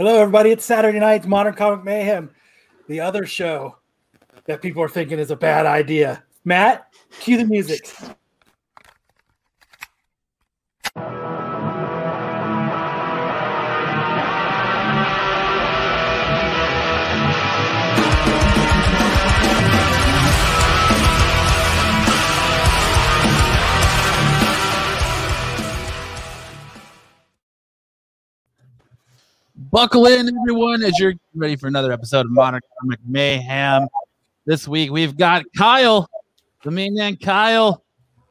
[0.00, 0.50] Hello, everybody.
[0.50, 2.30] It's Saturday night's Modern Comic Mayhem,
[2.88, 3.76] the other show
[4.46, 6.24] that people are thinking is a bad idea.
[6.42, 6.86] Matt,
[7.20, 7.94] cue the music.
[29.70, 33.86] Buckle in, everyone, as you're ready for another episode of Modern Comic Mayhem.
[34.44, 36.08] This week we've got Kyle,
[36.64, 37.84] the main man Kyle.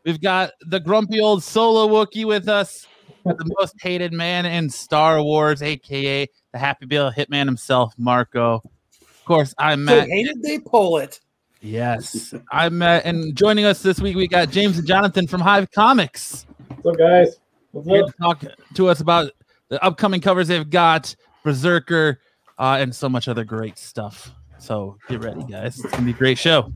[0.03, 2.87] We've got the grumpy old solo Wookie with us,
[3.23, 8.61] the most hated man in Star Wars, aka the Happy Bill Hitman himself, Marco.
[8.99, 10.09] Of course, I'm So Matt.
[10.09, 11.21] hated they pull it.
[11.61, 15.71] Yes, I'm Matt, and joining us this week we got James and Jonathan from Hive
[15.71, 16.45] Comics.
[16.81, 17.39] What's up, guys?
[17.71, 18.43] What's here to talk
[18.73, 19.31] to us about
[19.69, 22.19] the upcoming covers they've got, Berserker,
[22.57, 24.31] uh, and so much other great stuff.
[24.57, 25.79] So get ready, guys.
[25.79, 26.73] It's gonna be a great show.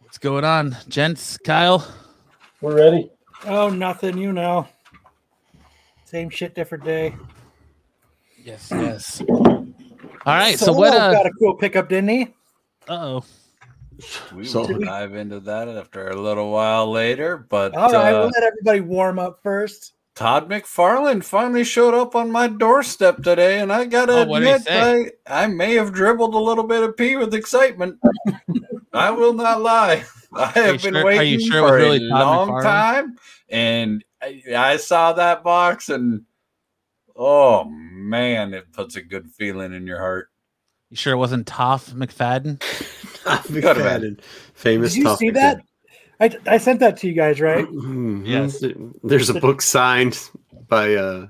[0.00, 1.36] What's going on, gents?
[1.38, 1.86] Kyle,
[2.60, 3.10] We're ready.
[3.46, 4.66] Oh, nothing, you know.
[6.04, 7.14] Same shit, different day.
[8.42, 9.22] yes, yes.
[9.28, 9.64] All
[10.26, 10.58] right.
[10.58, 10.92] So what?
[10.92, 12.28] Solo Uh got a cool pickup, didn't he?
[12.88, 13.24] oh.
[14.34, 17.36] We So- will dive into that after a little while later.
[17.36, 19.92] But All right, uh, we'll let everybody warm up first.
[20.14, 24.62] Todd McFarlane finally showed up on my doorstep today, and I gotta Oh, admit.
[24.68, 27.98] I, I may have dribbled a little bit of pee with excitement.
[28.92, 30.04] I will not lie.
[30.34, 32.62] I have been sure- waiting sure for really a Todd long McFarlane?
[32.62, 33.16] time,
[33.48, 36.22] and I, I saw that box, and
[37.16, 40.28] oh man, it puts a good feeling in your heart.
[40.90, 42.58] You sure it wasn't Toph McFadden?
[43.24, 44.20] Tough McFadden.
[44.54, 45.62] Famous Did you Tough see that?
[46.20, 47.64] I, I sent that to you guys, right?
[47.66, 48.26] Mhm.
[48.26, 48.62] Yes.
[49.02, 50.18] There's a book signed
[50.68, 51.26] by uh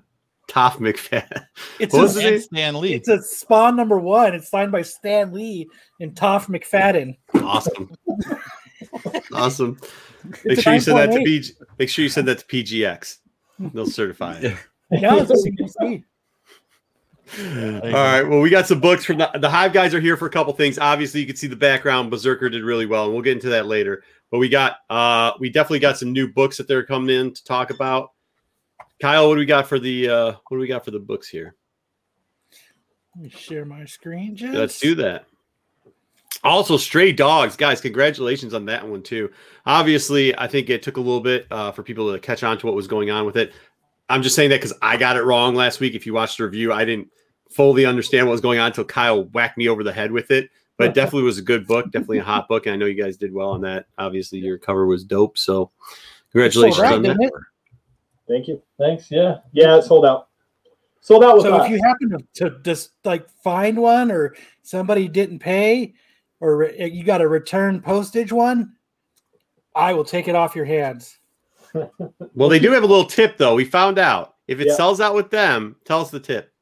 [0.49, 1.47] Tough McFadden.
[1.79, 2.41] It's What a, his name?
[2.41, 2.95] Stan Lee.
[2.95, 4.35] it's a Spawn number one.
[4.35, 5.69] It's signed by Stan Lee
[6.01, 7.17] and Toph McFadden.
[7.45, 7.91] Awesome.
[9.33, 9.79] awesome.
[10.25, 11.25] Make It's a sure you send that to 9.8.
[11.25, 13.19] PG make sure you send that to PGX.
[13.73, 14.57] They'll certify it.
[14.91, 16.03] No, it's a CBC.
[17.85, 18.23] All right.
[18.25, 20.53] Well, we got some books from the, the Hive guys are here for a couple
[20.53, 20.79] things.
[20.81, 22.11] Obviously, you can see the background.
[22.11, 24.03] Berserker did really well, and we'll get into that later.
[24.31, 27.45] But we got uh we definitely got some new books that they're coming in to
[27.45, 28.13] talk about.
[29.01, 31.29] Kyle, what do we got for the uh what do we got for the books
[31.29, 31.55] here?
[33.17, 34.37] Let me share my screen.
[34.37, 34.55] Just.
[34.55, 35.27] Let's do that.
[36.43, 39.31] Also, Stray Dogs, guys, congratulations on that one too.
[39.67, 42.67] Obviously, I think it took a little bit uh, for people to catch on to
[42.67, 43.53] what was going on with it.
[44.09, 45.95] I'm just saying that because I got it wrong last week.
[45.95, 47.09] If you watched the review, I didn't
[47.51, 50.51] fully understand what was going on until Kyle whacked me over the head with it.
[50.81, 53.17] But definitely was a good book, definitely a hot book, and I know you guys
[53.17, 53.87] did well on that.
[53.99, 55.71] Obviously, your cover was dope, so
[56.33, 57.17] congratulations Sold out, on that.
[57.21, 57.33] it?
[58.29, 58.63] Thank you.
[58.79, 59.11] Thanks.
[59.11, 59.39] Yeah.
[59.53, 60.29] Yeah, it's sold out.
[61.01, 61.65] Sold out with So us.
[61.67, 65.95] if you happen to, to just like find one or somebody didn't pay
[66.41, 68.75] or re- eh, you got a return postage one,
[69.75, 71.19] I will take it off your hands.
[72.35, 73.55] Well, they do have a little tip though.
[73.55, 74.75] We found out if it Yeah.
[74.75, 76.53] sells out with them, tell us the tip,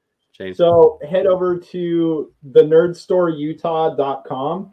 [0.55, 4.73] So head over to the nerdstoreutah.com.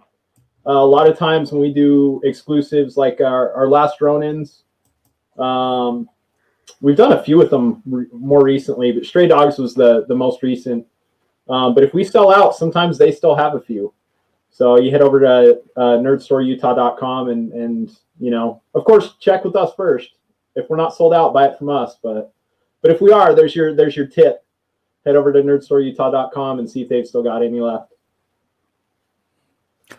[0.68, 4.62] Uh, a lot of times when we do exclusives like our, our last Ronins,
[5.40, 6.08] um,
[6.82, 10.16] we've done a few with them re- more recently, but Stray Dogs was the, the
[10.16, 10.86] most recent.
[11.50, 13.94] Um, but if we sell out, sometimes they still have a few.
[14.52, 19.56] So you head over to uh, nerdstoreutah.com and, and, you know, of course, check with
[19.56, 20.12] us first.
[20.56, 21.98] If we're not sold out, buy it from us.
[22.02, 22.32] But
[22.82, 24.45] but if we are, there's your there's your tip
[25.06, 27.92] head over to nerdstoreutah.com and see if they've still got any left.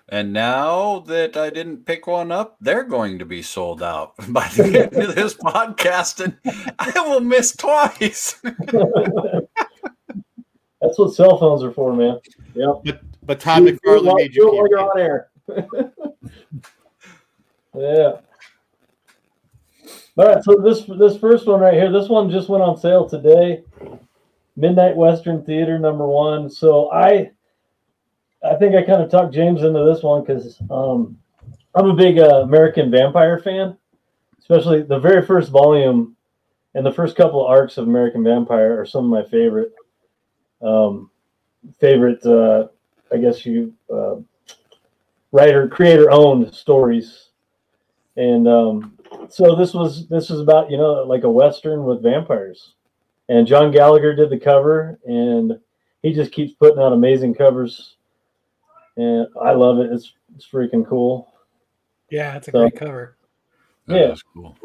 [0.08, 4.48] And now that I didn't pick one up, they're going to be sold out by
[4.48, 6.36] the end of this podcast, and
[6.78, 8.40] I will miss twice.
[10.80, 12.18] That's what cell phones are for, man.
[12.54, 12.82] Yep.
[12.84, 15.28] But but Todd Do- do it McFarlane while- made do you it you're on air.
[17.74, 18.12] yeah.
[20.18, 23.06] All right, so this this first one right here, this one just went on sale
[23.08, 23.62] today.
[24.56, 26.50] Midnight Western Theater number one.
[26.50, 27.30] So I
[28.44, 31.18] I think I kind of talked James into this one because um,
[31.74, 33.76] I'm a big uh, American Vampire fan,
[34.38, 36.16] especially the very first volume
[36.74, 39.72] and the first couple of arcs of American Vampire are some of my favorite
[40.62, 41.10] um,
[41.80, 42.24] favorite.
[42.24, 42.68] Uh,
[43.12, 44.16] I guess you uh,
[45.32, 47.30] writer creator owned stories,
[48.16, 48.98] and um,
[49.28, 52.74] so this was this is about you know like a western with vampires,
[53.28, 55.58] and John Gallagher did the cover, and
[56.02, 57.96] he just keeps putting out amazing covers,
[58.96, 59.90] and I love it.
[59.92, 61.32] It's it's freaking cool.
[62.10, 63.16] Yeah, it's a So- great cover.
[63.88, 64.08] Yeah.
[64.08, 64.56] That's cool.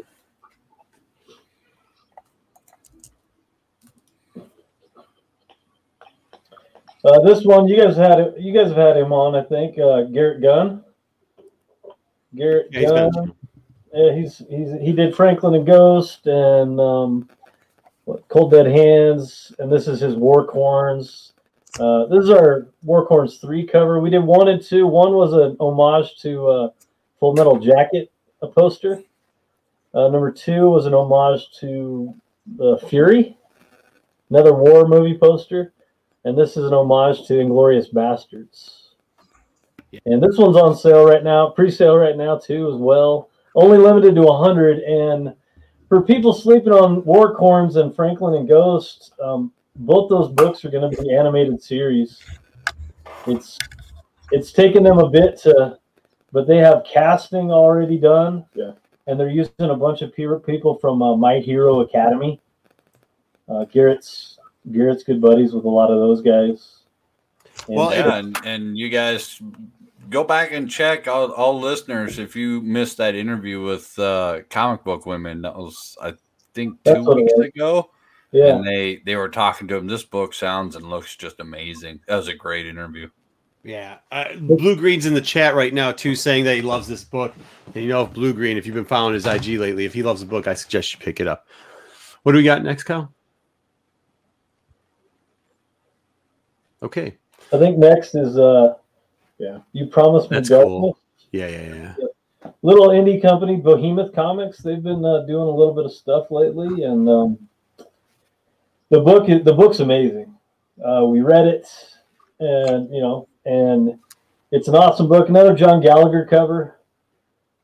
[7.04, 9.78] Uh, this one, you guys had you guys have had him on, I think.
[9.78, 10.84] Uh, Garrett Gunn.
[12.34, 13.10] Garrett Yeah, he's Gunn.
[13.12, 13.32] been-
[13.94, 17.41] Yeah, he's he's he did Franklin and Ghost and um, what,
[18.28, 21.32] Cold Dead Hands, and this is his Warcorns.
[21.78, 24.00] Uh, this is our Warcorns three cover.
[24.00, 24.86] We did one and two.
[24.86, 26.68] One was an homage to uh,
[27.20, 28.10] Full Metal Jacket,
[28.42, 29.02] a poster.
[29.94, 32.14] Uh, number two was an homage to
[32.60, 33.36] uh, Fury,
[34.30, 35.72] another war movie poster,
[36.24, 38.82] and this is an homage to Inglourious Basterds.
[40.06, 43.28] And this one's on sale right now, pre-sale right now too, as well.
[43.54, 44.78] Only limited to 100.
[44.78, 45.34] And
[45.92, 50.90] for people sleeping on Warcorns and Franklin and Ghost, um, both those books are going
[50.90, 52.18] to be animated series.
[53.26, 53.58] It's
[54.30, 55.78] it's taken them a bit to,
[56.32, 58.46] but they have casting already done.
[58.54, 58.72] Yeah.
[59.06, 62.40] And they're using a bunch of people from uh, My Hero Academy.
[63.46, 64.38] Uh, Garrett's
[64.72, 66.78] Garrett's good buddies with a lot of those guys.
[67.68, 69.42] And, Well, uh, Yeah, and, and you guys
[70.12, 74.84] go back and check all, all listeners if you missed that interview with uh, comic
[74.84, 75.42] book women.
[75.42, 76.14] That was I
[76.54, 77.90] think two what it weeks ago.
[78.30, 78.54] yeah.
[78.54, 79.86] And they they were talking to him.
[79.88, 82.00] This book sounds and looks just amazing.
[82.06, 83.08] That was a great interview.
[83.64, 87.04] Yeah, uh, Blue Green's in the chat right now too, saying that he loves this
[87.04, 87.32] book.
[87.74, 90.02] And you know, if Blue Green, if you've been following his IG lately, if he
[90.02, 91.46] loves the book, I suggest you pick it up.
[92.24, 93.12] What do we got next, Kyle?
[96.82, 97.16] Okay,
[97.52, 98.74] I think next is uh
[99.42, 99.58] Yeah.
[99.72, 100.68] You promised me That's darkness.
[100.68, 100.98] cool.
[101.32, 102.50] yeah, yeah, yeah.
[102.62, 104.58] Little indie company, Behemoth Comics.
[104.58, 107.48] They've been uh, doing a little bit of stuff lately, and um,
[108.88, 110.32] the book is the book's amazing.
[110.84, 111.66] Uh, we read it,
[112.38, 113.98] and you know, and
[114.52, 115.28] it's an awesome book.
[115.28, 116.78] Another John Gallagher cover.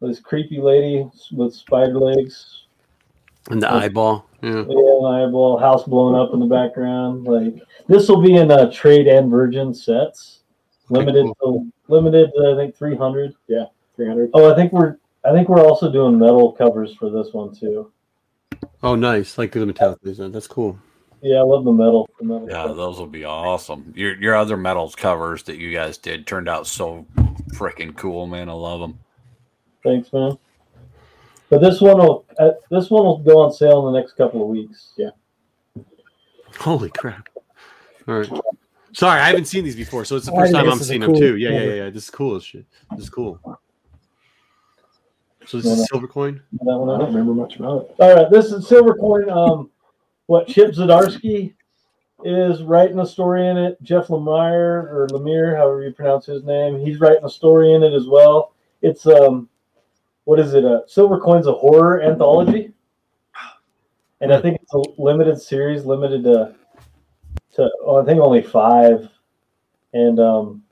[0.01, 2.65] This creepy lady with spider legs.
[3.51, 4.29] And the eyeball.
[4.43, 4.51] Yeah.
[4.69, 7.25] Yeah, an eyeball, house blown up in the background.
[7.25, 7.55] Like
[7.89, 10.38] this will be in uh, trade and virgin sets,
[10.91, 12.31] limited to limited.
[12.37, 13.35] To, I think three hundred.
[13.47, 13.65] Yeah,
[13.97, 14.31] 300.
[14.35, 17.91] Oh, I think we're I think we're also doing metal covers for this one too.
[18.83, 19.39] Oh, nice.
[19.39, 20.33] Like the metallic design.
[20.33, 20.79] That's cool.
[21.21, 22.09] Yeah, I love the metal.
[22.19, 22.77] The metal Yeah, stuff.
[22.77, 23.93] those will be awesome.
[23.97, 27.07] Your your other metals covers that you guys did turned out so
[27.55, 28.49] freaking cool, man.
[28.49, 28.99] I love them.
[29.83, 30.39] Thanks, man.
[31.51, 34.43] But this one will uh, this one will go on sale in the next couple
[34.43, 34.93] of weeks.
[34.97, 35.11] Yeah.
[36.59, 37.29] Holy crap!
[38.07, 38.31] All right.
[38.99, 41.13] Sorry, I haven't seen these before, so it's the first time I'm is seeing cool
[41.15, 41.37] them too.
[41.37, 41.91] Yeah, yeah, yeah, yeah.
[41.91, 42.67] This is cool as shit.
[42.91, 43.41] This is cool.
[45.47, 45.83] So this No, no.
[45.83, 46.43] is silver coin.
[46.65, 47.95] That one I don't remember much about it.
[48.01, 49.31] All right, this is Silver Coin.
[49.31, 49.71] Um,
[50.27, 51.55] what Chip Zdarsky
[52.25, 53.81] is writing a story in it.
[53.85, 57.93] Jeff Lemire or Lemire, however you pronounce his name, he's writing a story in it
[57.93, 58.53] as well.
[58.83, 59.49] It's um,
[60.25, 60.65] what is it?
[60.65, 62.73] A Silver Coin's a horror anthology,
[64.21, 66.57] and I think it's a limited series, limited to
[67.59, 69.09] to oh, I think only five,
[69.93, 70.63] and um,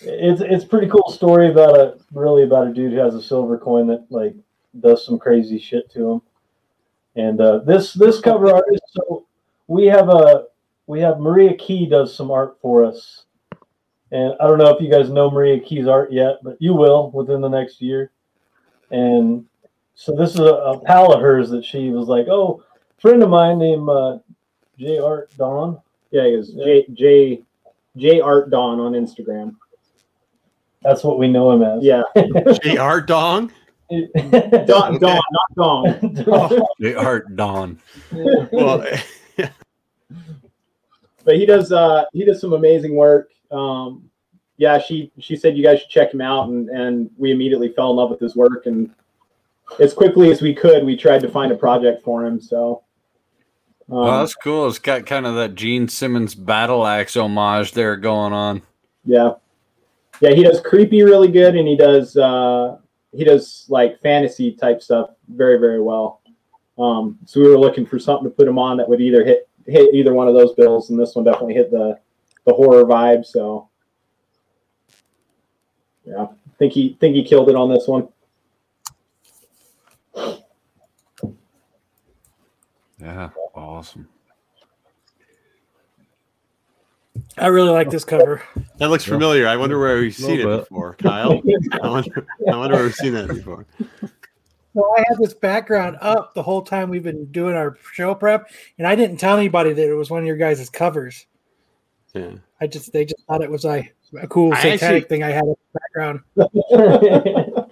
[0.00, 3.58] it's it's pretty cool story about a really about a dude who has a silver
[3.58, 4.34] coin that like
[4.80, 6.22] does some crazy shit to him.
[7.14, 9.26] And uh, this this cover artist, so
[9.68, 10.46] we have a
[10.86, 13.24] we have Maria Key does some art for us,
[14.10, 17.10] and I don't know if you guys know Maria Key's art yet, but you will
[17.12, 18.10] within the next year.
[18.90, 19.46] And
[19.94, 22.62] so this is a, a pal of hers that she was like, oh,
[22.98, 24.18] friend of mine named uh,
[24.78, 25.80] J Art Dawn.
[26.10, 27.42] Yeah, it was J J
[27.96, 29.56] J Art Dawn on Instagram.
[30.86, 31.82] That's what we know him as.
[31.82, 32.02] Yeah,
[32.62, 33.00] J.R.
[33.00, 33.50] Dong.
[33.90, 36.62] Dawn, Dawn, not Dawn.
[36.78, 37.80] The art Dawn.
[38.52, 38.84] Well,
[41.24, 43.30] But he does uh he does some amazing work.
[43.50, 44.08] Um
[44.58, 47.90] yeah, she she said you guys should check him out and and we immediately fell
[47.90, 48.90] in love with his work and
[49.80, 52.40] as quickly as we could we tried to find a project for him.
[52.40, 52.82] So
[53.90, 54.68] um, Well, that's cool.
[54.68, 58.62] It's got kind of that Gene Simmons battle axe homage there going on.
[59.04, 59.32] Yeah.
[60.20, 62.78] Yeah, he does creepy really good and he does uh
[63.12, 66.20] he does like fantasy type stuff very, very well.
[66.78, 69.48] Um so we were looking for something to put him on that would either hit
[69.66, 71.98] hit either one of those bills and this one definitely hit the
[72.46, 73.68] the horror vibe, so
[76.04, 76.26] yeah.
[76.58, 78.08] Think he think he killed it on this one.
[82.98, 84.08] Yeah, awesome.
[87.38, 88.42] I really like this cover.
[88.76, 89.48] that looks familiar.
[89.48, 91.42] I wonder where we've seen it before, Kyle.
[91.82, 93.66] I wonder, I wonder where we've seen that before.
[94.74, 98.50] Well, I had this background up the whole time we've been doing our show prep,
[98.78, 101.26] and I didn't tell anybody that it was one of your guys' covers.
[102.14, 102.34] Yeah.
[102.60, 105.30] I just they just thought it was like a cool I satanic actually- thing I
[105.30, 106.20] had in the background.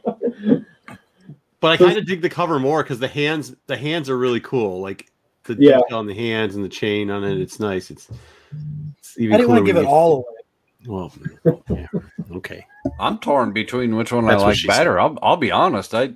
[1.60, 4.40] But I kind of dig the cover more because the hands, the hands are really
[4.40, 4.82] cool.
[4.82, 5.10] Like
[5.44, 5.78] the Yeah.
[5.78, 7.40] detail on the hands and the chain on it.
[7.40, 7.90] It's nice.
[7.90, 8.08] It's,
[8.98, 10.24] it's even I didn't want to give it all away.
[10.86, 11.12] Well,
[11.70, 11.86] yeah,
[12.32, 12.66] okay.
[13.00, 15.00] I'm torn between which one That's I like she better.
[15.00, 15.94] I'll, I'll be honest.
[15.94, 16.12] I,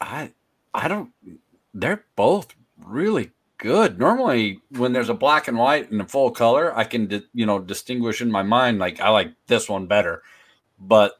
[0.00, 0.32] I,
[0.74, 1.10] I don't.
[1.72, 3.98] They're both really good.
[3.98, 7.46] Normally, when there's a black and white and a full color, I can di- you
[7.46, 10.22] know distinguish in my mind like I like this one better.
[10.78, 11.12] But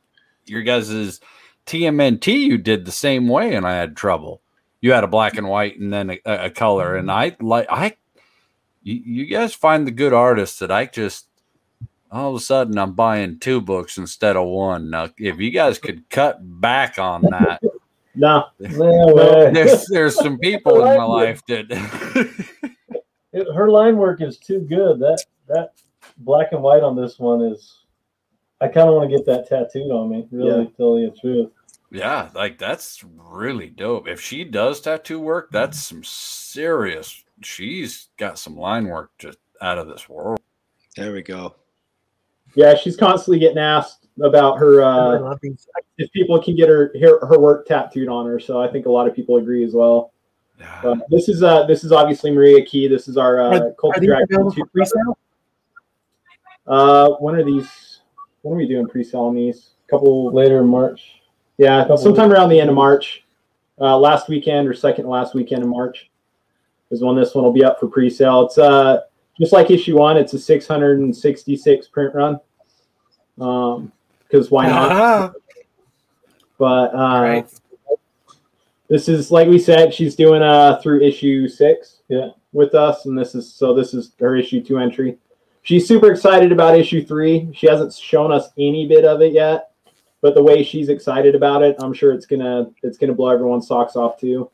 [0.44, 1.20] your guys'
[1.66, 4.41] TMNT, you did the same way, and I had trouble.
[4.82, 7.18] You had a black and white and then a, a color, and mm-hmm.
[7.18, 7.96] I like I.
[8.84, 11.28] You, guys find the good artists that I just
[12.10, 14.90] all of a sudden I'm buying two books instead of one.
[14.90, 17.62] Now, if you guys could cut back on that,
[18.14, 19.50] No No, way.
[19.52, 21.66] there's there's some people in my life that
[23.32, 24.98] It- her line work is too good.
[24.98, 25.72] That that
[26.18, 27.78] black and white on this one is.
[28.60, 30.28] I kind of want to get that tattooed on me.
[30.30, 30.70] Really, Yeah.
[30.76, 31.50] tell you the truth.
[31.92, 34.08] Yeah, like that's really dope.
[34.08, 37.22] If she does tattoo work, that's some serious.
[37.42, 40.40] She's got some line work just out of this world.
[40.96, 41.54] There we go.
[42.54, 45.34] yeah, she's constantly getting asked about her uh,
[45.98, 48.40] if people can get her her, her work tattooed on her.
[48.40, 50.12] So I think a lot of people agree as well.
[50.58, 50.80] Yeah.
[50.84, 52.88] Uh, this is uh this is obviously Maria Key.
[52.88, 55.18] This is our uh, Are, Cult are of these available 2 pre-sale?
[56.66, 58.00] Uh, when are these?
[58.42, 59.70] When are we doing pre-sale on these?
[59.90, 61.21] Couple, Later in March.
[61.58, 63.24] Yeah, sometime around the end of March.
[63.80, 66.10] Uh, last weekend or second last weekend in March
[66.90, 68.46] is when this one will be up for pre-sale.
[68.46, 69.00] It's uh
[69.40, 70.16] just like issue one.
[70.16, 72.38] It's a 666 print run.
[73.40, 73.90] Um,
[74.28, 75.34] because why not?
[76.58, 77.50] But uh, right.
[78.88, 82.28] this is like we said, she's doing uh through issue six, Yeah.
[82.52, 85.18] with us, and this is so this is her issue two entry.
[85.62, 87.48] She's super excited about issue three.
[87.54, 89.71] She hasn't shown us any bit of it yet,
[90.22, 93.66] but the way she's excited about it, I'm sure it's gonna it's gonna blow everyone's
[93.66, 94.50] socks off too.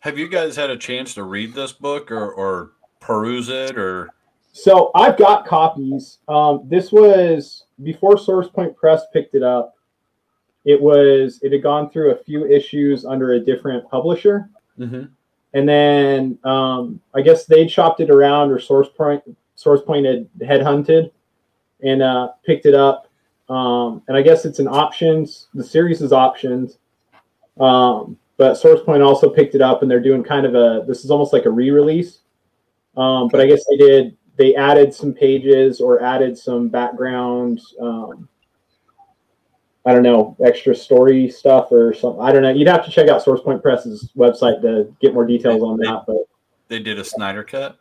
[0.00, 4.10] Have you guys had a chance to read this book or, or peruse it or?
[4.52, 6.18] So I've got copies.
[6.28, 9.74] Um, this was before Source Point Press picked it up.
[10.64, 14.48] It was it had gone through a few issues under a different publisher.
[14.78, 15.08] Mhm.
[15.52, 19.22] and then um, I guess they chopped it around, or Source Point
[19.54, 21.12] Source Point had headhunted
[21.82, 23.06] and uh, picked it up.
[23.48, 25.48] Um, and I guess it's an options.
[25.54, 26.78] The series is options,
[27.60, 30.84] um, but Source Point also picked it up, and they're doing kind of a.
[30.86, 32.20] This is almost like a re-release.
[32.96, 34.16] Um, but I guess they did.
[34.36, 37.60] They added some pages or added some background.
[37.80, 38.28] Um,
[39.86, 42.22] I don't know, extra story stuff or something.
[42.22, 42.50] I don't know.
[42.50, 46.04] You'd have to check out Source Point Press's website to get more details on that.
[46.06, 46.24] But
[46.68, 47.78] They did a Snyder cut.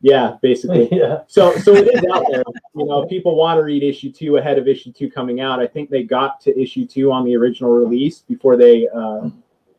[0.00, 0.88] Yeah, basically.
[0.92, 1.22] yeah.
[1.26, 2.42] So so it is out there.
[2.74, 5.60] You know, people want to read issue two ahead of issue two coming out.
[5.60, 9.28] I think they got to issue two on the original release before they uh,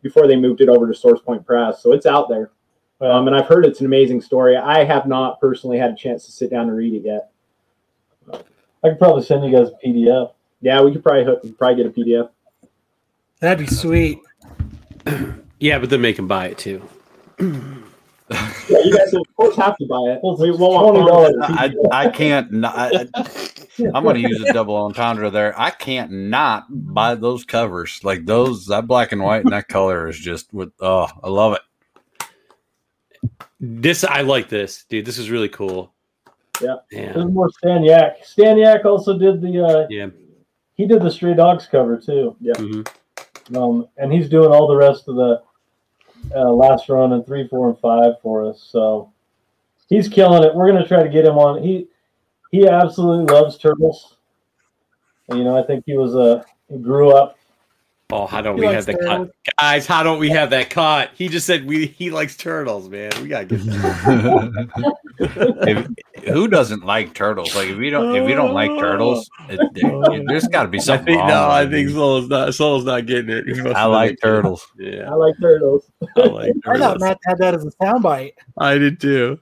[0.01, 1.81] before they moved it over to Source Point Press.
[1.81, 2.51] So it's out there.
[3.01, 4.55] Um, and I've heard it's an amazing story.
[4.55, 7.31] I have not personally had a chance to sit down and read it yet.
[8.31, 10.31] I could probably send you guys a PDF.
[10.61, 12.29] Yeah, we could probably hook, probably get a PDF.
[13.39, 14.19] That'd be sweet.
[15.57, 16.87] Yeah, but then make him buy it too.
[18.31, 20.19] Yeah, you guys of course have to buy it.
[20.39, 22.75] We won't $20 I, I can't not.
[22.75, 23.07] I,
[23.93, 25.53] I'm going to use a double entendre there.
[25.59, 27.99] I can't not buy those covers.
[28.03, 30.71] Like those, that black and white and that color is just with.
[30.79, 32.29] Oh, I love it.
[33.59, 35.05] This I like this, dude.
[35.05, 35.93] This is really cool.
[36.61, 36.75] Yeah.
[36.91, 37.13] Yeah.
[37.13, 38.23] There's more Stan Yak.
[38.23, 40.07] Stan Yak also did the uh, Yeah.
[40.73, 42.35] he did the Stray Dogs cover too.
[42.41, 42.87] Mhm.
[43.55, 45.41] Um, and he's doing all the rest of the
[46.33, 48.65] uh, Last Ronin three, four, and five for us.
[48.71, 49.11] So
[49.89, 50.55] he's killing it.
[50.55, 51.61] We're gonna try to get him on.
[51.61, 51.87] He
[52.51, 54.17] he absolutely loves turtles.
[55.29, 57.34] You know, I think he was a he grew up.
[58.11, 59.29] Oh, how don't He we have that turtles.
[59.45, 59.87] cut, guys?
[59.87, 61.09] How don't we have that cut?
[61.15, 63.11] He just said we he likes turtles, man.
[63.21, 64.93] We gotta get that.
[65.17, 65.87] If,
[66.25, 67.55] who doesn't like turtles?
[67.55, 70.77] Like if you don't, if you don't like turtles, it, it- there's got to be
[70.79, 71.29] I something think wrong.
[71.29, 71.89] no, I think.
[71.89, 73.45] Soul's not Soul's not getting it.
[73.75, 74.67] I like been- turtles.
[74.77, 75.89] Yeah, I like turtles.
[76.17, 76.99] I like I thought.
[76.99, 78.33] Matt had that as a soundbite.
[78.57, 79.39] I did too.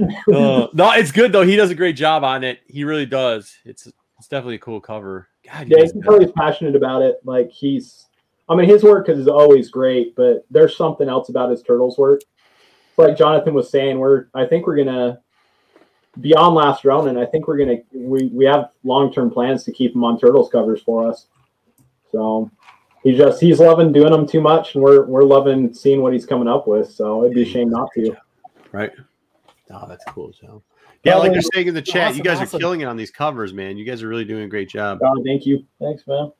[0.00, 1.42] Uh, no, it's good though.
[1.46, 2.60] He does a great job on it.
[2.66, 3.56] He really does.
[3.64, 3.86] It's
[4.18, 5.28] it's definitely a cool cover.
[5.46, 7.16] God, Yeah, you you can tell he's passionate about it.
[7.24, 8.06] Like he's,
[8.48, 12.20] I mean, his work is always great, but there's something else about his turtles work.
[12.96, 15.20] Like Jonathan was saying, we're I think we're gonna
[16.20, 17.16] beyond Last Ronin.
[17.16, 20.50] I think we're gonna we we have long term plans to keep him on turtles
[20.50, 21.26] covers for us.
[22.10, 22.50] So
[23.02, 26.26] he's just he's loving doing them too much, and we're we're loving seeing what he's
[26.26, 26.90] coming up with.
[26.90, 28.16] So it'd be a shame not to.
[28.72, 28.92] right.
[29.70, 30.62] Oh, that's cool, Joe.
[31.06, 32.56] Yeah, like Probably- you're saying in the chat, you guys awesome.
[32.56, 33.76] are killing it on these covers, man.
[33.76, 34.98] You guys are really doing a great job.
[35.00, 35.64] God, thank you.
[35.80, 36.32] Thanks, man.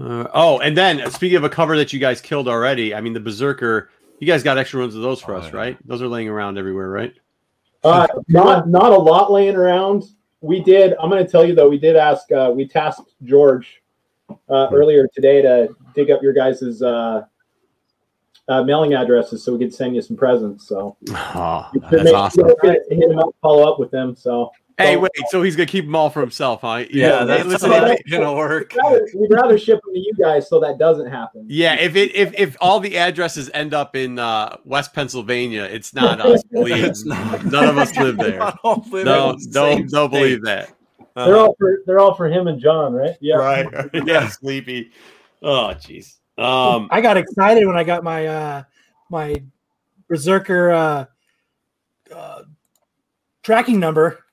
[0.00, 3.12] Uh, oh, and then speaking of a cover that you guys killed already, I mean
[3.12, 3.90] the Berserker.
[4.20, 5.56] You guys got extra ones of those for Oh, us, yeah.
[5.58, 5.78] right?
[5.86, 7.12] Those are laying around everywhere, right?
[7.84, 10.04] Uh, not not a lot laying around.
[10.40, 10.94] We did.
[11.00, 11.68] I'm going to tell you though.
[11.68, 12.30] We did ask.
[12.32, 13.82] Uh, we tasked George
[14.48, 17.24] uh, earlier today to dig up your guys's uh,
[18.52, 20.66] uh, mailing addresses so we could send you some presents.
[20.68, 22.46] So Oh, that's make- awesome.
[22.62, 24.14] we hit him up, follow up with them.
[24.16, 25.10] So Hey, So- wait.
[25.28, 26.76] So he's gonna keep them all for himself, huh?
[26.90, 28.72] You Yeah, that's listen, what if- gonna work.
[28.74, 31.44] we'd rather, we'd rather ship them to you guys so that doesn't happen.
[31.46, 31.74] yeah.
[31.74, 36.20] If it if if all the addresses end up in uh, West Pennsylvania, it's not
[36.22, 36.42] us.
[36.52, 37.44] Believe It's not.
[37.44, 38.42] None of us live there.
[38.42, 40.70] I don't live No, in the same don't don't believe that.
[41.14, 43.14] They're all for they're all for him and John, right?
[43.20, 43.36] Yeah.
[43.36, 43.66] Right?
[44.06, 44.90] yeah, sleepy.
[45.42, 46.14] Oh, jeez.
[46.38, 48.62] Um, I got excited when I got my uh
[49.10, 49.42] my
[50.08, 51.04] berserker uh,
[52.14, 52.42] uh
[53.42, 54.24] tracking number.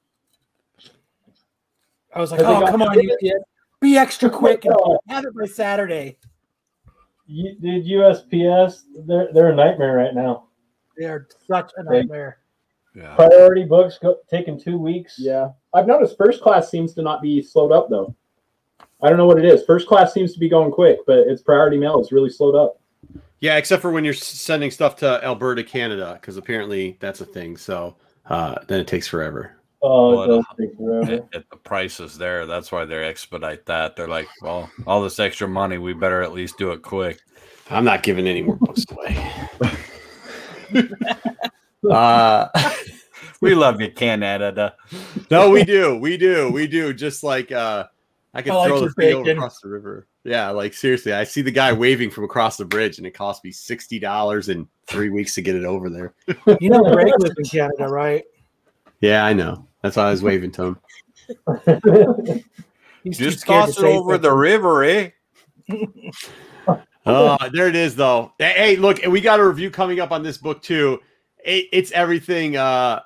[2.14, 3.44] I was like, Have "Oh, come on, you
[3.82, 4.76] be extra quick and
[5.08, 6.18] have it by Saturday."
[7.28, 8.84] You, did USPS?
[9.06, 10.48] They're they're a nightmare right now.
[10.98, 12.40] They are such a nightmare.
[12.96, 13.16] Yeah.
[13.16, 15.16] Priority books go, taking two weeks.
[15.18, 18.16] Yeah, I've noticed first class seems to not be slowed up though.
[19.02, 19.64] I don't know what it is.
[19.66, 22.80] First class seems to be going quick, but its priority mail is really slowed up.
[23.40, 27.56] yeah, except for when you're sending stuff to Alberta, Canada, because apparently that's a thing.
[27.58, 29.56] So uh, then it takes forever.
[29.82, 31.12] Oh, What it does a- take forever.
[31.14, 33.96] At, at the prices there, that's why they expedite that.
[33.96, 37.20] They're like, well, all this extra money, we better at least do it quick.
[37.70, 39.16] I'm not giving any more books away.
[41.90, 42.48] uh,
[43.42, 44.76] We love you, Canada.
[45.32, 46.94] no, we do, we do, we do.
[46.94, 47.86] Just like uh,
[48.34, 49.38] I could I like throw the your thing over bacon.
[49.38, 50.08] across the river.
[50.24, 53.44] Yeah, like seriously, I see the guy waving from across the bridge, and it cost
[53.44, 56.14] me sixty dollars and three weeks to get it over there.
[56.62, 58.24] You know Greg lives in Canada, right?
[59.02, 59.68] Yeah, I know.
[59.82, 60.78] That's why I was waving to him.
[63.10, 64.22] Just scared to toss it over something.
[64.22, 65.10] the river, eh?
[67.06, 68.34] Oh, there it is, though.
[68.38, 71.00] Hey, Hey, look, we got a review coming up on this book too.
[71.44, 72.56] It, it's everything.
[72.58, 73.00] uh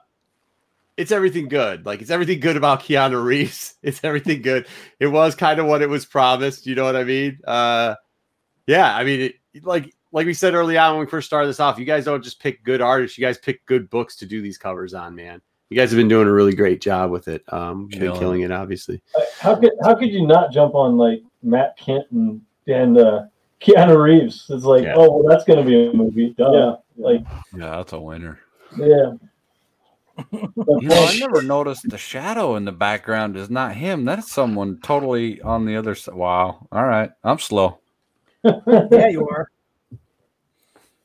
[0.97, 1.85] It's everything good.
[1.85, 3.75] Like it's everything good about Keanu Reeves.
[3.83, 4.67] It's everything good.
[4.99, 6.65] It was kind of what it was promised.
[6.67, 7.39] You know what I mean?
[7.45, 7.95] Uh
[8.67, 11.59] Yeah, I mean, it, like like we said early on when we first started this
[11.59, 13.17] off, you guys don't just pick good artists.
[13.17, 15.41] You guys pick good books to do these covers on, man.
[15.69, 17.43] You guys have been doing a really great job with it.
[17.51, 19.01] Um, you've been Killing killing it, obviously.
[19.39, 23.23] how could how could you not jump on like Matt Kindt and and uh,
[23.59, 24.45] Keanu Reeves?
[24.51, 24.93] It's like, Yeah.
[24.95, 26.35] oh, well, that's gonna be a movie.
[26.37, 26.51] Duh.
[26.53, 26.75] Yeah.
[27.03, 27.21] Like,
[27.57, 28.39] Yeah, that's a winner.
[28.77, 29.13] yeah.
[30.31, 34.05] You know, I never noticed the shadow in the background is not him.
[34.05, 36.15] That's someone totally on the other side.
[36.15, 36.67] Wow.
[36.71, 37.11] All right.
[37.23, 37.79] I'm slow.
[38.43, 39.49] Yeah, you are.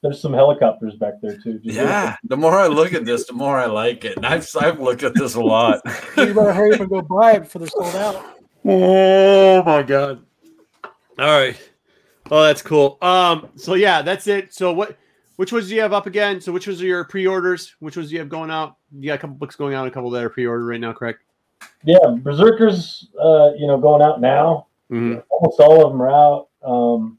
[0.02, 1.58] There's some helicopters back there too.
[1.58, 2.16] Just- Yeah.
[2.24, 4.16] The more I look at this, the more I like it.
[4.16, 5.80] And I've, I've looked at this a lot.
[6.16, 8.36] You better hurry up and go buy it before they're sold out.
[8.64, 10.24] Oh my god.
[11.18, 11.56] All right.
[12.30, 12.98] Oh, that's cool.
[13.00, 14.52] Um, so yeah, that's it.
[14.52, 14.96] So what
[15.38, 16.40] which ones do you have up again?
[16.40, 17.76] So which ones are your pre-orders?
[17.78, 18.74] Which ones do you have going out?
[18.92, 21.20] You got a couple books going out, a couple that are pre-ordered right now, correct?
[21.84, 24.66] Yeah, Berserkers, uh, you know, going out now.
[24.90, 25.22] Mhm.
[25.30, 26.48] Almost all of them are out.
[26.64, 27.18] Um,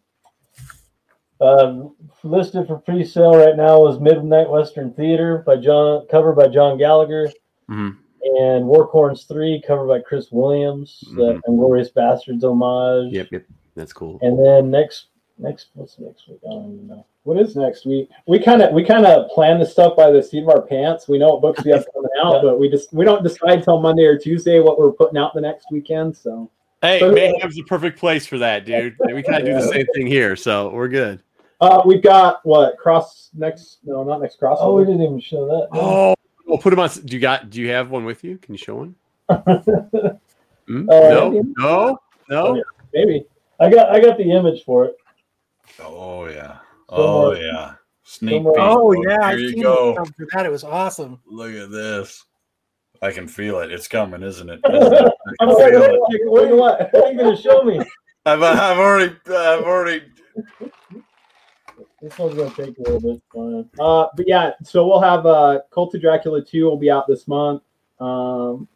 [1.39, 1.83] uh,
[2.25, 7.29] listed for pre-sale right now is Midnight Western Theater by John, cover by John Gallagher,
[7.69, 7.95] Mhm.
[8.21, 11.15] and Warcorns Three, cover by Chris Williams, Mhm.
[11.15, 13.13] the Inglourious Basterds homage.
[13.13, 13.45] Yep, yep.
[13.75, 14.19] That's cool.
[14.21, 16.39] And then next, next, what's next week?
[16.45, 17.05] I don't even know.
[17.29, 18.09] What is next week?
[18.27, 21.07] We kind of we kind of plan this stuff by the seat of our pants.
[21.07, 22.41] We know what books we have coming out, Yeah.
[22.41, 25.41] but we just we don't decide till Monday or Tuesday what we're putting out the
[25.41, 26.17] next weekend.
[26.17, 26.49] So
[26.81, 28.95] Hey, So- Mayhem's the perfect place for that, dude.
[29.13, 31.21] We kind of do the same thing here, so we're good.
[31.61, 33.77] uh, we've got what cross next?
[33.83, 34.57] No, not next cross.
[34.59, 35.67] Oh, we didn't even show that.
[35.71, 36.15] Oh,
[36.47, 36.89] we'll put them on.
[37.05, 37.51] Do you got?
[37.51, 38.39] Do you have one with you?
[38.39, 38.95] Can you show one?
[40.67, 40.87] Hmm?
[40.89, 41.97] Uh, no, no,
[42.29, 42.63] no.
[42.93, 43.25] maybe.
[43.59, 44.95] I got, I got the image for it.
[45.83, 46.57] Oh, yeah.
[46.89, 47.73] Oh, yeah.
[48.03, 48.53] Sneak peek.
[48.57, 49.07] Oh folks.
[49.07, 49.93] yeah, I Here you go.
[49.95, 50.45] for that.
[50.45, 51.19] It was awesome.
[51.27, 52.25] Look at this.
[53.03, 53.71] I can feel it.
[53.71, 54.59] It's coming, isn't it?
[54.73, 55.13] Isn't it?
[55.39, 56.89] I I'm can like, wait, wait, wait, what?
[56.91, 57.79] What are you going to show me?
[58.25, 60.03] I've, I've already, I've already.
[62.01, 63.21] This one's going to take a little bit.
[63.33, 63.69] Fine.
[63.79, 67.27] Uh, but yeah, so we'll have uh, Cult of Dracula 2 will be out this
[67.27, 67.61] month.
[67.99, 68.67] Um,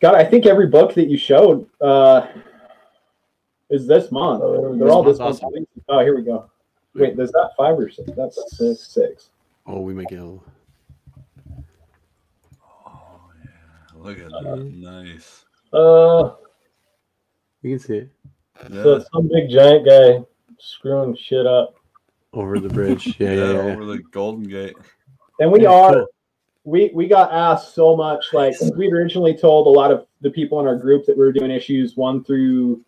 [0.00, 2.26] God, I think every book that you showed uh,
[3.70, 4.42] is this month.
[4.44, 4.94] Oh, there we They're go.
[4.94, 5.54] all this That's month.
[5.88, 6.50] Oh, here we go.
[6.94, 8.10] Wait, is that five or six?
[8.16, 8.88] That's six.
[8.88, 9.30] Six.
[9.66, 10.16] Oh, we make it.
[10.16, 10.44] a little-
[12.86, 14.02] Oh, yeah.
[14.02, 14.70] Look at that.
[14.74, 15.44] Nice.
[15.72, 16.34] Uh,
[17.62, 18.08] You can see it
[18.70, 18.96] so Yeah.
[18.96, 20.24] it's some big giant guy
[20.58, 21.74] screwing shit up.
[22.32, 23.16] over the bridge.
[23.20, 23.72] Yeah, Yeah, yeah, yeah.
[23.72, 24.76] over the Golden Gate.
[25.40, 26.06] And we Yeah, are cool.
[26.64, 28.24] we we got asked so much.
[28.32, 31.32] Like we originally told a lot of the people in our group that we were
[31.32, 32.82] doing issues one through.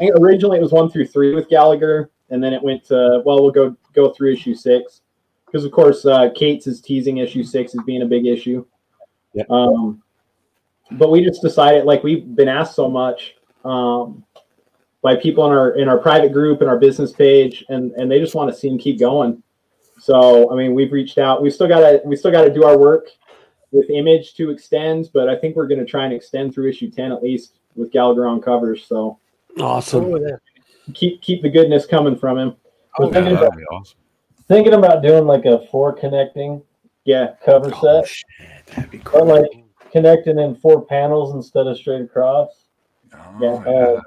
[0.00, 3.50] Originally it was one through three with Gallagher, and then it went to well, we'll
[3.50, 5.02] go go through issue six
[5.46, 8.66] because of course uh, Kate's is teasing issue six as being a big issue.
[9.34, 9.50] Yep.
[9.50, 10.02] Um,
[10.92, 14.24] but we just decided like we've been asked so much um,
[15.00, 18.18] by people in our in our private group and our business page, and and they
[18.18, 19.42] just want to see him keep going.
[20.00, 21.42] So I mean, we've reached out.
[21.42, 23.08] We still gotta we still gotta do our work
[23.70, 27.12] with image to extend, but I think we're gonna try and extend through issue ten
[27.12, 28.86] at least with Gallagher on covers.
[28.86, 29.18] So
[29.60, 30.04] Awesome.
[30.04, 30.38] Oh,
[30.94, 32.56] keep keep the goodness coming from him.
[32.98, 33.98] We're Yeah, thinking, about, that'd be awesome.
[34.48, 36.62] thinking about doing like a four connecting
[37.04, 38.26] Yeah, cover Oh, set, shit.
[38.66, 39.50] That'd be or like
[39.92, 42.64] connecting in four panels instead of straight across.
[43.14, 43.98] Oh, Yeah, yeah.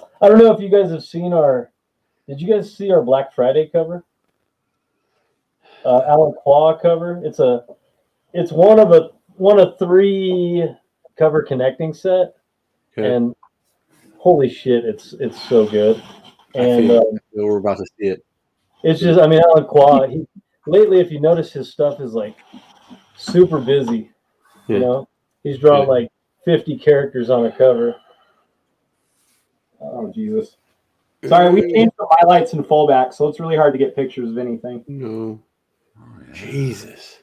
[0.00, 1.70] Uh, I don't know if you guys have seen our.
[2.28, 4.04] Did you guys see our Black Friday cover?
[5.84, 7.20] Uh, Alan Quah cover.
[7.24, 7.64] It's a.
[8.32, 10.68] It's one of a one of three
[11.16, 12.34] cover connecting set,
[12.96, 13.14] Okay.
[13.14, 13.34] and
[14.26, 16.02] holy shit, it's it's so good.
[16.56, 18.26] And feel- uh, I feel we're about to see it.
[18.82, 20.08] it's just, I mean, Alan Quah.
[20.08, 20.26] He,
[20.66, 22.36] lately, if you notice, his stuff is like
[23.16, 24.10] super busy.
[24.66, 24.74] Yeah.
[24.74, 25.08] You know,
[25.44, 25.88] he's drawn Yeah.
[25.88, 26.12] like
[26.44, 27.94] fifty characters on a cover.
[29.80, 30.56] Oh Jesus.
[31.24, 34.38] Sorry, we changed the highlights and fullback, so it's really hard to get pictures of
[34.38, 34.84] anything.
[34.88, 35.40] No.
[35.98, 36.34] Oh, yeah.
[36.34, 37.18] Jesus.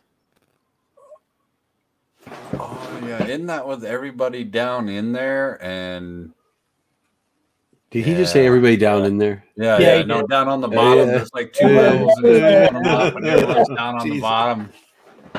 [2.53, 3.23] Oh, yeah.
[3.25, 5.61] Isn't that with everybody down in there?
[5.63, 6.33] And
[7.93, 9.45] Did he just say everybody down in there?
[9.55, 11.17] yeah, Yeah, yeah, he no, down on the Yeah, bottom, yeah.
[11.17, 11.79] there's like two Yeah.
[11.79, 14.69] levels and he's pulling up, and everyone's down on the bottom.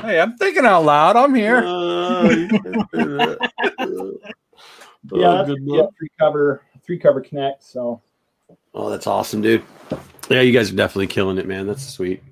[0.01, 1.17] Hey, I'm thinking out loud.
[1.17, 1.61] I'm here.
[5.11, 7.61] Yeah, Oh, good yeah, three cover, three cover connect.
[7.63, 8.01] So
[8.73, 9.63] Oh, that's awesome, dude.
[10.29, 11.67] Yeah, you guys are definitely killing it, man.
[11.67, 12.23] That's sweet.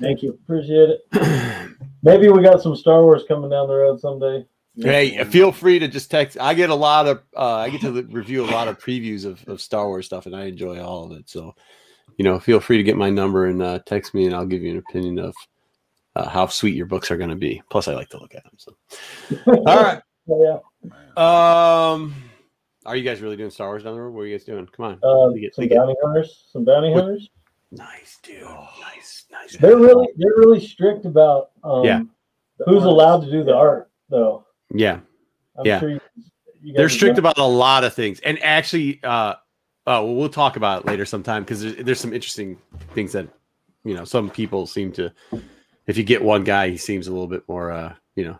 [0.00, 0.30] thank you.
[0.44, 1.76] Appreciate it.
[2.02, 4.46] Maybe we got some Star Wars coming down the road someday.
[4.76, 6.38] Hey, feel free to just text.
[6.40, 9.46] I get a lot of, uh, I get to review a lot of previews of,
[9.46, 11.28] of Star Wars stuff, and I enjoy all of it.
[11.28, 11.54] So,
[12.16, 14.62] you know, feel free to get my number and uh, text me, and I'll give
[14.62, 15.34] you an opinion of
[16.16, 17.62] uh, how sweet your books are going to be.
[17.70, 18.52] Plus, I like to look at them.
[18.56, 18.74] So,
[19.46, 20.00] all right.
[20.30, 20.90] Oh, yeah.
[21.16, 22.14] Um,
[22.86, 24.14] are you guys really doing Star Wars down the road?
[24.14, 24.66] What are you guys doing?
[24.74, 24.98] Come on.
[25.02, 25.76] Uh, Leak it, some leak it.
[25.76, 26.46] bounty hunters.
[26.50, 27.28] Some bounty What- hunters.
[27.74, 28.42] Nice, dude.
[28.42, 29.56] Nice, nice.
[29.56, 32.02] They're really they're really strict about um, Yeah.
[32.66, 34.44] who's allowed to do the art though.
[34.74, 35.00] Yeah.
[35.58, 35.80] I'm Yeah.
[35.80, 36.00] sure you,
[36.62, 39.34] you they're strict about a lot of things and actually uh
[39.86, 42.56] oh well, talk about it later sometime because there's, there's some interesting
[42.94, 43.28] things that
[43.84, 45.12] you know some people seem to
[45.86, 48.38] if you get one guy he seems a little bit more uh you know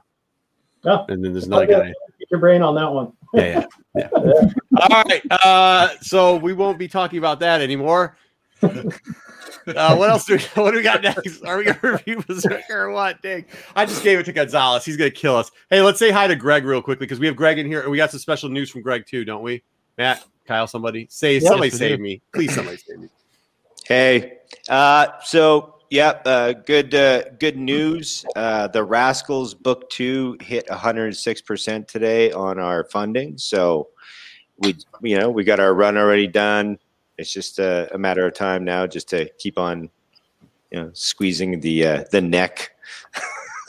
[0.85, 1.05] Yeah.
[1.09, 3.13] and then there's another guy Pick your brain on that one.
[3.35, 3.65] yeah
[3.97, 4.49] yeah, yeah.
[4.81, 8.17] all right uh so we won't be talking about that anymore
[9.69, 11.43] uh, what else do we, what do we got next?
[11.45, 13.21] Are we gonna review Berserker or what?
[13.23, 13.45] Dang.
[13.77, 14.85] I just gave it to Gonzalez.
[14.85, 15.51] He's gonna kill us.
[15.71, 17.91] Hey, let's say hi to Greg real quickly because we have Greg in here and
[17.91, 19.63] we got some special news from Greg too, don't we?
[19.99, 22.03] Matt, Kyle, somebody say Yes, somebody we save do.
[22.03, 22.23] me.
[22.35, 23.09] Please somebody save me.
[23.87, 28.25] Hey, uh, so yeah, uh, good uh, good news.
[28.35, 33.37] Uh, the Rascals book two hit 106 percent today on our funding.
[33.37, 33.89] So
[34.59, 36.79] we, you know, we got our run already done.
[37.23, 39.89] It's just a, a matter of time now, just to keep on,
[40.71, 42.77] you know, squeezing the uh, the neck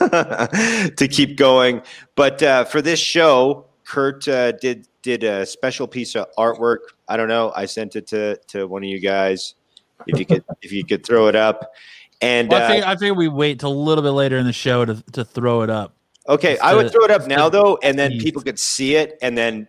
[0.00, 1.80] to keep going.
[2.16, 6.78] But uh, for this show, Kurt uh, did did a special piece of artwork.
[7.08, 7.52] I don't know.
[7.54, 9.54] I sent it to to one of you guys
[10.06, 11.72] if you could if you could throw it up.
[12.20, 14.46] And Well, I uh, think I think we wait till a little bit later in
[14.46, 15.94] the show to, to throw it up.
[16.28, 19.16] okay, just I would throw it up now though, and then people could see it,
[19.22, 19.68] and then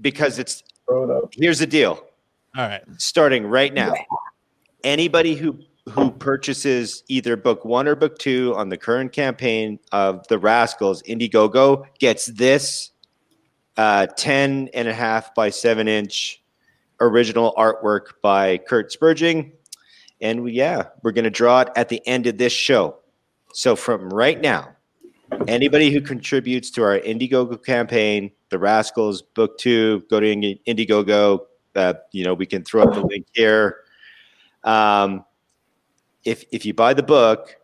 [0.00, 1.32] because it's Throw it up.
[1.34, 2.04] here's the deal.
[2.56, 2.82] All right.
[2.98, 3.94] starting right now.
[4.84, 5.58] Anybody who
[5.90, 11.02] who purchases either book one or book two on the current campaign of the Rascals
[11.02, 12.92] Indiegogo gets this
[13.76, 16.42] uh, 10 and a half by seven inch
[17.00, 19.52] original artwork by Kurt Spurging.
[20.20, 22.98] And we, yeah, we're going to draw it at the end of this show.
[23.52, 24.68] So from right now,
[25.48, 30.26] anybody who contributes to our Indiegogo campaign, the Rascals book two, go to
[30.66, 31.40] Indiegogo,
[31.74, 33.78] uh, you know, we can throw up the link here.
[34.64, 35.24] Um,
[36.24, 37.56] if if you buy the book,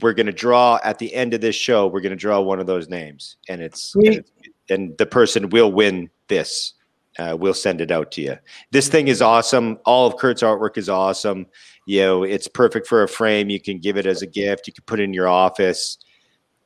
[0.00, 1.86] we're going to draw at the end of this show.
[1.86, 4.30] We're going to draw one of those names, and it's and, it's-
[4.70, 6.74] and the person will win this.
[7.18, 8.36] Uh, we'll send it out to you.
[8.70, 9.78] This thing is awesome.
[9.84, 11.46] All of Kurt's artwork is awesome.
[11.86, 13.50] You know, it's perfect for a frame.
[13.50, 14.68] You can give it as a gift.
[14.68, 15.98] You can put it in your office.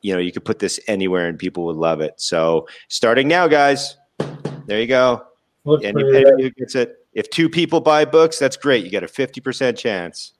[0.02, 2.14] You know, you could put this anywhere, and people would love it.
[2.20, 3.96] So, starting now, guys.
[4.66, 5.24] There you go.
[5.64, 6.40] Looks pretty Anybody rad.
[6.40, 6.96] who gets it.
[7.14, 8.84] If two people buy books, that's great.
[8.84, 10.32] You got a 50% chance.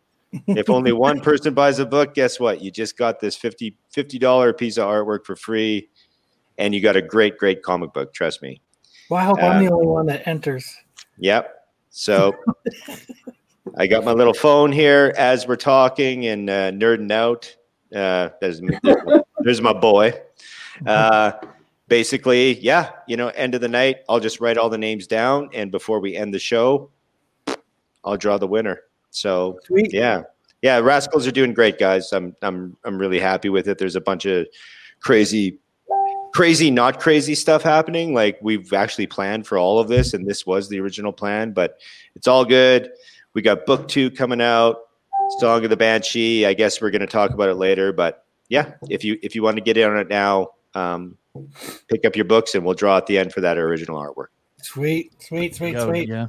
[0.49, 2.61] if only one person buys a book, guess what?
[2.63, 5.89] You just got this 50 $50 piece of artwork for free
[6.59, 8.13] and you got a great, great comic book.
[8.15, 8.61] Trust me.
[9.11, 10.75] Well, I hope Uh, I'm the only one that enters.
[11.19, 11.55] Yep.
[11.91, 12.35] So
[13.77, 17.55] I got my little phone here as we're talking and uh, nerding out.
[17.95, 18.61] Uh, there's,
[19.41, 20.15] there's my boy.
[20.87, 21.33] Uh,
[21.93, 25.51] basically, yeah, you know, end of the night, I'll just write all the names down,
[25.53, 26.89] and before we end the show,
[28.03, 28.81] I'll draw the winner.
[29.11, 29.93] So Sweet.
[29.93, 30.23] yeah,
[30.63, 32.11] yeah, Rascals are doing great, guys.
[32.15, 33.77] I'm I'm I'm really happy with it.
[33.77, 34.47] There's a bunch of
[35.01, 35.59] crazy,
[36.33, 38.15] crazy, not crazy stuff happening.
[38.15, 41.79] Like we've actually planned for all of this, and this was the original plan, but
[42.15, 42.91] it's all good.
[43.35, 44.79] We got book two coming out,
[45.41, 46.47] Song of the Banshee.
[46.47, 49.43] I guess we're going to talk about it later, but yeah, if you if you
[49.43, 51.19] want to get in on it now, um,
[51.89, 54.27] pick up your books, and we'll draw at the end for that original artwork.
[54.63, 56.09] Sweet, sweet, sweet, Yo, sweet.
[56.09, 56.29] Yeah.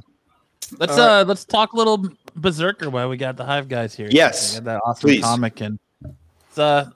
[0.78, 1.20] Let's All right.
[1.20, 4.08] uh let's talk a little Berserker while we got the Hive guys here.
[4.10, 5.22] Yes, We got that awesome please.
[5.22, 6.90] comic and let's uh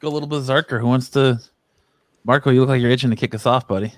[0.00, 0.78] go a little Berserker.
[0.78, 1.40] Who wants to?
[2.24, 3.92] Marco, you look like you're itching to kick us off, buddy.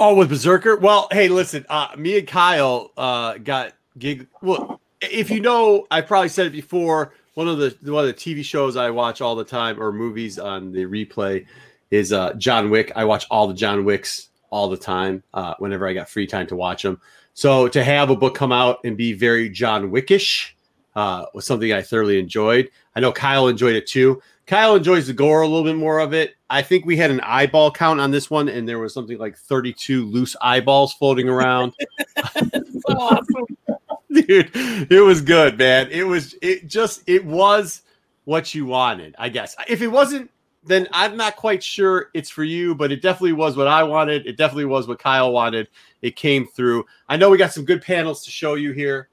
[0.00, 0.76] Oh, with Berserker?
[0.76, 4.28] Well, hey, listen, uh, me and Kyle uh, got gig.
[4.42, 7.14] Well, if you know, I probably said it before.
[7.34, 10.38] One of the one of the TV shows I watch all the time, or movies
[10.40, 11.46] on the replay,
[11.90, 12.92] is uh, John Wick.
[12.94, 15.22] I watch all the John Wicks all the time.
[15.34, 17.00] Uh, whenever I got free time to watch them.
[17.34, 20.50] So to have a book come out and be very John Wickish
[20.96, 22.70] uh, was something I thoroughly enjoyed.
[22.96, 24.20] I know Kyle enjoyed it too.
[24.48, 26.34] Kyle enjoys the gore a little bit more of it.
[26.50, 29.36] I think we had an eyeball count on this one, and there was something like
[29.36, 31.74] 32 loose eyeballs floating around.
[34.10, 34.50] Dude,
[34.90, 35.88] it was good, man.
[35.90, 37.82] It was it just it was
[38.24, 39.54] what you wanted, I guess.
[39.68, 40.30] If it wasn't,
[40.68, 44.26] then I'm not quite sure it's for you, but it definitely was what I wanted.
[44.26, 45.68] It definitely was what Kyle wanted.
[46.02, 46.84] It came through.
[47.08, 49.08] I know we got some good panels to show you here.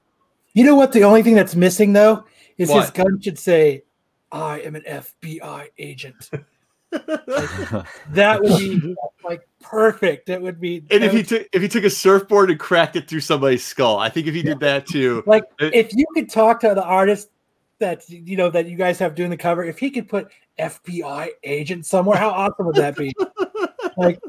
[0.52, 0.92] You know what?
[0.92, 2.24] The only thing that's missing though
[2.58, 3.84] is his gun should say,
[4.30, 6.30] "I am an FBI agent."
[6.90, 10.26] that would be like perfect.
[10.26, 10.84] That would be.
[10.90, 13.98] And if he took if he took a surfboard and cracked it through somebody's skull,
[13.98, 16.84] I think if he did that too, like, it- if you could talk to the
[16.84, 17.30] artist
[17.78, 21.28] that you know that you guys have doing the cover, if he could put FBI
[21.44, 23.14] agent somewhere, how awesome would that be?
[23.96, 24.20] like,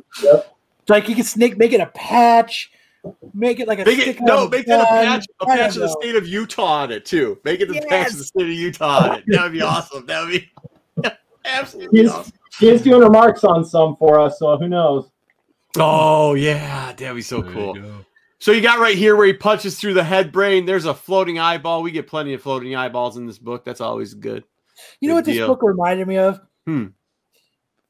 [0.87, 2.71] like you could snake make it a patch,
[3.33, 5.57] make it like a make it no, on the make that a patch, a I
[5.57, 7.39] patch of the state of Utah on it too.
[7.43, 9.23] Make it the patch of the state of Utah on it.
[9.27, 10.05] That would be awesome.
[10.05, 10.51] That would be
[11.45, 12.33] absolutely He's, awesome.
[12.59, 15.09] he's doing remarks on some for us, so who knows?
[15.77, 17.77] Oh yeah, that'd be so cool.
[18.39, 20.65] So you got right here where he punches through the head brain.
[20.65, 21.81] There's a floating eyeball.
[21.81, 23.65] We get plenty of floating eyeballs in this book.
[23.65, 24.43] That's always good.
[24.99, 26.39] You know Big what this book reminded me of?
[26.65, 26.85] Hmm.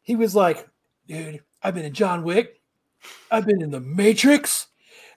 [0.04, 0.68] He was like,
[1.08, 2.62] dude, I've been in John Wick,
[3.30, 4.68] I've been in the Matrix,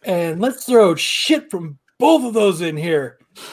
[0.02, 3.18] and let's throw shit from both of those in here.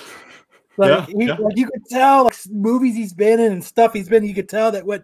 [0.80, 1.36] Like, Yeah, he- yeah.
[1.40, 4.48] like you could tell, like movies he's been in and stuff he's been, you could
[4.48, 5.04] tell that what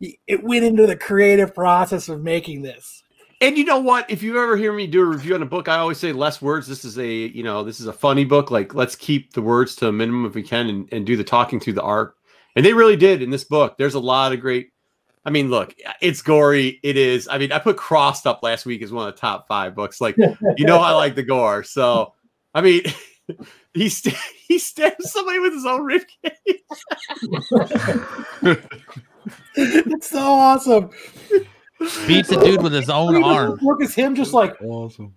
[0.00, 2.99] it went into the creative process of making this.
[3.40, 4.10] And you know what?
[4.10, 6.42] If you ever hear me do a review on a book, I always say less
[6.42, 6.66] words.
[6.66, 8.50] This is a you know this is a funny book.
[8.50, 11.24] Like let's keep the words to a minimum if we can, and, and do the
[11.24, 12.16] talking through the art.
[12.56, 13.78] And they really did in this book.
[13.78, 14.72] There's a lot of great.
[15.24, 16.80] I mean, look, it's gory.
[16.82, 17.28] It is.
[17.28, 20.00] I mean, I put Crossed up last week as one of the top five books.
[20.00, 21.62] Like you know, I like the gore.
[21.62, 22.14] So
[22.54, 22.82] I mean,
[23.74, 24.16] he st-
[24.48, 26.02] he stabs somebody with his own rib
[29.54, 30.90] it's so awesome.
[32.06, 33.58] Beats a dude with his own arm.
[33.62, 35.14] Look at him just like Awesome.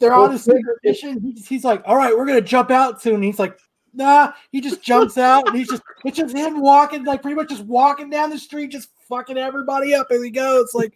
[0.00, 1.20] they're on his secret mission.
[1.20, 3.22] He's, he's like, all right, we're gonna jump out soon.
[3.22, 3.56] He's like,
[3.94, 4.32] nah.
[4.50, 7.64] He just jumps out, and he's just it's just him walking, like pretty much just
[7.64, 10.92] walking down the street, just fucking everybody up as he goes, like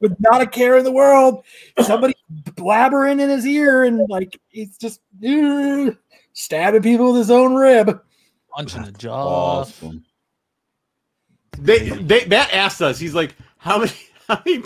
[0.00, 1.44] with not a care in the world.
[1.80, 2.14] Somebody
[2.56, 5.96] blabbering in his ear, and like he's just "Ugh,"
[6.32, 8.00] stabbing people with his own rib.
[8.50, 9.60] Punching the jaw.
[9.60, 10.04] Awesome.
[11.58, 12.98] They, they Matt asked us.
[12.98, 13.92] He's like, how many?
[14.46, 14.62] Many?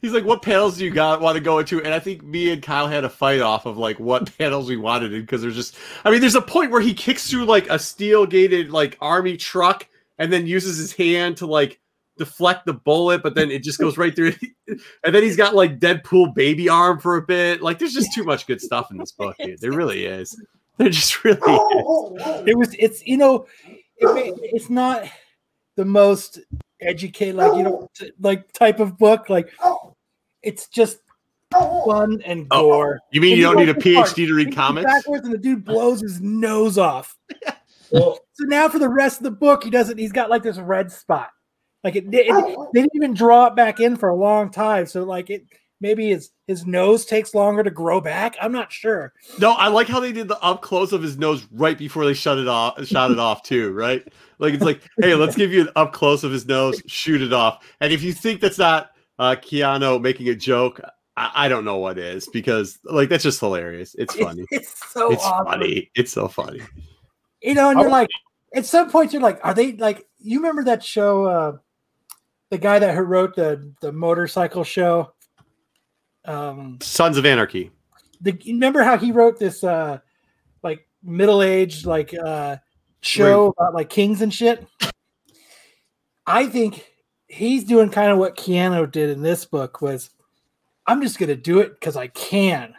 [0.00, 1.82] He's like, what panels do you got want to go into?
[1.82, 4.76] And I think me and Kyle had a fight off of like what panels we
[4.76, 5.76] wanted because there's just.
[6.04, 9.36] I mean, there's a point where he kicks through like a steel gated like army
[9.36, 9.86] truck
[10.18, 11.80] and then uses his hand to like
[12.18, 14.34] deflect the bullet, but then it just goes right through.
[15.04, 17.62] and then he's got like Deadpool baby arm for a bit.
[17.62, 19.60] Like, there's just too much good stuff in this book, dude.
[19.60, 20.40] There really is.
[20.76, 22.46] There just really is.
[22.46, 25.04] It was it's you know, it, it's not
[25.76, 26.40] the most
[26.80, 29.94] educated like you know t- like type of book like oh.
[30.42, 30.98] it's just
[31.54, 31.84] oh.
[31.84, 33.00] fun and Oh, gore.
[33.10, 34.24] You mean And you don't need a what's the?
[34.24, 34.84] PhD to read comics?
[34.84, 37.16] Backwards and the dude blows his nose off.
[37.90, 39.96] Well, So now for the rest of the book, he doesn't.
[39.96, 41.30] He's got like this red spot.
[41.82, 42.70] Like it, it, oh.
[42.74, 44.84] they didn't even draw it back in for a long time.
[44.84, 45.44] So like it,
[45.80, 48.36] maybe his his nose takes longer to grow back.
[48.40, 49.12] I'm not sure.
[49.38, 52.14] No, I like how they did the up close of his nose right before they
[52.14, 54.06] shut it off, shot it off too, right?
[54.38, 57.32] Like it's like, hey, let's give you an up close of his nose, shoot it
[57.32, 57.64] off.
[57.80, 60.80] And if you think that's not uh, Keanu making a joke,
[61.16, 63.94] I, I don't know what is because like that's just hilarious.
[63.98, 64.44] It's funny.
[64.50, 65.46] It's, it's so It's awesome.
[65.46, 65.90] funny.
[65.94, 66.60] It's so funny.
[67.42, 68.08] You know, and you're like,
[68.54, 70.06] at some point, you're like, are they like?
[70.18, 71.26] You remember that show?
[71.26, 71.56] uh
[72.50, 75.12] The guy that who wrote the the motorcycle show.
[76.28, 77.70] Um, Sons of Anarchy.
[78.20, 79.98] the, remember how he wrote this uh
[80.62, 82.56] like middle aged like uh
[83.00, 84.66] show about like kings and shit?
[86.26, 86.92] I think
[87.28, 90.10] he's doing kind of what Keanu did in this book was
[90.86, 92.74] I'm just gonna do it because I can.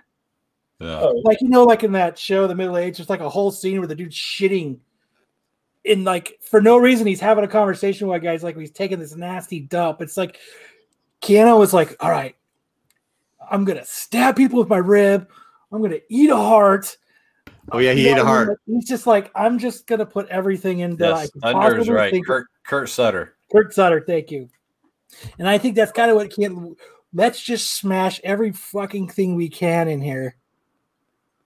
[0.79, 0.99] Yeah.
[1.01, 3.51] Oh, Like you know, like in that show, The Middle Age, there's like a whole
[3.51, 4.79] scene where the dude's shitting
[5.83, 8.33] in like for no reason he's having a conversation with a guy.
[8.33, 10.01] He's like he's taking this nasty dump.
[10.01, 10.37] It's like
[11.21, 12.35] Keanu was like, All right,
[13.51, 15.27] I'm gonna stab people with my rib,
[15.71, 16.97] I'm gonna eat a heart.
[17.71, 18.59] Oh yeah, he You ate a heart.
[18.65, 21.89] He's just like, I'm just gonna put everything in that I Yes, can Thunder is
[21.89, 22.11] right.
[22.11, 22.25] think.
[22.25, 23.35] Kurt, Kurt Sutter.
[23.51, 24.49] Kurt Sutter, thank you.
[25.37, 26.75] And I think that's kind of what can
[27.13, 30.35] let's just smash every fucking thing we can in here.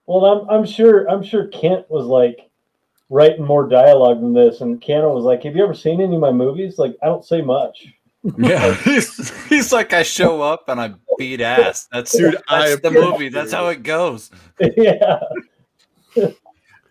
[0.06, 2.50] Well, I'm I'm sure I'm sure Kindt was like
[3.10, 6.20] writing more dialogue than this, and Keanu was like, "Have you ever seen any of
[6.20, 6.78] my movies?
[6.78, 7.86] Like, I don't say much."
[8.38, 11.88] Yeah, he's, he's like I show up and I beat ass.
[11.92, 13.28] That's Dude, that's I the movie.
[13.28, 14.30] That's how it goes.
[14.76, 15.20] yeah,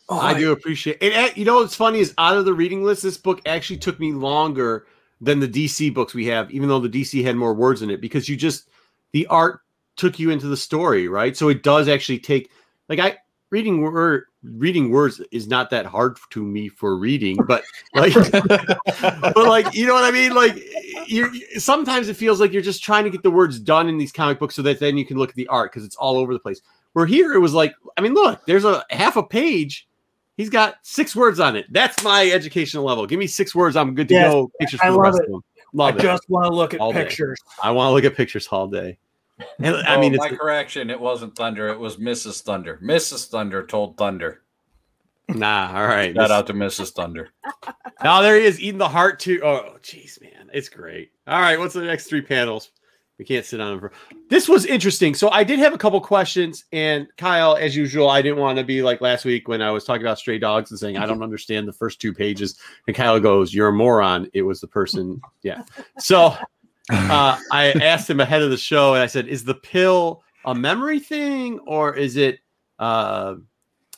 [0.09, 1.13] Oh, I do appreciate it.
[1.13, 3.99] And, You know what's funny is out of the reading list, this book actually took
[3.99, 4.85] me longer
[5.21, 8.01] than the DC books we have, even though the DC had more words in it,
[8.01, 8.69] because you just
[9.13, 9.61] the art
[9.95, 11.35] took you into the story, right?
[11.37, 12.49] So it does actually take
[12.89, 13.17] like I
[13.49, 17.63] reading word reading words is not that hard to me for reading, but
[17.95, 18.13] like
[19.01, 20.35] but like you know what I mean?
[20.35, 20.55] Like
[21.07, 24.11] you sometimes it feels like you're just trying to get the words done in these
[24.11, 26.33] comic books so that then you can look at the art because it's all over
[26.33, 26.61] the place.
[26.93, 29.87] Where here it was like, I mean, look, there's a half a page.
[30.37, 31.65] He's got six words on it.
[31.71, 33.05] That's my educational level.
[33.05, 33.75] Give me six words.
[33.75, 34.51] I'm good to Yes, go.
[34.59, 35.25] Pictures I the love rest it.
[35.25, 35.81] of them.
[35.81, 35.99] I it.
[35.99, 37.03] just want to look at All day.
[37.03, 37.39] pictures.
[37.61, 38.97] I want to look at pictures all day.
[39.59, 40.89] And I Oh, mean, my it's correction.
[40.89, 41.67] It wasn't Thunder.
[41.69, 42.41] It was Mrs.
[42.43, 42.79] Thunder.
[42.83, 43.29] Mrs.
[43.29, 44.41] Thunder told Thunder.
[45.29, 45.71] nah.
[45.75, 46.15] All right.
[46.15, 46.91] Shout out to Mrs.
[46.93, 47.29] Thunder.
[48.03, 49.39] Now there he is eating the heart too.
[49.43, 51.11] Oh, jeez, man, it's great.
[51.27, 52.71] All right, what's the next three panels?
[53.19, 53.91] We can't sit on them for.
[54.29, 55.13] This was interesting.
[55.13, 58.63] So I did have a couple questions, and Kyle, as usual, I didn't want to
[58.63, 61.21] be like last week when I was talking about stray dogs and saying I don't
[61.21, 65.21] understand the first two pages, and Kyle goes, "You're a moron." It was the person,
[65.43, 65.63] yeah.
[65.99, 66.35] So
[66.91, 70.55] uh, I asked him ahead of the show, and I said, "Is the pill a
[70.55, 72.39] memory thing, or is it?"
[72.79, 73.35] Uh,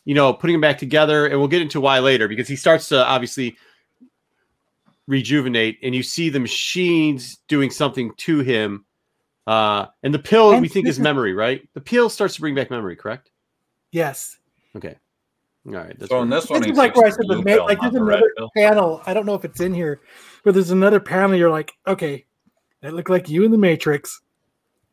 [0.03, 2.89] you know, putting them back together, and we'll get into why later because he starts
[2.89, 3.57] to obviously
[5.07, 8.85] rejuvenate, and you see the machines doing something to him.
[9.47, 11.67] Uh, and the pill And we think this is is- memory, right?
[11.75, 13.29] The pill starts to bring back memory, correct?
[13.91, 14.37] Yes.
[14.75, 14.95] Okay.
[15.67, 15.97] All right.
[15.97, 17.79] That's So in this one, This is like where I said the blue ma- like
[17.79, 18.49] there's another pill.
[18.57, 19.01] panel.
[19.05, 20.01] I don't know if it's in here,
[20.43, 21.35] but there's another panel.
[21.35, 22.25] You're like, okay,
[22.81, 24.21] that looked like you in the Matrix,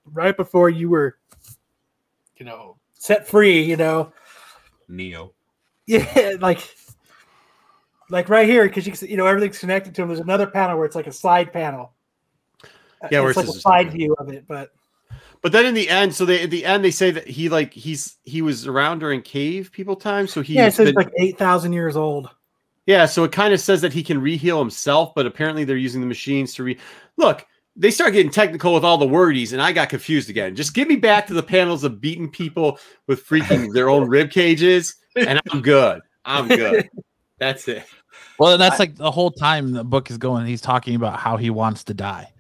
[0.06, 1.18] right before you were,
[2.36, 3.62] you know, set free.
[3.62, 4.12] You know,
[4.88, 5.32] Neo.
[5.86, 6.60] yeah, like,
[8.12, 10.08] like right here because you can see- you know everything's connected to him.
[10.08, 11.92] There's another panel where it's like a side panel.
[13.02, 14.72] Uh, yeah, where it's it like a side view of it, but
[15.40, 17.72] But then in the end, so they at the end they say that he like
[17.74, 21.12] he's he was around during cave people time, so he yeah, it says it's like
[21.18, 22.30] eight thousand years old.
[22.86, 26.00] Yeah, so it kind of says that he can reheal himself, but apparently they're using
[26.00, 26.78] the machines to re.
[27.16, 30.54] Look, they start getting technical with all the wordies, and I got confused again.
[30.54, 34.30] Just give me back to the panels of beating people with freaking their own rib
[34.30, 36.02] cages, and I'm good.
[36.24, 36.88] I'm good.
[37.38, 37.84] That's it.
[38.38, 40.46] Well, that's like the whole time the book is going.
[40.46, 42.32] He's talking about how he wants to die,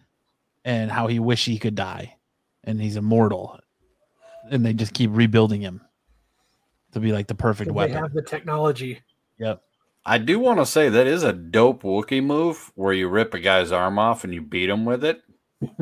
[0.64, 2.16] and how he wish he could die,
[2.64, 3.58] and he's immortal,
[4.50, 5.80] and they just keep rebuilding him
[6.92, 7.94] to be like the perfect weapon.
[7.94, 9.00] They have the technology.
[9.38, 9.62] Yep.
[10.04, 13.38] I do want to say that is a dope Wookiee move where you rip a
[13.38, 15.22] guy's arm off and you beat him with it.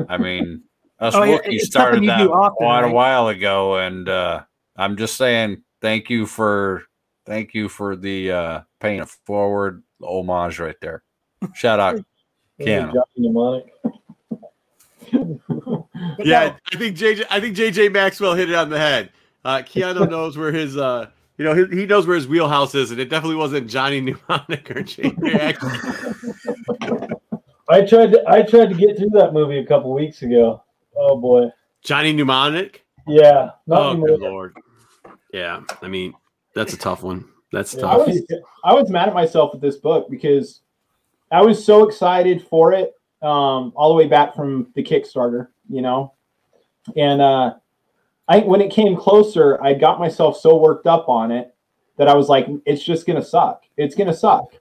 [0.07, 0.63] I mean,
[0.99, 4.43] us Oh, yeah, Wookiees it's started that often, quite a while ago, and uh,
[4.75, 6.83] I'm just saying thank you for
[7.25, 11.03] thank you for the uh, paying it forward homage right there.
[11.53, 12.03] Shout out.
[12.59, 12.93] Keanu.
[12.93, 13.73] Johnny Mnemonic.
[16.19, 17.25] Yeah, I think JJ.
[17.29, 19.11] I think JJ Maxwell hit it on the head.
[19.45, 21.07] Uh, Keanu knows where his, uh,
[21.37, 24.71] you know, he, he knows where his wheelhouse is, and it definitely wasn't Johnny Mnemonic
[24.71, 25.15] or JJ.
[27.69, 30.63] I tried to I tried to get through that movie a couple weeks ago.
[30.95, 31.45] Oh boy.
[31.83, 32.83] Johnny Mnemonic.
[33.07, 33.51] Yeah.
[33.67, 34.55] Not Oh, good lord.
[35.33, 36.13] Yeah, I mean,
[36.55, 37.30] that's a tough one.
[37.51, 37.87] That's Yeah.
[37.87, 38.07] I tough.
[38.07, 38.21] was
[38.63, 40.61] I was mad at myself with this book because
[41.31, 45.81] I was so excited for it um, all the way back from the Kickstarter, you
[45.81, 46.13] know,
[46.95, 47.55] and uh,
[48.27, 51.53] I when it came closer, I got myself so worked up on it
[51.97, 53.63] that I was like, it's just gonna suck.
[53.77, 54.53] It's gonna suck,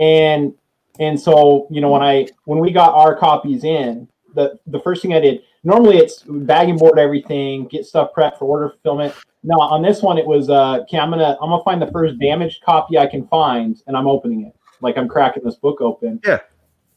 [0.00, 0.52] and
[1.00, 5.02] and so you know when I when we got our copies in, the the first
[5.02, 9.14] thing I did normally it's bag and board everything, get stuff prepped for order fulfillment.
[9.46, 12.18] No, on this one it was uh okay, I'm gonna I'm gonna find the first
[12.18, 14.56] damaged copy I can find and I'm opening it.
[14.80, 16.20] Like I'm cracking this book open.
[16.24, 16.40] Yeah.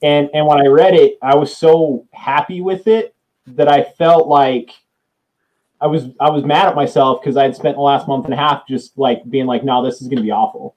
[0.02, 3.14] And and when I read it, I was so happy with it
[3.48, 4.72] that I felt like
[5.82, 8.34] I was I was mad at myself because I had spent the last month and
[8.34, 10.76] a half just like being like, no, this is gonna be awful.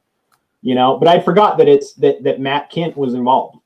[0.63, 3.59] You know, but I forgot that it's that that Matt Kindt was involved.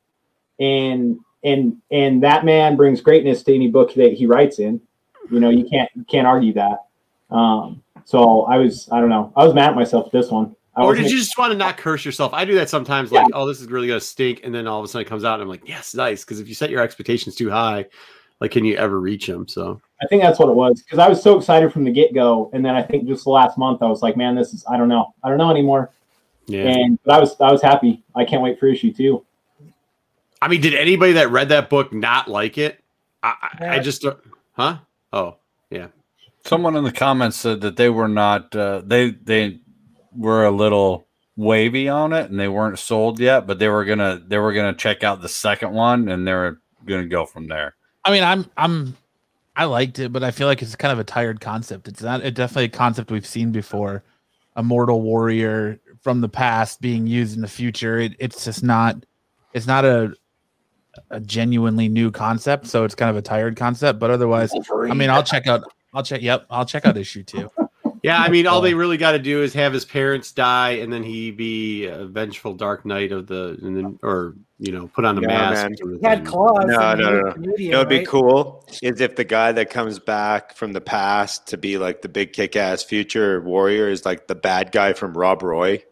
[0.61, 4.81] And and and that man brings greatness to any book that he writes in.
[5.31, 6.85] You know, you can't you can't argue that.
[7.31, 10.55] Um, so I was I don't know I was mad at myself with this one.
[10.77, 12.33] I Or was did you just want to not curse yourself?
[12.35, 13.13] I do that sometimes.
[13.13, 15.25] Like, oh, this is really gonna stink, and then all of a sudden it comes
[15.25, 16.25] out, and I'm like, yes, nice.
[16.25, 17.87] Because if you set your expectations too high,
[18.41, 19.47] like, can you ever reach them?
[19.47, 22.13] So I think that's what it was because I was so excited from the get
[22.13, 24.65] go, and then I think just the last month I was like, man, this is
[24.69, 25.93] I don't know I don't know anymore.
[26.47, 26.65] yeah.
[26.65, 28.03] And but I was I was happy.
[28.17, 29.25] I can't wait for issue two.
[30.43, 32.83] I mean, did anybody that read that book not like it?
[33.23, 34.17] I, I, I just, uh,
[34.53, 34.79] huh?
[35.11, 35.37] Oh,
[36.45, 39.61] Someone in the comments said that they were not uh, they they
[40.15, 44.21] were a little wavy on it and they weren't sold yet, but they were gonna
[44.27, 47.75] they were gonna check out the second one and they were gonna go from there.
[48.05, 48.97] I mean, I'm I'm
[49.57, 51.89] I liked it, but I feel like it's kind of a tired concept.
[51.89, 54.03] It's not it definitely a concept we've seen before.
[54.57, 57.99] A mortal warrior from the past being used in the future.
[57.99, 59.05] It, it's just not
[59.53, 60.15] it's not a
[61.11, 63.99] a genuinely new concept, so it's kind of a tired concept.
[63.99, 65.65] But otherwise, I mean, I'll check out.
[65.95, 66.21] I'll check.
[66.23, 67.51] Yep, I'll check out this issue two.
[68.03, 68.19] yeah.
[68.21, 70.93] I mean, all uh, they really got to do is have his parents die, and
[70.93, 75.05] then he be a vengeful Dark Knight of the, and then, or you know, put
[75.05, 75.63] on a Yeah, mask.
[75.63, 75.77] man.
[75.77, 76.27] sort of He had thing.
[76.27, 76.65] claws.
[76.67, 77.33] No, and he no, was no.
[77.33, 78.07] Canadian, You know, what'd be right?
[78.07, 82.09] cool is if the guy that comes back from the past to be like the
[82.09, 85.83] big kick-ass future warrior is like the bad guy from Rob Roy,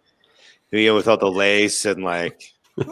[0.70, 2.52] you know, with all the lace and like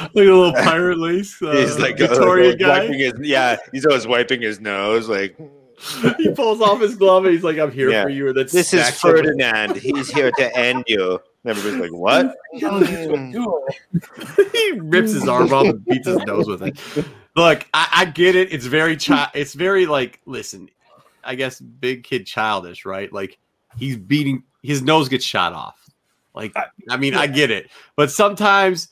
[0.00, 1.40] like a little pirate lace.
[1.42, 2.86] Uh, he's like uh, Victoria always guy.
[2.86, 5.08] his yeah, he's always wiping his nose.
[5.08, 5.36] Like
[6.18, 8.04] he pulls off his glove and he's like, "I'm here Yeah.
[8.04, 8.90] for you." And then this is.
[9.00, 9.76] Ferdinand.
[9.82, 11.20] He's here to end you.
[11.44, 12.36] And everybody's like, "What?"
[14.52, 16.78] he rips his arm off and beats his nose with it.
[17.34, 18.52] Look, I, I get it.
[18.52, 19.30] It's very child.
[19.34, 20.68] It's very like, listen,
[21.24, 23.12] I guess big kid childish, right?
[23.12, 23.38] Like
[23.76, 25.78] he's beating his nose gets shot off.
[26.34, 26.54] Like,
[26.88, 28.88] I mean, I get it, but sometimes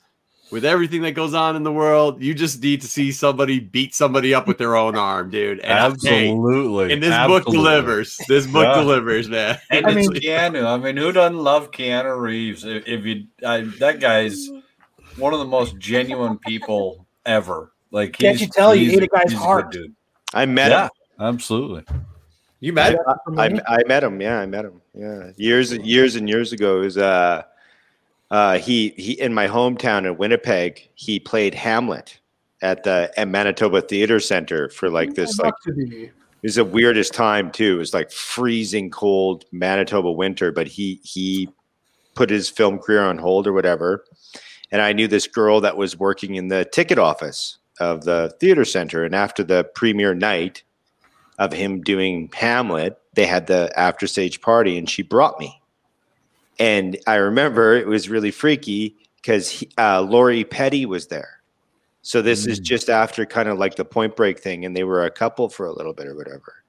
[0.50, 3.94] with everything that goes on in the world, you just need to see somebody beat
[3.94, 5.60] somebody up with their own arm, dude.
[5.60, 6.92] And I'm- hey, Absolutely.
[6.92, 8.18] and this book delivers.
[8.28, 8.80] This book Yeah.
[8.80, 9.58] delivers, man.
[9.70, 10.66] And I it's mean- Keanu.
[10.66, 12.64] I mean, who doesn't love Keanu Reeves?
[12.64, 14.48] If, if you, I, that guy's
[15.16, 17.72] one of the most genuine people ever.
[17.92, 19.72] Like, Can't you tell you he's ate a guy's he's good heart?
[19.72, 19.94] dude.
[20.32, 20.90] I met Yeah, him.
[21.20, 21.84] absolutely.
[22.60, 22.96] You met?
[23.38, 24.20] I, I met him.
[24.20, 24.80] Yeah, I met him.
[24.94, 26.78] Yeah, years and years and years ago.
[26.78, 27.42] It was uh,
[28.30, 30.88] uh, he he in my hometown in Winnipeg.
[30.94, 32.18] He played Hamlet
[32.62, 36.12] at the at Manitoba Theater Center for like this like it
[36.42, 37.74] was the weirdest time too.
[37.74, 41.48] It was like freezing cold Manitoba winter, but he he
[42.14, 44.04] put his film career on hold or whatever.
[44.72, 48.64] And I knew this girl that was working in the ticket office of the theater
[48.64, 49.04] center.
[49.04, 50.62] And after the premiere night
[51.38, 55.59] of him doing Hamlet, they had the after stage party, and she brought me.
[56.60, 61.40] And I remember it was really freaky because uh, Lori Petty was there.
[62.02, 65.04] So this is just after kind of like the Point Break thing, and they were
[65.04, 66.64] a couple for a little bit or whatever.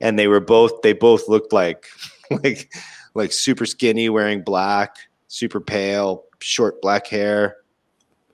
[0.00, 1.86] And they were both they both looked like
[2.30, 2.72] like
[3.14, 4.96] like super skinny, wearing black,
[5.28, 7.58] super pale, short black hair,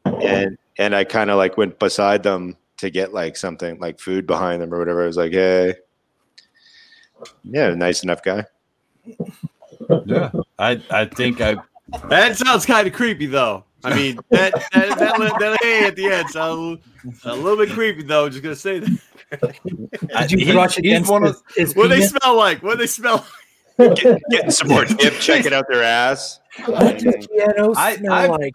[0.04, 4.26] and and I kind of like went beside them to get like something like food
[4.26, 5.02] behind them or whatever.
[5.02, 5.74] I was like, hey,
[7.44, 8.46] yeah, nice enough guy.
[10.06, 11.56] Yeah, I, I think I,
[12.08, 13.64] That sounds kind of creepy, though.
[13.84, 16.84] I mean, that that, that, that, that hey at the end sounds
[17.24, 18.28] a little bit creepy, though.
[18.28, 19.56] Just gonna say that.
[20.20, 22.62] Did you he- brush he's against one of his, his What do they smell like?
[22.62, 23.24] What do they smell?
[23.78, 26.40] Get, getting some more dip, checking out their ass.
[26.66, 28.54] What does piano I- smell I- like?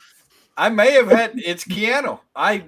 [0.58, 2.20] I may have had it's Keanu.
[2.36, 2.66] I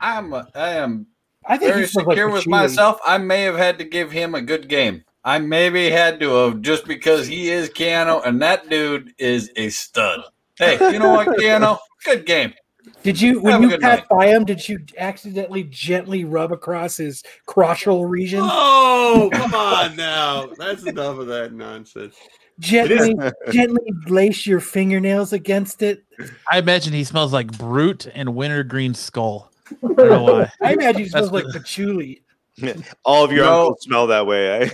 [0.00, 1.06] I'm a, I am
[1.46, 2.98] I think very he smells like secure with myself.
[3.06, 5.04] I may have had to give him a good game.
[5.24, 9.68] I maybe had to have just because he is Keanu and that dude is a
[9.68, 10.22] stud.
[10.56, 11.78] Hey, you know what, Keanu?
[12.04, 12.54] Good game.
[13.02, 14.44] Did you when Have you good passed by him?
[14.44, 18.40] Did you accidentally gently rub across his crotchal region?
[18.42, 20.48] Oh, come on now.
[20.58, 22.14] That's enough of that nonsense.
[22.58, 23.14] Gently,
[23.50, 26.04] gently lace your fingernails against it.
[26.50, 29.48] I imagine he smells like Brut and Wintergreen Skoal.
[29.82, 30.52] I don't know why.
[30.60, 32.22] I imagine he smells That's like patchouli.
[33.04, 33.60] All of your No.
[33.60, 34.70] uncles smell that way, eh?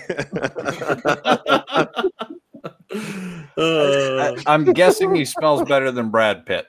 [2.95, 6.67] Uh, I, I'm guessing he smells better than Brad Pitt.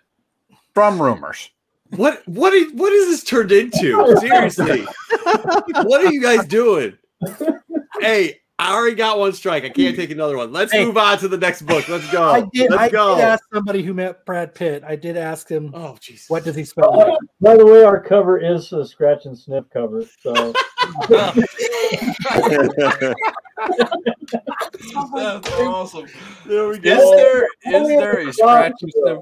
[0.73, 1.49] From rumors.
[1.95, 4.17] what what is what is this turned into?
[4.19, 4.85] Seriously,
[5.83, 6.97] what are you guys doing?
[7.99, 9.63] Hey, I already got one strike.
[9.63, 10.51] I can't take another one.
[10.51, 10.85] Let's Hey.
[10.85, 11.87] move on to the next book.
[11.89, 12.23] Let's go.
[12.23, 12.69] I did.
[12.69, 13.15] Let's I go.
[13.15, 14.83] did ask somebody who met Brad Pitt.
[14.85, 16.29] I did ask him, oh, Jesus.
[16.29, 19.65] "What does he smell like?" By the way, our cover is a scratch and sniff
[19.73, 20.03] cover.
[20.21, 20.53] So
[25.13, 26.07] That's awesome.
[26.45, 29.17] There we Is there is there a scratch and sniff?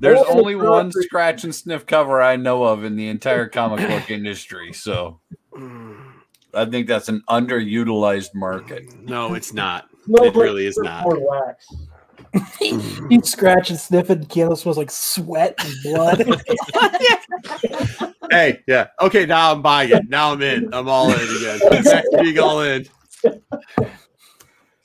[0.00, 4.10] There's only one scratch and sniff cover I know of in the entire comic book
[4.10, 4.72] industry.
[4.72, 5.20] So
[5.54, 6.12] mm.
[6.54, 8.84] I think that's an underutilized market.
[9.02, 9.88] No, it's not.
[10.06, 11.04] No, It really is not.
[11.04, 11.66] more wax.
[12.58, 16.40] He scratch and sniff, and Keanu smells like sweat and blood.
[18.30, 18.86] Hey, yeah.
[18.98, 20.08] Okay, now I'm buying it.
[20.08, 20.72] Now I'm in.
[20.72, 21.60] I'm all in again.
[21.70, 22.88] Next week, all in.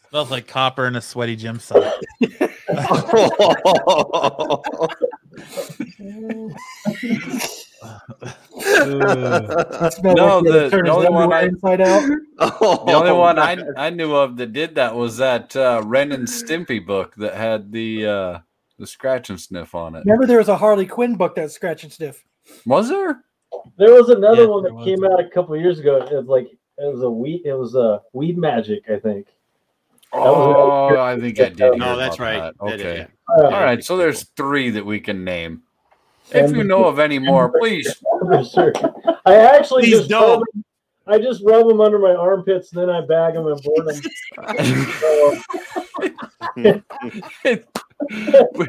[0.09, 1.93] Smells like copper in a sweaty gym sock.
[8.59, 12.01] It No, like he had to the- the only one I- inside out.
[12.39, 16.27] The only one I I knew of that did that was that uh, Ren and
[16.27, 18.39] Stimpy book that had the uh,
[18.79, 19.99] the scratch and sniff on it.
[20.05, 22.23] Remember, there was a Harley Quinn book that scratch and sniff.
[22.65, 23.23] Was there?
[23.77, 24.85] There was another Yeah, one that was.
[24.85, 25.97] came out a couple of years ago.
[25.97, 26.47] It was like
[26.77, 27.41] it was a weed.
[27.45, 29.27] It was a weed magic, I think.
[30.13, 31.57] Oh, I think I did.
[31.59, 32.39] hear No, that's right.
[32.39, 32.55] that.
[32.59, 32.97] That is- Okay.
[32.99, 33.45] yeah.
[33.45, 33.83] All right.
[33.83, 35.63] So there's three that we can name.
[36.31, 38.01] If you know of any more, please.
[38.53, 38.73] sure.
[39.25, 40.43] I actually Please just don't.
[40.53, 40.63] them,
[41.07, 44.01] I just rub them under my armpits, and then I bag them and board them.
[48.09, 48.67] We,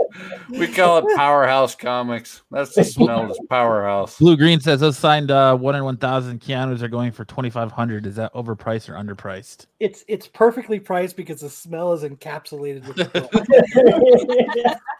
[0.50, 2.42] we call it Powerhouse Comics.
[2.50, 4.18] That's the smell is Powerhouse.
[4.18, 7.50] Blue Green says those signed uh, one in one thousand Keanu's are going for twenty
[7.50, 8.06] five hundred.
[8.06, 9.66] Is that overpriced or underpriced?
[9.80, 14.80] It's it's perfectly priced because the smell is encapsulated with the.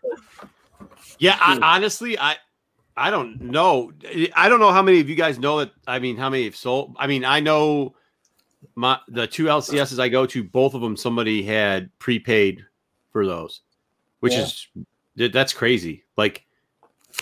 [1.19, 2.37] Yeah, I, honestly, I
[2.99, 3.93] I don't know.
[4.35, 5.71] I don't know how many of you guys know that.
[5.87, 6.97] I mean, how many have sold?
[6.99, 7.95] I mean, I know
[8.75, 12.65] my the two LCSs I go to, both of them somebody had prepaid
[13.13, 13.63] for those,
[14.21, 14.43] which Yeah.
[14.43, 14.69] is
[15.33, 16.05] that's crazy.
[16.17, 16.45] Like,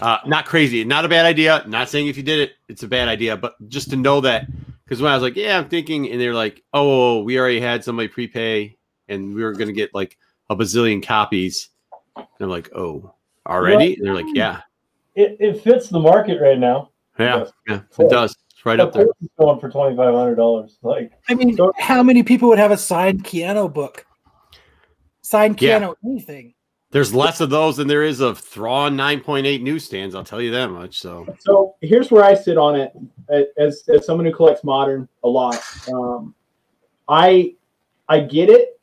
[0.00, 1.64] uh, not crazy, not a bad idea.
[1.66, 4.46] Not saying if you did it, it's a bad idea, but just to know that
[4.84, 7.82] because when I was like, yeah, I'm thinking, and they're like, oh, we already had
[7.84, 8.76] somebody prepay,
[9.08, 10.16] and we were gonna get like
[10.50, 11.70] a bazillion copies,
[12.16, 13.14] and I'm like, oh,
[13.46, 13.96] already?
[13.96, 14.60] And they're like, yeah.
[15.16, 16.90] It, it fits the market right now.
[17.18, 17.52] Yeah, Yes.
[17.68, 18.36] yeah, it does.
[18.50, 19.06] It's right Of up there.
[19.20, 20.78] it's going for twenty five hundred dollars.
[20.82, 24.06] Like I mean, So- how many people would have a signed Keanu book?
[25.22, 25.92] Signed Yeah.
[26.04, 26.54] Anything?
[26.92, 30.14] There's less of those than there is of Thrawn 9.8 newsstands.
[30.14, 30.98] I'll tell you that much.
[31.00, 32.92] So So here's where I sit on it
[33.58, 35.60] as as someone who collects modern a lot.
[35.92, 36.34] Um,
[37.08, 37.54] I
[38.08, 38.78] I get it,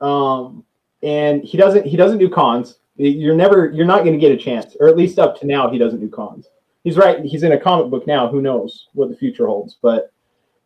[0.00, 0.64] um,
[1.02, 2.78] and he doesn't he doesn't do cons.
[2.96, 5.70] You're never you're not going to get a chance, or at least up to now
[5.70, 6.48] he doesn't do cons.
[6.84, 7.24] He's right.
[7.24, 8.28] He's in a comic book now.
[8.28, 9.76] Who knows what the future holds?
[9.80, 10.12] But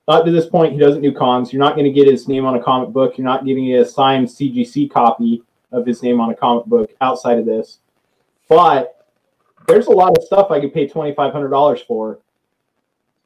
[0.09, 1.53] up to this point, he doesn't do cons.
[1.53, 3.19] You're not going to get his name on a comic book.
[3.19, 7.39] You're not getting a signed CGC copy of his name on a comic book outside
[7.39, 7.79] of this.
[8.49, 9.07] But
[9.67, 12.21] there's a lot of stuff I could pay twenty five hundred dollars for,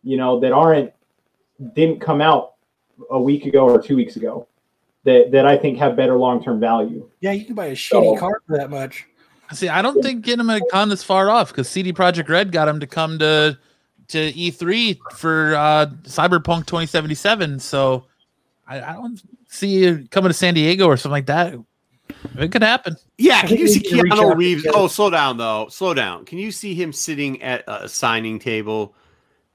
[0.03, 0.93] you know, that aren't
[1.75, 2.55] didn't come out
[3.11, 4.47] a week ago or two weeks ago,
[5.05, 7.09] that that I think have better long term value.
[7.21, 9.07] Yeah, you can buy a shitty So- card for that much.
[9.53, 12.53] See, I don't think getting him a con this far off because CD Projekt Red
[12.53, 13.59] got him to come to
[14.09, 17.59] to E3 for uh, Cyberpunk 2077.
[17.59, 18.07] So
[18.69, 21.55] I, I don't see you coming to San Diego or something like that.
[22.39, 22.97] It could happen.
[23.19, 24.67] yeah, can you see need to reach out Keanu Reeves?
[24.73, 25.67] Oh, slow down though.
[25.69, 26.25] Slow down.
[26.27, 28.95] Can you see him sitting at a signing table?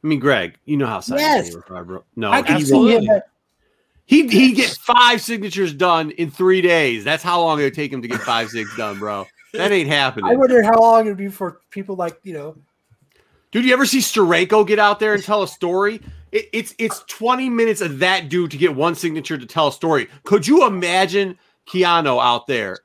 [0.03, 1.49] I mean, Greg, you know how signing Yes.
[1.49, 2.03] tables are.
[2.17, 3.09] No, I can he, see him.
[3.09, 3.27] at-
[4.05, 7.03] he he get five signatures done in three days.
[7.03, 9.25] That's how long it would take him to get five six done, bro.
[9.53, 10.29] That ain't happening.
[10.29, 12.55] I wonder how long it would be for people like you know.
[13.51, 16.01] Dude, you ever see Storeko get out there and tell a story?
[16.31, 19.71] It, it's it's 20 minutes of that dude to get one signature to tell a
[19.71, 20.07] story.
[20.23, 21.37] Could you imagine
[21.67, 22.79] Keanu out there?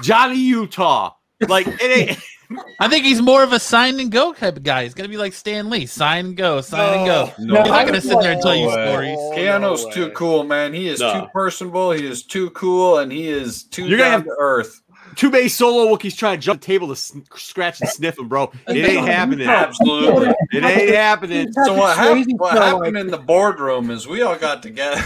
[0.00, 1.14] Johnny Utah.
[1.46, 2.18] Like it ain't
[2.80, 4.82] I think he's more of a sign and go type of guy.
[4.84, 7.32] He's gonna be like Stan Lee, sign and go, sign and go.
[7.38, 8.72] No, He's not gonna sit there and tell you way.
[8.72, 9.18] stories.
[9.38, 10.72] Keanu's no too cool, man.
[10.74, 11.20] He is No.
[11.20, 11.92] too personable.
[11.92, 14.80] He is too cool, and he is too You're gonna down have- to earth.
[15.16, 18.28] two base solo Wookiees trying to jump the table to s- scratch and sniff him,
[18.28, 18.50] bro.
[18.68, 19.46] It ain't happening.
[19.48, 20.32] Absolutely.
[20.52, 21.52] It ain't happening.
[21.52, 25.02] So what, hap- what happened in the boardroom is we all got together.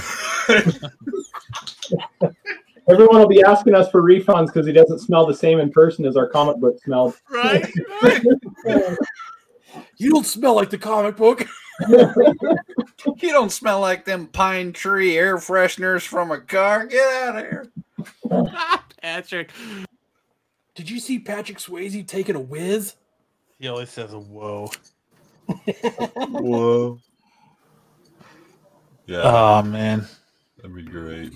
[2.88, 6.04] Everyone will be asking us for refunds because he doesn't smell the same in person
[6.04, 7.18] as our comic book smelled.
[7.30, 7.70] Right?
[9.96, 11.46] You don't smell like the comic book.
[11.88, 16.86] you don't smell like them pine tree air fresheners from a car.
[16.86, 17.72] Get out of here.
[19.02, 19.50] Patrick.
[20.74, 22.94] Did you see Patrick Swayze taking a whiz?
[23.58, 24.70] He always says a whoa.
[26.16, 26.98] Whoa.
[29.06, 29.20] Yeah.
[29.22, 30.06] Oh man.
[30.56, 31.34] That'd be great.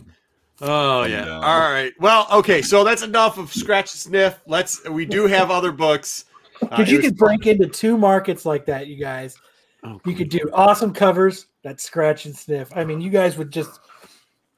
[0.60, 1.24] Oh yeah.
[1.24, 1.44] down.
[1.44, 1.92] All right.
[2.00, 2.62] Well, okay.
[2.62, 4.40] So that's enough of scratch and sniff.
[4.46, 4.86] Let's.
[4.88, 6.24] We do have other books.
[6.62, 9.36] Uh, you here's- could break into two markets like that, you guys.
[9.84, 12.68] Oh, You could do awesome covers that scratch and sniff.
[12.74, 13.78] I mean, you guys would just,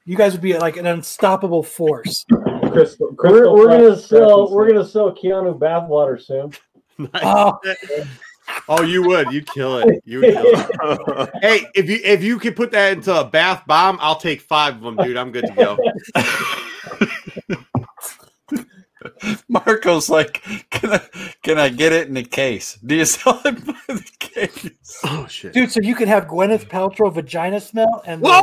[0.05, 2.25] you guys would be like an unstoppable force.
[2.71, 6.51] Crystal, We're, we're gonna sell we're gonna sell Keanu bathwater soon.
[6.97, 7.21] nice.
[7.23, 7.59] Oh,
[8.69, 9.31] Oh, you would.
[9.31, 10.01] You'd kill it.
[10.05, 11.29] You would kill it.
[11.41, 14.75] hey, if you if you could put that into a bath bomb, I'll take five
[14.75, 15.17] of them, dude.
[15.17, 15.77] I'm good to go.
[19.49, 21.01] Marco's like, can I
[21.43, 22.77] can I get it in a case?
[22.85, 24.69] Do you sell it by the case?
[25.03, 25.53] Oh shit.
[25.53, 28.41] dude, so you could have Gwyneth Paltrow vagina smell and Whoa!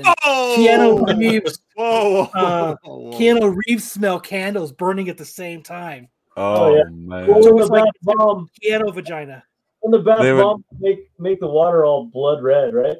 [0.56, 2.24] Keanu Reeves, Whoa!
[2.34, 3.12] uh, whoa.
[3.12, 6.08] Keanu Reeves smell candles burning at the same time.
[6.36, 6.84] Oh, yeah.
[6.90, 7.26] man.
[7.26, 9.44] Well, So when it's like bath bomb Keanu vagina.
[9.80, 12.96] When the bath They would- bomb make make the water all blood red, right?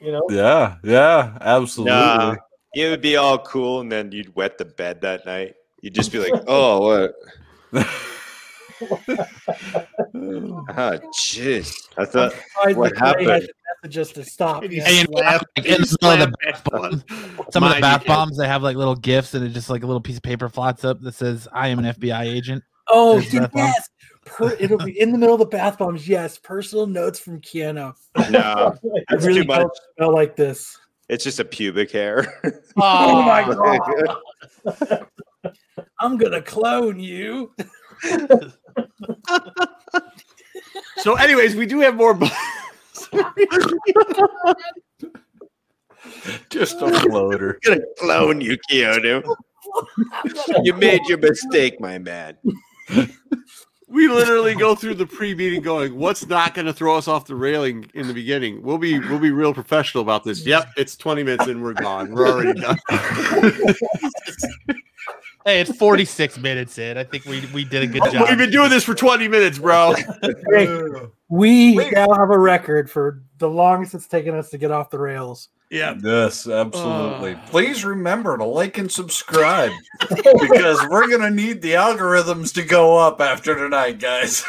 [0.00, 0.22] You know.
[0.30, 1.92] Yeah, yeah, absolutely.
[1.92, 2.36] Nah,
[2.74, 5.54] it would be all cool, and then you'd wet the bed that night.
[5.82, 7.14] You'd just be like, "Oh, what?
[7.72, 7.84] Oh,
[11.14, 13.48] jeez." I thought, I What the happened?
[13.82, 14.62] messages to stop.
[14.64, 14.84] And Yeah.
[14.84, 17.04] Hey, you know, slapped- like, he in the middle of the bath that bomb, one.
[17.52, 19.86] Some of the bath bombs they have like little gifts and it just like a
[19.86, 23.30] little piece of paper floats up that says "I am an FBI agent." Oh, There's
[23.30, 23.88] dude, yes.
[24.24, 26.08] Per, it'll be in the middle of the bath bombs.
[26.08, 27.94] Yes, personal notes from Keanu.
[28.30, 29.58] "No, I it's really too much.
[29.60, 30.76] don't smell like this.
[31.08, 32.40] It's just a pubic hair."
[32.78, 33.42] Oh my
[34.84, 35.06] god!
[36.00, 37.54] I'm gonna clone you.
[40.98, 42.18] So, anyways, we do have more.
[46.50, 47.58] Just a floater.
[47.64, 49.22] gonna clone you, Keanu.
[50.62, 52.36] you made your mistake, my man.
[53.88, 57.34] we literally go through the pre-meeting going, "What's not going to throw us off the
[57.34, 60.44] railing in the beginning?" We'll be we'll be real professional about this.
[60.46, 62.12] Yep, it's 20 minutes and we're gone.
[62.12, 62.78] We're already done.
[65.46, 66.98] Hey, it's 46 minutes in.
[66.98, 68.28] I think we we did a good job.
[68.28, 69.94] We've been doing this for 20 minutes, bro.
[70.50, 70.90] Hey,
[71.28, 74.98] we now have a record for the longest it's taken us to get off the
[74.98, 75.48] rails.
[75.70, 75.94] Yeah.
[76.00, 77.34] Yes, absolutely.
[77.34, 77.40] Oh.
[77.50, 79.72] Please remember to like and subscribe
[80.08, 84.44] because we're gonna need the algorithms to go up after tonight, guys.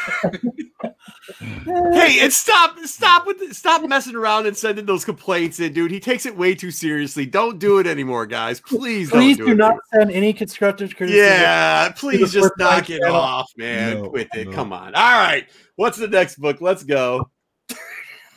[1.40, 5.90] Hey, and stop stop with stop messing around and sending those complaints in, dude.
[5.90, 7.26] He takes it way too seriously.
[7.26, 8.60] Don't do it anymore, guys.
[8.60, 9.56] Please, Please don't do do, it.
[9.56, 11.24] not send any constructive criticism.
[11.26, 13.16] Yeah, please just knock it channel.
[13.16, 14.02] off, man.
[14.02, 14.48] No, Quit it.
[14.48, 14.52] no.
[14.54, 14.94] Come on.
[14.94, 15.46] All right.
[15.76, 16.60] What's the next book?
[16.60, 17.30] Let's go.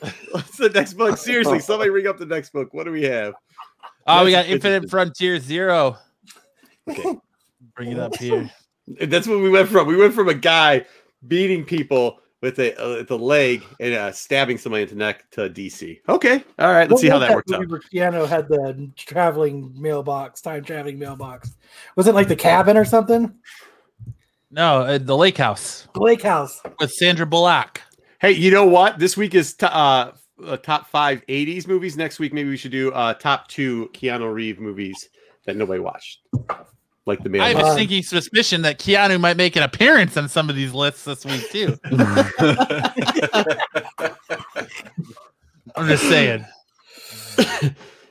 [0.32, 1.16] What's the next book?
[1.16, 2.72] Seriously, somebody ring up the next book.
[2.74, 3.34] What do we have?
[4.06, 4.90] Oh, we got Infinite.
[4.90, 5.98] Frontier Zero.
[6.88, 7.14] Okay.
[7.76, 8.50] Bring it up here.
[9.00, 9.86] That's what we went from.
[9.86, 10.84] We went from a guy
[11.28, 15.30] beating people with a uh, with a leg and uh, stabbing somebody in the neck
[15.30, 16.00] to DC.
[16.08, 16.44] Okay.
[16.58, 16.80] All right.
[16.80, 17.60] Let's What see how was that works out.
[17.60, 17.80] movie Where
[18.10, 21.56] Keanu had the traveling mailbox, time traveling mailbox.
[21.96, 23.32] Was it like the cabin or something?
[24.50, 26.60] No, uh, the Lake House The lake house.
[26.78, 27.80] with Sandra Bullock.
[28.22, 29.00] Hey, you know what?
[29.00, 30.12] This week is t- uh,
[30.46, 31.96] uh, top five 80s movies.
[31.96, 35.08] Next week, maybe we should do uh, top two Keanu Reeves movies
[35.44, 36.20] that nobody watched,
[37.04, 37.40] like the man.
[37.40, 40.72] I have a sneaky suspicion that Keanu might make an appearance on some of these
[40.72, 41.76] lists this week too.
[45.74, 46.46] I'm just saying.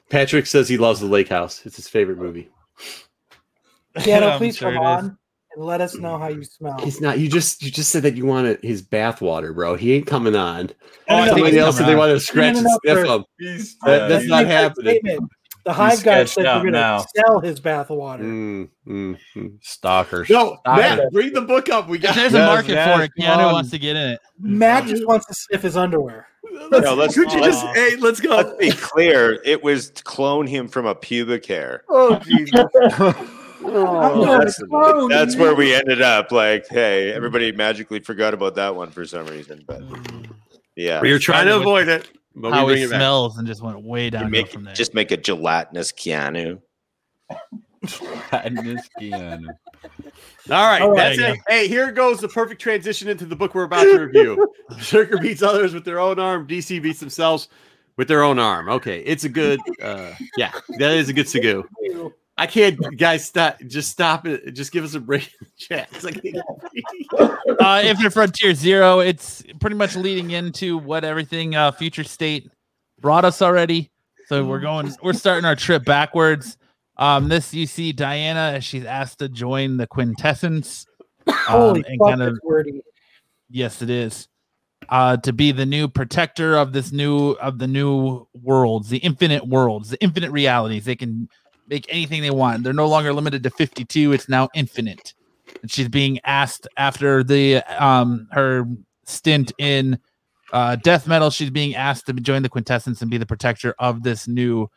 [0.10, 1.66] Patrick says he loves the Lake House.
[1.66, 2.50] It's his favorite movie.
[3.96, 5.18] Keanu, please sure come on
[5.56, 6.78] and let us know how you smell.
[6.80, 7.20] He's not.
[7.20, 9.76] You just you just said that you wanted his bath water, bro.
[9.76, 10.70] He ain't coming on.
[11.10, 11.98] Oh, Somebody else said they on.
[12.00, 13.14] wanted to scratch No, and no, no, sniff sir.
[13.16, 13.26] him.
[13.40, 15.00] He's, That- uh, that's not happening.
[15.64, 17.02] The Hive He's guy said out we're going now.
[17.02, 18.24] to sell his bath water.
[18.24, 19.58] Mm, mm, mm.
[19.62, 20.28] stalkers.
[20.28, 21.12] No, Matt, it.
[21.14, 21.88] bring the book up.
[21.88, 22.16] We If got.
[22.16, 23.54] there's a market yes, for it, come Keanu on.
[23.54, 24.20] wants to get in it.
[24.40, 26.26] Matt just wants to sniff his underwear.
[26.72, 27.64] Let's, No, let's- could you just?
[27.64, 28.58] let's- Hey, let's Let's go.
[28.58, 29.40] be clear.
[29.46, 31.84] It was to clone him from a pubic hair.
[31.90, 32.66] Oh, Jesus.
[33.66, 36.32] I'm Oh, that's, clone that's where we ended up.
[36.32, 39.64] Like, hey, everybody magically forgot about that one for some reason.
[39.68, 39.82] But
[40.76, 42.10] yeah, We were trying to avoid it.
[42.36, 42.98] But How we he bring it back.
[43.00, 44.74] smells and just went way down make, from there.
[44.74, 46.62] just make a gelatinous Keanu.
[48.32, 49.48] Madness Keanu.
[50.50, 51.18] All right, All right.
[51.18, 51.40] that's it.
[51.48, 54.54] Hey, here goes the perfect transition into the book we're about to review.
[54.70, 56.48] Berserker beats others with their own arm.
[56.48, 57.50] DC beats themselves
[57.98, 58.70] with their own arm.
[58.70, 59.60] Okay, it's a good.
[59.82, 61.64] uh Yeah, that is a good Sagu.
[62.42, 63.24] I can't, guys.
[63.24, 63.60] Stop.
[63.68, 64.54] Just stop it.
[64.54, 65.90] Just give us a break in the chat.
[67.60, 69.00] Uh, Infinite Frontier Zero.
[69.00, 72.50] It's pretty much leading into what everything uh, Future State
[73.00, 73.92] brought us already.
[74.26, 74.92] So we're going.
[75.04, 76.58] We're starting our trip backwards.
[76.98, 80.88] Um, this you see Diana as she's asked to join the Quintessence.
[81.28, 82.82] Um, Holy and fuck, kind of wordy.
[83.50, 84.28] yes, it is.
[84.90, 89.48] Uh, to be the new protector of this new of the new worlds, the infinite
[89.48, 90.86] worlds, the infinite realities.
[90.86, 91.30] They can
[91.68, 92.64] make anything they want.
[92.64, 94.14] They're no longer limited to 52.
[94.14, 95.14] It's now infinite.
[95.62, 98.66] And she's being asked after the um her
[99.06, 100.00] stint in
[100.54, 104.04] uh death metal, she's being asked to join the quintessence and be the protector of
[104.04, 104.70] this new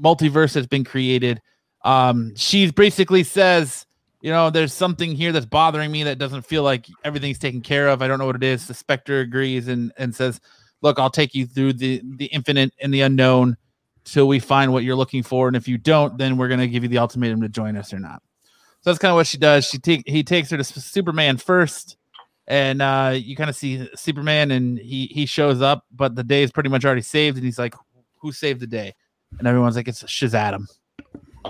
[0.00, 1.40] multiverse that's been created.
[1.84, 3.86] Um she basically says,
[4.20, 7.88] you know, there's something here that's bothering me that doesn't feel like everything's taken care
[7.88, 8.02] of.
[8.02, 8.66] I don't know what it is.
[8.66, 10.40] The Spectre agrees and and says,
[10.80, 13.56] "Look, I'll take you through the the infinite and the unknown
[14.04, 15.46] till we find what you're looking for.
[15.48, 17.98] And if you don't, then we're gonna give you the ultimatum to join us or
[17.98, 18.22] not."
[18.80, 19.64] So that's kind of what she does.
[19.64, 21.96] She take he takes her to Superman first,
[22.48, 26.42] and uh, you kind of see Superman, and he he shows up, but the day
[26.42, 27.74] is pretty much already saved, and he's like,
[28.18, 28.94] "Who saved the day?"
[29.38, 30.66] And everyone's like, "It's Shazam."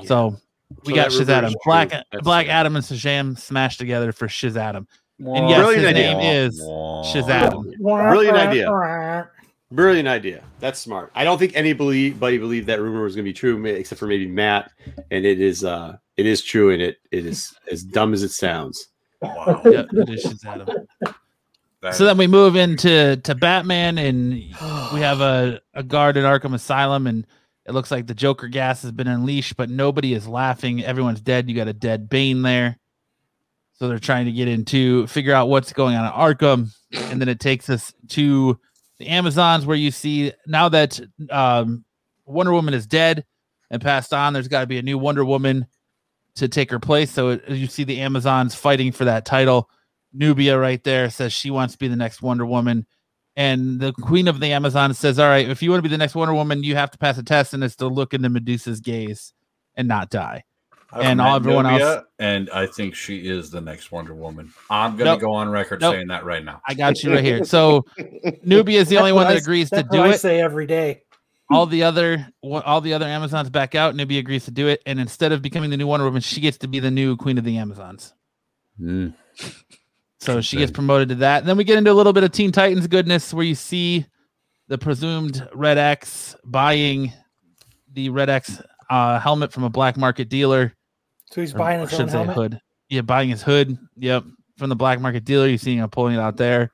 [0.04, 0.36] So
[0.84, 1.54] we So got that Shazam.
[1.64, 1.88] Black.
[1.90, 2.52] That's Black true.
[2.52, 4.86] Adam and Shazam smashed together for Shazam.
[5.18, 6.14] And yes, Brilliant his idea.
[6.14, 7.76] name is Shazam.
[7.78, 9.28] Brilliant idea.
[9.72, 10.44] Brilliant idea.
[10.60, 11.10] That's smart.
[11.14, 14.26] I don't think anybody believed that rumor was going to be true, except for maybe
[14.26, 14.70] Matt.
[15.10, 18.30] And it is, uh, it is true, and it it is as dumb as it
[18.30, 18.88] sounds.
[19.22, 19.62] Wow.
[19.64, 20.86] Yep, it is Shazam.
[21.90, 26.54] So then we move into to Batman, and we have a, a guard at Arkham
[26.54, 27.26] Asylum, and
[27.66, 30.84] it looks like the Joker gas has been unleashed, but nobody is laughing.
[30.84, 31.48] Everyone's dead.
[31.48, 32.78] You got a dead Bane there.
[33.72, 37.28] So they're trying to get into figure out what's going on at Arkham, and then
[37.28, 38.60] it takes us to
[39.02, 41.00] the Amazons, where you see now that
[41.30, 41.84] um,
[42.24, 43.24] Wonder Woman is dead
[43.70, 44.32] and passed on.
[44.32, 45.66] There's got to be a new Wonder Woman
[46.36, 47.10] to take her place.
[47.10, 49.68] So it, you see the Amazons fighting for that title.
[50.12, 52.86] Nubia right there says she wants to be the next Wonder Woman.
[53.34, 55.98] And the queen of the Amazon says, All right, if you want to be the
[55.98, 58.80] next Wonder Woman, you have to pass a test and it's to look into Medusa's
[58.80, 59.32] gaze
[59.74, 60.44] and not die.
[60.92, 64.14] I've and met all everyone Nubia, else- and I think she is the next Wonder
[64.14, 64.52] Woman.
[64.68, 65.20] I'm gonna Nope.
[65.20, 65.94] go on record Nope.
[65.94, 66.60] saying that right now.
[66.68, 67.44] I got you right here.
[67.44, 67.84] So
[68.44, 70.18] Nubia is the only one that agrees to do what I it.
[70.20, 71.02] say every day.
[71.50, 73.94] All the other all the other Amazons back out.
[73.94, 74.82] Nubia agrees to do it.
[74.86, 77.38] And instead of becoming the new Wonder Woman, she gets to be the new queen
[77.38, 78.12] of the Amazons.
[78.80, 79.14] Mm.
[80.20, 81.38] So she gets promoted to that.
[81.40, 84.06] And then we get into a little bit of Teen Titans goodness where you see
[84.68, 87.12] the presumed Red X buying
[87.92, 90.72] the Red X uh, helmet from a black market dealer.
[91.32, 92.36] So he's buying his should own say helmet.
[92.36, 92.60] hood.
[92.90, 93.78] Yeah, buying his hood.
[93.96, 94.24] Yep.
[94.58, 95.46] From the black market dealer.
[95.46, 96.70] You see him pulling it out there,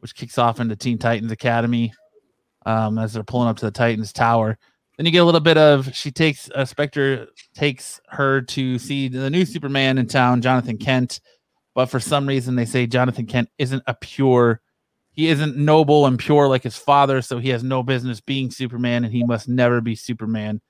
[0.00, 1.92] which kicks off into Teen Titans Academy
[2.66, 4.58] um, as they're pulling up to the Titans Tower.
[4.98, 9.08] Then you get a little bit of she takes uh, Spectre takes her to see
[9.08, 11.20] the new Superman in town, Jonathan Kent.
[11.74, 14.60] But for some reason, they say Jonathan Kent isn't a pure,
[15.12, 19.04] he isn't noble and pure like his father, so he has no business being Superman,
[19.04, 20.60] and he must never be Superman.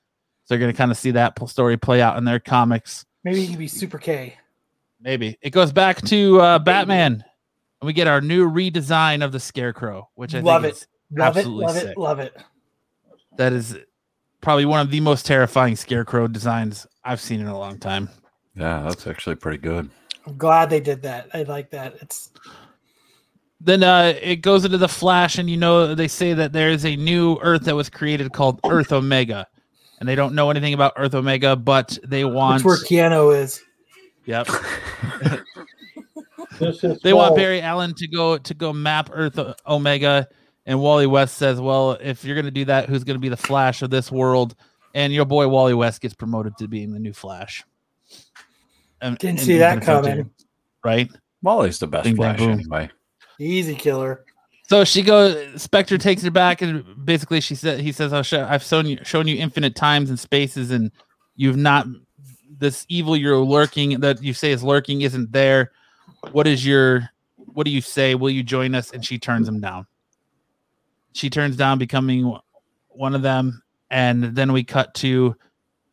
[0.45, 3.05] So they're going to kind of see that story play out in their comics.
[3.23, 4.35] Maybe he can be Super K.
[5.01, 7.23] Maybe it goes back to uh, Batman,
[7.81, 10.77] and we get our new redesign of the Scarecrow, which I Love think it.
[10.77, 11.45] is Love it.
[11.47, 11.87] Love sick.
[11.89, 11.97] it.
[11.97, 12.37] Love it.
[13.37, 13.77] that is
[14.41, 18.09] probably one of the most terrifying Scarecrow designs I've seen in a long time.
[18.55, 19.89] Yeah, that's actually pretty good.
[20.27, 21.29] I'm glad they did that.
[21.33, 21.95] I like that.
[22.01, 22.31] It's
[23.61, 26.85] Then uh, it goes into the Flash, and you know they say that there is
[26.85, 29.47] a new Earth that was created called Earth Omega,
[29.99, 32.57] and they don't know anything about Earth Omega, but they want.
[32.61, 33.61] it's where Keanu is.
[34.25, 34.47] Yep.
[37.03, 37.35] They want.
[37.37, 40.27] Barry Allen to go to go map Earth Omega,
[40.65, 43.29] and Wally West says, "Well, if you're going to do that, who's going to be
[43.29, 44.55] the Flash of this world?"
[44.93, 47.63] And your boy Wally West gets promoted to being the new Flash.
[49.01, 50.31] And- Didn't and see that Infinite Frontier, coming.
[50.83, 51.09] right?
[51.43, 52.51] Wally's the best Bing, Flash boom.
[52.59, 52.89] anyway.
[53.39, 54.25] Easy killer.
[54.69, 55.59] So she goes.
[55.59, 58.85] Spectre takes her back, and basically she said, "He says, oh, I'll show, I've shown
[58.85, 60.91] you, shown you infinite times and spaces, and
[61.35, 61.87] you've not
[62.59, 65.71] this evil you're lurking that you say is lurking isn't there.
[66.33, 67.09] What is your?
[67.35, 68.13] What do you say?
[68.13, 69.87] Will you join us?" And she turns him down.
[71.13, 72.37] She turns down becoming
[72.89, 75.35] one of them, and then we cut to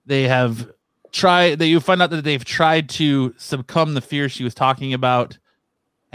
[0.04, 0.70] they have
[1.12, 1.60] tried.
[1.60, 5.38] That you find out that they've tried to succumb the fear she was talking about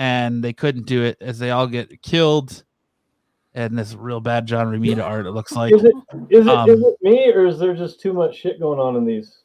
[0.02, 2.64] and they couldn't do it as they all get killed.
[3.54, 5.76] And this real bad John Romita art, it looks like.
[5.76, 5.94] Is it
[6.30, 8.96] is it, Um, is it me or is there just too much shit going on
[8.96, 9.38] in these?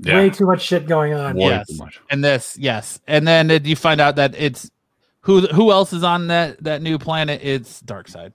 [0.00, 1.36] Yeah, Way too much shit going on.
[1.36, 1.70] way yes.
[2.10, 2.98] And this, yes.
[3.06, 4.68] And then it, you find out that it's
[5.20, 7.40] who who else is on that that new planet?
[7.44, 8.32] It's Darkseid.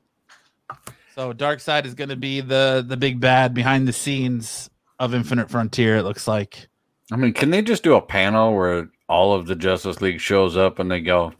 [1.13, 5.49] So Darkseid is going to be the the big bad behind the scenes of Infinite
[5.49, 5.97] Frontier.
[5.97, 6.69] It looks like.
[7.11, 10.55] I mean, can they just do a panel where all of the Justice League shows
[10.55, 11.33] up and they go,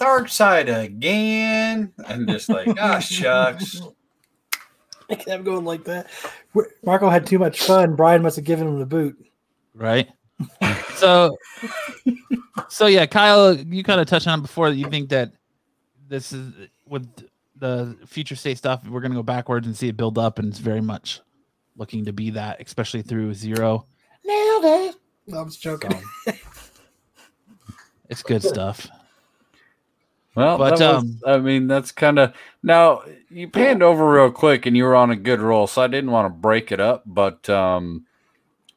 [0.00, 1.92] Darkseid again?
[2.06, 3.82] And just like, ah, shucks.
[5.10, 6.08] I can have going like that.
[6.84, 7.96] Marco had too much fun.
[7.96, 9.16] Brian must have given him the boot.
[9.74, 10.08] right?
[10.94, 11.36] so,
[12.68, 15.32] so yeah, Kyle, you kind of touched on it before that you think that
[16.08, 16.52] this is
[16.86, 17.06] with
[17.56, 18.86] the future state stuff.
[18.88, 21.20] We're going to go backwards and see it build up, and it's very much
[21.76, 23.86] looking to be that, especially through zero.
[24.24, 24.94] nailed it.
[25.26, 26.00] No, I'm just joking.
[28.08, 28.88] It's good stuff.
[30.34, 34.30] Well, But, that was- um, I mean, that's kind of now you panned over real
[34.30, 36.80] quick, and you were on a good roll, so I didn't want to break it
[36.80, 37.02] up.
[37.06, 38.06] But um,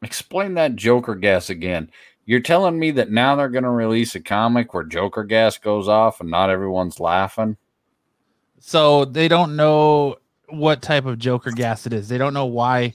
[0.02, 1.90] explain that Joker gas again.
[2.26, 5.88] You're telling me that now they're going to release a comic where Joker gas goes
[5.90, 7.58] off and not everyone's laughing.
[8.60, 10.16] So they don't know
[10.48, 12.08] what type of Joker gas it is.
[12.08, 12.94] They don't know why,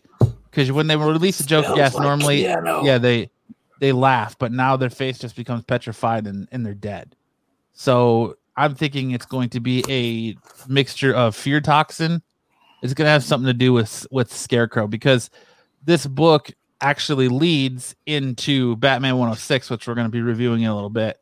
[0.51, 2.83] because when they release a Joker gas, like normally, piano.
[2.85, 3.31] yeah, they
[3.81, 7.15] they laugh, but now their face just becomes petrified and, and they're dead.
[7.75, 10.37] So I'm thinking it's going to be a
[10.71, 12.23] mixture of fear toxin.
[12.83, 15.31] It's going to have something to do with with Scarecrow because
[15.85, 16.51] this book
[16.81, 21.19] actually leads into Batman 106, which we're going to be reviewing in a little bit.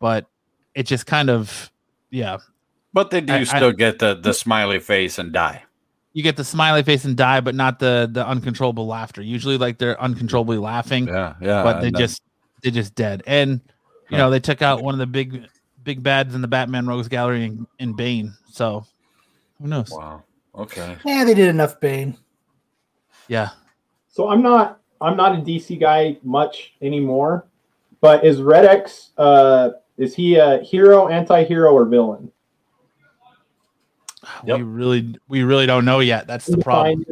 [0.00, 0.26] But
[0.74, 1.70] it just kind of,
[2.10, 2.38] yeah,
[2.92, 5.64] But they do I- I- still get the the smiley face and die.
[6.12, 9.22] you get the smiley face and die, but not the the uncontrollable laughter.
[9.22, 11.62] Usually, like they're uncontrollably laughing, Yeah, yeah.
[11.62, 12.22] but they just
[12.62, 13.22] they just dead.
[13.26, 13.60] And
[14.10, 15.46] you know they took out one of the big
[15.84, 18.34] big bads in the Batman Rogues Gallery in, in Bane.
[18.50, 18.84] So
[19.60, 19.90] who knows?
[19.90, 20.22] wow.
[20.54, 20.96] Okay.
[21.04, 22.16] Yeah, they did enough Bane.
[23.28, 23.50] Yeah,
[24.08, 27.46] So I'm not I'm not a DC guy much anymore.
[28.00, 32.32] But is Red X uh is he a hero, anti-hero, or villain?
[34.44, 34.58] Yep.
[34.58, 36.26] we really we really don't know yet.
[36.26, 37.04] That's the problem.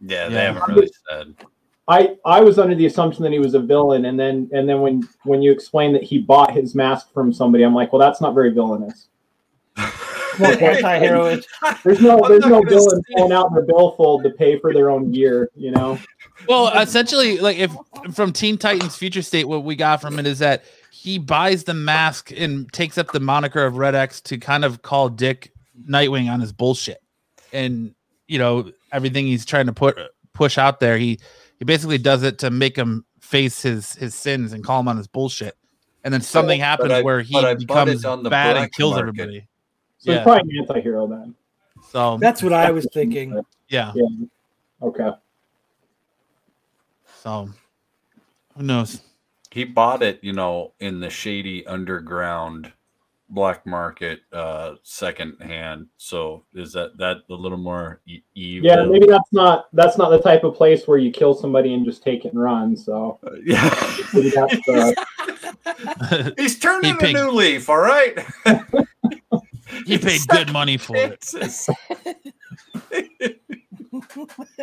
[0.00, 0.52] Yeah, they Yeah.
[0.52, 1.34] haven't really said.
[1.90, 4.80] I I was under the assumption that he was a villain, and then and then
[4.80, 8.20] when when you explain that he bought his mask from somebody, I'm like, well, that's
[8.20, 9.08] not very villainous.
[10.38, 11.44] Anti-heroic.
[11.82, 15.10] There's no there's no villain say- pulling out their billfold to pay for their own
[15.10, 15.98] gear, you know.
[16.48, 17.74] Well, essentially, like if
[18.12, 21.74] from Teen Titans Future State, what we got from it is that he buys the
[21.74, 25.52] mask and takes up the moniker of Red X to kind of call Dick
[25.88, 27.02] Nightwing on his bullshit,
[27.52, 27.96] and
[28.28, 29.98] you know everything he's trying to put
[30.32, 30.96] push out there.
[30.96, 31.18] He
[31.60, 34.96] he basically does it to make him face his his sins and call him on
[34.96, 35.56] his bullshit,
[36.02, 38.30] and then something But happens I- where he but I bought it becomes on the
[38.30, 39.08] bad and kills market.
[39.20, 39.46] everybody.
[39.98, 40.16] So Yeah.
[40.18, 41.34] he's probably an anti-hero then.
[41.90, 43.40] So that's what I was thinking.
[43.68, 43.92] yeah,
[44.82, 45.10] Okay.
[47.22, 47.50] so
[48.56, 49.02] who knows?
[49.50, 52.72] he bought it, you know, in the shady underground
[53.30, 55.86] black market uh second hand.
[55.96, 58.68] So is that that a little more e- evil?
[58.68, 61.84] Yeah, maybe that's not that's not the type of place where you kill somebody and
[61.84, 62.76] just take it and run.
[62.76, 63.96] So Uh, yeah.
[64.12, 64.30] maybe
[66.38, 68.18] He's turning He a picked- new leaf, all right?
[69.86, 71.24] he paid good money for it.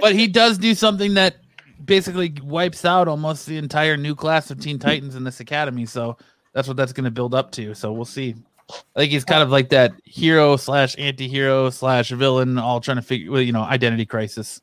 [0.01, 1.37] but he does do something that
[1.85, 5.85] basically wipes out almost the entire new class of Teen Titans in this academy.
[5.85, 6.17] So
[6.53, 7.73] that's what that's going to build up to.
[7.73, 8.35] So we'll see.
[8.69, 13.01] I think he's kind of like that hero slash anti-hero slash villain, all trying to
[13.03, 14.61] figure, well, you know, identity crisis.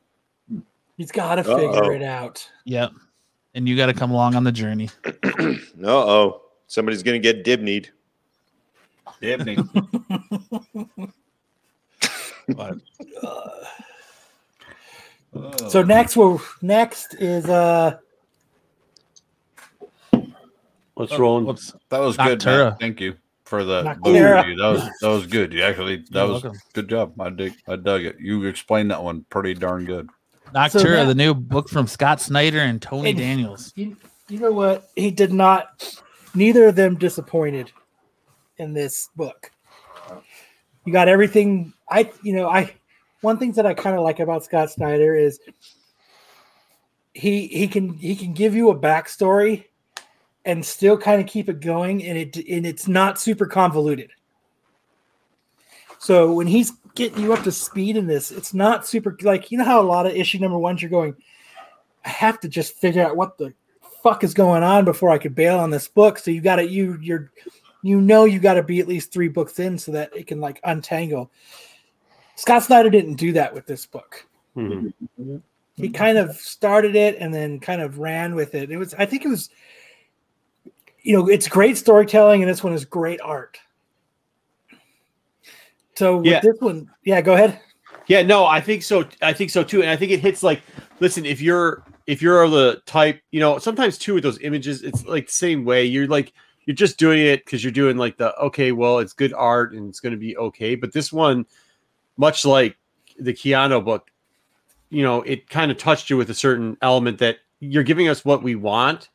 [0.97, 1.59] He's got to Uh-oh.
[1.59, 2.47] figure it out.
[2.67, 2.93] Yep.
[3.55, 4.91] And you got to come along on the journey.
[5.85, 6.43] Uh oh.
[6.67, 7.89] Somebody's going to get dibneyed.
[9.21, 9.57] Dibney.
[12.49, 12.79] But
[15.71, 17.97] So next, we'll next is uh
[20.95, 21.45] What's wrong?
[21.45, 21.55] roll.
[21.91, 22.71] That was good, Nocterra.
[22.71, 22.77] man.
[22.79, 23.17] Thank you
[23.55, 24.57] for the Nocterra.
[24.57, 25.53] That was that was good.
[25.53, 26.61] You actually that You're was welcome.
[26.73, 27.21] good job.
[27.21, 28.17] I dig I dug it.
[28.19, 30.09] You explained that one pretty darn good.
[30.55, 33.73] Nocterra, now- the new book from Scott Snyder and Tony And- Daniels.
[33.77, 33.97] you,
[34.29, 34.89] you know what?
[34.97, 36.01] He did not.
[36.35, 37.71] Neither of them disappointed
[38.59, 39.51] in this book.
[40.85, 41.73] You got everything.
[41.89, 42.73] I you know I
[43.21, 45.39] one thing that I kind of like about Scott Snyder is
[47.15, 49.65] he he can he can give you a backstory
[50.45, 54.11] and still kind of keep it going and it and it's not super convoluted.
[55.99, 59.59] So when he's getting you up to speed in this, it's not super like you
[59.59, 61.16] know how a lot of issue number ones you're going,
[62.05, 63.55] I have to just figure out what the
[64.03, 66.18] fuck is going on before I could bail on this book.
[66.18, 67.30] So you got to you you're
[67.82, 70.40] you know you got to be at least three books in so that it can
[70.40, 71.30] like untangle.
[72.36, 74.26] Scott Snyder didn't do that with this book.
[74.57, 74.92] Mhm.
[75.76, 78.70] He kind of started it and then kind of ran with it.
[78.70, 79.49] It was I think it was
[81.05, 83.59] you know it's great storytelling and this one is great art.
[85.95, 86.41] So with Yeah.
[86.41, 87.61] this one, yeah, go ahead.
[88.09, 89.05] Yeah, no, I think so.
[89.23, 90.63] I think so too, and I think it hits like,
[91.01, 95.05] listen, if you're if you're the type, you know, sometimes too with those images, it's
[95.07, 95.85] like the same way.
[95.85, 96.33] You're like
[96.67, 99.89] you're just doing it because you're doing like the okay, well, it's good art and
[99.89, 100.75] it's going to be okay.
[100.75, 101.47] But this one,
[102.17, 102.77] much like
[103.19, 104.11] the Keanu book,
[104.91, 108.25] you know, it kind of touched you with a certain element that you're giving us
[108.25, 109.09] what we want,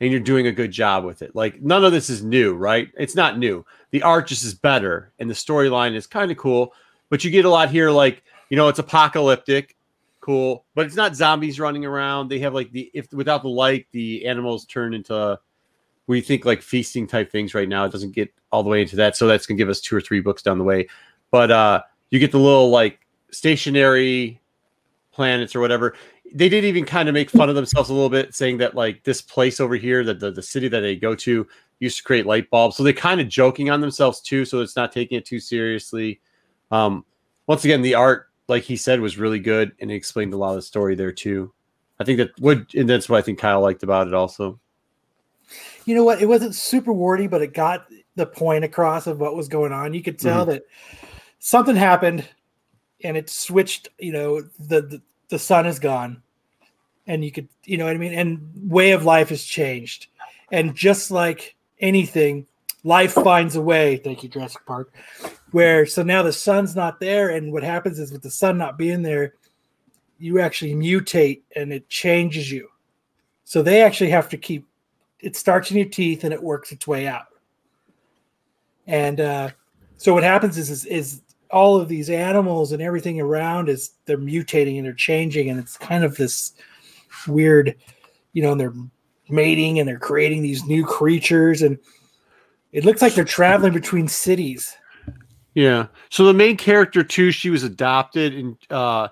[0.00, 1.34] and you're doing a good job with it.
[1.34, 2.88] Like none of this is new, right?
[2.98, 3.64] It's not new.
[3.90, 6.72] The art just is better, and the storyline is kind of cool.
[7.08, 9.76] But you get a lot here, like you know, it's apocalyptic,
[10.20, 12.28] cool, but it's not zombies running around.
[12.28, 15.38] They have like the if without the light, the animals turn into
[16.06, 17.84] we think like feasting type things right now.
[17.84, 20.00] It doesn't get all the way into that, so that's gonna give us two or
[20.00, 20.88] three books down the way.
[21.30, 24.40] But uh you get the little like stationary
[25.12, 25.94] planets or whatever.
[26.34, 29.02] They did even kind of make fun of themselves a little bit, saying that like
[29.04, 31.46] this place over here, that the, the city that they go to
[31.78, 32.76] used to create light bulbs.
[32.76, 36.20] So they're kind of joking on themselves too, so it's not taking it too seriously.
[36.70, 37.04] Um,
[37.46, 40.50] once again, the art, like he said, was really good and it explained a lot
[40.50, 41.52] of the story there too.
[42.00, 44.58] I think that would, and that's what I think Kyle liked about it also.
[45.84, 46.20] You know what?
[46.20, 49.94] It wasn't super wordy, but it got the point across of what was going on.
[49.94, 50.48] You could tell Mhm.
[50.48, 50.62] that
[51.38, 52.28] something happened
[53.04, 56.22] and it switched, you know, the, the the sun is gone.
[57.06, 58.14] And you could, you know what I mean?
[58.14, 60.08] And way of life has changed.
[60.50, 62.46] And just like anything,
[62.84, 63.96] life finds a way.
[63.96, 64.92] Thank you, Jurassic Park.
[65.52, 68.76] Where so now the sun's not there, and what happens is with the sun not
[68.76, 69.34] being there,
[70.18, 72.68] you actually mutate and it changes you.
[73.44, 74.66] So they actually have to keep
[75.20, 77.26] it starts in your teeth and it works its way out.
[78.86, 79.50] And uh,
[79.96, 84.18] so what happens is, is is all of these animals and everything around is they're
[84.18, 86.52] mutating and they're changing, and it's kind of this
[87.28, 87.74] weird,
[88.32, 88.74] you know, and they're
[89.28, 91.78] mating and they're creating these new creatures, and
[92.72, 94.76] it looks like they're traveling between cities.
[95.54, 95.86] Yeah.
[96.10, 99.08] So the main character too, she was adopted, and uh,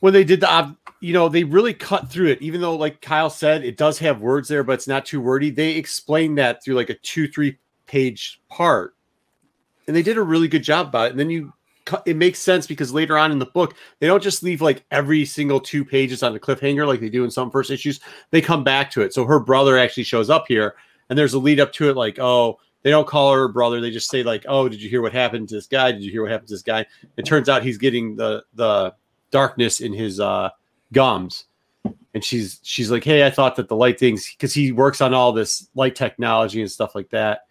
[0.00, 2.40] when they did the, you know, they really cut through it.
[2.40, 5.50] Even though, like Kyle said, it does have words there, but it's not too wordy.
[5.50, 8.94] They explained that through like a two, three page part,
[9.86, 11.10] and they did a really good job about it.
[11.10, 11.52] And then you,
[12.06, 15.24] it makes sense because later on in the book, they don't just leave like every
[15.24, 18.00] single two pages on the cliffhanger like they do in some first issues.
[18.30, 19.12] They come back to it.
[19.12, 20.74] So her brother actually shows up here,
[21.08, 23.80] and there's a lead up to it, like, oh, they don't call her brother.
[23.80, 25.92] They just say like, "Oh, did you hear what happened to this guy?
[25.92, 26.84] Did you hear what happened to this guy?"
[27.16, 28.94] It turns out he's getting the the
[29.30, 30.50] darkness in his uh,
[30.92, 31.44] gums,
[32.14, 35.14] and she's she's like, "Hey, I thought that the light things because he works on
[35.14, 37.42] all this light technology and stuff like that."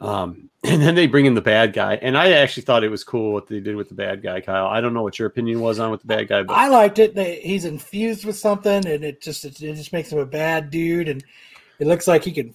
[0.00, 3.04] Um, and then they bring in the bad guy, and I actually thought it was
[3.04, 4.66] cool what they did with the bad guy, Kyle.
[4.66, 6.98] I don't know what your opinion was on with the bad guy, but I liked
[6.98, 7.14] it.
[7.14, 10.70] They, he's infused with something, and it just it, it just makes him a bad
[10.70, 11.24] dude, and
[11.78, 12.54] it looks like he can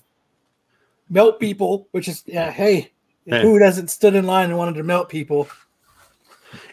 [1.10, 1.88] melt people.
[1.92, 2.92] Which is yeah, hey,
[3.26, 3.44] Hey.
[3.44, 5.48] who doesn't stood in line and wanted to melt people?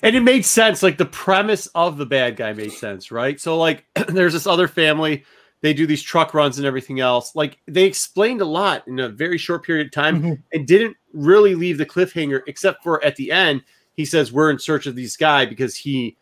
[0.03, 3.59] and it made sense like the premise of the bad guy made sense right so
[3.59, 5.23] like there's this other family
[5.63, 9.09] they do these truck runs and everything else like they explained a lot in a
[9.09, 10.43] very short period of time Mhm.
[10.53, 13.63] and didn't really leave the cliffhanger except for at the end
[13.95, 16.17] he says we're in search of this guy because he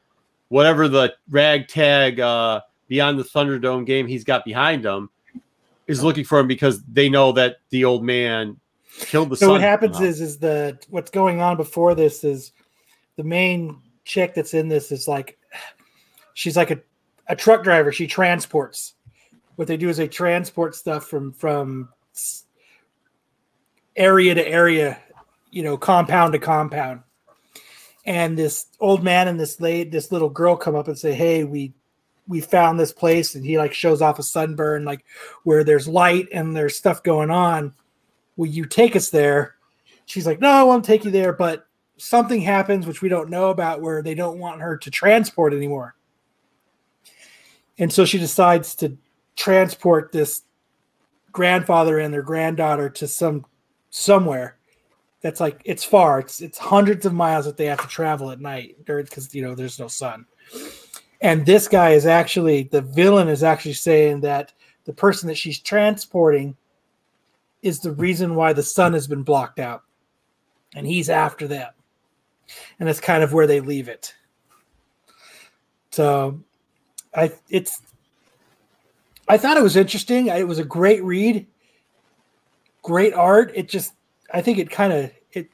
[0.48, 5.10] whatever the ragtag uh beyond the thunderdome game he's got behind him
[5.86, 8.58] is looking for him because they know that the old man
[9.00, 10.08] killed the So son what happens somehow.
[10.08, 12.52] is is the what's going on before this is
[13.16, 15.38] the main chick that's in this is like
[16.34, 16.80] she's like a,
[17.28, 17.90] a truck driver.
[17.92, 18.94] She transports.
[19.56, 21.88] What they do is they transport stuff from from
[23.96, 24.98] area to area,
[25.50, 27.02] you know, compound to compound.
[28.06, 31.44] And this old man and this late this little girl come up and say, "Hey,
[31.44, 31.72] we
[32.26, 35.04] we found this place," and he like shows off a sunburn, like
[35.44, 37.74] where there's light and there's stuff going on
[38.36, 39.56] will you take us there?
[40.06, 43.50] She's like, no, I won't take you there, but something happens which we don't know
[43.50, 45.94] about where they don't want her to transport anymore.
[47.78, 48.96] And so she decides to
[49.36, 50.42] transport this
[51.32, 53.44] grandfather and their granddaughter to some
[53.90, 54.56] somewhere
[55.24, 56.20] that's like it's far.
[56.20, 59.54] It's it's hundreds of miles that they have to travel at night because you know
[59.54, 60.26] there's no sun.
[61.22, 64.52] And this guy is actually the villain is actually saying that
[64.84, 66.54] the person that she's transporting
[67.62, 69.84] is the reason why the sun has been blocked out.
[70.76, 71.70] And he's after them.
[72.78, 74.14] And that's kind of where they leave it.
[75.90, 76.38] So
[77.14, 77.80] I it's
[79.28, 80.26] I thought it was interesting.
[80.26, 81.46] It was a great read.
[82.82, 83.52] Great art.
[83.54, 83.94] It just
[84.32, 85.48] I think it kind of it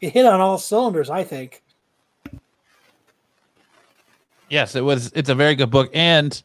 [0.00, 1.62] it hit on all cylinders, I think.
[4.48, 5.12] Yes, it was.
[5.14, 6.42] It's a very good book, and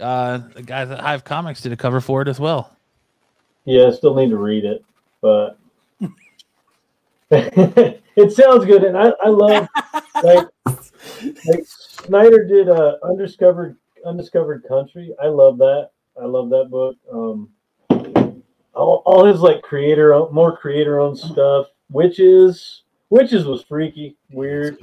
[0.00, 2.76] uh, the guys at Hive Comics did a cover for it as well.
[3.64, 4.84] Yeah, I still need to read it,
[5.20, 5.58] but
[7.30, 9.68] it sounds good, and I, I love
[10.22, 15.14] like like Snyder did a undiscovered undiscovered country.
[15.20, 15.90] I love that.
[16.20, 16.96] I love that book.
[17.12, 17.50] Um,
[18.74, 21.66] all, all his like creator more creator owned stuff.
[21.92, 22.80] Wytches,
[23.12, 24.78] Wytches was freaky, weird.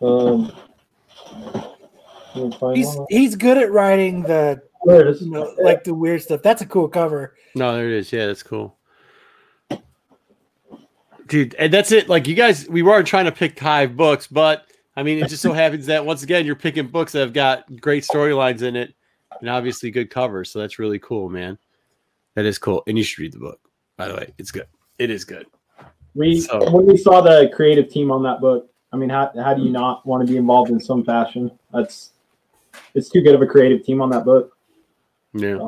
[0.00, 0.52] Um,
[2.34, 5.22] let me find He's he's good at writing the There it is.
[5.22, 6.42] you know, like the weird stuff.
[6.42, 7.34] That's a cool cover.
[7.54, 8.12] No, there it is.
[8.12, 8.76] Yeah, that's cool.
[11.26, 12.08] Dude, and that's it.
[12.08, 14.66] Like you guys, we weren't trying to pick Hive books, but
[14.96, 17.80] I mean, it just so happens that once again you're picking books that have got
[17.80, 18.94] great storylines in it
[19.40, 20.44] and obviously good cover.
[20.44, 21.58] So that's really cool, man.
[22.34, 23.60] That is cool, and you should read the book.
[23.96, 24.66] By the way, it's good.
[24.98, 25.46] It is good.
[26.14, 28.70] We So- when we saw the creative team on that book.
[28.92, 31.50] I mean, how how do you not want to be involved in some fashion?
[31.72, 32.12] That's
[32.94, 34.56] it's too good of a creative team on that book.
[35.34, 35.58] Yeah.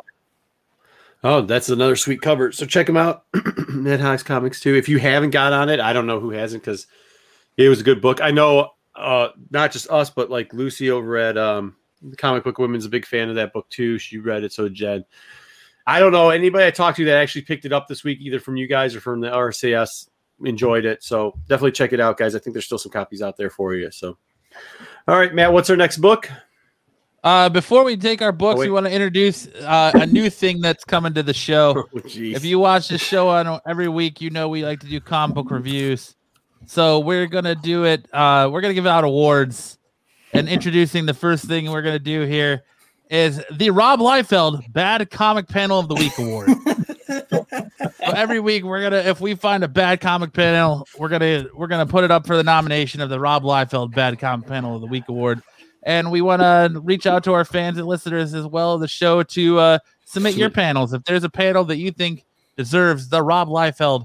[1.23, 2.51] Oh, that's another sweet cover.
[2.51, 3.25] So check them out,
[3.69, 4.75] Ned Hawks Comics too.
[4.75, 6.87] If you haven't got on it, I don't know who hasn't because
[7.59, 8.23] it was a good book.
[8.23, 12.59] I know uh, not just us, but like Lucy over at um, the Comic Book
[12.59, 13.99] Women's a big fan of that book too.
[13.99, 15.05] She read it, so Jen.
[15.87, 18.39] I don't know anybody I talked to that actually picked it up this week, either
[18.39, 20.09] from you guys or from the RCS.
[20.43, 22.35] Enjoyed it, so definitely check it out, guys.
[22.35, 23.91] I think there's still some copies out there for you.
[23.91, 24.17] So,
[25.07, 26.31] all right, Matt, what's our next book?
[27.23, 30.61] Uh, before we take our books, Oh, we want to introduce uh, a new thing
[30.63, 31.85] that's coming to the show.
[31.95, 32.01] Oh.
[32.05, 35.35] If you watch the show on every week, you know we like to do comic
[35.35, 36.17] book reviews.
[36.67, 38.07] So we're gonna do it.
[38.13, 39.79] Uh, we're gonna give out awards,
[40.33, 42.63] and introducing the first thing we're gonna do here
[43.11, 46.49] is the Rob Liefeld Bad Comic Panel of the Week award.
[47.29, 51.67] so every week we're gonna, if we find a bad comic panel, we're gonna we're
[51.67, 54.81] gonna put it up for the nomination of the Rob Liefeld Bad Comic Panel of
[54.81, 55.43] the Week award.
[55.83, 58.89] And we want to reach out to our fans and listeners as well of the
[58.89, 60.93] show to uh, submit your panels.
[60.93, 62.27] If there's a panel that you think
[62.57, 64.05] deserves the Rob Liefeld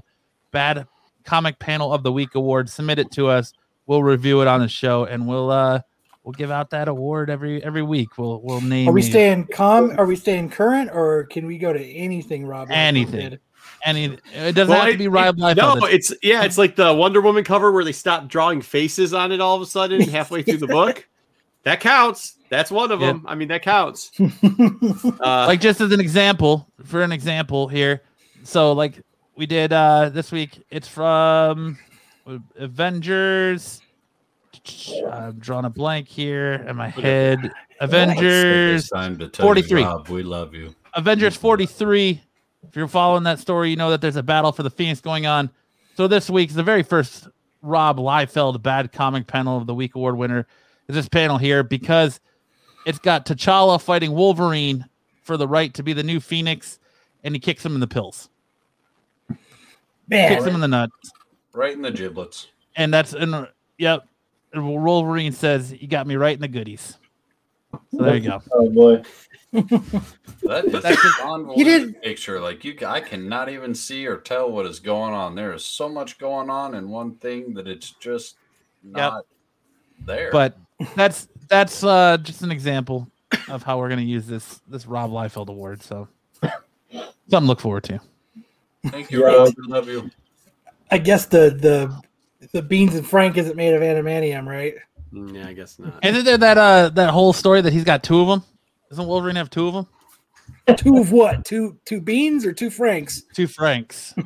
[0.52, 0.86] Bad
[1.24, 3.52] Comic Panel of the Week award, submit it to us.
[3.86, 5.80] We'll review it on the show, and we'll uh
[6.26, 8.18] we'll give out that award every every week.
[8.18, 9.94] We'll we'll name Are we you staying calm?
[9.98, 12.68] Are we staying current, or can we go to anything, Rob?
[12.70, 13.38] Anything.
[13.84, 14.18] any.
[14.34, 15.80] It doesn't Well, have to be Rob it- Liefeld.
[15.80, 19.32] No, it's yeah, it's like the Wonder Woman cover where they stop drawing faces on
[19.32, 21.08] it all of a sudden halfway through the book.
[21.62, 22.34] That counts.
[22.48, 23.08] That's one of Yeah.
[23.08, 23.24] them.
[23.26, 24.10] I mean, that counts.
[25.20, 28.02] Uh, like just as an example for an example here
[28.44, 29.00] so like
[29.36, 31.76] we did uh this week it's from
[32.58, 33.80] avengers
[35.12, 37.50] i'm drawing a blank here in my head.
[37.80, 39.80] Avengers time to 43.
[39.80, 40.74] You, Rob, we love you.
[40.94, 42.20] avengers 43
[42.66, 45.26] if you're following that story you know that there's a battle for the phoenix going
[45.26, 45.50] on.
[45.96, 47.28] So this week's the very first
[47.62, 50.46] rob liefeld bad comic panel of the week award winner
[50.88, 52.20] is this panel here because
[52.86, 54.86] it's got t'challa fighting wolverine
[55.22, 56.78] for the right to be the new phoenix
[57.24, 58.28] and he kicks him in the pills.
[60.08, 61.10] Kicks him in the nuts.
[61.52, 62.46] Right in the giblets.
[62.76, 63.48] and that's and
[63.78, 64.00] yep.
[64.02, 64.08] and
[64.64, 66.96] wolverine says you got me right in the goodies
[67.72, 69.02] so there you go Oh boy.
[69.52, 72.40] That is That's a convoluted You did- picture.
[72.40, 75.34] Like you, I cannot even see or tell what is going on.
[75.34, 78.36] There is so much going on in one thing that it's just
[78.82, 79.24] not
[80.04, 80.30] there.
[80.30, 80.58] but
[80.94, 83.08] that's that's uh just an example
[83.48, 86.06] of how we're gonna use this this rob liefeld award so
[86.92, 87.98] something to look forward to
[88.88, 89.52] thank you, Rob.
[89.56, 90.10] We love you.
[90.90, 92.00] I guess the the
[92.52, 94.74] the beans and Frank isn't made of adamantium, right?
[95.12, 96.04] mm, yeah, I guess not.
[96.04, 98.42] Isn't there that uh that whole story that he's got two of them?
[98.90, 99.86] Doesn't Wolverine have two of them?
[100.76, 101.44] two of what?
[101.44, 103.22] Two two beans or two Franks?
[103.34, 104.14] Two Franks.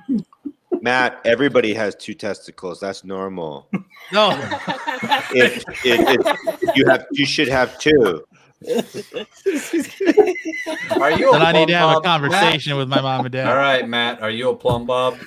[0.83, 2.81] Matt, everybody has two testicles.
[2.81, 3.69] That's normal.
[4.13, 4.31] No,
[5.33, 6.27] If, if,
[6.63, 8.25] if you have, you should have two.
[11.01, 11.33] Are you?
[11.33, 12.31] then I need to have a plumb bob, Matt?
[12.31, 13.47] conversation with my mom and dad.
[13.47, 14.23] All right, Matt.
[14.23, 15.19] Are you a plumb bob?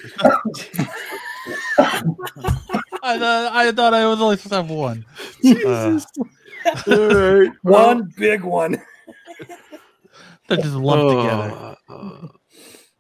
[1.78, 5.06] I thought I thought I was only supposed to have one.
[5.46, 6.00] Uh,
[6.88, 7.52] All right.
[7.64, 8.82] One big one.
[10.48, 11.78] they're just lumped together.
[11.90, 12.28] Oh, uh,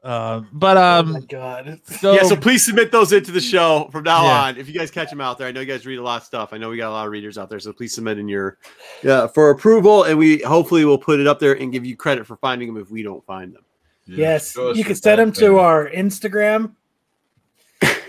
[0.03, 1.79] Uh, but oh my um, god.
[1.85, 4.41] so, yeah, so please submit those into the show from now Yeah.
[4.41, 4.57] on.
[4.57, 6.25] If you guys catch them out there, I know you guys read a lot of
[6.25, 6.51] stuff.
[6.51, 8.57] I know we got a lot of readers out there, so please submit in your
[9.01, 12.27] yeah for approval, and we hopefully will put it up there and give you credit
[12.27, 13.63] for finding them if we don't find them.
[14.05, 16.73] Yes, you can send them to our Instagram.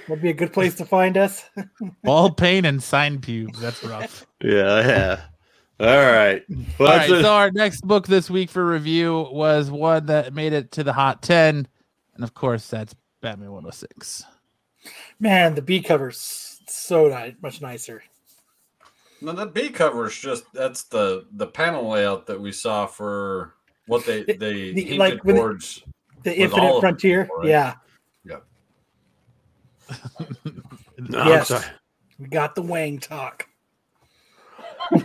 [0.08, 1.44] Would be a good place to find us.
[2.04, 3.58] ball pain and sign pubes.
[3.60, 4.26] That's rough.
[4.42, 5.20] Yeah, yeah.
[5.80, 6.42] All right.
[6.78, 10.06] Well, All that's right, a- so our next book this week for review was one
[10.06, 11.66] that made it to the hot 10.
[12.14, 14.24] And of course, that's Batman 106.
[15.18, 18.02] Man, the B cover's so ni- much nicer.
[19.20, 23.54] No, the B cover is just that's the the panel layout that we saw for
[23.86, 25.82] what they they the- like towards.
[26.24, 27.28] The With all Infinite of them, Frontier.
[27.38, 27.48] right?
[27.48, 27.74] Yeah,
[30.98, 31.48] No, I'm Yes.
[31.48, 31.64] sorry.
[32.18, 33.46] we got the Wang talk.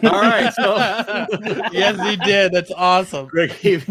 [0.03, 0.53] All right.
[0.53, 0.75] So
[1.71, 2.51] yes, he did.
[2.51, 3.27] That's awesome.
[3.27, 3.81] Greg came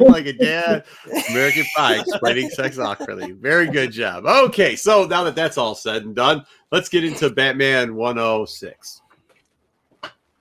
[0.00, 0.84] like a dad.
[1.30, 3.32] American Pie explaining sex awkwardly.
[3.32, 4.26] Very good job.
[4.26, 9.02] Okay, so now that that's all said and done, let's get into Batman 106.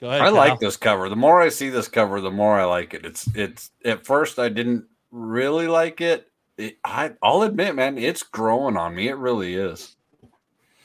[0.01, 0.21] Go ahead.
[0.21, 0.33] I Kyle.
[0.33, 1.07] like this cover.
[1.09, 3.05] The more I see this cover, the more I like it.
[3.05, 6.28] It's it's at first I didn't really like it.
[6.59, 9.07] It I I'll admit, man, it's growing on me.
[9.07, 9.95] It really is.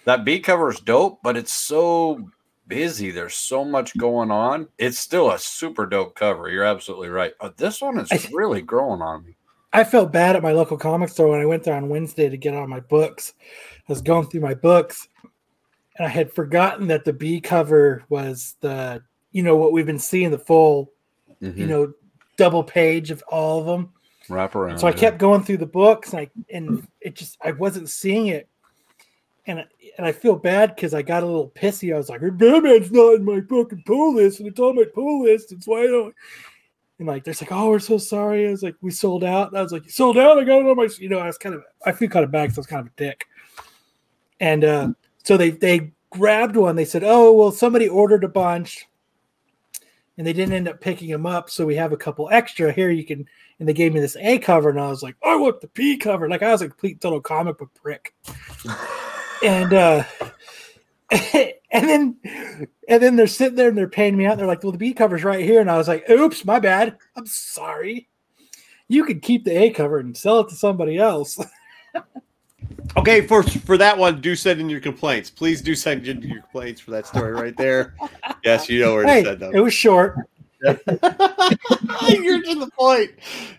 [0.04, 2.30] That B cover is dope, but it's so
[2.66, 3.10] busy.
[3.10, 4.68] There's so much going on.
[4.78, 6.48] It's still a super dope cover.
[6.50, 7.32] You're absolutely right.
[7.40, 9.36] But this one is really growing on me.
[9.72, 12.36] I felt bad at my local comic store when I went there on Wednesday to
[12.36, 13.34] get all my books.
[13.42, 15.08] I was going through my books
[15.96, 19.02] and I had forgotten that the B cover was the,
[19.32, 20.92] you know, what we've been seeing the full,
[21.40, 21.68] you Mhm.
[21.68, 21.92] know,
[22.36, 23.92] double page of all of them.
[24.28, 24.78] Wrap around.
[24.78, 28.28] So I kept going through the books and I, and it just, I wasn't seeing
[28.28, 28.48] it.
[29.46, 29.66] And, I-
[29.98, 31.94] and I feel bad because I got a little pissy.
[31.94, 35.22] I was like, Batman's not in my fucking pull list, and it's on my pull
[35.24, 35.52] list.
[35.52, 36.14] It's why I don't.
[36.98, 38.48] And like, they're like, oh, we're so sorry.
[38.48, 39.48] I was like, we sold out.
[39.48, 40.38] And I was like, you sold out?
[40.38, 42.30] I got it on my, you know, I was kind of, I feel kind of
[42.30, 43.26] bad because I was kind of a dick.
[44.40, 44.88] And uh,
[45.22, 46.74] so they they grabbed one.
[46.76, 48.86] They said, oh, well, somebody ordered a bunch,
[50.18, 51.50] and they didn't end up picking them up.
[51.50, 52.90] So we have a couple extra here.
[52.90, 53.26] You can,
[53.58, 55.96] and they gave me this A cover, and I was like, I want the P
[55.96, 56.28] cover.
[56.28, 58.14] Like I was a complete total comic book prick.
[59.44, 60.04] and uh,
[61.10, 62.16] and then
[62.88, 64.38] and then they're sitting there and they're paying me out.
[64.38, 66.96] They're like, "Well, the B cover's right here," and I was like, "Oops, my bad.
[67.16, 68.08] I'm sorry.
[68.88, 71.38] You could keep the A cover and sell it to somebody else."
[72.96, 75.28] Okay, for for that one, do send in your complaints.
[75.28, 77.94] Please do send in your complaints for that story right there.
[78.44, 80.16] Yes, you know where to hey, send it was short.
[82.08, 83.10] You're to the point.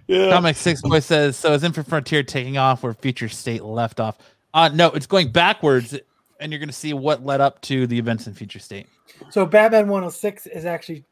[0.07, 0.31] Yeah.
[0.31, 1.53] Comic Six Boy says so.
[1.53, 4.17] Is Infinite Frontier taking off where Future State left off?
[4.53, 5.97] Uh no, it's going backwards,
[6.39, 8.87] and you're going to see what led up to the events in Future State.
[9.29, 11.05] So Batman 106 is actually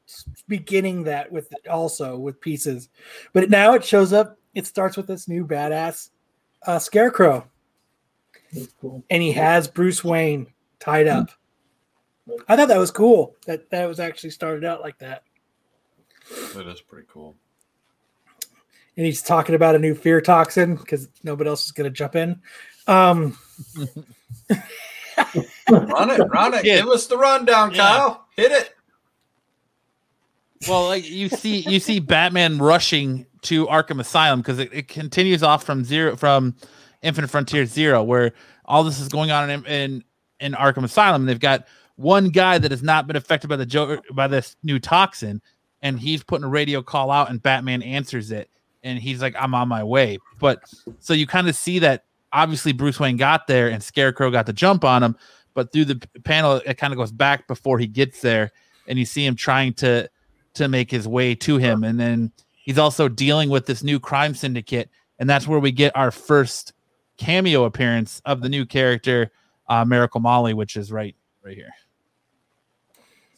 [0.47, 2.89] beginning that with also with pieces,
[3.31, 4.37] but now it shows up.
[4.55, 6.09] It starts with this new badass
[6.65, 7.47] uh, Scarecrow,
[8.81, 9.03] cool.
[9.09, 10.47] and he has Bruce Wayne
[10.79, 11.29] tied up.
[12.47, 13.35] I thought that was cool.
[13.45, 15.23] That that was actually started out like that.
[16.55, 17.35] That is pretty cool.
[18.97, 22.15] and he's talking about a new fear toxin because nobody else is going to jump
[22.15, 22.41] in.
[22.87, 23.37] Um,
[25.69, 26.65] Run it, run it.
[26.65, 26.77] Yeah.
[26.77, 27.77] Give us the rundown, Yeah.
[27.77, 28.25] Kyle.
[28.35, 28.75] Hit it.
[30.67, 35.43] Well, like you see, you see Batman rushing to Arkham Asylum because it, it continues
[35.43, 36.55] off from zero from
[37.01, 38.31] Infinite Frontier Zero, where
[38.65, 40.03] all this is going on in in,
[40.39, 41.25] in Arkham Asylum.
[41.25, 41.67] They've got
[41.97, 45.41] one guy that has not been affected by the Joker by this new toxin,
[45.83, 48.49] and he's putting a radio call out, and Batman answers it,
[48.81, 50.63] and he's like, "I'm on my way." But
[50.99, 54.53] so you kind of see that obviously Bruce Wayne got there, and Scarecrow got the
[54.53, 55.15] jump on him,
[55.53, 58.51] but through the panel, it kind of goes back before he gets there,
[58.87, 60.09] and you see him trying to
[60.55, 61.83] to make his way to him.
[61.83, 64.89] And then he's also dealing with this new crime syndicate.
[65.19, 66.73] And that's where we get our first
[67.17, 69.31] cameo appearance of the new character,
[69.67, 71.73] uh, Miracle Molly, which is right right here.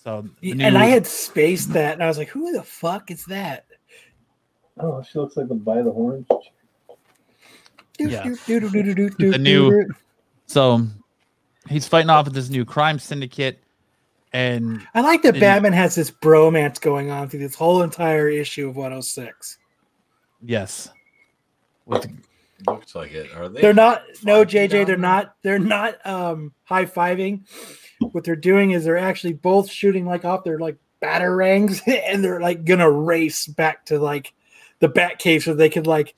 [0.06, 3.26] So the and I had spaced that, and I was like, "Who the fuck is
[3.26, 3.66] that?"
[4.80, 6.28] Oh, she looks like the by the horns.
[7.98, 8.24] Yeah.
[8.24, 9.90] The The new-
[10.46, 10.86] so
[11.68, 13.60] he's fighting off with this new crime syndicate.
[14.32, 18.30] And I like that and- Batman has this bromance going on through this whole entire
[18.30, 19.58] issue of 106.
[20.44, 20.90] yes,
[21.86, 22.06] with
[22.68, 23.34] Looks like it.
[23.36, 23.62] Are they?
[23.62, 27.42] They're not no JJ, they're not they're not um high fiving.
[28.00, 32.42] What they're doing is they're actually both shooting like off their like batarangs and they're
[32.42, 34.34] like gonna race back to like
[34.80, 36.14] the bat cave so they could like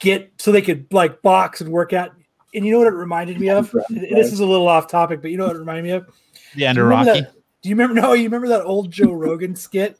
[0.00, 2.12] get so they could like box and work out.
[2.54, 3.70] And you know what it reminded me of?
[3.90, 6.08] This is a little off topic, but you know what it reminded me of?
[6.56, 7.20] the end of Rocky.
[7.20, 7.32] that-
[7.62, 8.00] Do you remember?
[8.00, 9.98] No, you remember that old Joe Rogan skit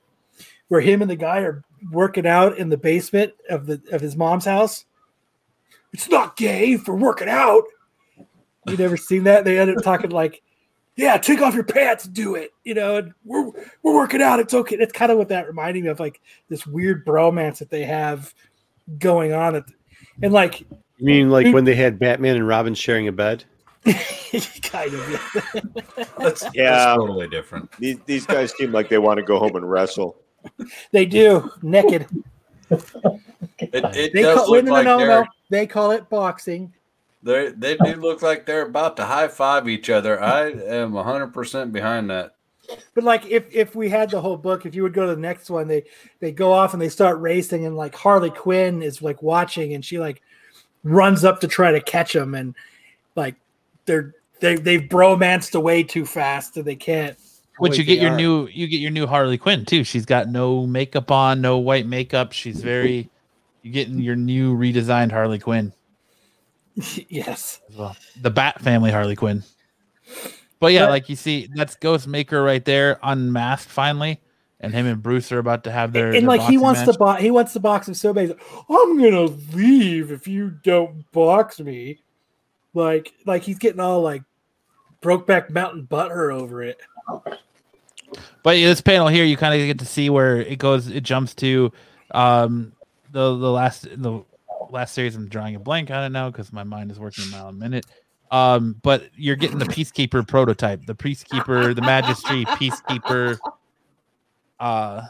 [0.68, 1.62] where him and the guy are
[1.92, 4.84] working out in the basement of the of his mom's house?
[5.92, 7.64] It's not gay for working out.
[8.66, 9.44] You never seen that?
[9.44, 10.42] They ended up talking like,
[10.96, 13.50] "Yeah, take off your pants do it." You know, and we're
[13.82, 14.38] we're working out.
[14.40, 14.76] It's okay.
[14.76, 18.34] That's kind of what that reminded me of, like this weird bromance that they have
[18.98, 19.56] going on.
[19.56, 19.64] At
[20.22, 20.66] and like, You
[21.06, 23.44] mean like when they had Batman and Robin sharing a bed?
[24.62, 25.30] kind of.
[25.54, 25.60] yeah.
[26.18, 26.70] That's, Yeah.
[26.70, 27.70] that's totally different.
[27.78, 30.18] These, these guys seem like they want to go home and wrestle.
[30.92, 32.06] They do naked.
[32.70, 32.80] It,
[33.58, 35.26] it They does call, look no, like no, no, no.
[35.50, 36.72] They call it boxing.
[37.22, 40.22] They they do look like they're about to high five each other.
[40.22, 42.34] I am hundred percent behind that.
[42.94, 45.20] But like if if we had the whole book, if you would go to the
[45.20, 45.84] next one, they
[46.20, 49.84] they go off and they start racing, and like Harley Quinn is like watching, and
[49.84, 50.22] she like
[50.82, 52.54] runs up to try to catch them, and
[53.16, 53.34] like
[53.84, 57.18] they're they they've bromanced away too fast, and they can't.
[57.58, 58.16] Which you get your are.
[58.16, 59.84] new you get your new Harley Quinn too.
[59.84, 62.32] She's got no makeup on, no white makeup.
[62.32, 63.10] She's very
[63.62, 65.74] you're getting your new redesigned Harley Quinn
[67.08, 67.96] yes, as well.
[68.20, 69.42] The Bat family Harley Quinn.
[70.58, 74.20] But yeah, But- like you see, that's Ghostmaker right there, unmasked finally,
[74.60, 76.92] and him and Bruce are about to have their and their like he wants match.
[76.92, 78.28] to box, he wants to box him so bad.
[78.30, 79.24] Like, I'm gonna
[79.54, 82.00] leave if you don't box me.
[82.74, 84.22] Like like he's getting all like
[85.02, 86.78] Brokeback Mountain butter over it.
[88.42, 90.88] But yeah, this panel here, you kind of get to see where it goes.
[90.88, 91.72] It jumps to
[92.12, 92.72] um,
[93.10, 94.22] the the last the
[94.72, 95.16] last series.
[95.16, 97.52] I'm drawing a blank on it now because my mind is working a mile a
[97.52, 97.86] minute.
[98.30, 103.38] Um, but you're getting the peacekeeper prototype, the peacekeeper, the magistrate peacekeeper
[104.60, 105.02] uh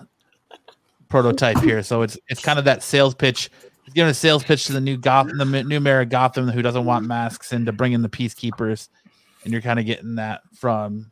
[1.08, 1.82] prototype here.
[1.82, 3.50] So it's it's kind of that sales pitch.
[3.84, 6.62] He's giving a sales pitch to the new Gotham, the new mayor of Gotham, who
[6.62, 8.88] doesn't want masks, and to bring in the peacekeepers.
[9.44, 11.10] And you're kind of getting that from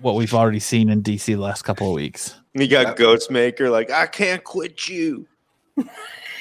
[0.00, 2.36] what we've already seen in DC the last couple of weeks.
[2.54, 5.26] You got Ghostmaker, like, I can't quit you.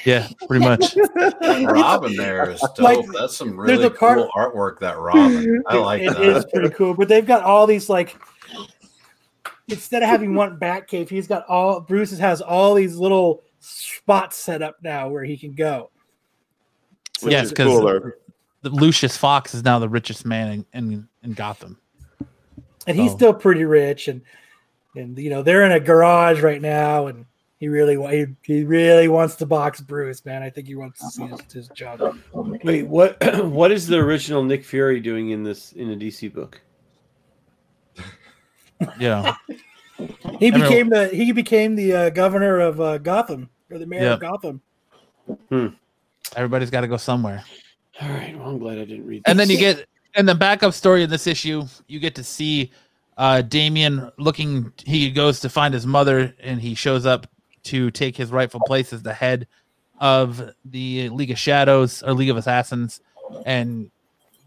[0.08, 0.94] Yeah, pretty much.
[0.94, 2.80] That Robin there is dope.
[2.80, 4.80] Like, That's some really a part- cool artwork.
[4.80, 6.22] That Robin, I like It that.
[6.22, 6.94] is pretty cool.
[6.94, 8.18] But they've got all these like
[9.68, 14.38] instead of having one bat cave, he's got all Bruce has all these little spots
[14.38, 15.90] set up now where he can go.
[17.22, 18.18] Which Yes, is 'cause- cooler.
[18.62, 21.78] The Lucius Fox is now the richest man in in, in Gotham.
[22.88, 23.16] And he's Oh.
[23.16, 24.22] still pretty rich and
[24.96, 27.26] and you know, they're in a garage right now and
[27.60, 30.44] he really he, he really wants to box Bruce, man.
[30.44, 32.18] I think he wants to see his, his job.
[32.34, 33.18] Wait, what?
[33.46, 36.62] What is the original Nick Fury doing in this in a DC book?
[39.00, 39.34] Yeah.
[40.40, 44.22] He became the he became the uh, governor of uh, Gotham or the mayor of
[44.22, 44.30] Yeah.
[44.30, 44.62] Gotham.
[46.36, 47.44] everybody's got to go somewhere.
[48.00, 49.24] All right, well, I'm glad I didn't read.
[49.26, 52.72] And then you get in the backup story of this issue, you get to see
[53.18, 57.26] uh Damian looking he goes to find his mother and he shows up
[57.68, 59.48] to take his rightful place as the head
[60.00, 63.02] of the League of Shadows or League of Assassins
[63.46, 63.90] and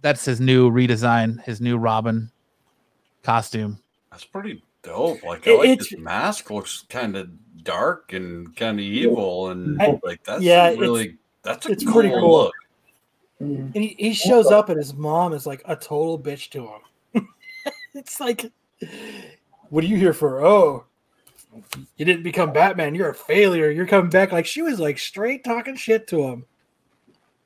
[0.03, 2.31] that's his new redesign, his new Robin
[3.23, 3.79] costume.
[4.11, 5.23] That's pretty dope.
[5.23, 6.51] Like I It- like it's- this mask.
[6.51, 7.29] Looks kind of
[7.63, 11.85] dark and kind of evil, and I- like that's yeah, it's- really that's a it's
[11.85, 12.31] cool pretty cool.
[12.45, 12.55] look.
[13.43, 13.75] Mm.
[13.75, 16.67] And he, he shows up and his mom is like a total bitch to
[17.15, 17.29] him.
[17.95, 18.51] it's like,
[19.69, 20.45] what are you here for?
[20.45, 20.85] Oh,
[21.97, 22.95] you didn't become Batman.
[22.95, 23.71] You're a failure.
[23.71, 24.33] You're coming back.
[24.33, 26.45] Like she was like straight talking shit to him.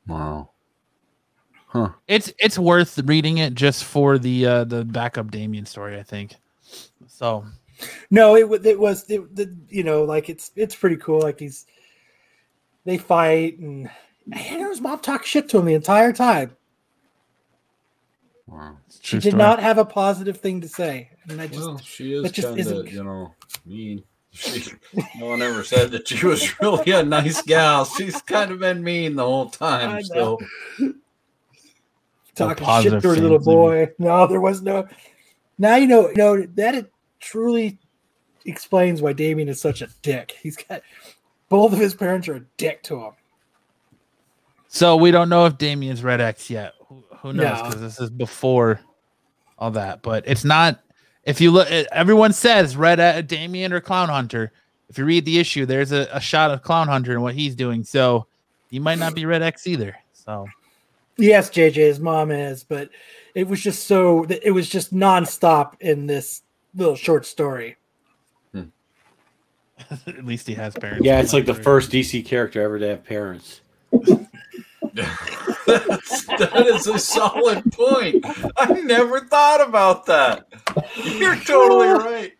[0.06, 0.50] Wow.
[1.66, 1.90] Huh.
[2.06, 6.34] It's it's worth reading it just for the uh the backup Damian story, I think.
[7.06, 7.44] So
[8.10, 11.20] No, it was it was it, the you know like it's it's pretty cool.
[11.20, 11.66] Like he's
[12.84, 13.90] they fight and
[14.32, 16.56] and his mom talked shit to him the entire time.
[18.46, 18.78] Wow.
[19.00, 19.38] She did story.
[19.38, 22.92] not have a positive thing to say, and I just Well, she is kind of
[22.92, 23.34] you know
[23.64, 24.04] mean.
[24.36, 24.72] She,
[25.20, 27.84] no one ever said that she was really a nice gal.
[27.84, 30.02] She's kind of been mean the whole time.
[30.12, 30.40] know.
[32.36, 33.90] So talking shit to her little boy.
[34.00, 34.88] No, there was no.
[35.56, 36.08] Now you know.
[36.08, 37.78] You know that it truly
[38.44, 40.36] explains why Damian is such a dick.
[40.42, 40.82] He's got
[41.48, 43.12] both of his parents are a dick to him.
[44.66, 46.72] So we don't know if Damian's Red X yet.
[46.88, 47.44] Who, who knows?
[47.44, 47.62] No.
[47.64, 48.80] Because this is before
[49.56, 50.02] all that.
[50.02, 50.80] But it's not.
[51.26, 54.52] If you look, everyone says Red uh, Damian or Clown Hunter.
[54.90, 57.54] If you read the issue, there's a, a shot of Clown Hunter and what he's
[57.54, 57.84] doing.
[57.84, 58.26] So
[58.70, 59.96] he might not be Red X either.
[60.12, 60.46] So
[61.16, 62.90] Yes, JJ's mom is, but
[63.34, 64.24] it was just so.
[64.24, 66.42] It was just nonstop in this
[66.74, 67.76] little short story.
[70.06, 71.04] at least he has parents.
[71.04, 73.60] yeah, it's like the first DC character ever to have parents.
[75.66, 78.24] That's, that is a solid point.
[78.56, 80.46] I never thought about that.
[80.96, 82.32] You're totally right.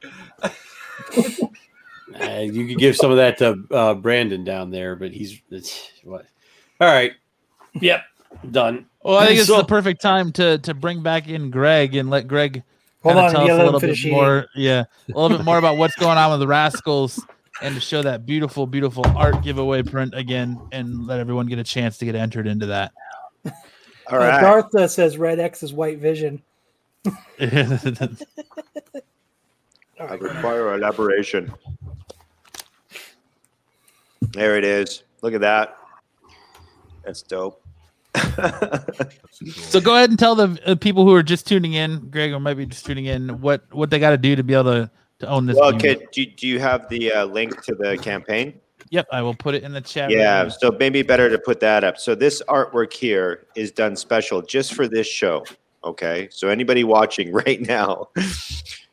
[2.21, 5.91] Uh, you could give some of that to uh, Brandon down there, but he's it's,
[6.05, 6.27] what?
[6.81, 7.13] All right.
[7.81, 8.05] Yep.
[8.51, 8.87] Done.
[9.03, 12.11] Well, I think it's So- the perfect time to to bring back in Greg and
[12.11, 12.63] let Greg
[13.03, 14.47] Hold on, tell yeah, us a little bit finish more.
[14.55, 14.85] Yeah,
[15.15, 17.21] a little bit more about what's going on with the Rascals,
[17.61, 21.65] and to show that beautiful, beautiful art giveaway print again, and let everyone get a
[21.65, 22.93] chance to get entered into that.
[24.11, 24.41] All Uh, right.
[24.41, 26.43] Darth uh, says Red X is White Vision.
[27.41, 28.09] I
[30.19, 31.53] require elaboration.
[34.33, 35.03] There it is.
[35.23, 35.77] Look at that.
[37.05, 37.61] That's dope.
[38.15, 42.41] so go ahead and tell the uh, people who are just tuning in, Greg, or
[42.41, 44.91] maybe just tuning in, what what they got to do to be able to
[45.21, 45.57] to own this.
[45.57, 45.97] well, game.
[45.97, 46.07] okay.
[46.13, 48.61] Do, do you have the uh, link to the campaign?
[48.95, 50.11] Yep, I will put it in the chat.
[50.11, 50.49] Yeah, now.
[50.51, 51.99] so maybe better to put that up.
[51.99, 55.45] So this artwork here is done special just for this show.
[55.83, 58.11] Okay, so anybody watching right now,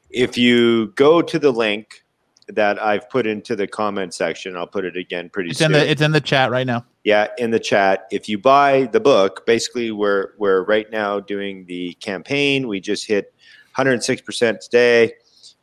[0.10, 2.04] if you go to the link
[2.48, 5.68] that I've put into the comment section, I'll put it again pretty it's soon.
[5.68, 6.84] in the it's in the chat right now.
[7.04, 8.08] yeah, in the chat.
[8.12, 12.68] If you buy the book, basically we're we're right now doing the campaign.
[12.68, 13.36] We just hit
[13.78, 15.14] 106% today.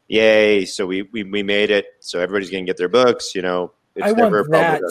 [0.06, 0.64] Yay!
[0.64, 1.86] So we we, we made it.
[1.98, 3.34] So everybody's gonna get their books.
[3.34, 4.82] You know, it's I never want that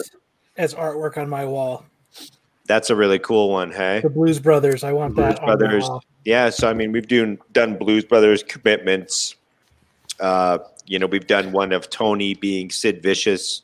[0.56, 1.84] as artwork on my wall.
[2.66, 3.72] That's a really cool one.
[3.72, 4.00] Hey.
[4.02, 4.84] The Blues Brothers.
[4.84, 5.40] I want Blues that.
[5.40, 5.84] on my Brothers.
[5.84, 6.02] wall.
[6.24, 9.36] Yeah, so I mean, we've done done Blues Brothers commitments.
[10.20, 13.62] Uh, you know, we've done one of Tony being Sid Vicious.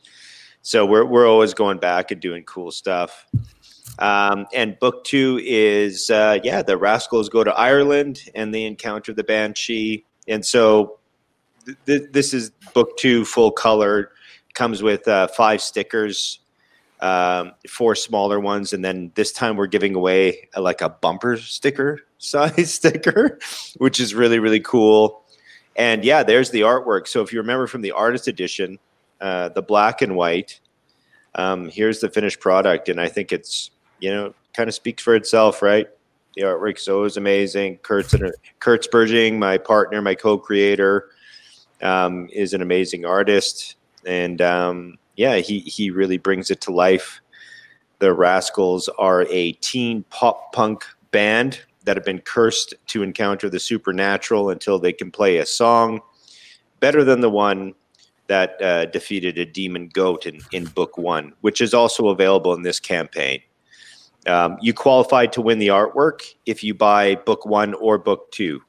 [0.62, 3.26] So we're, we're always going back and doing cool stuff.
[3.98, 9.12] Um, and book two is, uh, yeah, the Rascals go to Ireland and they encounter
[9.12, 10.04] the Banshee.
[10.26, 10.98] And so
[11.66, 14.12] th- th- this is book two, full color,
[14.54, 16.40] comes with uh, five stickers,
[17.00, 18.72] um, four smaller ones.
[18.72, 23.38] And then this time we're giving away a, like a bumper sticker size sticker,
[23.76, 25.24] which is really, really cool.
[25.76, 27.08] And yeah, there's the artwork.
[27.08, 28.78] So if you remember from the artist edition,
[29.20, 30.60] uh, the black and white,
[31.34, 32.88] um, here's the finished product.
[32.88, 35.88] And I think it's, you know, kind of speaks for itself, right?
[36.36, 37.78] The artwork artwork's always amazing.
[37.78, 41.10] Kurt's, an, Kurt Spurging, my partner, my co-creator,
[41.82, 43.76] um, is an amazing artist.
[44.06, 47.20] And um, yeah, he, he really brings it to life.
[47.98, 53.60] The Rascals are a teen pop punk band that have been cursed to encounter the
[53.60, 56.00] supernatural until they can play a song
[56.80, 57.74] better than the one
[58.26, 62.62] that uh, defeated a demon goat in, in book one, which is also available in
[62.62, 63.40] this campaign.
[64.26, 68.62] Um, you qualify to win the artwork if you buy book one or book two.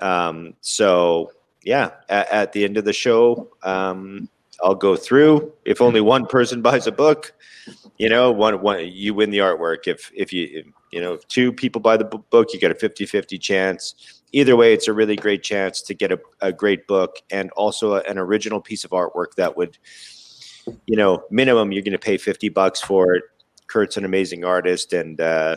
[0.00, 1.32] Um, so,
[1.62, 4.28] yeah, at, at, the end of the show, um,
[4.62, 5.52] I'll go through.
[5.64, 7.32] If only one person buys a book,
[7.98, 9.86] you know, one, one you win the artwork.
[9.86, 13.40] If if you you know, if two people buy the book, you get a 50-50
[13.40, 14.22] chance.
[14.32, 17.94] Either way, it's a really great chance to get a, a great book and also
[17.94, 19.76] a, an original piece of artwork that would,
[20.86, 23.24] you know, minimum you're going to pay 50 bucks for it.
[23.66, 25.56] Kurt's an amazing artist, and uh,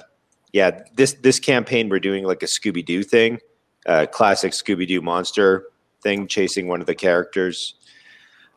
[0.51, 3.39] yeah, this this campaign we're doing like a Scooby Doo thing,
[3.85, 5.67] uh, classic Scooby Doo monster
[6.01, 7.75] thing, chasing one of the characters.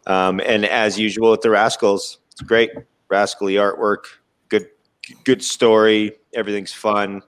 [0.07, 2.71] Um, and as usual with the Rascals, it's great,
[3.09, 4.05] rascally artwork,
[4.49, 4.67] good
[5.25, 7.23] good story, everything's fun.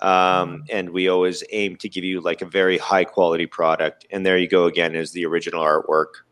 [0.00, 4.06] Um, and we always aim to give you like a very high quality product.
[4.10, 6.22] And there you go again is the original artwork.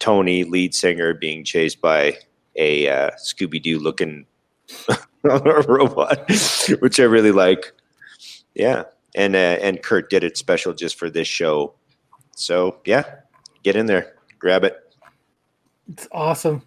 [0.00, 2.16] Tony, lead singer, being chased by
[2.56, 4.26] a uh, Scooby Doo looking
[5.22, 6.28] robot,
[6.80, 7.72] which I really like.
[8.54, 11.74] Yeah, and uh, and Kurt did it special just for this show.
[12.34, 13.04] So yeah,
[13.62, 14.76] get in there, grab it.
[15.90, 16.62] It's awesome.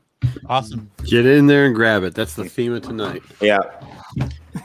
[0.47, 0.89] Awesome.
[1.05, 2.13] Get in there and grab it.
[2.13, 3.21] That's the theme of tonight.
[3.41, 3.59] Yeah.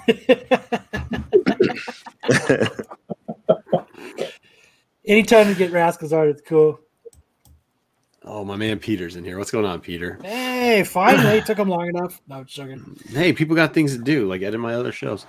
[5.07, 6.79] Anytime you get Rascals art, it's cool.
[8.25, 9.39] Oh, my man Peter's in here.
[9.39, 10.19] What's going on, Peter?
[10.23, 11.41] Hey, finally.
[11.41, 12.21] took him long enough.
[12.29, 12.99] No, joking.
[13.09, 15.25] Hey, people got things to do, like edit my other shows.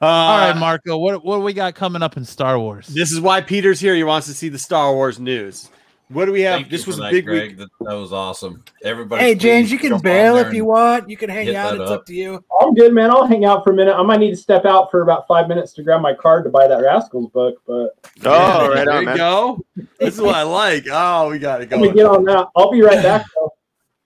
[0.00, 2.86] Uh, All right, Marco, what, what do we got coming up in Star Wars?
[2.86, 3.94] This is why Peter's here.
[3.94, 5.68] He wants to see the Star Wars news.
[6.10, 6.56] What do we have?
[6.60, 7.48] Thank this was for a that, big Greg.
[7.50, 7.58] week.
[7.58, 8.64] That, that was awesome.
[8.82, 11.10] Everybody, Hey, James, you can bail if you want.
[11.10, 11.74] You can hang out.
[11.74, 12.00] It's up.
[12.00, 12.42] up to you.
[12.62, 13.10] I'm good, man.
[13.10, 13.94] I'll hang out for a minute.
[13.94, 16.50] I might need to step out for about five minutes to grab my card to
[16.50, 17.90] buy that Rascals book, but
[18.24, 19.16] Oh, right there on, you man.
[19.18, 19.60] go.
[20.00, 20.86] This is what I like.
[20.90, 21.96] Oh, we got it I'm gonna going.
[21.96, 22.46] get on that.
[22.56, 23.26] I'll be right back.
[23.34, 23.50] Though.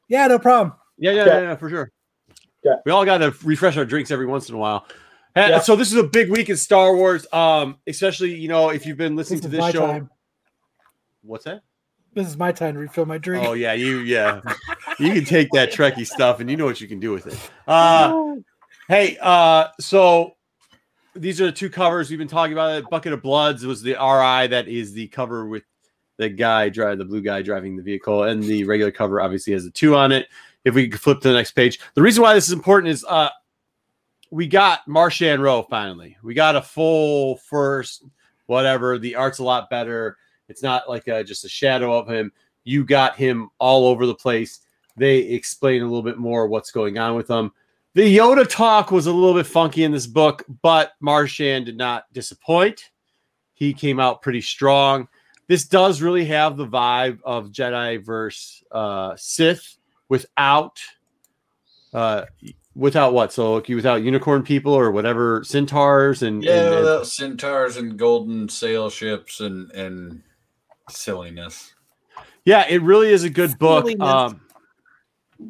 [0.08, 0.74] Yeah, no problem.
[0.98, 1.30] Yeah, yeah, Okay.
[1.34, 1.92] yeah, yeah, for sure.
[2.66, 2.80] Okay.
[2.84, 4.86] We all got to refresh our drinks every once in a while.
[5.36, 5.60] Hey, Yeah.
[5.60, 7.26] So this is a big week in Star Wars.
[7.32, 9.86] Um, especially you know if you've been listening This to this show.
[9.86, 10.10] time.
[11.22, 11.62] What's that?
[12.14, 13.46] This is my time to refill my drink.
[13.46, 14.40] Oh yeah, you yeah,
[14.98, 17.38] you can take that Trekkie stuff and you know what you can do with it.
[17.66, 18.34] Uh,
[18.88, 20.32] hey, uh, so
[21.14, 22.76] these are the two covers we've been talking about.
[22.76, 22.90] It.
[22.90, 25.62] Bucket of Bloods was the RI that is the cover with
[26.18, 29.64] the guy drive the blue guy driving the vehicle, and the regular cover obviously has
[29.64, 30.28] a two on it.
[30.64, 33.04] If we could flip to the next page, the reason why this is important is
[33.08, 33.30] uh,
[34.30, 36.16] we got Marchion Ro finally.
[36.22, 38.04] We got a full first,
[38.46, 38.98] whatever.
[38.98, 40.16] The art's a lot better.
[40.52, 42.30] It's not like a, just a shadow of him.
[42.64, 44.60] You got him all over the place.
[44.98, 47.52] They explain a little bit more what's going on with him.
[47.94, 52.04] The Yoda talk was a little bit funky in this book, but Marchion did not
[52.12, 52.90] disappoint.
[53.54, 55.08] He came out pretty strong.
[55.48, 59.76] This does really have the vibe of Jedi versus uh, Sith
[60.10, 60.78] without
[61.94, 62.24] uh,
[62.74, 63.32] without what?
[63.32, 67.98] So like, without unicorn people or whatever centaurs and, Yeah, and- and- without centaurs and
[67.98, 70.22] golden sail ships and and
[70.88, 71.74] silliness.
[72.44, 73.88] Yeah, it really is a good book.
[74.00, 74.40] Um,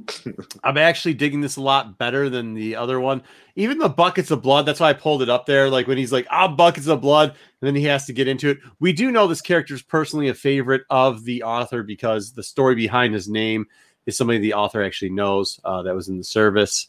[0.65, 3.23] I'm actually digging this a lot better than the other one.
[3.57, 4.67] Even the buckets of blood.
[4.67, 5.69] That's why I pulled it up there.
[5.69, 8.51] Like when he's like, "Ah, buckets of blood," and then he has to get into
[8.51, 8.59] it.
[8.81, 12.75] We do know this character is personally a favorite of the author because the story
[12.75, 13.67] behind his name
[14.07, 16.89] is somebody the author actually knows uh, that was in the service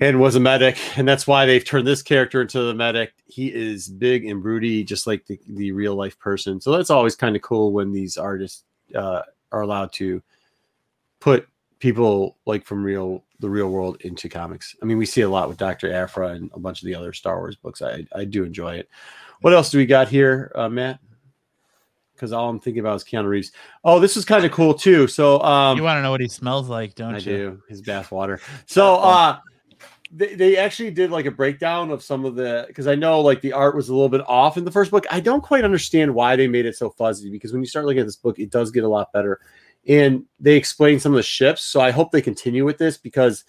[0.00, 3.12] and was a medic, and that's why they've turned this character into the medic.
[3.26, 6.60] He is big and broody, just like the, the real life person.
[6.60, 8.64] So that's always kind of cool when these artists
[8.94, 9.22] uh,
[9.52, 10.22] are allowed to
[11.20, 11.48] put
[11.78, 14.74] people like from real the real world into comics.
[14.82, 17.12] I mean, we see a lot with Doctor Aphra and a bunch of the other
[17.12, 17.82] Star Wars books.
[17.82, 18.88] I I do enjoy it.
[19.40, 21.00] What else do we got here, uh, Matt?
[22.18, 23.52] because all I'm thinking about is Keanu Reeves.
[23.84, 25.06] Oh, this is kind of cool too.
[25.06, 27.22] So um, you want to know what he smells like, don't I you?
[27.22, 28.40] do his bath water.
[28.66, 29.38] So uh,
[30.10, 33.40] they, they actually did like a breakdown of some of the because I know like
[33.40, 35.06] the art was a little bit off in the first book.
[35.10, 38.00] I don't quite understand why they made it so fuzzy because when you start looking
[38.00, 39.40] at this book, it does get a lot better.
[39.86, 41.62] And they explain some of the ships.
[41.62, 43.44] So I hope they continue with this because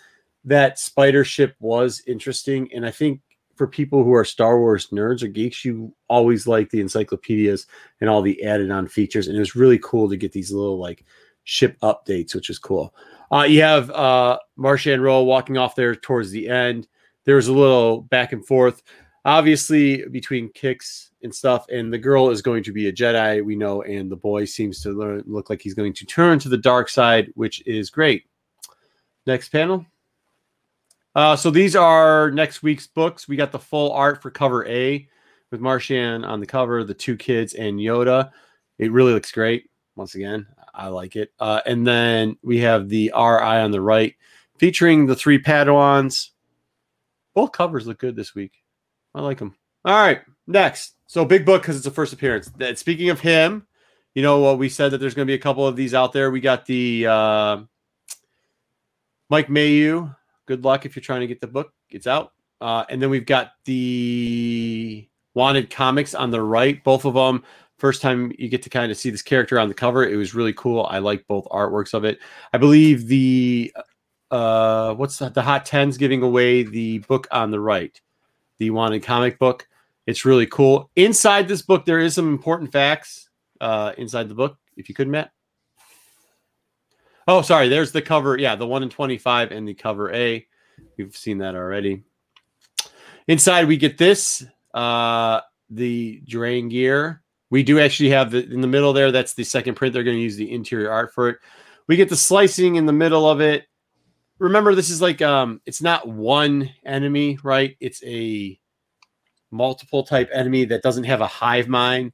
[0.45, 2.69] that spider ship was interesting.
[2.73, 3.21] And I think
[3.55, 7.67] for people who are Star Wars nerds or geeks, you always like the encyclopedias
[7.99, 9.27] and all the added on features.
[9.27, 11.03] And it was really cool to get these little like
[11.43, 12.93] ship updates, which is cool.
[13.31, 16.87] Uh, you have uh, Marchion Ro walking off there towards the end.
[17.25, 18.81] There's a little back and forth,
[19.25, 21.67] obviously, between kicks and stuff.
[21.69, 24.81] And the girl is going to be a Jedi, we know, and the boy seems
[24.81, 28.23] to learn, look like he's going to turn to the dark side, which is great.
[29.27, 29.85] Next panel.
[31.13, 33.27] Uh, so these are next week's books.
[33.27, 35.07] We got the full art for cover A
[35.51, 38.31] with Marchion on the cover, the two kids, and Yoda.
[38.77, 39.69] It really looks great.
[39.95, 41.31] Once again, I like it.
[41.39, 43.21] Uh, and then we have the RI
[43.59, 44.15] on the right,
[44.57, 46.29] featuring the three Padawans.
[47.33, 48.53] Both covers look good this week.
[49.13, 49.55] I like them.
[49.85, 50.95] All right, next.
[51.07, 52.49] So big book because it's a first appearance.
[52.57, 53.65] That speaking of him,
[54.13, 56.13] you know what we said that there's going to be a couple of these out
[56.13, 56.31] there.
[56.31, 57.57] We got the uh,
[59.29, 60.09] Mike Mayhew.
[60.45, 61.73] Good luck if you're trying to get the book.
[61.89, 62.33] It's out.
[62.61, 66.83] Uh, and then we've got the Wanted Comics on the right.
[66.83, 67.43] Both of them
[67.79, 70.35] first time you get to kind of see this character on the cover it was
[70.35, 70.85] really cool.
[70.89, 72.19] I like both artworks of it.
[72.53, 73.73] I believe the
[74.29, 77.99] uh what's the, hot 10s giving away the book on the right
[78.59, 79.67] the wanted comic book.
[80.05, 80.91] It's really cool.
[80.95, 83.29] Inside this book there is some important facts
[83.61, 85.31] uh inside the book if you could matt.
[87.27, 90.45] Oh sorry there's the cover yeah the 1 in 25 and the cover a.
[90.97, 92.03] We've seen that already.
[93.27, 97.19] Inside we get this uh the Drengir
[97.49, 99.11] we do actually have the in the middle there.
[99.11, 99.93] That's the second print.
[99.93, 101.37] They're going to use the interior art for it.
[101.87, 103.65] We get the slicing in the middle of it.
[104.37, 107.75] Remember, this is like um, it's not one enemy, right?
[107.79, 108.59] It's a
[109.51, 112.13] multiple type enemy that doesn't have a hive mind.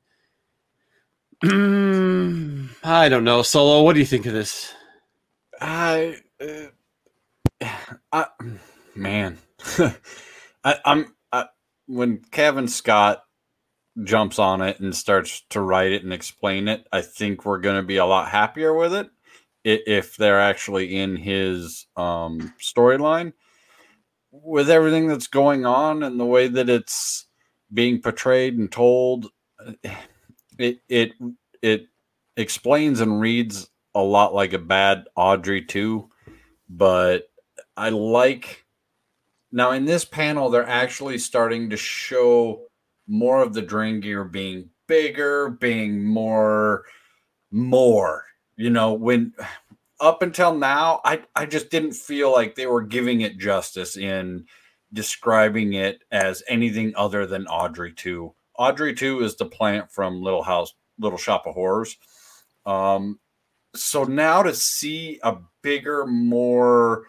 [1.43, 3.83] I don't know, Solo.
[3.83, 4.73] What do you think of this?
[5.59, 7.67] I, uh,
[8.11, 8.25] I
[8.95, 9.37] man,
[10.63, 11.47] I, I'm I,
[11.87, 13.24] when Cavan Scott
[14.03, 17.77] jumps on it and starts to write it and explain it, I think we're going
[17.77, 19.09] to be a lot happier with it
[19.63, 23.33] if they're actually in his um, storyline.
[24.31, 27.25] With everything that's going on and the way that it's
[27.73, 29.27] being portrayed and told,
[30.59, 31.13] it it
[31.61, 31.87] it
[32.35, 36.09] explains and reads a lot like a bad Audrey too,
[36.69, 37.29] but
[37.77, 38.65] I like
[39.53, 42.65] now in this panel they're actually starting to show
[43.07, 46.85] more of the Drengir being bigger, being more,
[47.51, 48.25] more.
[48.57, 49.33] You know, when
[49.99, 54.45] up until now, I I just didn't feel like they were giving it justice in
[54.93, 58.33] describing it as anything other than Audrey two.
[58.57, 61.97] Audrey two is the plant from Little House, Little Shop of Horrors.
[62.65, 63.19] Um,
[63.75, 67.03] so now to see a bigger, more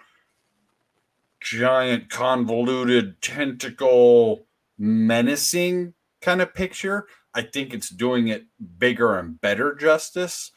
[1.40, 4.46] giant, convoluted tentacle
[4.78, 7.06] menacing kind of picture.
[7.34, 8.46] I think it's doing it
[8.78, 10.52] bigger and better justice.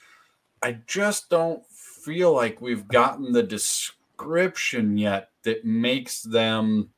[0.61, 6.89] I just don't feel like we've gotten the description yet that makes them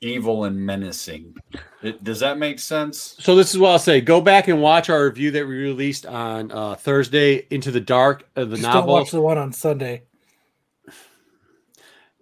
[0.00, 1.36] evil and menacing.
[1.82, 3.16] It, does that make sense?
[3.20, 4.00] So this is what I'll say.
[4.00, 8.28] Go back and watch our review that we released on uh, Thursday, Into the Dark
[8.36, 8.80] of the Just novel.
[8.82, 10.02] don't watch the one on Sunday.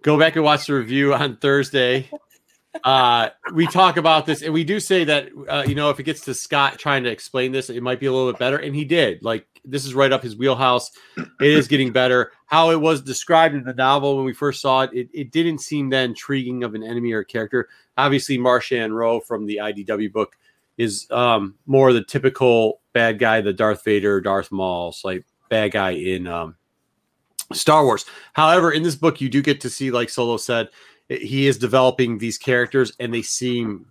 [0.03, 2.09] Go back and watch the review on Thursday.
[2.83, 6.03] Uh, we talk about this, and we do say that uh, you know if it
[6.03, 8.75] gets to Scott trying to explain this, it might be a little bit better, and
[8.75, 9.23] he did.
[9.23, 10.91] Like this is right up his wheelhouse.
[11.17, 12.31] It is getting better.
[12.45, 15.59] How it was described in the novel when we first saw it, it, it didn't
[15.59, 17.69] seem that intriguing of an enemy or character.
[17.97, 20.37] Obviously, Marchion Ro from the IDW book
[20.77, 25.91] is um, more the typical bad guy, the Darth Vader, Darth Maul, like bad guy
[25.91, 26.55] in um,
[27.53, 28.05] Star Wars.
[28.33, 30.69] However, in this book, you do get to see, like Solo said,
[31.19, 33.85] he is developing these characters, and they seem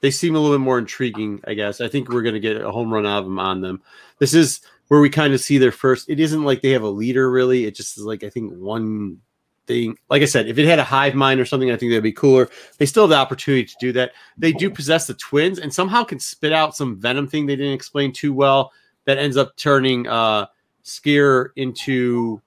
[0.00, 1.40] they seem a little bit more intriguing.
[1.46, 3.60] I guess I think we're going to get a home run out of them on
[3.60, 3.82] them.
[4.18, 6.08] This is where we kind of see their first.
[6.08, 7.66] It isn't like they have a leader really.
[7.66, 9.20] It just is like I think one
[9.66, 9.98] thing.
[10.08, 12.12] Like I said, if it had a hive mind or something, I think that'd be
[12.12, 12.48] cooler.
[12.78, 14.12] They still have the opportunity to do that.
[14.36, 17.74] They do possess the twins, and somehow can spit out some venom thing they didn't
[17.74, 18.72] explain too well.
[19.04, 20.46] That ends up turning uh,
[20.84, 22.42] Sskeer into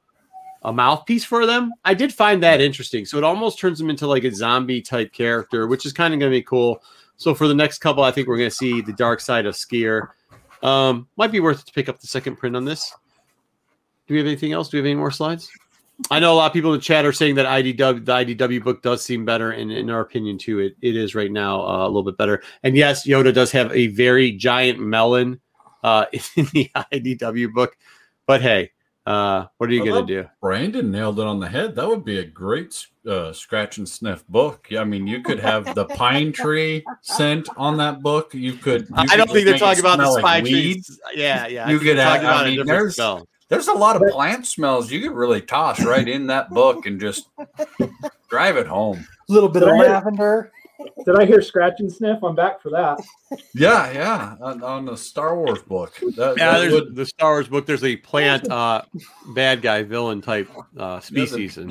[0.64, 1.72] a mouthpiece for them.
[1.84, 3.06] I did find that interesting.
[3.06, 6.20] So it almost turns them into like a zombie type character, which is kind of
[6.20, 6.84] going to be cool.
[7.18, 9.56] So for the next couple, I think we're going to see the dark side of
[9.56, 10.10] Sskeer.
[10.64, 12.94] Um, might be worth it to pick up the second print on this.
[14.08, 14.70] Do we have anything else?
[14.70, 15.50] Do we have any more slides?
[16.10, 18.64] I know a lot of people in the chat are saying that IDW the IDW
[18.64, 21.86] book does seem better, and in our opinion too, it, it is right now uh,
[21.86, 22.42] a little bit better.
[22.64, 25.40] And yes, Yoda does have a very giant melon
[25.84, 26.06] uh,
[26.36, 27.78] in the IDW book,
[28.26, 28.72] but hey,
[29.06, 30.28] uh, what are you I gonna do?
[30.42, 31.76] Brandon nailed it on the head.
[31.76, 34.68] That would be a great uh, scratch and sniff book.
[34.70, 38.34] Yeah, I mean, you could have the pine tree scent on that book.
[38.34, 38.82] You could.
[38.90, 41.00] you I could don't think they're talking about the smell like trees.
[41.16, 41.68] Yeah, yeah.
[41.70, 43.28] You think could have- talking about I a mean, different there's- smell.
[43.50, 47.02] There's a lot of plant smells you could really toss right in that book and
[47.02, 47.28] just
[48.30, 49.06] drive it home.
[49.30, 50.54] A little bit of lavender.
[51.06, 52.24] Did I hear scratch and sniff?
[52.24, 53.00] I'm back for that.
[53.56, 54.36] Yeah, yeah.
[54.42, 55.94] On, on the Star Wars book.
[56.18, 57.66] That, Yeah, that there's would- the Star Wars book.
[57.66, 58.82] There's a plant uh,
[59.34, 61.62] bad guy villain type uh, yeah, the- species, The,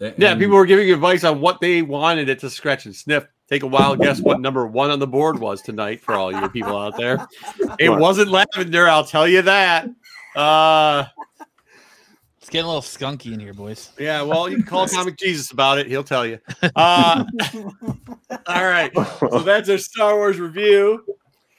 [0.00, 3.26] and yeah, people were giving advice on what they wanted it to scratch and sniff.
[3.48, 6.48] Take a wild guess what number one on the board was tonight for all you
[6.48, 7.26] people out there.
[7.78, 9.88] It wasn't lavender, I'll tell you that.
[10.36, 11.19] Uh, It's
[12.50, 13.90] getting a little skunky in here, boys.
[13.98, 15.86] yeah, well, you can call Comic Jesus about it.
[15.86, 16.38] He'll tell you.
[16.76, 17.24] Uh,
[18.46, 18.92] all right.
[19.20, 21.04] So that's our Star Wars review.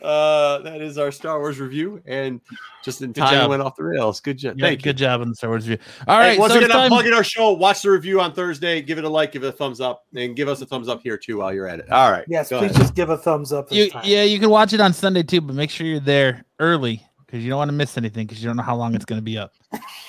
[0.01, 2.41] Uh, that is our Star Wars review, and
[2.83, 3.49] just in Good time it job.
[3.51, 4.19] went off the rails.
[4.19, 4.55] Good job.
[4.57, 4.85] Yeah, Thank you.
[4.85, 5.85] good job on the Star Wars review.
[6.07, 7.51] All Hey, right, once so again, it's I'm time- plugging our show.
[7.51, 8.81] Watch the review on Thursday.
[8.81, 11.01] Give it a like, give it a thumbs up, and give us a thumbs up
[11.03, 11.91] here too while you're at it.
[11.91, 12.25] All right.
[12.27, 12.75] Yes, please ahead.
[12.77, 13.69] just give a thumbs up.
[13.69, 14.01] This you, time.
[14.03, 17.45] yeah, you can watch it on Sunday too, but make sure you're there early because
[17.45, 19.23] you don't want to miss anything because you don't know how long it's going to
[19.23, 19.53] be up.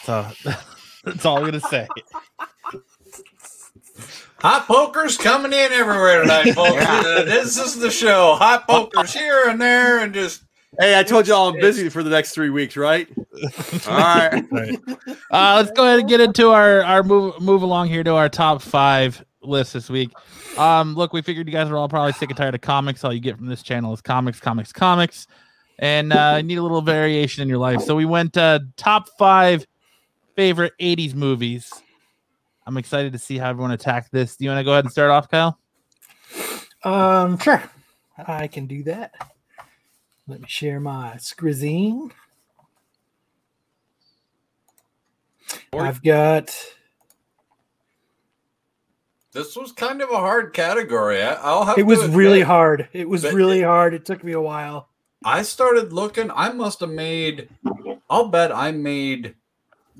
[0.02, 0.26] So
[1.04, 1.86] that's all I'm going to say.
[4.40, 6.82] Hot poker's coming in everywhere tonight, folks.
[6.82, 8.34] Uh, this is the show.
[8.34, 10.42] Hot poker's here and there, and just
[10.80, 13.06] Hey, I told y'all I'm busy for the next three weeks, right?
[13.86, 14.42] All right.
[15.30, 18.30] Uh, let's go ahead and get into our our move move along here to our
[18.30, 20.10] top five list this week.
[20.56, 23.04] Um, look, we figured you guys are all probably sick and tired of comics.
[23.04, 25.26] All you get from this channel is comics, comics, comics,
[25.82, 27.82] and uh, need a little variation in your life.
[27.82, 29.66] So we went uh, top five
[30.36, 31.70] favorite '80s movies.
[32.64, 34.36] I'm excited to see how everyone attacked this.
[34.36, 35.58] Do you want to go ahead and start off, Kyle?
[36.84, 37.62] Um, sure.
[38.16, 39.12] I can do that.
[40.28, 42.12] Let me share my scrizine.
[45.72, 46.56] I've got
[49.32, 51.22] this was kind of a hard category.
[51.22, 51.78] I, I'll have.
[51.78, 52.88] it was to admit, really hard.
[52.92, 53.94] It was But really hard.
[53.94, 54.88] It took me a while.
[55.24, 56.30] I started looking.
[56.30, 57.48] I must have made.
[58.08, 59.34] I'll bet I made.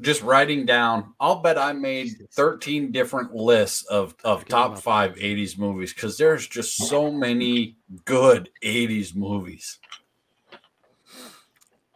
[0.01, 5.59] Just writing down, I'll bet I made 13 different lists of, of top five 80s
[5.59, 7.77] movies because there's just so many
[8.07, 9.79] good 80s movies.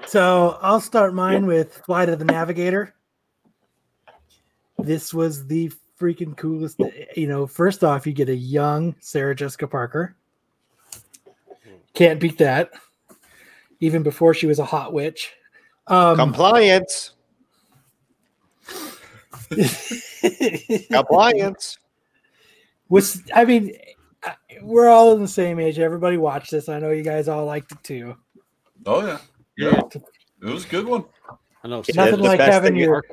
[0.07, 2.95] So I'll start mine with Flight of the Navigator.
[4.79, 6.81] This was the freaking coolest.
[7.17, 10.17] You know, first off, you get a young Sarah Jessica Parker.
[11.95, 12.73] Can't beat that.
[13.81, 15.33] Even before she was a hot witch.
[15.87, 17.13] Um, Compliance.
[20.91, 21.79] Compliance.
[22.89, 23.73] was I mean,
[24.63, 25.79] we're all in the same age.
[25.79, 26.69] Everybody watched this.
[26.69, 28.17] I know you guys all liked it too.
[28.87, 29.19] Oh, yeah.
[29.57, 29.81] Yeah.
[30.43, 31.05] It was a good one.
[31.65, 31.83] I know.
[31.89, 33.05] Yeah, Nothing like having thing- your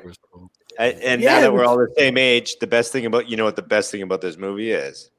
[0.78, 3.36] And, and Yeah, now that we're all the same age, the best thing about you
[3.36, 5.10] know what the best thing about this movie is?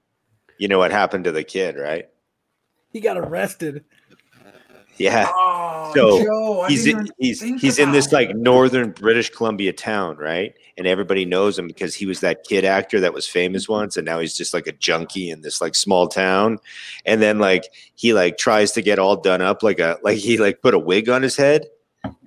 [0.57, 2.09] You know what happened to the kid, right?
[2.95, 3.84] he got arrested.
[4.97, 5.30] Yeah.
[5.34, 10.17] Oh, So, Joe, he's in, he's he's in this about like northern British Columbia town,
[10.17, 10.53] right?
[10.77, 14.05] And everybody knows him because he was that kid actor that was famous once, and
[14.05, 16.59] now he's just like a junkie in this like small town.
[17.05, 17.65] And then like
[17.95, 20.80] he like tries to get all done up like a like he like put a
[20.80, 21.65] wig on his head,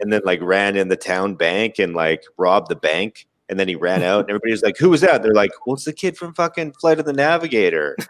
[0.00, 3.26] and then like ran in the town bank and like robbed the bank.
[3.50, 5.86] And then he ran out, and everybody's like, "Who was that?" They're like, "Well, it's
[5.86, 7.96] the kid from fucking Flight of the Navigator."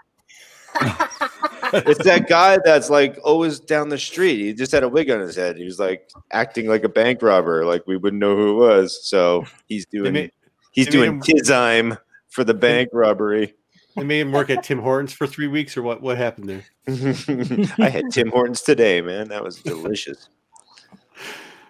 [1.73, 4.39] it's that guy that's like always down the street.
[4.39, 5.57] He just had a wig on his head.
[5.57, 9.07] He was like acting like a bank robber, like we wouldn't know who it was.
[9.07, 10.32] So he's doing made-
[10.73, 13.55] he's doing him- Kizime for the bank robbery.
[13.97, 16.01] They made him work at Tim Hortons for three weeks, or what?
[16.01, 16.65] What happened there?
[17.78, 19.28] I had Tim Hortons today, man.
[19.28, 20.28] That was delicious.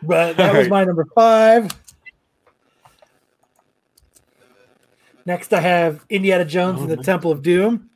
[0.02, 0.70] But that All was right.
[0.70, 1.70] my number five.
[5.24, 7.87] Next, I have Indiana Jones oh, and the Temple of Doom,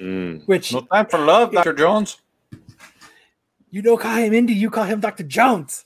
[0.00, 0.46] Mm.
[0.46, 1.72] which No time for love, Dr.
[1.72, 2.18] Jones.
[3.70, 5.24] you don't call him Indy, you call him Dr.
[5.24, 5.84] Jones.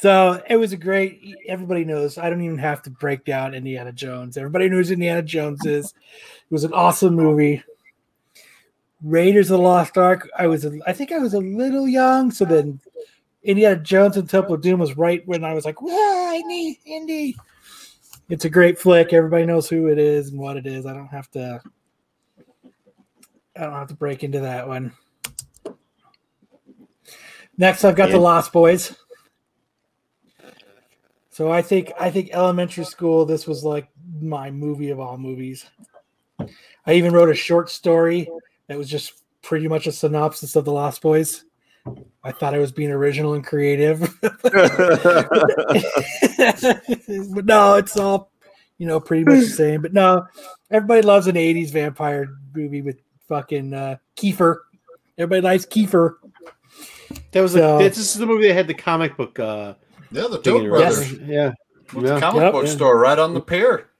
[0.00, 1.34] So it was a great.
[1.48, 2.18] Everybody knows.
[2.18, 4.36] I don't even have to break down Indiana Jones.
[4.36, 5.86] Everybody knows Indiana Jones is.
[5.86, 7.62] It was an awesome movie.
[9.02, 10.28] Raiders of the Lost Ark.
[10.36, 12.30] I was, a, I think, I was a little young.
[12.30, 12.80] So then,
[13.42, 17.36] Indiana Jones and Temple of Doom was right when I was like, "Wow, Indy, Indy."
[18.28, 19.12] It's a great flick.
[19.12, 20.86] Everybody knows who it is and what it is.
[20.86, 21.62] I don't have to.
[23.56, 24.92] I don't have to break into that one.
[27.56, 28.16] Next, I've got Yeah.
[28.16, 28.96] the Lost Boys.
[31.30, 33.24] So I think I think elementary school.
[33.26, 33.88] This was like
[34.20, 35.64] my movie of all movies.
[36.86, 38.28] I even wrote a short story
[38.68, 41.44] that was just pretty much a synopsis of the Lost Boys.
[42.22, 44.54] I thought I was being original and creative, but
[47.44, 48.30] no, it's all
[48.78, 49.82] you know, pretty much the same.
[49.82, 50.26] But no,
[50.70, 52.98] everybody loves an '80s vampire movie with
[53.28, 54.58] fucking uh, Kiefer.
[55.18, 56.14] Everybody likes Kiefer.
[57.32, 59.38] That was So- a, this is the movie that had the comic book.
[59.38, 59.74] Uh,
[60.10, 61.12] Yeah, the thing in Toad it, Brothers.
[61.12, 61.28] right?
[61.28, 61.52] Yeah.
[61.94, 62.14] With Yeah.
[62.14, 62.52] the comic Yep.
[62.52, 62.70] book Yeah.
[62.72, 63.90] store right on the pier.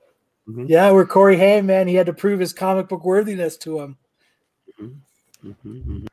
[0.46, 3.96] Yeah, where Corey Haim, man, he had to prove his comic book worthiness to him.
[5.44, 6.06] Mhm.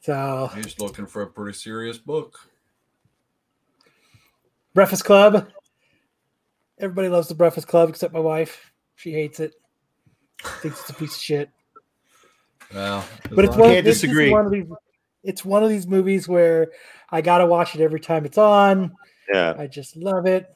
[0.00, 2.38] So, He's looking for a pretty serious book.
[4.74, 5.48] Breakfast Club.
[6.78, 8.72] Everybody loves the Breakfast Club except my wife.
[8.96, 9.54] She hates it.
[10.60, 11.50] Thinks it's a piece of shit.
[12.74, 14.30] Well, But it's one, Can't this disagree.
[14.30, 14.66] one of these.
[15.22, 16.72] It's one of these movies where
[17.10, 18.92] I gotta watch it every time it's on.
[19.32, 19.54] yeah.
[19.56, 20.54] I just love it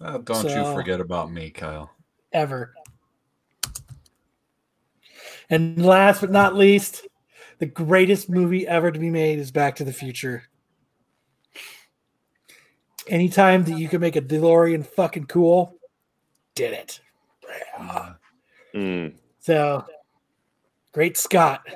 [0.00, 1.90] Uh, don't you forget about me, Kyle.
[2.32, 2.74] ever.
[5.50, 7.06] And last but not least,
[7.58, 10.44] the greatest movie ever to be made is Back to the Future.
[13.08, 15.76] Anytime that you can make a DeLorean fucking cool,
[16.54, 17.00] did it.
[18.74, 19.14] Mm.
[19.48, 19.82] So,
[20.92, 21.66] great Scott.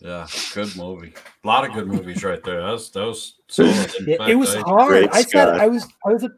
[0.00, 1.14] Yeah, good movie.
[1.42, 2.60] A lot of good movies right there.
[2.60, 3.94] That was that was solid.
[4.06, 4.88] Yeah, fact, it was I- hard.
[4.88, 6.30] Great I said I was I was a,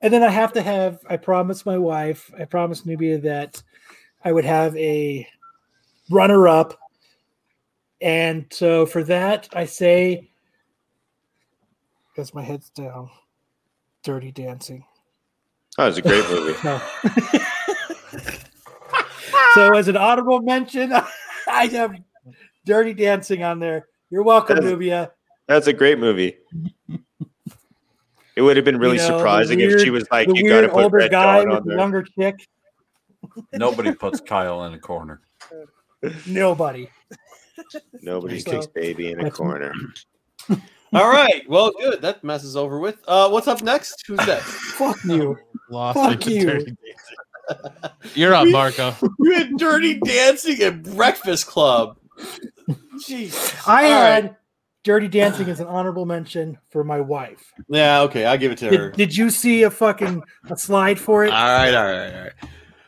[0.00, 3.60] and then I have to have I promised my wife, I promised Nubia that
[4.24, 5.26] I would have a
[6.08, 6.78] runner up.
[8.00, 10.30] And so for that I say
[12.12, 13.10] because my head's down.
[14.04, 14.84] Dirty dancing.
[15.76, 17.38] That was a great movie.
[19.54, 20.92] So, so as an honorable mention,
[21.48, 21.94] I have
[22.64, 23.86] Dirty Dancing on there.
[24.10, 25.12] You're welcome, That's- Nubia.
[25.46, 26.36] That's a great movie.
[28.36, 30.60] It would have been really You know, the surprising if she was like, "You got
[30.60, 32.46] to put older Red guy Dawn with on the there." younger chick.
[33.54, 35.20] Nobody puts Kyle in a corner.
[36.26, 36.88] Nobody.
[38.02, 39.72] Nobody So, sticks baby in a corner.
[40.92, 41.42] All right.
[41.48, 42.00] Well, good.
[42.02, 42.98] That mess is over with.
[43.08, 44.04] Uh, what's up next?
[44.06, 44.44] Who's next?
[44.44, 45.36] Fuck you.
[45.70, 46.64] Lost Fuck you.
[47.48, 48.12] Dirty Dancing.
[48.14, 48.94] You're up, Marco.
[49.18, 51.98] you had Dirty Dancing at Breakfast Club.
[52.98, 53.66] Jeez.
[53.66, 54.34] I All had right.
[54.84, 57.52] Dirty Dancing as an honorable mention for my wife.
[57.68, 58.02] Yeah.
[58.02, 58.24] Okay.
[58.24, 58.90] I'll give it to her.
[58.90, 61.30] Did, did you see a fucking a slide for it?
[61.30, 62.32] All right, all right, all right.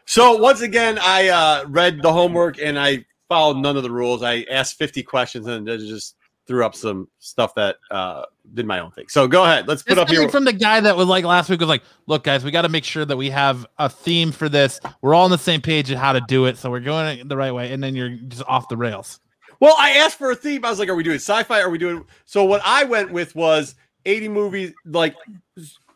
[0.07, 4.23] So once again, I uh, read the homework and I followed none of the rules.
[4.23, 6.17] I asked 50 questions and then just
[6.51, 8.25] threw up some stuff that uh,
[8.55, 9.05] did my own thing.
[9.07, 9.69] So go ahead.
[9.69, 10.29] Let's put It's up here.
[10.29, 12.69] from the guy that was like last week was like, look, guys, we got to
[12.69, 14.81] make sure that we have a theme for this.
[15.01, 17.37] We're all on the same page of how to do it, so we're going the
[17.37, 19.21] right way, and then you're just off the rails.
[19.61, 20.65] Well, I asked for a theme.
[20.65, 21.61] I was like, are we doing sci-fi?
[21.61, 25.15] Are we doing so what I went with was 80 movies like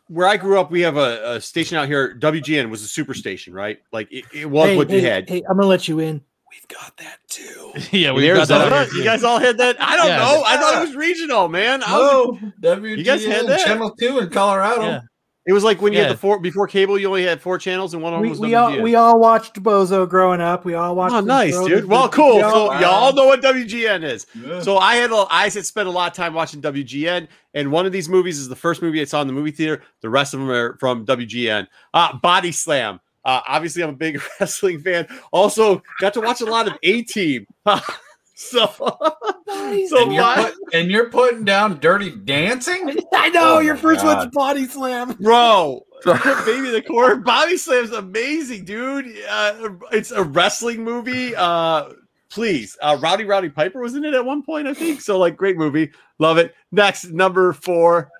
[0.07, 2.15] where I grew up, we have a, a station out here.
[2.17, 3.79] WGN was a super station, right?
[3.91, 5.27] Like it, it was hey, what hey, you had.
[5.27, 6.21] hey, I'm gonna let you in.
[6.55, 7.71] We've got that too.
[7.91, 8.61] yeah, In we got that.
[8.71, 9.75] Arizona, you guys all had that.
[9.81, 10.17] I don't Yeah.
[10.19, 10.43] know.
[10.45, 11.83] I thought it was regional, man.
[11.85, 13.59] Oh, was, No, WGN guys had that?
[13.59, 14.81] Channel Two in Colorado.
[14.83, 14.99] Yeah.
[15.47, 16.05] it was like when you Yeah.
[16.07, 16.97] had the four before cable.
[16.97, 18.81] You only had four channels, and one of them was we all WGN.
[18.83, 20.65] we all watched Bozo growing up.
[20.65, 21.13] We all watched.
[21.13, 21.83] Oh, nice, dude.
[21.83, 22.39] the- Well, cool.
[22.39, 22.79] So Wow.
[22.79, 24.25] y'all know what WGN is.
[24.33, 24.61] Yeah.
[24.61, 27.85] So I had a, I had spent a lot of time watching WGN, and one
[27.85, 29.83] of these movies is the first movie I saw in the movie theater.
[30.01, 31.67] The rest of them are from WGN.
[31.93, 32.99] Uh, Body Slam.
[33.25, 35.07] Uh, obviously, I'm a big wrestling fan.
[35.31, 37.47] Also, got to watch a lot of A Team.
[38.35, 42.95] so, so and, you're put, and you're putting down Dirty Dancing.
[43.13, 44.31] I know Oh your my first one's God.
[44.31, 45.13] body slam.
[45.13, 49.07] bro, baby, the core Body Slam's amazing, dude.
[49.27, 51.35] Uh, it's a wrestling movie.
[51.35, 51.89] Uh,
[52.29, 55.01] please, uh, Rowdy Rowdy Piper was in it at one point, I think.
[55.01, 56.53] So, like, great movie, love it.
[56.71, 58.11] Next, number four,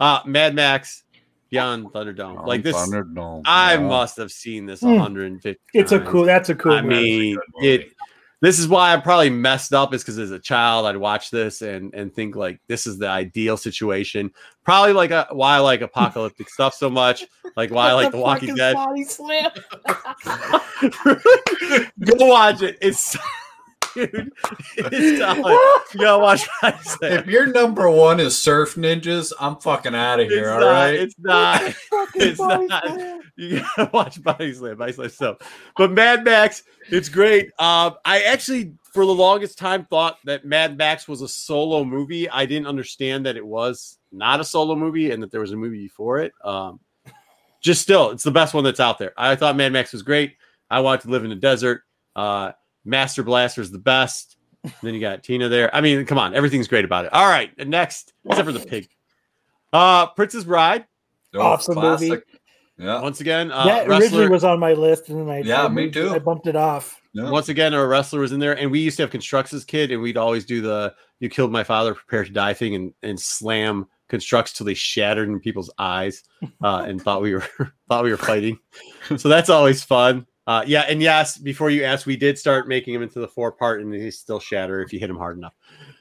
[0.00, 1.04] uh, Mad Max
[1.52, 2.46] Beyond Thunderdome.
[2.46, 3.42] Like this, Thunderdome.
[3.46, 3.80] I Yeah.
[3.80, 4.96] must have seen this Hmm.
[4.96, 5.60] 150.
[5.74, 6.24] It's a cool.
[6.24, 6.72] That's a cool.
[6.72, 7.92] I mean, it.
[8.40, 9.94] This is why I'm probably messed up.
[9.94, 13.06] Is because as a child, I'd watch this and and think like this is the
[13.08, 14.32] ideal situation.
[14.64, 17.24] Probably like a, why I like apocalyptic stuff so much.
[17.56, 18.74] Like why I like The fuck Walking Dead.
[18.74, 19.50] Body slam.
[22.04, 22.78] Go watch it.
[22.80, 23.16] It's
[23.94, 24.32] dude.
[24.76, 25.58] It's solid.
[25.94, 27.12] You gotta watch Body Slam.
[27.12, 30.50] If your number one is Surf Ninjas, I'm fucking out of It's here.
[30.50, 30.70] All not.
[30.70, 30.94] right.
[30.94, 31.62] It's not.
[32.14, 32.84] It's not.
[32.86, 33.20] Slam.
[33.36, 35.36] You gotta watch Body Slam, Body Slam stuff.
[35.76, 37.46] But Mad Max, it's great.
[37.58, 42.28] Um, I actually, for the longest time, thought that Mad Max was a solo movie.
[42.28, 45.56] I didn't understand that it was not a solo movie and that there was a
[45.56, 46.32] movie before it.
[46.44, 46.80] Um,
[47.60, 49.12] just still, it's the best one that's out there.
[49.16, 50.36] I thought Mad Max was great.
[50.68, 51.82] I wanted to live in the desert.
[52.16, 52.52] Uh,
[52.84, 54.36] Master Blaster is the best.
[54.82, 55.74] then you got Tina there.
[55.74, 57.12] I mean, come on, everything's great about it.
[57.12, 58.88] All right, and next, except for the pig.
[59.72, 60.86] Uh, Princess Bride.
[61.34, 62.12] Oh, Awesome movie.
[62.78, 63.00] Yeah.
[63.00, 64.30] Once again, uh, that originally wrestler.
[64.30, 66.10] was on my list, and then I Yeah, I me too.
[66.10, 67.00] I bumped it off.
[67.12, 67.30] yeah.
[67.30, 69.90] Once again, a wrestler was in there, and we used to have constructs as kid,
[69.92, 73.18] and we'd always do the "You killed my father, prepare to die" thing, and, and
[73.20, 76.22] slam constructs till they shattered in people's eyes,
[76.62, 77.44] uh, and thought we were
[77.88, 78.58] thought we were fighting.
[79.16, 80.26] So that's always fun.
[80.46, 83.52] Uh, yeah, and yes, before you ask, we did start making him into the four
[83.52, 85.54] part, and they still shatter if you hit him hard enough.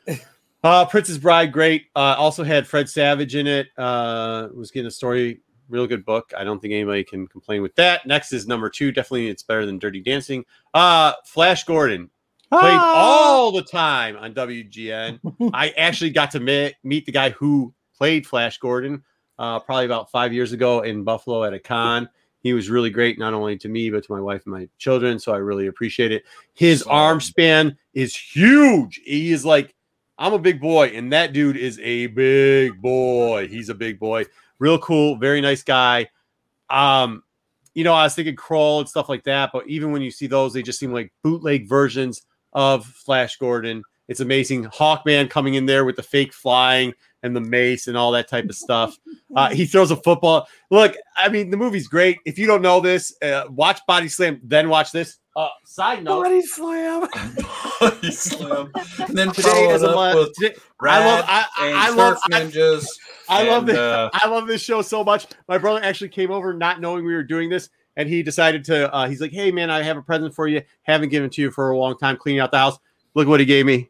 [0.63, 1.87] Uh, Princess Bride, great.
[1.95, 3.69] Uh, also had Fred Savage in it.
[3.79, 6.31] Uh, was getting a story, real good book.
[6.37, 8.05] I don't think anybody can complain with that.
[8.05, 8.91] Next is number two.
[8.91, 10.45] Definitely, it's better than Dirty Dancing.
[10.75, 12.11] Uh, Flash Gordon
[12.51, 12.93] played Ah!
[12.95, 15.19] all the time on WGN.
[15.53, 19.03] I actually got to meet, meet the guy who played Flash Gordon
[19.39, 22.07] uh, probably about five years ago in Buffalo at a con.
[22.41, 25.19] He was really great, not only to me, but to my wife and my children.
[25.19, 26.23] So I really appreciate it.
[26.53, 28.99] His arm span is huge.
[29.03, 29.75] He is like,
[30.17, 33.47] I'm a big boy, and that dude is a big boy.
[33.47, 34.25] He's a big boy.
[34.59, 36.09] Real cool, very nice guy.
[36.69, 37.23] Um,
[37.73, 40.27] you know, I was thinking Krull and stuff like that, but even when you see
[40.27, 42.23] those, they just seem like bootleg versions
[42.53, 43.83] of Flash Gordon.
[44.11, 44.65] It's amazing.
[44.65, 46.93] Hawkman coming in there with the fake flying
[47.23, 48.99] and the mace and all that type of stuff.
[49.33, 50.49] Uh, he throws a football.
[50.69, 52.17] Look, I mean, the movie's great.
[52.25, 55.19] If you don't know this, uh, watch Body Slam, then watch this.
[55.33, 56.23] Uh, side note.
[56.23, 57.07] Body slam.
[57.79, 58.69] Body slam.
[58.99, 60.33] And then Today is a month.
[60.81, 61.25] I love.
[61.25, 62.17] I, I, I love.
[62.29, 62.85] Surf
[63.29, 63.77] I, I love and, this.
[63.77, 65.27] uh, I love this show so much.
[65.47, 68.93] My brother actually came over not knowing we were doing this, and he decided to.
[68.93, 70.63] Uh, he's like, "Hey man, I have a present for you.
[70.81, 72.17] Haven't given it to you for a long time.
[72.17, 72.77] Cleaning out the house.
[73.13, 73.89] Look what he gave me.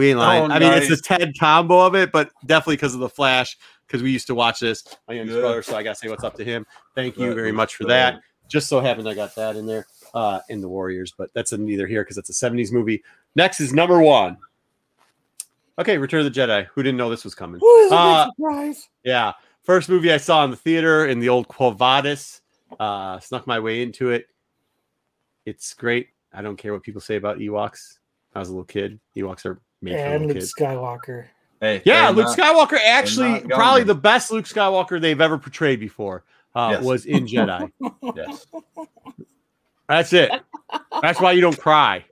[0.00, 0.50] We ain't lying.
[0.50, 0.98] Oh, I mean, it's nice.
[0.98, 3.58] the Ted combo of it, but definitely because of the Flash.
[3.86, 5.42] Because we used to watch this, my youngest Yeah.
[5.42, 5.62] brother.
[5.62, 6.64] So I got to say what's up to him.
[6.94, 8.18] Thank you very much for that.
[8.48, 11.86] Just so happened I got that in there uh, in the Warriors, but that's neither
[11.86, 13.02] here because it's a '70s movie.
[13.36, 14.38] Next is number one.
[15.78, 16.64] Okay, Return of the Jedi.
[16.74, 17.60] Who didn't know this was coming?
[17.62, 18.88] Ooh, a Uh, big surprise.
[19.04, 19.32] Yeah.
[19.64, 22.40] First movie I saw in the theater in the old Quo Vadis.
[22.78, 24.28] Uh, snuck my way into it.
[25.44, 26.08] It's great.
[26.32, 27.98] I don't care what people say about Ewoks.
[28.34, 28.98] I was a little kid.
[29.16, 30.54] Ewoks are made And Luke kids.
[30.54, 31.26] Skywalker.
[31.60, 36.24] Hey, Yeah, Luke not- Skywalker actually probably the best Luke Skywalker they've ever portrayed before
[36.54, 36.84] uh, Yes.
[36.84, 37.70] was in Jedi.
[38.16, 38.46] Yes.
[39.88, 40.30] That's it.
[41.02, 42.04] That's why you don't cry.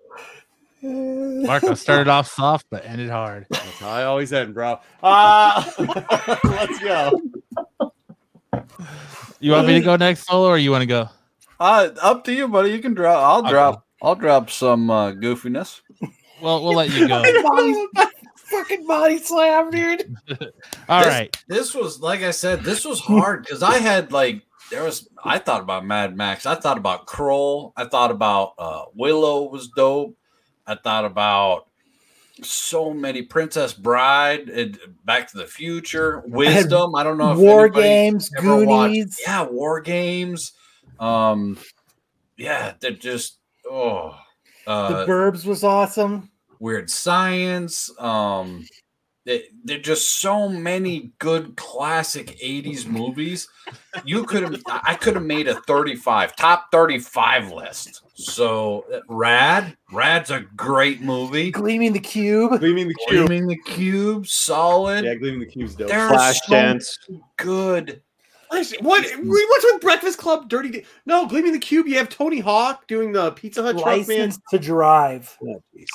[0.82, 3.47] Marco started off soft but ended hard.
[3.51, 4.78] That's how I always end, bro.
[5.03, 5.65] Uh,
[6.45, 7.20] let's go.
[9.40, 11.09] You want me to go next solo or you want to go?
[11.61, 12.70] Uh, up to you, buddy.
[12.70, 13.16] You can drop.
[13.23, 13.51] I'll Okay.
[13.51, 13.86] drop.
[14.03, 15.81] I'll drop some uh, goofiness.
[16.40, 17.23] Well, we'll let you go.
[17.43, 17.86] Body-
[18.51, 20.16] fucking body slam, dude.
[20.89, 21.36] All This- right.
[21.48, 22.62] This was like I said.
[22.62, 25.09] This was hard because I had like there was.
[25.24, 26.47] I thought about Mad Max.
[26.47, 27.73] I thought about Krull.
[27.77, 30.16] I thought about uh, Willow was dope.
[30.66, 31.66] I thought about
[32.43, 36.94] so many Princess Bride and Back to the Future, Wisdom.
[36.94, 39.20] I don't know if War Games, ever watched- Goonies.
[39.27, 40.52] Yeah, War Games.
[41.01, 41.59] Um,
[42.36, 43.39] yeah, they're just
[43.70, 44.15] oh.
[44.69, 46.31] The Uh, Burbs was awesome.
[46.61, 48.66] weird science um
[49.24, 53.47] they, they're just so many good classic 80s movies
[54.05, 59.77] you could have i could have made a 35 top 35 list so uh, rad
[59.93, 62.59] rad's a great movie Gleaming the Cube.
[62.59, 63.27] Gleaming the cube.
[63.28, 65.89] gleaming the cube solid Yeah, Gleaming the cube's dope.
[65.89, 66.99] There are Flash so dance.
[67.36, 68.03] good
[68.51, 68.66] What?
[68.83, 70.49] What's with Breakfast Club?
[70.49, 70.70] Dirty.
[70.70, 71.87] Da- no, Gleaming the Cube.
[71.87, 73.99] You have Tony Hawk doing the Pizza Hut truck man.
[74.29, 75.37] License to Drive.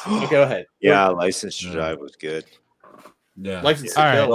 [0.07, 0.65] Okay, go ahead.
[0.79, 2.45] Yeah, license to drive was good.
[3.37, 4.15] yeah License All to right.
[4.15, 4.27] Kill.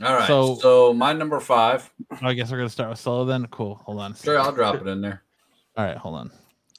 [0.00, 1.88] so all right So- so, my number five
[2.20, 3.46] I guess we're gonna start with solo then.
[3.48, 3.76] Cool.
[3.86, 4.12] Hold on.
[4.12, 5.22] a sure i'll drop it in there
[5.76, 6.30] All right, hold on.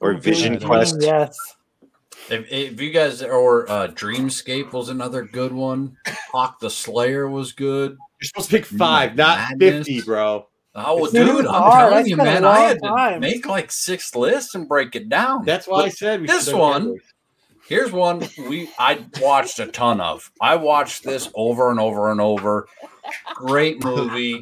[0.01, 0.97] Or Vision Vision Quest.
[0.99, 1.37] Yes.
[2.29, 5.97] If, if you guys or uh, Dreamscape was another good one.
[6.31, 7.97] Hawk the Slayer was good.
[8.23, 9.85] You're supposed to pick five, not Madness.
[9.87, 10.47] fifty, bro.
[10.75, 11.85] Oh, Dude, dude, I'm hard.
[11.87, 13.19] I telling you, man, I long had to time.
[13.19, 15.45] make like six lists and break it down.
[15.45, 17.01] That's why I said we this one- categories.
[17.67, 18.19] Here's one
[18.49, 20.31] we I watched a ton of.
[20.41, 22.67] I watched this over and over and over.
[23.35, 24.41] Great movie.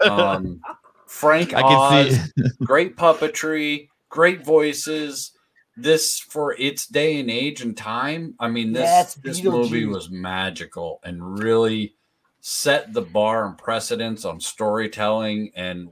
[0.00, 0.60] Um,
[1.06, 2.30] Frank I can Oz, see.
[2.64, 5.32] great puppetry, great voices.
[5.76, 8.34] This for its day and age and time.
[8.40, 11.94] I mean, this That's this movie was magical and really
[12.44, 15.88] set the bar and precedence on storytelling and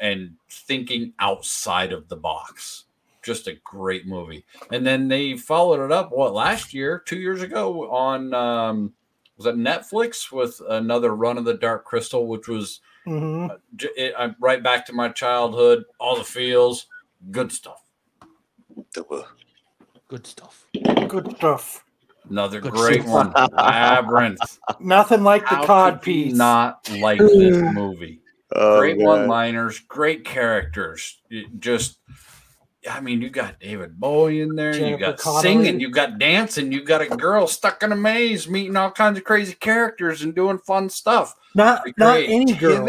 [0.00, 2.84] and thinking outside of the box.
[3.24, 4.44] Just a great movie.
[4.70, 8.92] And then they followed it up what last year, two years ago on um
[9.38, 13.46] was it Netflix with another Run of the Dark Crystal, which was hmm
[13.76, 16.86] j- it, I'm right back to my childhood, all the feels,
[17.30, 17.82] good stuff.
[20.08, 20.66] Good stuff.
[21.08, 21.84] Good stuff.
[22.30, 23.06] Another Good great shit.
[23.06, 23.32] one.
[23.52, 24.58] Labyrinth.
[24.80, 26.34] Nothing like the How cod piece.
[26.34, 28.20] Not like this movie.
[28.52, 31.18] Oh, great one-liners, great characters.
[31.30, 31.98] It just,
[32.90, 34.74] I mean, you got David Bowie in there.
[34.74, 35.42] you got Connelly.
[35.42, 35.80] singing.
[35.80, 36.72] You got dancing.
[36.72, 40.34] You got a girl stuck in a maze, meeting all kinds of crazy characters and
[40.34, 41.34] doing fun stuff.
[41.54, 42.88] Not The not any girl.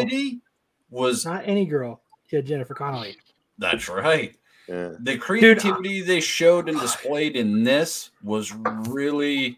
[0.90, 2.02] was Not any girl.
[2.32, 3.18] Yeah, Jennifer Connelly.
[3.58, 4.36] that's right.
[4.70, 4.92] Yeah.
[5.00, 8.54] The creativity they showed and displayed in this was
[8.88, 9.58] really,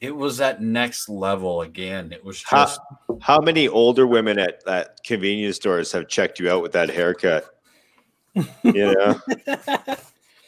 [0.00, 2.12] it was at next level again.
[2.12, 2.68] It was How,
[3.20, 7.48] how many older women at, at convenience stores have checked you out with that haircut?
[8.34, 8.42] You
[8.94, 9.20] know?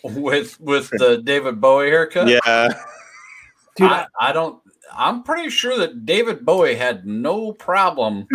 [0.03, 2.27] with with the David Bowie haircut.
[2.27, 2.69] yeah.
[3.77, 4.61] Dude, I, I don't.
[4.93, 8.27] I'm pretty sure that David Bowie had no problem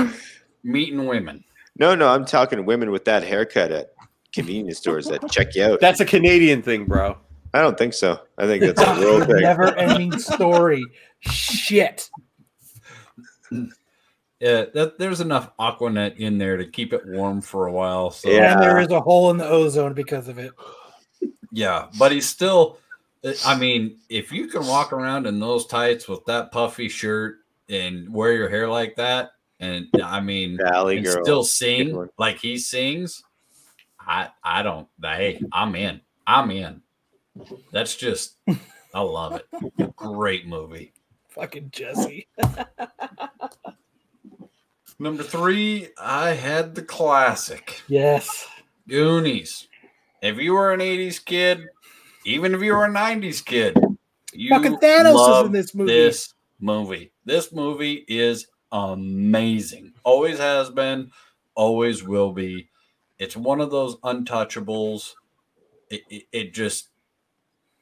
[0.64, 1.44] meeting women.
[1.78, 3.91] No, no, I'm talking women with that haircut at
[4.34, 5.80] convenience stores that check you out.
[5.80, 7.18] That's a Canadian thing, bro.
[7.54, 8.20] I don't think so.
[8.38, 9.42] I think that's a real thing.
[9.42, 10.84] never ending story.
[11.20, 12.10] Shit.
[14.40, 18.10] Yeah, that, there's enough Aquanet in there to keep it warm for a while.
[18.10, 18.54] So Yeah.
[18.54, 20.52] And there is a hole in the ozone because of it.
[21.52, 22.78] yeah, but he's still.
[23.46, 27.36] I mean, if you can walk around in those tights with that puffy shirt
[27.70, 31.24] and wear your hair like that, and I mean, Valley and girl.
[31.24, 33.22] still sing like he sings,
[34.06, 34.88] I I don't.
[35.02, 36.02] Hey, I'm in.
[36.26, 36.82] I'm in.
[37.72, 38.38] That's just.
[38.94, 39.96] I love it.
[39.96, 40.94] Great movie.
[41.30, 42.28] Fucking Jesse.
[45.00, 48.48] Number three, I had the classic Yes.
[48.88, 49.68] Goonies.
[50.22, 51.70] If you were an 80s kid,
[52.26, 53.80] even if you were a 90s kid,
[54.34, 55.92] you Fucking Thanos is in this movie.
[55.92, 57.12] This movie.
[57.26, 59.94] This movie is amazing.
[60.04, 61.10] Always has been,
[61.56, 62.70] always will be.
[63.22, 65.14] It's one of those untouchables.
[65.92, 66.90] It, it, it just,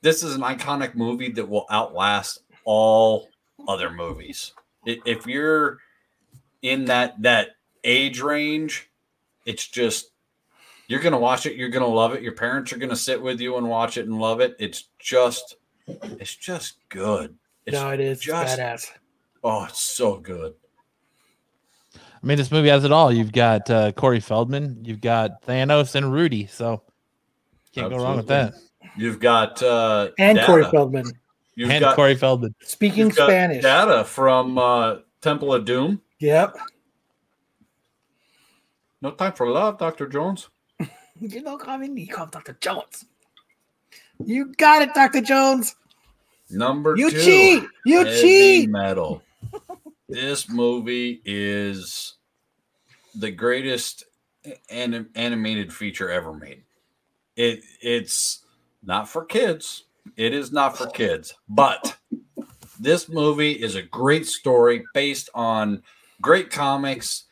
[0.01, 3.29] this is an iconic movie that will outlast all
[3.65, 4.53] other movies.
[4.85, 5.77] If you're
[6.61, 7.51] in that that
[7.85, 8.89] age range,
[9.45, 10.11] it's just
[10.89, 12.21] you're gonna watch it, you're gonna love it.
[12.21, 14.57] Your parents are gonna sit with you and watch it and love it.
[14.59, 15.55] It's just,
[15.87, 17.37] it's just good.
[17.65, 18.91] It's no, it is just- badass.
[19.45, 20.55] oh, it's so good.
[22.21, 23.11] I mean, this movie has it all.
[23.11, 26.81] You've got uh, Corey Feldman, you've got Thanos and Rudy, so
[27.73, 28.53] can't go wrong with that.
[28.97, 30.45] You've got uh, And data.
[30.47, 31.05] Corey Feldman.
[31.55, 32.55] You've and got, Corey Feldman.
[32.61, 33.63] Speaking you've got Spanish.
[33.63, 36.01] data from uh, Temple of Doom.
[36.19, 36.57] Yep.
[39.01, 40.49] No time for love, Doctor Jones.
[41.21, 42.57] You know, call me call him Dr.
[42.61, 43.03] Jones.
[44.25, 45.19] You got it, Dr.
[45.19, 45.75] Jones.
[46.49, 47.19] Number You two.
[47.21, 47.63] cheat.
[47.85, 48.69] You cheat.
[48.69, 49.21] metal.
[50.09, 52.15] This movie is
[53.15, 54.03] the greatest
[54.69, 56.63] anim- animated feature ever made.
[57.35, 58.43] It it's
[58.83, 59.85] not for kids.
[60.17, 61.97] It is not for kids, but
[62.79, 65.83] this movie is a great story based on
[66.21, 67.25] great comics,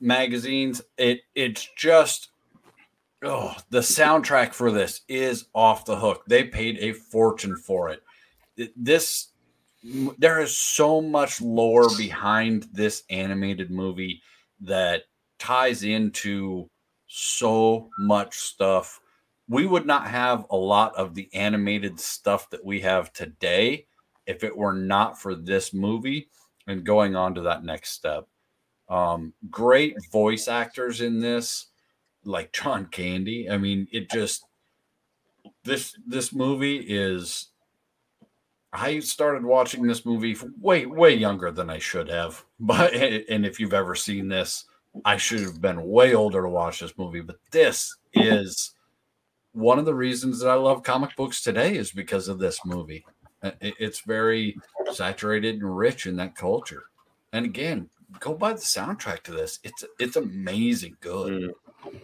[0.00, 0.82] magazines.
[0.98, 2.30] It it's just
[3.22, 6.24] oh, the soundtrack for this is off the hook.
[6.26, 8.02] They paid a fortune for it.
[8.76, 9.29] This
[9.82, 14.22] there is so much lore behind this animated movie
[14.60, 15.04] that
[15.38, 16.68] ties into
[17.06, 19.00] so much stuff.
[19.48, 23.86] We would not have a lot of the animated stuff that we have today
[24.26, 26.28] if it were not for this movie
[26.66, 28.28] and going on to that next step.
[28.88, 31.66] Um, great voice actors in this,
[32.24, 33.48] like John Candy.
[33.48, 34.44] I mean, it just
[35.64, 37.48] this this movie is
[38.72, 42.44] I started watching this movie way way younger than I should have.
[42.60, 44.66] But and if you've ever seen this,
[45.04, 47.22] I should have been way older to watch this movie.
[47.22, 48.74] But this is
[49.52, 53.04] one of the reasons that I love comic books today is because of this movie.
[53.62, 54.58] It's very
[54.92, 56.84] saturated and rich in that culture.
[57.32, 57.88] And again,
[58.18, 59.58] go buy the soundtrack to this.
[59.62, 61.54] It's it's amazing good.
[61.84, 62.00] Mm.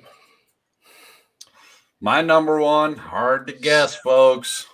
[2.01, 4.67] My number one, hard to guess, folks.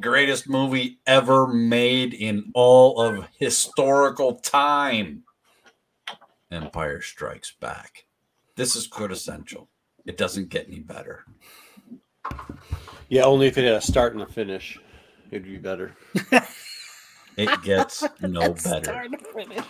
[0.00, 5.22] Greatest movie ever made in all of historical time.
[6.50, 8.06] Empire Strikes Back.
[8.56, 9.68] This is quintessential.
[10.04, 11.24] It doesn't get any better.
[13.08, 14.78] Yeah, only if it had a start and a finish,
[15.30, 15.94] it'd be better.
[17.36, 18.84] It gets no better.
[18.84, 19.64] Start to finish.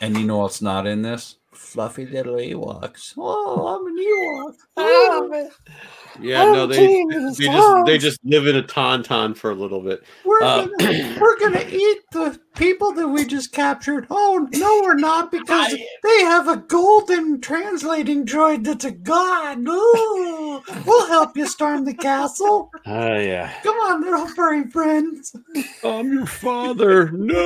[0.00, 1.36] And you know what's not in this?
[1.52, 3.12] Fluffy little Ewoks.
[3.18, 4.54] Oh, I'm an Ewok.
[4.74, 5.50] Oh, man.
[6.20, 7.38] Yeah, no, they they just
[7.86, 10.02] they just live in a tauntaun for a little bit.
[10.24, 14.06] We're, Uh, gonna, we're gonna eat the people that we just captured.
[14.10, 19.58] Oh no, we're not because they have a golden translating droid that's a god.
[19.68, 22.70] Ooh, we'll help you storm the castle.
[22.86, 23.52] Ah, yeah.
[23.62, 25.34] Come on, little furry friends.
[25.84, 27.10] I'm your father.
[27.12, 27.38] No.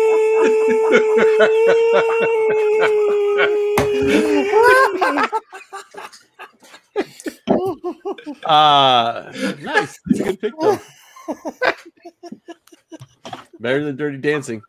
[8.44, 9.98] uh nice.
[10.06, 10.78] That's a good pick though.
[13.60, 14.62] Better than Dirty Dancing.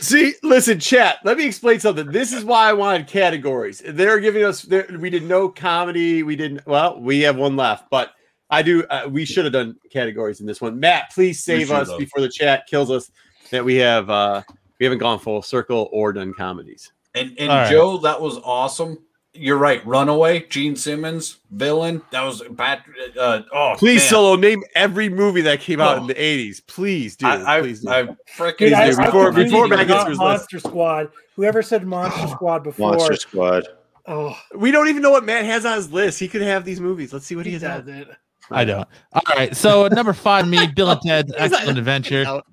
[0.00, 1.18] See, listen, chat.
[1.24, 2.10] Let me explain something.
[2.10, 3.82] This is why I wanted categories.
[3.86, 4.62] They're giving us.
[4.62, 6.22] they're- We did no comedy.
[6.22, 6.66] We didn't.
[6.66, 8.10] Well, we have one left, but
[8.54, 8.84] I do.
[8.84, 10.78] Uh, we should have done categories in this one.
[10.80, 11.98] Matt, please save us have.
[11.98, 13.10] before the chat kills us.
[13.50, 14.08] That we have.
[14.10, 14.42] uh
[14.80, 16.92] We haven't gone full circle or done comedies.
[17.14, 17.70] And and All right.
[17.70, 18.98] Joe, that was awesome.
[19.36, 19.84] You're right.
[19.84, 22.00] Runaway, Gene Simmons, villain.
[22.12, 22.82] That was bad.
[23.18, 24.10] Uh, oh, Please, man.
[24.10, 26.06] solo name every movie that came out in Oh.
[26.06, 26.60] the '80s.
[26.68, 27.26] Please do.
[27.26, 27.88] I, I, please do.
[27.88, 29.00] I Dude, freaking I, do.
[29.00, 30.20] I Before- completely before Matt gets forgot to his list.
[30.20, 31.10] Monster Squad.
[31.34, 33.66] Whoever said Monster Squad before, Monster Squad.
[34.06, 36.20] oh, we don't even know what Matt has on his list.
[36.20, 37.12] He could have these movies.
[37.12, 37.88] Let's see what he he has does out.
[37.88, 38.08] it.
[38.50, 38.88] I don't.
[39.12, 39.56] All right.
[39.56, 42.42] So number five, me, Bill and Ted's Excellent Adventure.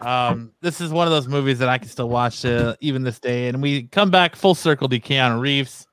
[0.00, 3.18] Um, this is one of those movies that I can still watch uh, even this
[3.18, 5.86] day, and we come back full circle to Keanu Reeves.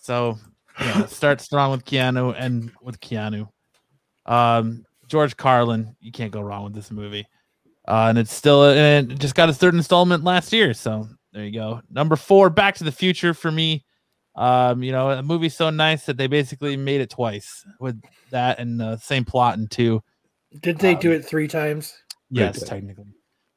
[0.00, 0.38] So,
[0.80, 3.48] you know, start strong with Keanu and with Keanu.
[4.26, 7.26] Um, George Carlin, you can't go wrong with this movie.
[7.86, 10.74] Uh, and it's still, and it just got its third installment last year.
[10.74, 11.80] So there you go.
[11.90, 13.84] Number four, Back to the Future for me.
[14.34, 18.00] Um, you know, a movie so nice that they basically made it twice with
[18.30, 20.02] that and the same plot in two.
[20.60, 21.94] Did they Um, do it three times?
[22.30, 23.14] Yes, technically.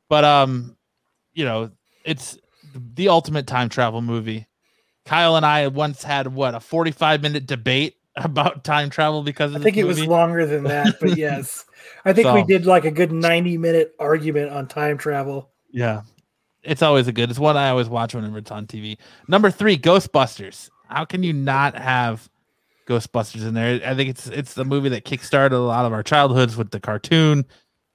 [0.10, 0.76] But um,
[1.34, 1.72] you know,
[2.04, 2.38] it's
[2.74, 4.48] the ultimate time travel movie.
[5.06, 9.62] Kyle and I once had what a 45 minute debate about time travel because of
[9.62, 11.66] I think this it was longer than that, but yes.
[12.04, 15.52] I think we did like a good 90 minute argument on time travel.
[15.72, 16.02] Yeah.
[16.66, 17.30] It's always a good.
[17.30, 18.98] It's one I always watch whenever it's on TV.
[19.28, 20.70] Number 3, Ghostbusters.
[20.90, 22.30] How can you not have
[22.88, 23.82] Ghostbusters in there?
[23.86, 26.80] I think it's it's the movie that kickstarted a lot of our childhoods with the
[26.80, 27.46] cartoon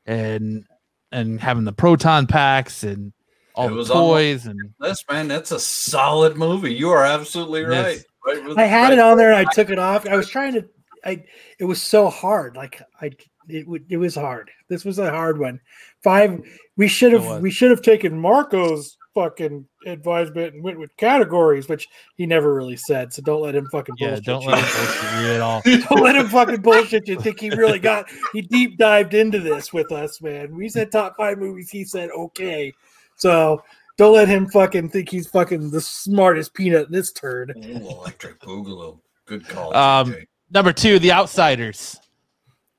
[0.06, 0.64] and
[1.12, 3.12] and having the proton packs and
[3.54, 6.72] all It the was on- toys and This man, that's a solid movie.
[6.74, 7.96] You are absolutely right.
[7.96, 8.04] Yes.
[8.26, 10.06] right with- I had right- it on there and I took it off.
[10.08, 10.64] I was trying to
[11.04, 11.24] I
[11.58, 12.56] it was so hard.
[12.56, 13.10] Like I
[13.48, 14.50] it would it was hard.
[14.68, 15.60] This was a hard one.
[16.02, 16.40] Five
[16.76, 21.88] we should have we should have taken Marco's fucking advisement and went with categories, which
[22.16, 23.12] he never really said.
[23.12, 24.48] So don't let him fucking yeah, bullshit don't you.
[24.50, 25.62] let it bullshit you at all.
[25.64, 27.20] Don't let him fucking bullshit you.
[27.20, 30.54] Think he really got he deep dived into this with us, man.
[30.54, 31.70] We said top five movies.
[31.70, 32.72] He said okay.
[33.16, 33.62] So
[33.98, 37.52] don't let him fucking think he's fucking the smartest peanut in this turd.
[37.56, 38.98] Ooh, Electric Boogaloo.
[39.26, 39.76] Good call.
[39.76, 40.16] Um,
[40.50, 42.00] Number two, The Outsiders.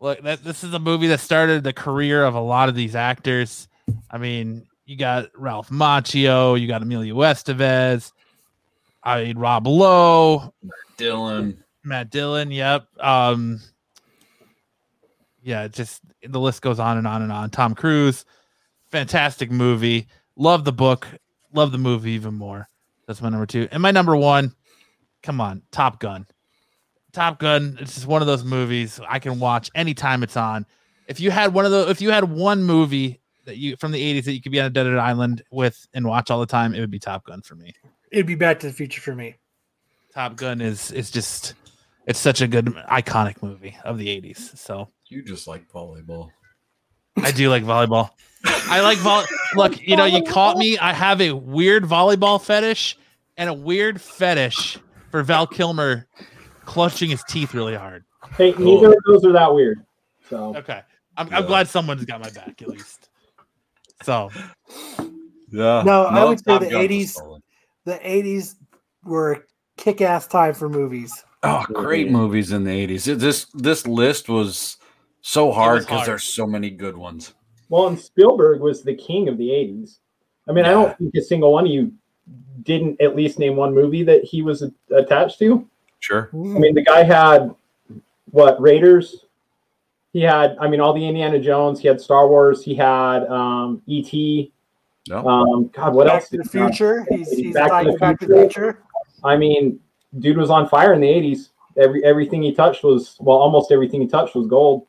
[0.02, 2.96] Look, that this is a movie that started the career of a lot of these
[2.96, 3.68] actors.
[4.10, 8.12] I mean, you got Ralph Macchio, you got Emilio Estevez,
[9.04, 11.58] I mean Rob Lowe, Matt Dylan.
[11.84, 12.50] Matt Dillon.
[12.50, 12.88] Yep.
[13.00, 13.60] Um,
[15.44, 17.52] yeah, just the list goes on and on and on.
[17.52, 18.26] Tom Cruise,
[18.90, 20.08] fantastic movie.
[20.36, 21.08] Love the book.
[21.54, 22.68] Love the movie even more.
[23.06, 23.68] That's my number two.
[23.72, 24.56] And my number one,
[25.22, 26.26] come on, Top Gun.
[27.12, 27.78] Top Gun.
[27.80, 30.66] It's just one of those movies I can watch anytime it's on.
[31.08, 34.02] If you had one of the, if you had one movie that you from the
[34.02, 36.74] '80s that you could be on a desert island with and watch all the time,
[36.74, 37.74] it would be Top Gun for me.
[38.12, 39.36] It'd be Back to the Future for me.
[40.14, 41.56] Top Gun is is just
[42.08, 44.58] it's such a good iconic movie of the 80s.
[44.58, 46.30] So You just like volleyball.
[47.18, 48.10] I do like volleyball.
[48.46, 49.24] I like vol
[49.56, 50.78] look, you know, you caught me.
[50.78, 52.98] I have a weird volleyball fetish
[53.38, 54.80] and a weird fetish
[55.10, 56.08] for Val Kilmer
[56.72, 58.06] clutching his teeth really hard.
[58.38, 59.86] Hey, neither of those are that weird.
[60.30, 60.82] So Okay.
[61.18, 63.10] I'm, I'm glad someone's got my back at least.
[64.04, 64.30] So
[65.52, 65.84] Yeah.
[65.84, 67.42] No, I would say the 80s.
[67.84, 68.56] The 80s
[69.04, 69.42] were a
[69.78, 71.12] kick ass time for movies.
[71.44, 73.06] Oh, great movies in the eighties.
[73.06, 74.78] This this list was
[75.22, 77.34] so hard because there's so many good ones.
[77.68, 79.98] Well, and Spielberg was the king of the 80s.
[80.48, 81.94] I mean, I don't think a single one of you
[82.62, 85.68] didn't at least name one movie that he was a- attached to.
[86.02, 86.30] Sure.
[86.34, 87.56] I mean, the guy had
[88.32, 89.26] what Raiders.
[90.14, 91.80] He had, I mean, all the Indiana Jones.
[91.80, 92.62] He had Star Wars.
[92.64, 94.52] He had um, E.T.
[95.08, 95.26] No.
[95.28, 96.30] Um, God, what Back else?
[96.30, 96.70] to the did he have?
[96.70, 97.06] Future.
[97.10, 98.74] He's, he's Back to Back, the Back to the Future.
[98.74, 98.84] Future.
[99.24, 99.80] I mean,
[100.20, 101.50] dude was on fire in the 80s.
[101.78, 104.86] Every everything he touched was well, almost everything he touched was gold.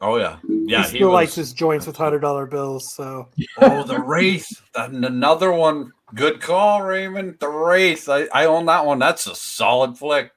[0.00, 0.38] Oh yeah.
[0.48, 0.82] Yeah.
[0.82, 2.92] he still likes his joints with hundred dollar bills.
[2.96, 3.28] So
[3.60, 4.48] Oh, the Wraith.
[4.74, 5.92] That, another one.
[6.16, 7.36] Good call, Raymond.
[7.38, 8.08] The Wraith.
[8.08, 8.98] I, I own that one.
[8.98, 10.32] That's a solid flick.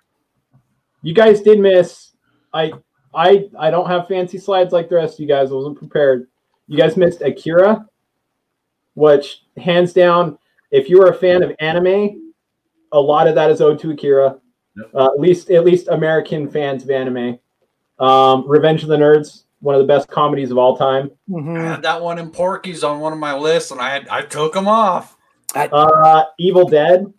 [1.02, 2.12] You guys did miss.
[2.54, 2.72] I
[3.14, 5.52] I I don't have fancy slides like the rest of you guys.
[5.52, 6.28] I wasn't prepared.
[6.68, 7.86] You guys missed Akira,
[8.94, 10.38] which hands down,
[10.72, 12.34] if you are a fan of anime,
[12.92, 14.38] a lot of that is owed to Akira.
[14.94, 17.38] Uh, at least at least American fans of anime.
[18.00, 21.12] Um, Revenge of the Nerds, one of the best comedies of all time.
[21.30, 21.62] I Mhm.
[21.62, 24.54] had that one in Porky's on one of my lists, and I had I took
[24.54, 25.18] them off.
[25.54, 27.14] Uh, Evil Dead.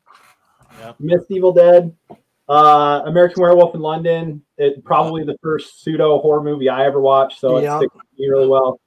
[0.80, 0.96] Yep.
[0.98, 1.94] Missed Evil Dead.
[2.52, 4.42] Uh, American Werewolf in London.
[4.58, 7.78] It probably the first pseudo horror movie I ever watched, so it Yeah.
[7.78, 8.78] sticks with me really well.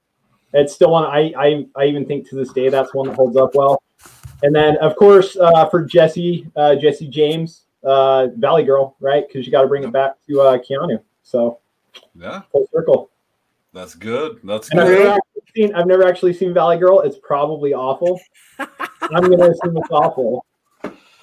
[0.52, 3.36] It's still one I, I I even think to this day that's one that holds
[3.36, 3.82] up well.
[4.44, 9.26] And then of course uh, for Jesse uh, Jesse James uh, Valley Girl, right?
[9.26, 11.00] Because you got to bring it back to uh, Keanu.
[11.24, 11.58] So
[12.14, 13.10] Yeah, full circle.
[13.74, 14.38] that's good.
[14.44, 15.04] That's And I've good.
[15.08, 15.18] never
[15.56, 17.00] seen I've never actually seen Valley Girl.
[17.00, 18.20] It's probably awful.
[18.60, 20.45] I'm gonna assume it's awful.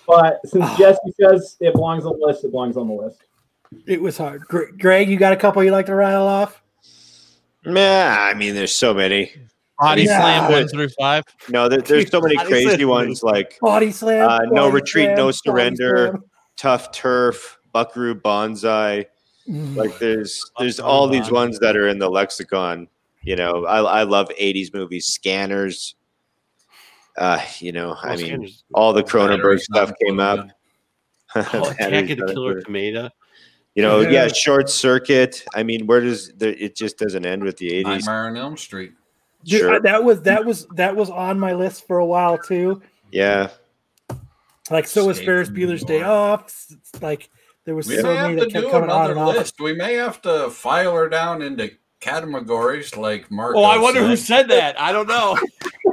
[0.07, 3.21] But since Jesse says it belongs on the list, it belongs on the list.
[3.87, 4.41] It was hard.
[4.47, 6.61] Greg, you got a couple you like to rattle off?
[7.65, 9.31] Nah, I mean, there's so many.
[9.79, 10.19] Body Yeah.
[10.19, 11.23] slam one through five.
[11.49, 12.87] No, there, there's so many Body crazy slam.
[12.87, 14.29] ones like Body slam.
[14.29, 16.19] Uh, no body retreat, slam, no surrender.
[16.57, 19.07] Tough Turf, Buckaroo Banzai.
[19.49, 19.75] Mm.
[19.75, 22.87] Like there's there's all these ones that are in the lexicon.
[23.23, 25.95] You know, I I love '80s movies, Scanners.
[27.17, 30.47] Uh, you know, I mean, all the Cronenberg stuff came up.
[31.35, 31.41] Oh,
[31.79, 33.09] Battery Attack of the Killer Tomato.
[33.73, 34.09] You know, Yeah.
[34.11, 35.43] yeah, Short Circuit.
[35.55, 37.83] I mean, where does the, it just doesn't end with the '80s?
[37.85, 38.91] Nightmare on Elm Street.
[39.43, 39.73] Dude, Sure.
[39.73, 42.83] I- that was that was that was on my list for a while too.
[43.11, 43.49] Yeah,
[44.69, 46.43] Like so was Escape Ferris Bueller's Day Off.
[46.45, 47.31] s- s- Like
[47.65, 49.35] there was We so many have that to kept coming on another and off.
[49.35, 49.59] list.
[49.59, 53.55] We may have to file her down into categories like Mark.
[53.55, 54.79] Oh, I wonder who said that.
[54.79, 55.35] I don't know.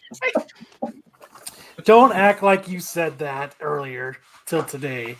[1.84, 4.16] Don't act like you said that earlier
[4.46, 5.16] till today.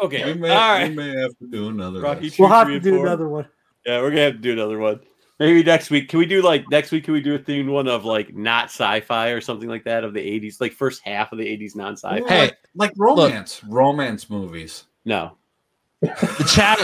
[0.00, 0.88] Okay, We may, all right.
[0.90, 2.00] we may have to do another.
[2.00, 2.36] Rocky list.
[2.36, 3.06] two, We'll have to do four.
[3.06, 3.46] another one.
[3.86, 5.00] Yeah, we're gonna have to do another one.
[5.38, 6.08] Maybe next week.
[6.08, 7.04] Can we do like next week?
[7.04, 10.12] Can we do a themed one of like not sci-fi or something like that of
[10.14, 12.28] the '80s, like first half of the '80s non-sci-fi?
[12.28, 14.84] Hey, like, like romance, romance movies.
[15.04, 15.36] No,
[16.00, 16.78] The chat,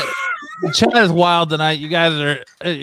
[0.62, 1.79] the chat is wild tonight.
[1.79, 2.75] You guys are uh,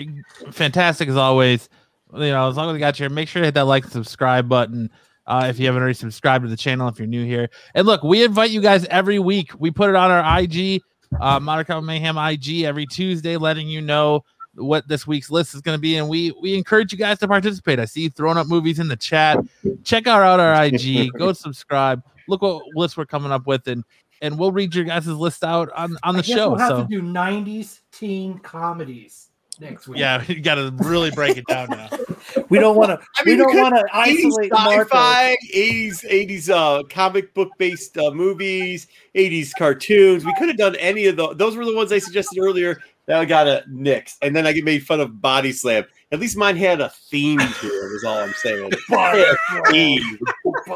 [0.52, 1.68] fantastic as always.
[2.14, 3.84] You know, as long as we got you here, make sure to hit that like
[3.84, 4.90] and subscribe button.
[5.26, 8.02] Uh, if you haven't already subscribed to the channel, if you're new here, and look,
[8.02, 9.52] we invite you guys every week.
[9.58, 10.82] We put it on our IG,
[11.20, 14.24] uh, Modern Combat Mayhem IG, every Tuesday, letting you know
[14.54, 17.28] what this week's list is going to be, and we we encourage you guys to
[17.28, 17.78] participate.
[17.78, 19.38] I see you throwing up movies in the chat.
[19.84, 21.12] Check out, out our IG.
[21.18, 22.02] Go subscribe.
[22.28, 23.84] Look what list we're coming up with, and
[24.20, 26.50] and we'll read your guys' list out on on I the guess show.
[26.50, 29.30] We'll have So to do '90s teen comedies
[29.60, 30.00] next week.
[30.00, 31.88] yeah, you got to really break it down now.
[32.48, 33.06] we don't want to.
[33.16, 34.82] I mean, we don't want to 80s isolate Marco.
[34.82, 40.24] sci-fi, 80s 80s uh, comic book based uh, movies, 80s cartoons.
[40.24, 41.36] We could have done any of those.
[41.36, 42.80] Those were the ones I suggested earlier.
[43.06, 45.84] That I got a nix, and then I get made fun of Body Slam.
[46.12, 47.96] At least mine had a theme to it.
[47.96, 48.70] Is all I'm saying.
[48.88, 49.24] Body
[49.70, 50.18] Theme.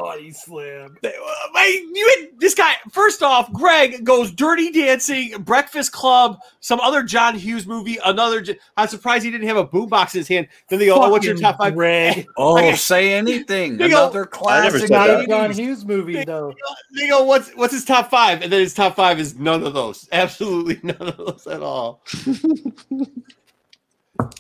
[0.03, 0.97] Body slam.
[1.03, 2.73] They- uh, Wait, you had this guy.
[2.91, 7.99] First off, Greg goes Dirty Dancing, Breakfast Club, some other John Hughes movie.
[8.05, 8.45] Another.
[8.77, 10.49] I'm surprised he didn't have a boombox in his hand.
[10.69, 11.75] Then they go, "Oh, what's your top five?
[11.75, 12.27] Greg.
[12.37, 12.77] Oh, Okay.
[12.77, 13.77] say anything.
[13.79, 14.65] Big Another I classic.
[14.65, 15.21] never It's said not that.
[15.25, 16.53] a John Hughes movie though.
[16.97, 18.43] They go, "What's what's his top five?
[18.43, 20.09] And then his top five is none of those.
[20.13, 22.03] Absolutely none of those at all.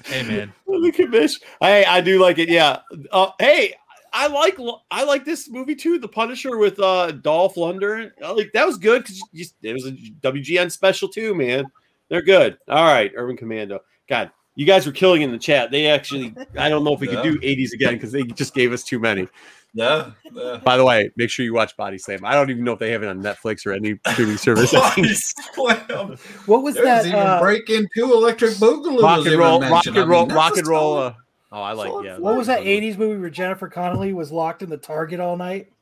[0.04, 1.40] Hey man, The commish.
[1.60, 2.48] Hey, I do like it.
[2.48, 2.80] Yeah.
[3.12, 3.74] Uh, hey,
[4.18, 4.58] I like
[4.90, 5.98] I like this movie too.
[5.98, 8.10] The Punisher with uh Dolph Lundgren.
[8.20, 9.22] Like that was good because
[9.62, 11.64] it was a WGN special too, man.
[12.08, 12.56] They're good.
[12.68, 13.80] All right, Urban Commando.
[14.08, 15.70] God, you guys were killing in the chat.
[15.70, 17.20] They actually, I don't know if we Yeah.
[17.20, 19.28] could do 80s again because they just gave us too many.
[19.74, 20.12] Yeah.
[20.32, 20.60] yeah.
[20.64, 22.24] By the way, make sure you watch Body Slam.
[22.24, 24.72] I don't even know if they have it on Netflix or any streaming service.
[24.72, 26.16] Body slam.
[26.46, 27.06] What was There's that?
[27.06, 29.02] even Uh, break into electric boogaloo.
[29.02, 30.96] rock and roll, rock and roll, mean, rock and roll.
[30.98, 31.14] Uh,
[31.52, 32.18] oh, I like yeah.
[32.18, 35.72] what was that '80s movie where Jennifer Connelly was locked in the Target all night?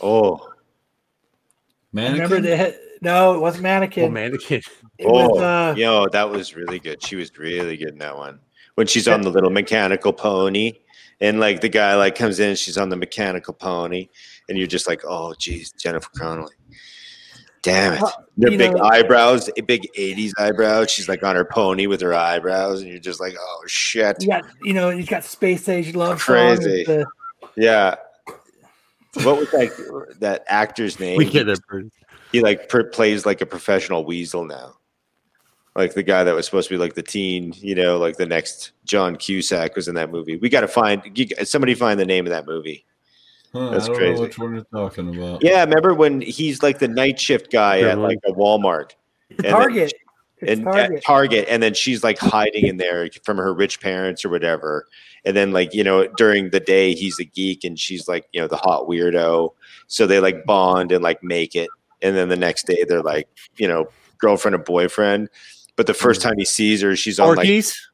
[0.00, 0.52] Oh,
[1.92, 2.22] Mannequin?
[2.22, 4.04] Remember the he- no, it wasn't Mannequin.
[4.04, 4.62] Oh, mannequin.
[4.98, 7.02] It was oh, uh, yo, that was really good.
[7.04, 8.40] She was really good in that one.
[8.74, 10.72] When she's on the little mechanical pony,
[11.20, 14.08] and like the guy like comes in, she's on the mechanical pony,
[14.48, 16.54] and you're just like, oh, geez, Jennifer Connelly.
[17.66, 18.02] Damn it.
[18.36, 20.90] Their you big know- eyebrows, big 80s eyebrows.
[20.90, 24.16] She's like on her pony with her eyebrows, and you're just like, oh, shit.
[24.20, 26.84] Yeah, you know he's got space age love Crazy.
[26.84, 27.06] the-
[27.56, 27.96] Yeah.
[29.22, 31.16] What was that that actor's name?
[31.16, 31.58] We get it.
[32.32, 34.74] He like per- plays like a professional weasel now
[35.74, 38.26] like the guy that was supposed to be like the teen you know like the
[38.26, 41.02] next john cusack was in that movie we got to find
[41.44, 42.84] somebody find the name of that movie
[43.52, 44.14] Huh, That's I don't crazy.
[44.14, 45.42] know which one you're talking about.
[45.42, 48.92] Yeah, remember when he's like the night shift guy at like a Walmart,
[49.30, 49.92] And Target.
[50.38, 50.98] It's and Target.
[50.98, 54.86] at Target, and then she's like hiding in there from her rich parents or whatever.
[55.24, 58.40] And then like you know during the day he's a geek and she's like you
[58.40, 59.54] know the hot weirdo.
[59.86, 61.70] So they like bond and like make it,
[62.02, 65.30] and then the next day they're like you know girlfriend and boyfriend.
[65.76, 66.28] But the first hmm.
[66.28, 67.90] time he sees her, she's on like Porky's.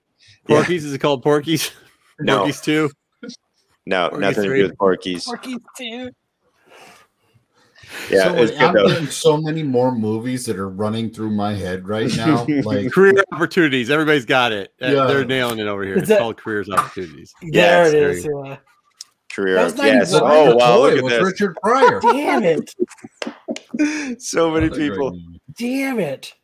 [0.48, 0.56] Yeah.
[0.56, 1.70] Porky's is it called Porky's?
[2.20, 2.38] No.
[2.38, 2.90] Porky's two.
[3.86, 5.24] No Porky's nothing to do with Porkies.
[5.24, 6.10] Porky's too.
[8.10, 8.88] Yeah, so it like, good I'm though.
[8.88, 12.46] getting so many more movies that are running through my head right now.
[12.64, 13.90] Like Career opportunities.
[13.90, 14.72] Everybody's got it.
[14.80, 15.04] Uh, Yeah.
[15.06, 15.94] They're nailing it over here.
[15.96, 17.34] Is It's that- called careers opportunities.
[17.42, 18.24] There it there is.
[18.24, 18.56] you Yeah.
[19.30, 19.54] Career.
[19.56, 20.12] That was not yes.
[20.14, 20.76] Oh wow!
[20.76, 21.22] Toy Look at this.
[21.24, 22.00] Richard Pryor.
[22.02, 22.74] Damn it.
[24.22, 25.18] So many That's a great people.
[25.58, 26.34] Damn it.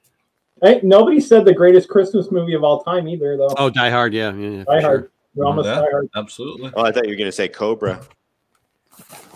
[0.63, 3.49] Hey, nobody said the greatest Christmas movie of all time either, though.
[3.59, 4.13] Oh, Die Hard.
[4.15, 4.65] Yeah, yeah, yeah.
[4.65, 4.89] for Die sure.
[4.89, 5.11] Hard.
[5.39, 5.77] We're almost Yeah.
[5.77, 6.09] Die Hard.
[6.17, 6.71] Absolutely.
[6.75, 8.01] Oh, I thought you were gonna say Cobra.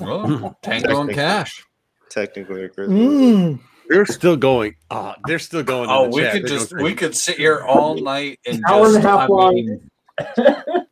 [0.00, 1.64] Well, Tango and Cash.
[2.10, 2.98] Technically, a Christmas.
[2.98, 3.60] Mm.
[3.88, 4.74] They're still going.
[4.90, 5.84] Oh, they're still going.
[5.84, 6.32] in Oh, the we chat.
[6.32, 9.20] could They're just we could sit here all night and Hour and just, a half
[9.20, 9.54] I long.
[9.54, 9.90] mean,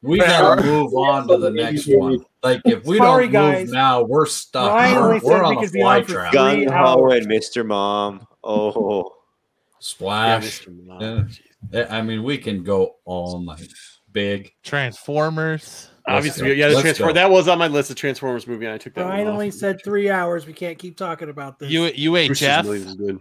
[0.03, 2.24] we gotta move on to the next one.
[2.43, 3.66] Like if we Sorry, don't guys.
[3.66, 4.70] move now, we're stuck.
[4.73, 6.32] Ryan We're, we're on we a could be fly trap.
[6.32, 7.12] gun- Gun Three Ho hours.
[7.27, 7.66] and Mr.
[7.66, 8.27] Mom.
[8.43, 9.09] Oh, Yeah,
[9.81, 10.61] Splash.
[10.66, 10.87] Mr.
[10.87, 11.01] Mom.
[11.01, 11.24] Yeah.
[11.73, 13.69] Yeah, I mean, we can go all night.
[14.12, 14.53] Big.
[14.62, 15.89] Transformers.
[16.07, 16.53] Obviously, go.
[16.55, 18.65] yeah, the Let's Transform- that was on my list of Transformers movie.
[18.65, 19.05] And I took that.
[19.05, 19.55] Brian one only off.
[19.55, 20.47] said three hours.
[20.47, 21.70] We can't keep talking about this.
[21.70, 21.82] U-
[22.27, 22.65] Bruce's UHF.
[22.65, 23.19] Millions is.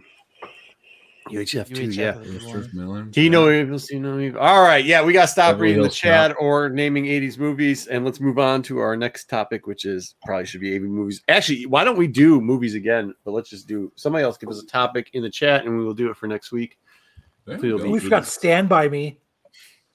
[1.28, 2.18] UHF too, UHF yeah.
[2.18, 2.52] is the one.
[2.54, 3.08] Bruce Miller.
[3.14, 4.40] He know evil, see no evil.
[4.40, 7.38] All right, yeah, we got to stop Beverly reading the Hills chat or naming '80s
[7.38, 10.88] movies, and let's move on to our next topic, which is probably should be '80s
[10.88, 11.22] movies.
[11.28, 13.14] Actually, why don't we do movies again?
[13.24, 15.84] But let's just do somebody else give us a topic in the chat, and we
[15.84, 16.78] will do it for next week.
[17.46, 17.90] There Feel you the- go.
[17.90, 19.19] we forgot Stand By Me.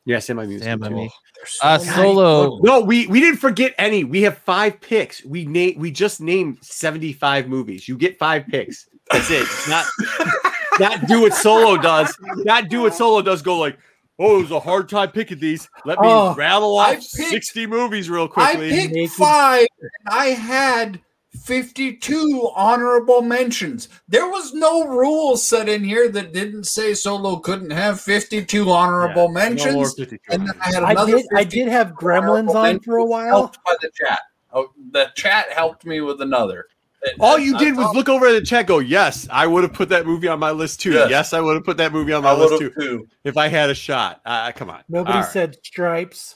[0.05, 1.09] Yeah, Sam, I mean, Stand by me.
[1.35, 2.59] There's Uh, solo.
[2.61, 4.03] No, we we didn't forget any.
[4.03, 5.23] We have five picks.
[5.25, 7.87] We name we just named seventy five movies.
[7.87, 8.87] You get five picks.
[9.11, 9.41] That's it.
[9.41, 9.85] It's not
[10.79, 12.15] not do what solo does.
[12.37, 13.41] Not do what solo does.
[13.41, 13.77] Go like,
[14.19, 15.67] oh, it was a hard time picking these.
[15.85, 18.51] Let me Oh, rattle I off picked- sixty movies real quickly.
[18.53, 19.01] I quickly.
[19.07, 21.01] picked five, and I had
[21.35, 23.89] 52 honorable mentions.
[24.07, 29.23] There was no rule set in here that didn't say Solo couldn't have 52 honorable
[29.23, 29.93] Yeah, no mentions.
[29.95, 30.17] 52.
[30.31, 30.87] and then I had another.
[30.87, 31.11] I another.
[31.17, 31.25] did.
[31.35, 33.27] I did have Gremlins on for a while.
[33.27, 34.19] helped by the chat.
[34.53, 36.65] Oh, the chat helped me with another.
[37.03, 38.65] And- All you did was look over at the chat.
[38.67, 40.93] Go, yes, I would have put that movie on my list too.
[40.93, 41.09] Yes.
[41.09, 43.07] Yes, I would have put that movie on my I list too too.
[43.23, 44.21] if I had a shot.
[44.25, 45.31] Uh, come on, Nobody All right.
[45.31, 46.35] said Stripes.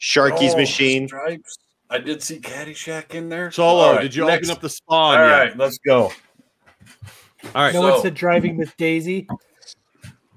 [0.00, 1.06] Sharky's Oh, Machine.
[1.08, 1.58] Stripes.
[1.90, 3.50] I did see Caddyshack in there.
[3.50, 3.82] Solo.
[3.82, 4.48] All right, did you next.
[4.48, 5.18] open up the spawn?
[5.18, 5.38] All yet?
[5.38, 6.02] right, let's go.
[6.04, 6.10] All
[7.54, 7.72] right.
[7.74, 9.26] No So- one said Driving Miss Daisy.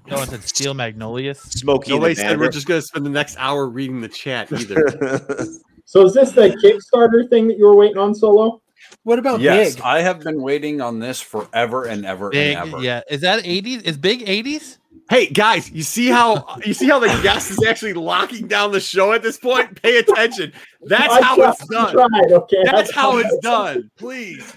[0.08, 1.40] No one said Steel Magnolias.
[1.40, 4.52] Smokey Nobody and said we're just going to spend the next hour reading the chat
[4.52, 5.20] either.
[5.84, 8.62] So is this the Kickstarter thing that you were waiting on, Solo?
[9.02, 9.84] What about Yes, Big?
[9.84, 12.56] I have been waiting on this forever and ever Big.
[12.56, 12.82] and ever.
[12.82, 13.02] Yeah.
[13.10, 13.82] Is that 80s?
[13.82, 14.78] Is Big 80s?
[15.10, 18.80] Hey guys, you see how you see how the guest is actually locking down the
[18.80, 19.80] show at this point?
[19.82, 20.52] Pay attention.
[20.82, 21.92] That's I how tried- it's done.
[21.92, 22.62] Tried, okay.
[22.64, 23.24] That's I how tried.
[23.26, 23.90] it's done.
[23.98, 24.52] Please.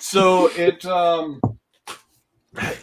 [0.00, 1.40] So it um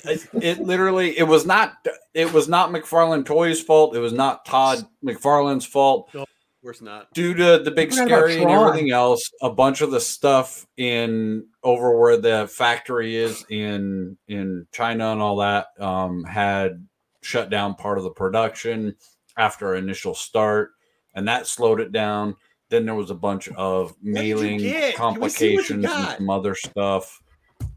[0.03, 1.73] it, it literally it was not
[2.13, 3.95] it was not McFarlane Toys fault.
[3.95, 6.09] It was not Todd McFarlane's fault.
[6.15, 6.25] Of
[6.63, 7.11] course not.
[7.13, 9.99] due to the big I forgot about scary and everything else, a bunch of the
[9.99, 16.87] stuff in over where the factory is in in China and all that um, had
[17.21, 18.95] shut down part of the production
[19.37, 20.71] after initial start,
[21.15, 22.35] and that slowed it down.
[22.69, 24.95] Then there was a bunch of mailing get?
[24.95, 27.21] Can we see what you complications and some other stuff.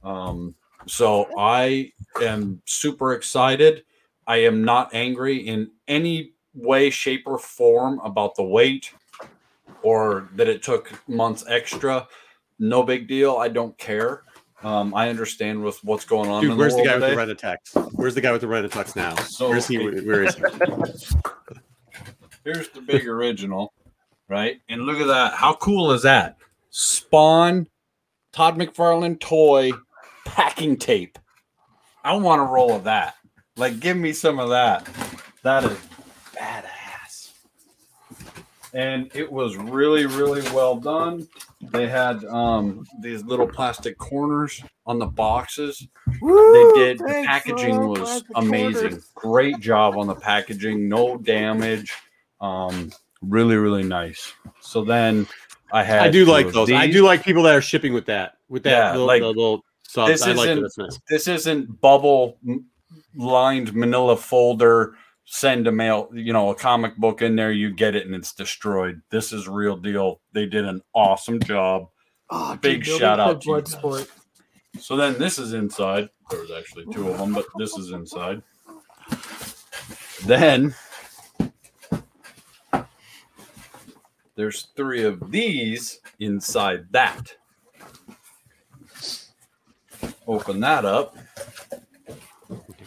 [0.02, 0.54] Um,
[0.86, 1.92] so I
[2.22, 3.84] am super excited.
[4.26, 8.92] I am not angry in any way, shape, or form about the wait
[9.82, 12.06] or that it took months extra.
[12.58, 13.36] No big deal.
[13.36, 14.22] I don't care.
[14.64, 16.42] Um, I understand with what's going on.
[16.42, 17.74] Dude, where's the, the, guy world with the red attacks?
[17.92, 19.14] Where's the guy with the red attacks now?
[19.16, 19.76] So- Where's he?
[19.78, 20.42] Where is he?
[22.44, 23.72] Here's the big original,
[24.28, 24.60] right?
[24.68, 25.34] And look at that.
[25.34, 26.36] How cool is that?
[26.70, 27.68] Spawn,
[28.32, 29.72] Todd McFarlane toy,
[30.24, 31.18] packing tape.
[32.02, 33.14] I want a roll of that.
[33.56, 34.86] Like, give me some of that.
[35.42, 35.78] That is
[36.34, 36.73] badass.
[38.74, 41.28] And it was really, really well done.
[41.60, 45.86] They had um, these little plastic corners on the boxes.
[46.08, 46.98] They did.
[46.98, 48.00] The packaging Solo.
[48.00, 48.82] was amazing.
[48.88, 49.10] corners.
[49.14, 50.88] Great job on the packaging.
[50.88, 51.92] No damage.
[52.40, 52.90] Um,
[53.22, 54.32] really, really nice.
[54.60, 55.28] So then
[55.72, 56.00] I had.
[56.00, 56.72] I do like of those.
[56.72, 58.38] I do like people that are shipping with that.
[58.48, 60.10] With that Yeah, little, like, little subs.
[60.10, 60.42] this I like that.
[60.50, 61.00] isn't- That's nice.
[61.08, 62.38] This isn't bubble
[63.16, 64.96] lined Manila folder.
[65.26, 67.50] Send a mail, you know, a comic book in there.
[67.50, 69.00] You get it and it's destroyed.
[69.10, 70.20] This is real deal.
[70.32, 71.88] They did an awesome job.
[72.30, 73.74] Oh, Big dude, shout out to you guys.
[73.74, 74.08] Bloodsport.
[74.78, 76.08] So then this is inside.
[76.30, 78.42] There was actually two of them, but this is inside.
[80.24, 80.74] Then
[84.34, 87.34] there's three of these inside that.
[90.26, 91.16] Open that up.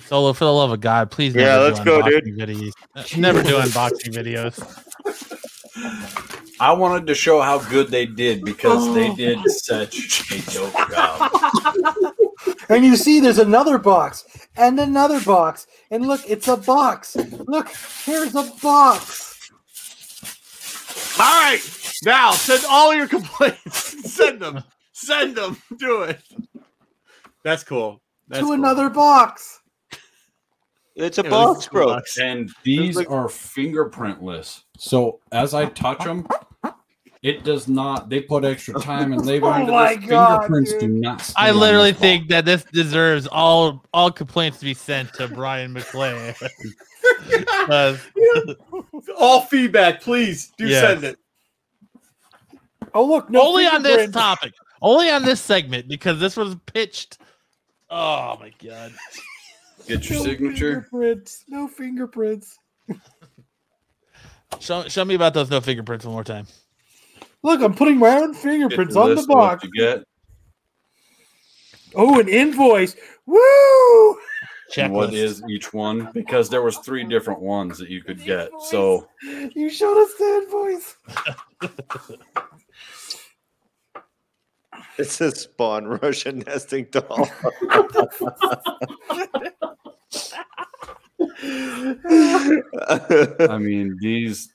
[0.07, 1.35] Solo, for the love of God, please.
[1.35, 2.71] Yeah, let's do go, unboxing Videos.
[2.95, 4.57] Uh, Never do unboxing videos.
[6.59, 9.15] I wanted to show how good they did because they Oh.
[9.15, 12.13] did such a dope job.
[12.69, 14.25] And you see, there's another box
[14.57, 17.15] and another box, and look, it's a box.
[17.15, 17.69] Look,
[18.05, 19.49] here's a box.
[21.19, 21.59] All right,
[22.03, 24.11] now send all your complaints.
[24.13, 24.63] send them.
[24.91, 25.57] Send them.
[25.77, 26.19] Do it.
[27.43, 28.01] That's cool.
[28.27, 28.53] That's to cool.
[28.53, 29.59] another box.
[30.97, 31.85] It's a Yeah, box, it's bro.
[31.87, 32.17] box.
[32.17, 34.63] And these like- are fingerprintless.
[34.77, 36.27] So as I touch them,
[37.21, 38.09] it does not.
[38.09, 40.05] They put extra time and labor Oh into my this.
[40.09, 40.79] God, Fingerprints dude.
[40.81, 41.33] do not.
[41.35, 46.35] I literally think that this deserves all all complaints to be sent to Brian McClay.
[47.67, 47.99] 'Cause
[48.47, 48.53] uh,
[49.19, 50.81] All feedback, please do Yes.
[50.81, 51.17] send it.
[52.93, 57.17] Oh look, no only on this topic, only on this segment, because this was pitched.
[57.89, 58.93] Oh my god!
[59.87, 60.07] Box.
[60.07, 60.87] Get your No signature.
[60.91, 61.43] Fingerprints.
[61.47, 62.57] No fingerprints.
[64.59, 66.47] Show, show me about those no fingerprints one more time.
[67.43, 69.63] Look, I'm putting my own fingerprints the on the list of what box.
[69.65, 70.03] You get.
[71.95, 72.95] Oh, an invoice.
[73.25, 74.17] Woo!
[74.77, 75.13] and what Checklist.
[75.13, 78.49] is each one because there was three different ones that you could get.
[78.69, 79.07] So
[79.53, 80.95] You showed us the invoice.
[84.97, 87.29] It's a spawn Russian nesting doll.
[93.49, 94.49] I mean, these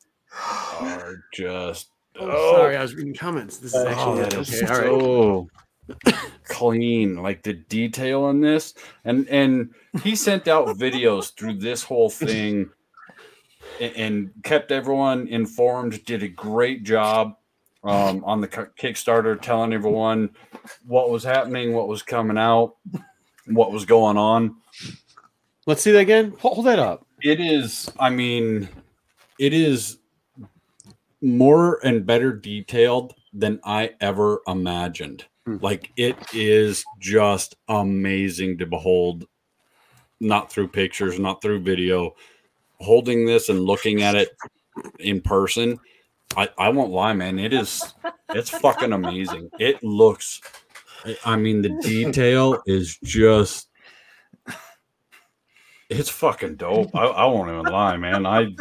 [0.81, 1.89] are just
[2.21, 3.57] Oh, sorry, I was reading comments.
[3.57, 4.41] This is Oh, actually that it.
[4.41, 4.73] is okay.
[4.73, 4.87] All right.
[4.87, 5.49] so
[6.45, 7.17] clean.
[7.17, 8.75] Like the detail on this,
[9.05, 9.71] and and
[10.03, 12.69] he sent out videos through this whole thing,
[13.81, 16.05] and, and kept everyone informed.
[16.05, 17.35] Did a great job
[17.83, 20.31] um, on the Kickstarter, telling everyone
[20.87, 22.77] what was happening, what was coming out,
[23.47, 24.57] what was going on.
[25.67, 26.35] Let's see that again.
[26.41, 27.07] Hold, hold that up.
[27.23, 28.69] It is, I mean,
[29.39, 29.99] it is
[31.21, 35.25] more and better detailed than I ever imagined.
[35.47, 35.59] Hmm.
[35.61, 39.27] Like it is just amazing to behold,
[40.21, 42.15] not through pictures, not through video.
[42.81, 44.31] Holding this and looking at it
[44.99, 45.79] in person,
[46.37, 47.39] I, I won't lie, man.
[47.39, 47.95] It is
[48.31, 49.49] it's fucking amazing.
[49.61, 50.41] It looks
[51.05, 53.69] I- I mean the detail is just
[55.99, 56.95] it's fucking dope.
[56.95, 58.27] I, I won't even lie, man.
[58.27, 58.55] I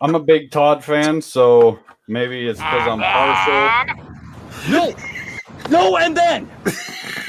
[0.00, 1.78] I'm a big Todd fan, so
[2.08, 4.70] maybe it's because I'm partial.
[4.70, 4.94] No,
[5.70, 6.50] no, and then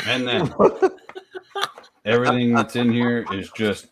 [0.08, 0.54] And then
[2.06, 3.88] everything that's in here is just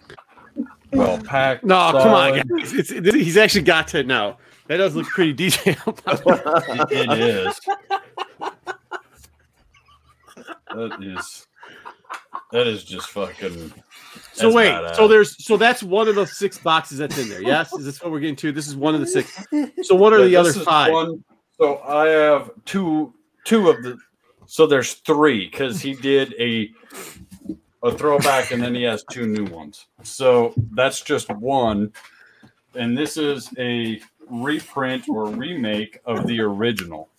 [0.92, 1.64] well packed.
[1.64, 2.74] No, come on, guys.
[2.74, 4.38] It's, it's, he's actually got to know.
[4.68, 6.02] That does look pretty detailed.
[6.08, 7.60] It- it is.
[10.74, 11.48] That is
[12.52, 13.74] that is just fucking.
[14.36, 14.96] So that's wait, badass.
[14.96, 17.42] so uh, there's so that's one of the six boxes that's in there.
[17.42, 18.52] Yes, is this what we're getting to?
[18.52, 19.32] This is one of the six.
[19.84, 20.92] So what are Yeah, the other five?
[20.92, 21.24] one-
[21.58, 23.14] so I have two
[23.46, 23.98] two of the
[24.46, 26.70] so there's three because he did a
[27.84, 29.86] a throwback and then he has two new ones.
[30.04, 31.94] So that's just one.
[32.74, 37.10] And this is a reprint or remake of the original.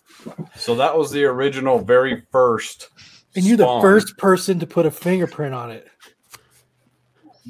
[0.55, 2.89] So that was the original very first.
[3.35, 5.87] And you're the first person to put a fingerprint on it.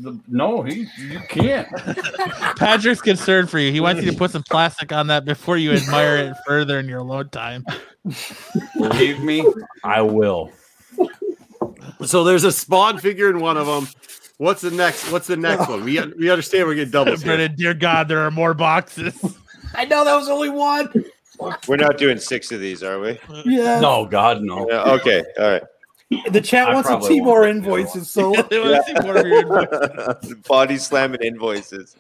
[0.01, 1.67] The, no, he you can't.
[2.57, 3.71] Patrick's concerned for you.
[3.71, 6.87] He wants you to put some plastic on that before you admire it further in
[6.87, 7.65] your load time.
[8.77, 9.45] Believe me,
[9.83, 10.51] I will.
[12.05, 13.87] So there's a spawn figure in one of them.
[14.37, 15.11] What's the next?
[15.11, 15.83] What's the next one?
[15.83, 17.35] We we understand we're getting doubles here.
[17.35, 19.19] Brennan, dear God, there are more boxes.
[19.73, 21.05] I know that was only one.
[21.67, 23.19] We're not doing six of these, are we?
[23.45, 23.79] Yeah.
[23.79, 24.67] No, God, no.
[24.69, 25.63] Yeah, okay, all right.
[26.31, 27.57] The chat I wants to probably see more won't.
[27.57, 30.34] invoices, so They wanna see more of your invoices.
[30.47, 31.95] Body slamming invoices.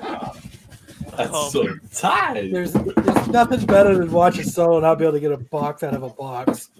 [0.00, 2.50] That's Oh, so tight.
[2.52, 5.94] there's there's nothing better than watching solo not be able to get a box out
[5.94, 6.70] of a box.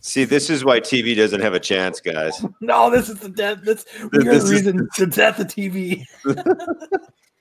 [0.00, 2.44] See, this is why TV doesn't have a chance, guys.
[2.60, 3.60] No, this is the death.
[3.64, 6.04] That's we're This the is- reason the death of TV.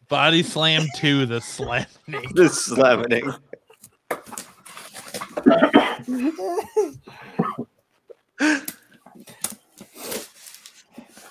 [0.07, 1.85] Body Slam 2, the slamming.
[2.33, 3.31] This slamming.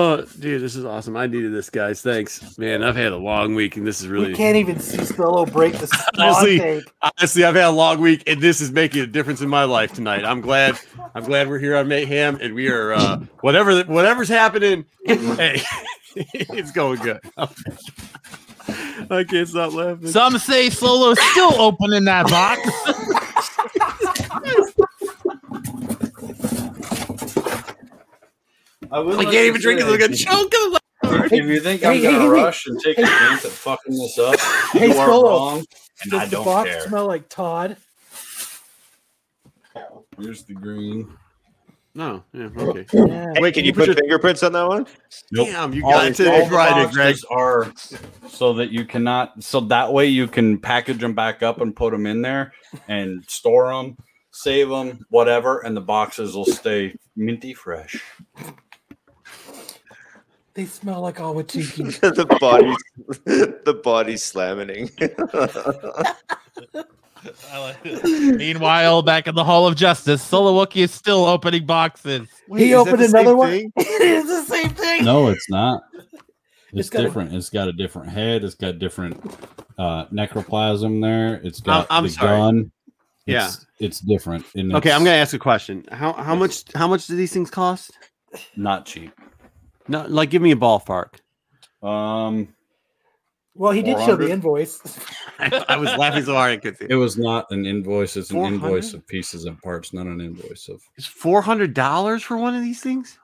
[0.03, 1.15] Oh, dude, this is awesome.
[1.15, 2.01] I needed this, guys.
[2.01, 2.83] Thanks, man.
[2.83, 5.75] I've had a long week, and this is really You can't even see Solo break
[5.75, 6.85] the saw honestly, tape.
[7.03, 9.93] honestly, I've had a long week, and this is making a difference in my life
[9.93, 10.25] tonight.
[10.25, 10.79] I'm glad.
[11.15, 14.87] I'm glad we're here on Mayhem, and we are uh, whatever whatever's happening.
[15.05, 15.61] hey,
[16.15, 17.21] it's going good.
[19.11, 20.07] I can't stop laughing.
[20.09, 22.63] Some say Solo's still opening that box.
[28.93, 29.85] I, would I like can't even drink it.
[29.85, 30.53] say, Look at choke.
[31.33, 33.97] If you think I'm Hey, gonna hey, hey, rush and take a chance at fucking
[33.97, 34.39] this up,
[34.73, 35.65] Hey, you are Solo, wrong,
[36.03, 36.81] and I don't box care.
[36.89, 37.77] smell like Todd?
[40.19, 41.11] Here's the green.
[41.95, 42.87] No, yeah, okay.
[42.93, 43.33] Yeah.
[43.41, 44.87] Wait, can you put fingerprints on that one?
[45.33, 45.49] Nope.
[45.49, 47.17] Damn, you All, got to all the right, it, Greg.
[47.17, 47.73] boxes are
[48.29, 49.43] so that you cannot.
[49.43, 52.53] So that way you can package them back up and put them in there
[52.87, 53.97] and store them,
[54.31, 58.01] save them, whatever, and the boxes will stay minty fresh.
[60.55, 62.01] They smell like Awatiki.
[62.15, 62.75] the body,
[63.65, 64.91] the body slamming.
[67.53, 68.37] I like it.
[68.37, 72.29] Meanwhile, back in the Hall of Justice, Solo Wookie is still opening boxes.
[72.57, 73.51] he opened another one.
[73.77, 75.05] it is the same thing.
[75.05, 75.83] No, it's not.
[76.73, 77.35] It's, got a- different.
[77.35, 78.43] it's got a different head.
[78.43, 79.23] It's got different
[79.79, 81.41] uh, necroplasm there.
[81.45, 82.39] It's got I'm the sorry.
[82.39, 82.73] gun.
[83.27, 83.47] Yeah.
[83.47, 84.47] It's, it's different.
[84.55, 85.85] And Okay, I'm gonna ask a question.
[85.93, 87.93] How how much how much do these things cost?
[88.57, 89.13] Not cheap.
[89.89, 91.15] No, like give me a ballpark.
[91.83, 92.55] Um,
[93.55, 94.81] Well, he did show the invoice.
[95.39, 96.87] I, I was laughing so hard I could see.
[96.89, 98.17] It was not an invoice.
[98.17, 98.55] It's an 400?
[98.55, 100.81] invoice of pieces and parts, not an invoice of.
[100.97, 103.19] It's four hundred dollars for one of these things.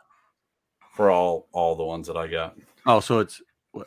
[0.94, 2.56] for all all the ones that I got.
[2.86, 3.40] Oh, so it's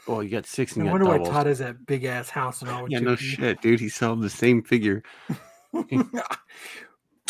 [0.08, 1.30] well, you got six and I you wonder got why.
[1.30, 2.86] Todd has that big ass house and all.
[2.90, 3.80] Yeah, no shit, dude.
[3.80, 5.02] He's selling the same figure.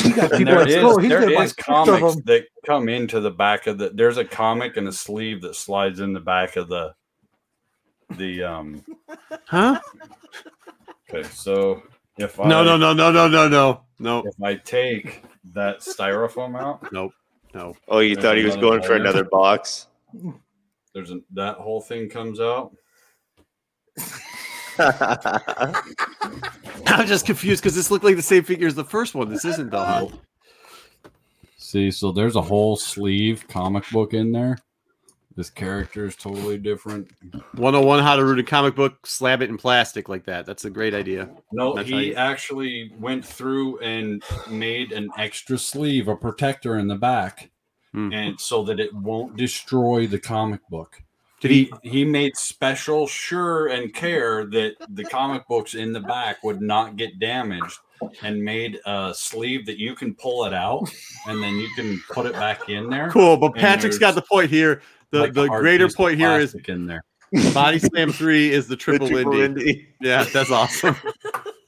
[0.01, 0.99] He got people there at is, school.
[0.99, 3.89] He's there gonna buy is six of comics that come into the back of the.
[3.89, 6.93] There's a comic and a sleeve that slides in the back of the.
[8.17, 8.83] The um.
[9.45, 9.79] Huh?
[11.09, 11.83] Okay, so
[12.17, 14.23] if I No, no, no, no, no, no, no, no.
[14.25, 15.23] if I take
[15.53, 17.13] that styrofoam out, Nope.
[17.53, 17.75] No.
[17.87, 19.87] Oh, you thought he was going for another box?
[20.93, 22.75] there's a, that whole thing comes out.
[26.87, 29.29] I'm just confused because this looked like the same figure as the first one.
[29.29, 30.11] This isn't though.
[31.57, 34.57] See, so there's a whole sleeve comic book in there.
[35.35, 37.09] This character is totally different.
[37.53, 40.45] 101 how to root a comic book, slab it in plastic like that.
[40.45, 41.29] That's a great idea.
[41.53, 46.87] No, That's he you- actually went through and made an extra sleeve, a protector in
[46.87, 47.51] the back,
[47.93, 48.11] Hmm.
[48.11, 51.01] and so that it won't destroy the comic book.
[51.39, 51.89] Did he he?
[51.89, 56.97] he made special sure and care that the comic books in the back would not
[56.97, 57.79] get damaged
[58.21, 60.89] and made a sleeve that you can pull it out
[61.27, 64.49] and then you can put it back in there Cool, but Patrick's got the point
[64.49, 64.81] here.
[65.11, 67.03] The like, the greater point here is in there
[67.53, 69.63] Body Slam 3 is the triple, triple Lindy.
[69.63, 69.87] Lindy.
[70.01, 70.95] Yeah, that's awesome.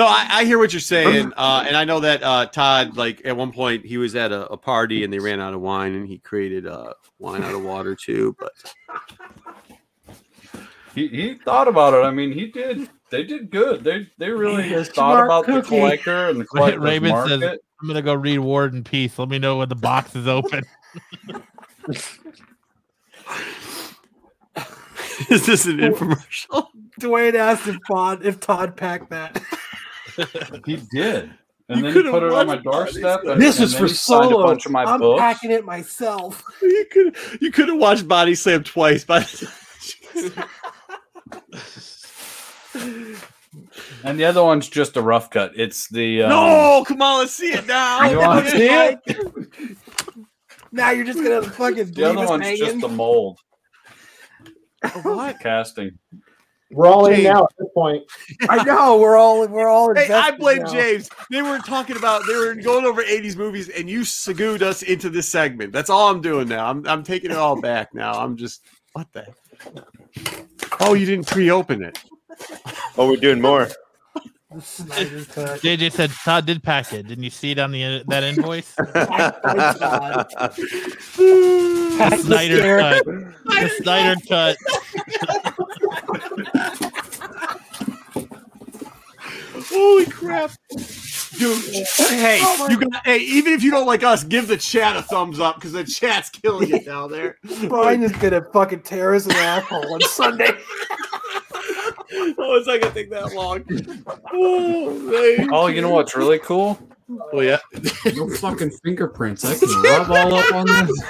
[0.00, 3.20] no, I, I hear what you're saying, uh, and I know that uh, Todd, like
[3.26, 5.94] at one point, he was at a, a party and they ran out of wine,
[5.94, 8.34] and he created uh, wine out of water too.
[8.38, 8.52] But
[10.94, 14.64] he, he thought about it i mean he did they did good they they really
[14.64, 18.14] He's thought smart about the collector and the collector's Raymond market says, I'm gonna go
[18.14, 19.16] read War and Peace.
[19.18, 20.64] Let me know when the box is open.
[25.30, 26.66] is this an infomercial?
[27.00, 29.40] Dwayne asked if Todd if Todd packed that.
[30.66, 31.30] he did
[31.68, 33.94] and You then he put it on my doorstep and, This and is for he
[33.94, 34.40] solo.
[34.40, 36.42] a bunch of my I'm books packing it myself.
[36.62, 39.24] You could you could have watched Body Slam twice, but
[44.04, 45.52] And the other one's just a rough cut.
[45.56, 48.08] It's the um, no, come on, let's see it now.
[48.08, 49.76] You want to see it?
[50.72, 53.38] Now you're just gonna fucking The other leave us one's just the mold
[55.02, 55.40] What?
[55.40, 55.98] casting.
[56.70, 57.24] We're all in James.
[57.24, 58.04] now at this point.
[58.48, 59.92] I know we're all we're all.
[59.94, 60.72] Hey, I blame now.
[60.72, 61.10] James.
[61.30, 65.10] They were talking about they were going over 80s movies, and you sagooed us into
[65.10, 65.72] this segment.
[65.72, 66.66] That's all I'm doing now.
[66.66, 68.12] I'm I'm taking it all back now.
[68.12, 69.26] I'm just what the
[70.80, 71.98] Oh, you didn't pre-open it.
[72.96, 73.68] Oh, we're doing more.
[74.52, 75.20] The Snyder.
[75.58, 77.06] JJ said Todd did pack it.
[77.06, 78.74] Didn't you see it on the uh, that invoice?
[78.94, 80.26] Packed by Todd.
[81.16, 83.04] The Snyder cut.
[83.04, 84.56] The Snyder cut.
[89.72, 90.50] Holy crap.
[91.38, 94.96] Dude, hey, Oh you got hey, even if you don't like us, give the chat
[94.96, 97.38] a thumbs up because the chat's killing it down there.
[97.68, 100.50] Brian is gonna fucking tear us an asshole on Sunday.
[102.12, 103.64] oh, it's not gonna take that long.
[104.32, 105.48] Oh, man.
[105.52, 106.78] Oh, you know what's really cool?
[107.32, 107.58] Oh yeah.
[108.14, 109.44] No fucking fingerprints.
[109.44, 111.02] I can rub all up on this.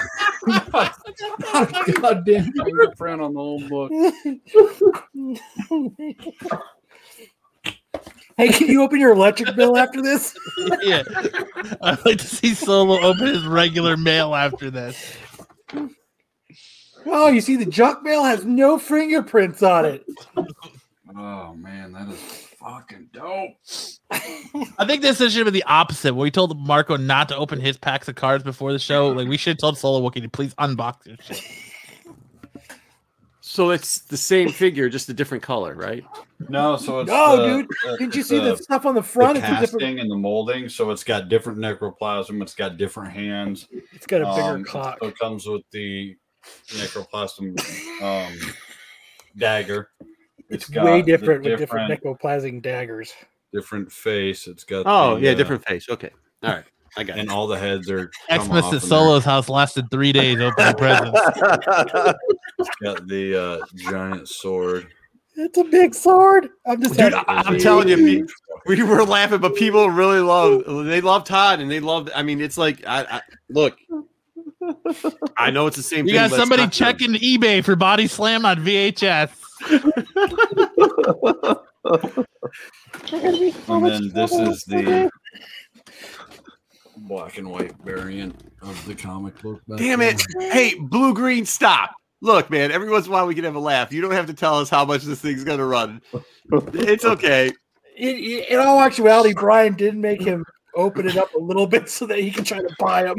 [0.47, 2.53] Not a Goddamn.
[2.53, 3.93] fingerprint on the old book.
[8.37, 10.37] hey, can you open your electric bill after this?
[10.83, 11.03] yeah.
[11.83, 15.17] I'd like to see Solo open his regular mail after this.
[17.07, 20.05] Oh, you see, the junk mail has no fingerprints on it.
[21.17, 23.51] Oh man, that is fucking dope.
[24.79, 27.61] I think this should have been the opposite, where we told Marco not to open
[27.61, 29.09] his packs of cards before the show.
[29.09, 31.43] Like we should have told Solo Wookie to please unbox your shit.
[33.43, 36.05] So it's the same figure, just a different color, right?
[36.49, 37.67] No, so it's No, the- dude.
[37.85, 39.35] the- Didn't you see the- the stuff on the front?
[39.35, 40.01] The It's casting different.
[40.01, 42.41] and the molding, so it's got different necroplasm.
[42.43, 43.67] It's got different hands.
[43.93, 44.99] It's got a bigger Um, cock.
[45.03, 46.15] So it comes with the
[46.69, 47.59] necroplasm
[48.03, 48.55] um,
[49.37, 49.91] dagger.
[50.51, 53.13] It's got way the different with different necroplasm daggers.
[53.53, 54.47] different face.
[54.47, 55.89] It's got Oh, the, yeah, uh, different face.
[55.89, 56.11] Okay.
[56.43, 56.65] All right.
[56.97, 57.21] I got it.
[57.21, 57.33] and it.
[57.35, 61.21] all the heads are come Xmas at Solo's house lasted three days opening presents.
[61.41, 62.15] they're-
[62.59, 64.89] It's got the uh, giant sword.
[65.37, 66.51] It's a big sword.
[66.67, 68.25] I'm just Dude, happy- I, am telling you, we,
[68.77, 70.65] we were laughing, but people really love.
[70.87, 72.11] They love Todd, and they love.
[72.15, 73.79] I mean, it's like, I, I look.
[75.37, 76.29] I know it's the same You thing.
[76.29, 79.31] got somebody not- checking eBay for Body Slam on VHS.
[83.69, 85.11] And then this is the
[86.97, 89.61] black and white variant of the comic book.
[89.77, 90.23] Damn it!
[90.39, 90.53] there.
[90.53, 91.95] Hey, blue green, stop.
[92.21, 92.71] Look, man.
[92.71, 93.93] Every once in a while, we can have a laugh.
[93.93, 96.03] You don't have to tell us how much this thing's gonna run.
[96.75, 97.51] It's okay.
[97.97, 101.89] In, in in all actuality, Brian didn't make him open it up a little bit
[101.89, 103.17] so that he can try to buy them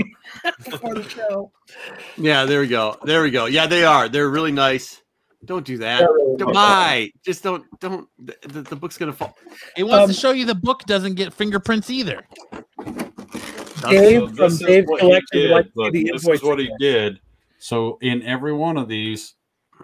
[0.65, 1.51] before the show.
[2.17, 2.97] Yeah, there we go.
[3.03, 3.45] There we go.
[3.45, 4.07] Yeah, they are.
[4.09, 5.01] They're really nice.
[5.45, 6.01] Don't do that.
[6.37, 7.11] Don't buy.
[7.25, 7.65] Just don't.
[7.79, 8.07] Don't.
[8.19, 9.35] The, the, the book's gonna fall.
[9.75, 12.25] It wants Um, to show you the book doesn't get fingerprints either.
[13.89, 15.51] Dave So from this is Dave's what he Collection did.
[15.51, 16.77] like to see Look, the this is what he again.
[16.79, 17.19] did.
[17.57, 19.33] So in every one of these,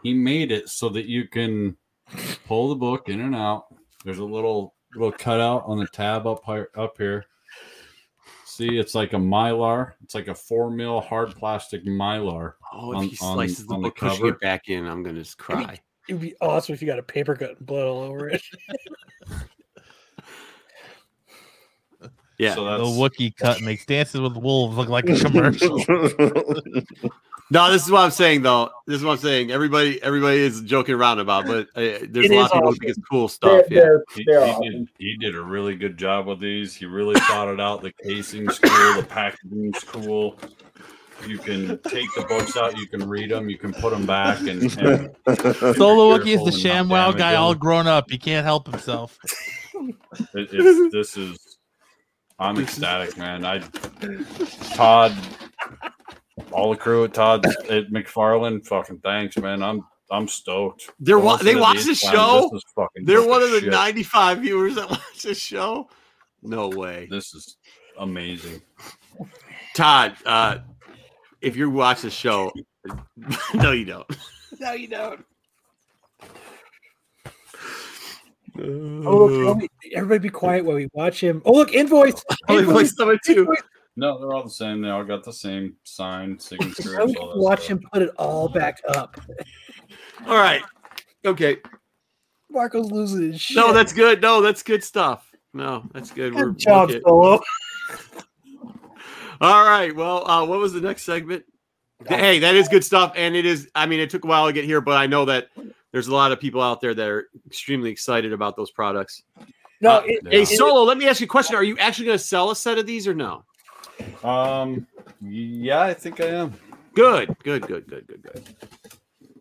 [0.04, 1.76] he made it so that you can
[2.48, 3.66] pull the book in and out.
[4.06, 6.70] There's a little little cutout on the tab up here.
[6.76, 7.26] Up here.
[8.58, 9.94] See, it's like a mylar.
[10.04, 12.54] It's like a four mil hard plastic mylar.
[12.74, 14.30] Oh, if on- he on- slices the on the book, pushing cover.
[14.30, 15.80] it back in, I'm gonna just cry.
[16.10, 18.42] It'd be awesome if you got a paper cut and blood all over it.
[22.40, 22.54] Yeah.
[22.54, 25.84] So The Wookie cut makes Dances with Wolves look like a commercial.
[27.50, 28.70] No, this is what I'm saying though.
[28.86, 29.52] This is what I'm saying.
[29.52, 32.80] Everybody, everybody is joking around about, but uh, there's It a lot of people awesome.
[32.80, 33.66] think it's cool They're, stuff.
[33.70, 33.82] Yeah.
[33.82, 34.64] they're, he, they're he awesome.
[34.64, 36.76] did, he did a really good job with these.
[36.76, 37.82] He really thought it out.
[37.82, 39.02] The casing's cool.
[39.02, 40.38] The packaging's cool.
[41.26, 42.78] You can take the books out.
[42.78, 43.50] You can read them.
[43.50, 44.40] You can put them back.
[44.42, 45.16] And, and
[45.76, 48.12] Solo Wookie is the and ShamWow guy, all grown up.
[48.12, 49.18] He can't help himself.
[49.74, 51.58] it, it's, this is.
[52.40, 53.46] I'm ecstatic, man.
[53.46, 53.60] I
[54.76, 55.18] Todd,
[56.52, 58.66] all the crew at Todd at McFarlane.
[58.66, 59.62] Fucking thanks, man.
[59.64, 60.90] I'm I'm stoked.
[61.00, 62.50] They're wa- they watch the show?
[62.54, 63.72] This is fucking They're one of the shit.
[63.72, 65.90] 95 viewers that watch this show.
[66.44, 67.58] No way, This is
[68.00, 68.62] amazing.
[69.76, 70.16] Todd.
[70.26, 70.60] Uh,
[71.42, 72.52] if you watch the show,
[73.54, 74.08] no, you don't.
[74.60, 75.26] no, you don't.
[78.60, 81.42] Oh, Oh, look, everybody be quiet while we watch him.
[81.46, 82.24] Oh, look, invoice.
[82.48, 82.76] Holy Invoice.
[82.92, 83.56] voice number two.
[84.00, 84.80] No, they're all the same.
[84.82, 86.96] They all got the same sign, signature.
[86.98, 87.70] Now we all can that watch stuff.
[87.70, 89.20] him put it all back up.
[90.28, 90.62] All right.
[91.26, 91.58] Okay.
[92.50, 93.58] Marco's losing his shit.
[93.58, 94.22] No, that's good.
[94.22, 95.30] No, that's good stuff.
[95.54, 96.34] No, that's good.
[96.36, 97.02] We're Good job, okay.
[97.06, 97.42] Solo.
[99.42, 99.96] All right.
[99.96, 101.44] Well, uh, what was the next segment?
[102.08, 103.70] Hey, that is good stuff, and it is.
[103.76, 105.50] I mean, it took a while to get here, but I know that
[105.92, 109.24] there's a lot of people out there that are extremely excited about those products.
[109.82, 111.56] No, Uh, it, Hey, it- Solo, let me ask you a question.
[111.56, 113.44] Are you actually going to sell a set of these or no?
[114.24, 114.88] Um,
[115.22, 116.54] yeah, I think I am.
[116.94, 118.44] Good, good, good, good, good, good.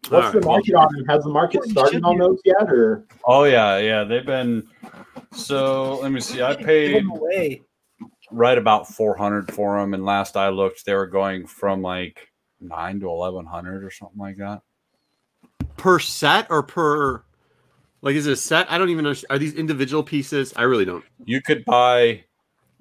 [0.08, 0.44] What's All the right.
[0.44, 1.04] market on them?
[1.06, 2.70] Has the market started on those yet?
[2.70, 4.04] Or Oh yeah, yeah.
[4.04, 4.66] They've been.
[5.32, 6.42] So let me see.
[6.42, 7.62] I paid away.
[8.30, 12.28] right about four hundred for them, and last I looked, they were going from like
[12.60, 14.62] nine to eleven hundred or something like that.
[15.76, 17.22] Per set or per?
[18.02, 18.70] Like, is it a set?
[18.70, 19.30] I don't even understand.
[19.30, 20.52] Are these individual pieces?
[20.56, 21.04] I really don't.
[21.24, 22.24] You could buy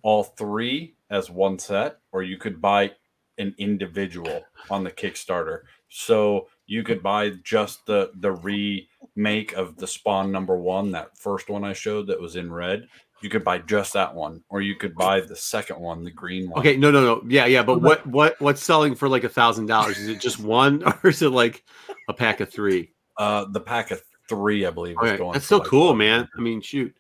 [0.04, 2.92] all three as one set, or you could buy
[3.38, 5.62] an individual on the Kickstarter.
[5.90, 11.50] So you could buy just the the remake of the Spawn number one, that first
[11.50, 12.88] one I showed that was in red.
[13.22, 16.50] You could buy just that one, or you could buy the second one, the green
[16.50, 16.60] one.
[16.60, 17.24] Okay, no, no, no.
[17.28, 17.64] Yeah, yeah.
[17.64, 19.98] But what, what, what's selling for like a thousand dollars?
[19.98, 21.64] Is it just one, or is it like
[22.10, 22.92] a pack of three?
[23.18, 25.32] Uh, the pack of three, I believe, is Okay, going.
[25.32, 26.28] That's for still like cool, fucking- man.
[26.38, 26.94] I mean, shoot.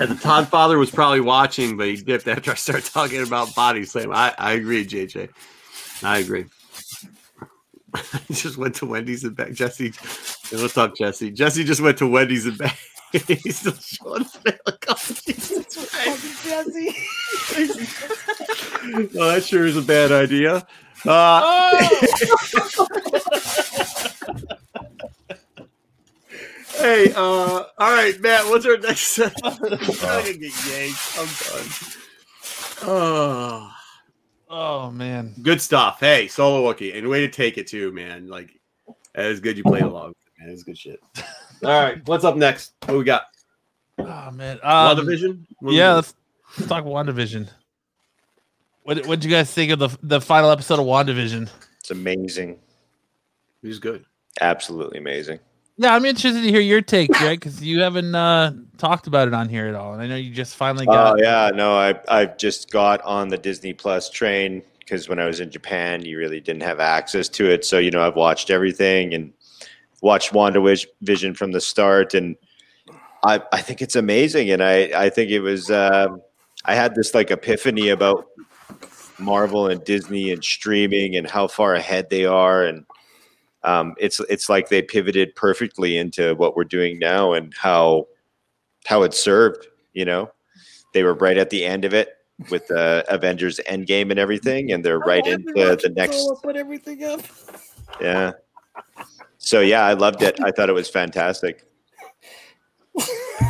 [0.00, 3.54] Yeah, the Todd father was probably watching, but he dipped after I started talking about
[3.54, 4.12] body slam.
[4.12, 5.28] I, I agree, JJ.
[6.02, 6.46] I agree.
[8.30, 9.52] just went to Wendy's and back.
[9.52, 9.92] Jesse,
[10.52, 11.30] what's up, Jesse?
[11.30, 12.78] Jesse just went to Wendy's and back.
[13.12, 14.56] He's still showing the
[16.44, 16.96] Jesse.
[19.14, 20.66] well, that sure is a bad idea.
[21.06, 21.90] Uh,
[26.80, 28.46] hey, uh, all right, Matt.
[28.46, 29.34] What's our next set?
[29.44, 29.76] I'm gonna
[30.34, 31.16] get yanked.
[31.18, 31.66] I'm done.
[32.82, 33.72] Oh,
[34.48, 35.34] Oh man.
[35.42, 36.00] good stuff.
[36.00, 38.28] Hey, solo Wookie, and way to take it too, man.
[38.28, 38.58] Like
[39.14, 39.56] that is good.
[39.56, 40.14] You played along.
[40.38, 41.00] Man, it's good shit.
[41.62, 42.72] All right, what's up next?
[42.86, 43.24] What we got?
[43.98, 44.58] Oh man.
[44.62, 45.44] Um, WandaVision?
[45.60, 46.14] What Yeah, let's,
[46.58, 47.48] let's talk WandaVision.
[48.82, 51.48] What what did you guys think of the the final episode of WandaVision?
[51.78, 52.58] It's amazing.
[53.62, 54.04] He's good.
[54.40, 55.38] Absolutely amazing.
[55.80, 59.32] Yeah, I'm interested to hear your take, Greg, because you haven't uh, talked about it
[59.32, 61.14] on here at all, and I know you just finally got.
[61.14, 61.24] Oh got.
[61.24, 65.40] yeah, no, I I just got on the Disney Plus train because when I was
[65.40, 67.64] in Japan, you really didn't have access to it.
[67.64, 69.32] So you know, I've watched everything and
[70.02, 72.36] watched WandaVision from the start, and
[73.24, 76.20] I I think it's amazing, and I I think it was um,
[76.66, 78.26] I had this like epiphany about
[79.18, 82.84] Marvel and Disney and streaming and how far ahead they are, and
[83.62, 88.06] um, it's it's like they pivoted perfectly into what we're doing now and how
[88.86, 89.66] how it served.
[89.92, 90.30] You know,
[90.94, 92.16] they were right at the end of it
[92.50, 96.26] with the Avengers Endgame and everything, and they're right into the next.
[96.42, 97.20] Put everything up.
[98.00, 98.32] Yeah.
[99.38, 100.40] So yeah, I loved it.
[100.42, 101.66] I thought it was fantastic.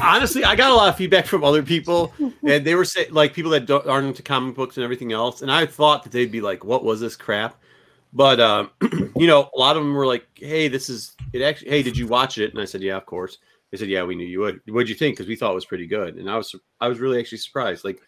[0.03, 3.33] honestly, I got a lot of feedback from other people, and they were saying like
[3.33, 5.43] people that don't, aren't into comic books and everything else.
[5.43, 7.61] And I thought that they'd be like, "What was this crap?"
[8.13, 8.71] But um,
[9.17, 11.97] you know, a lot of them were like, "Hey, this is it." Actually, hey, did
[11.97, 12.53] you watch it?
[12.53, 13.39] And I said, "Yeah, of course."
[13.71, 15.17] They said, "Yeah, we knew you would." What'd you think?
[15.17, 17.85] Because we thought it was pretty good, and I was I was really actually surprised.
[17.85, 18.01] Like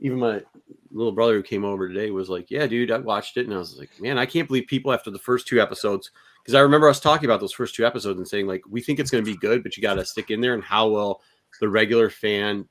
[0.00, 0.42] even my
[0.90, 3.58] little brother who came over today was like, "Yeah, dude, I watched it," and I
[3.58, 6.10] was like, "Man, I can't believe people after the first two episodes."
[6.42, 8.98] Because I remember us talking about those first two episodes and saying like, "We think
[8.98, 11.22] it's going to be good, but you got to stick in there." And how will
[11.60, 12.68] the regular fan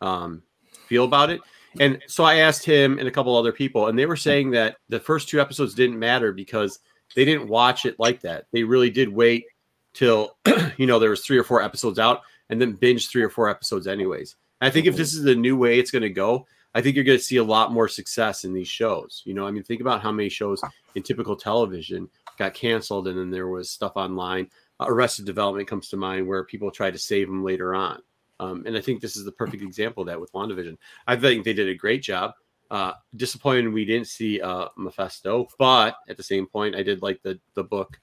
[0.00, 0.42] um,
[0.88, 1.40] feel about it?
[1.78, 4.76] And so I asked him and a couple other people, and they were saying that
[4.88, 6.80] the first two episodes didn't matter because
[7.14, 8.46] they didn't watch it like that.
[8.52, 9.44] They really did wait
[9.92, 10.36] till
[10.76, 13.48] you know there was three or four episodes out, and then binge three or four
[13.48, 14.36] episodes anyways.
[14.60, 16.94] And I think if this is the new way it's going to go, I think
[16.94, 19.22] you're going to see a lot more success in these shows.
[19.24, 20.60] You know, I mean, think about how many shows
[20.94, 22.08] in typical television
[22.38, 24.48] got canceled, and then there was stuff online.
[24.78, 28.00] Uh, Arrested Development comes to mind where people tried to save them later on.
[28.40, 30.78] Um, and I think this is the perfect example of that with WandaVision.
[31.06, 32.32] I think they did a great job.
[32.70, 37.20] Uh, disappointed we didn't see uh, Mephisto, but at the same point, I did like
[37.22, 38.00] the the book.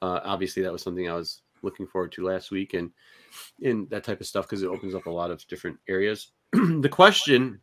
[0.00, 2.90] Uh, obviously, that was something I was looking forward to last week, and
[3.60, 6.30] in that type of stuff because it opens up a lot of different areas.
[6.52, 7.60] the question,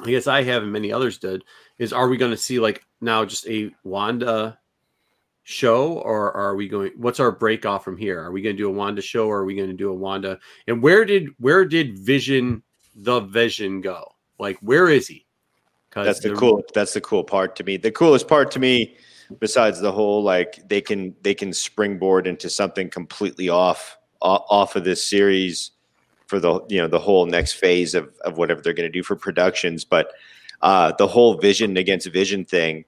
[0.00, 1.44] I guess I have and many others did,
[1.78, 4.58] is: Are we going to see like now just a Wanda
[5.50, 8.62] show or are we going what's our break off from here are we going to
[8.62, 11.28] do a wanda show or are we going to do a wanda and where did
[11.38, 12.62] where did vision
[12.94, 14.04] the vision go
[14.38, 15.24] like where is he
[16.06, 16.62] That's the cool.
[16.74, 17.76] That's the cool part to me.
[17.76, 18.96] The coolest part to me,
[19.40, 24.84] besides the whole like they can they can springboard into something completely off off of
[24.84, 25.70] this series
[26.26, 29.02] for the you know the whole next phase of of whatever they're going to do
[29.02, 29.84] for productions.
[29.84, 30.12] But
[30.60, 32.84] uh, the whole vision against vision thing,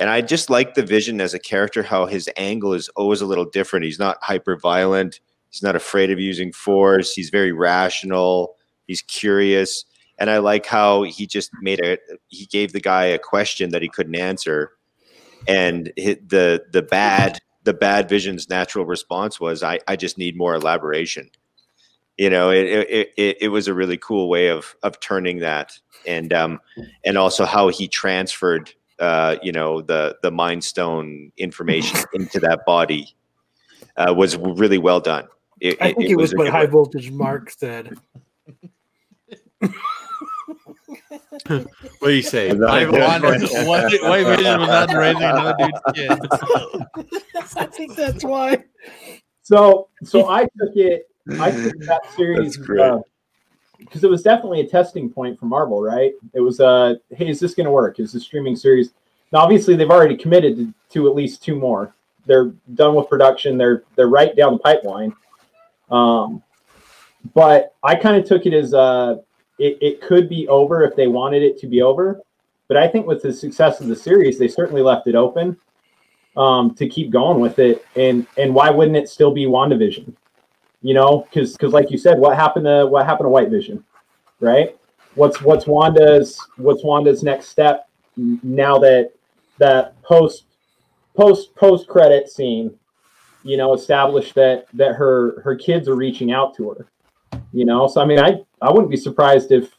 [0.00, 1.82] and I just like the vision as a character.
[1.82, 3.84] How his angle is always a little different.
[3.84, 5.20] He's not hyper violent.
[5.50, 7.12] He's not afraid of using force.
[7.12, 8.56] He's very rational.
[8.86, 9.84] He's curious
[10.20, 11.98] and I like how he just made a
[12.28, 14.72] he gave the guy a question that he couldn't answer,
[15.48, 20.54] and the the bad the bad vision's natural response was I I just need more
[20.54, 21.30] elaboration.
[22.18, 25.78] You know, it it it, it was a really cool way of of turning that,
[26.06, 26.60] and um
[27.02, 32.60] and also how he transferred uh you know the the mind stone information into that
[32.66, 33.14] body
[33.96, 35.26] uh, was really well done.
[35.60, 36.70] It, I think it, was a what high one.
[36.70, 37.96] voltage Mark said.
[41.98, 45.54] what do you say I'm not- I- Wanda, White, White Vision was not raising another
[45.58, 46.18] dude's kid.
[47.56, 48.64] I think that's why.
[49.42, 51.06] So, so I took it.
[51.38, 52.92] I took that series That's great.
[53.80, 56.12] Because it was definitely a testing point for Marvel, right?
[56.32, 57.98] It was, uh, hey, is this going to work?
[57.98, 58.92] Is the streaming series?
[59.32, 61.94] Now, obviously, they've already committed to, to at least two more.
[62.26, 63.56] They're done with production.
[63.56, 65.14] They're they're right down the pipeline.
[65.90, 66.42] Um,
[67.34, 69.16] but I kind of took it as uh,
[69.58, 72.20] it, it could be over if they wanted it to be over.
[72.68, 75.56] But I think with the success of the series, they certainly left it open
[76.36, 77.84] um, to keep going with it.
[77.96, 80.14] And and why wouldn't it still be WandaVision?
[80.82, 83.84] You know, because because like you said, what happened to what happened to White Vision,
[84.40, 84.76] right?
[85.14, 89.12] What's what's Wanda's what's Wanda's next step now that
[89.58, 90.44] that post
[91.16, 92.74] post post credit scene,
[93.42, 96.86] you know, established that that her her kids are reaching out to her.
[97.52, 99.74] You know, so I mean, I I wouldn't be surprised if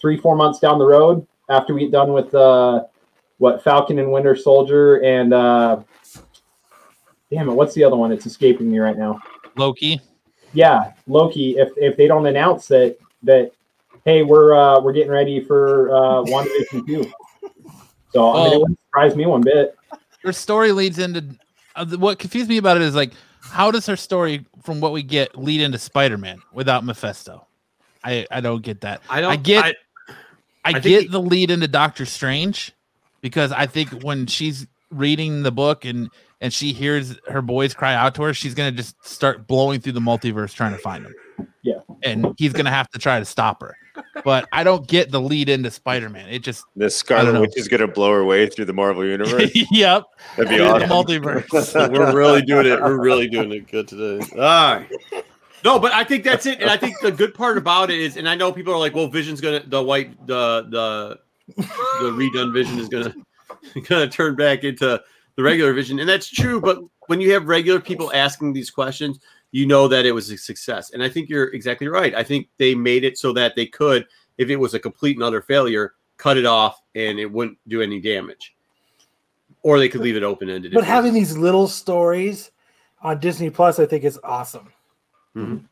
[0.00, 2.84] three four months down the road, after we get done with uh,
[3.38, 5.80] what Falcon and Winter Soldier and uh,
[7.30, 8.12] damn it, what's the other one?
[8.12, 9.20] It's escaping me right now.
[9.60, 10.00] Loki.
[10.52, 11.56] Yeah, Loki.
[11.58, 13.52] If if they don't announce that that
[14.04, 17.12] hey, we're uh, we're getting ready for uh, WandaVision two.
[18.12, 18.58] So I mean, it Oh.
[18.60, 19.76] wouldn't surprise me one bit.
[20.24, 21.24] her story leads into
[21.76, 25.02] uh, what confused me about it is like how does her story from what we
[25.02, 27.46] get lead into spider-man without mephisto
[28.04, 29.74] i i don't get that I don't i get I-
[30.64, 32.72] i, think get he- the lead into doctor strange
[33.22, 37.94] because i think when she's reading the book and and she hears her boys cry
[37.94, 41.14] out to her she's gonna just start blowing through the multiverse trying to find them
[41.62, 41.74] Yeah.
[42.02, 43.76] and he's gonna have to try to stop her
[44.24, 47.38] but i don't get the lead into spider-man it just The Scarlet.
[47.40, 49.50] Witch is gonna blow her way through the Marvel universe.
[49.70, 50.04] yep
[50.36, 50.88] That'd be through the awesome.
[51.22, 52.80] multiverse We're really doing it.
[52.80, 54.24] We're really doing it good today.
[54.34, 54.88] All right.
[55.62, 56.62] No, but I think that's it.
[56.62, 58.94] And I think the good part about it is, and I know people are like,
[58.94, 61.18] well, Vision's gonna the white the the
[61.56, 63.12] the redone Vision is gonna
[63.88, 65.02] gonna turn back into
[65.36, 66.60] the regular Vision, and that's true.
[66.60, 69.20] But when you have regular people asking these questions,
[69.52, 70.90] you know that it was a success.
[70.92, 72.14] And I think you're exactly right.
[72.14, 74.06] I think they made it so that they could,
[74.38, 77.82] if it was a complete and utter failure, cut it off and it wouldn't do
[77.82, 78.54] any damage,
[79.62, 80.72] or they could leave it open ended.
[80.72, 82.50] But having these little stories
[83.02, 84.72] on Disney Plus, I think is awesome.
[85.34, 85.64] Mhm.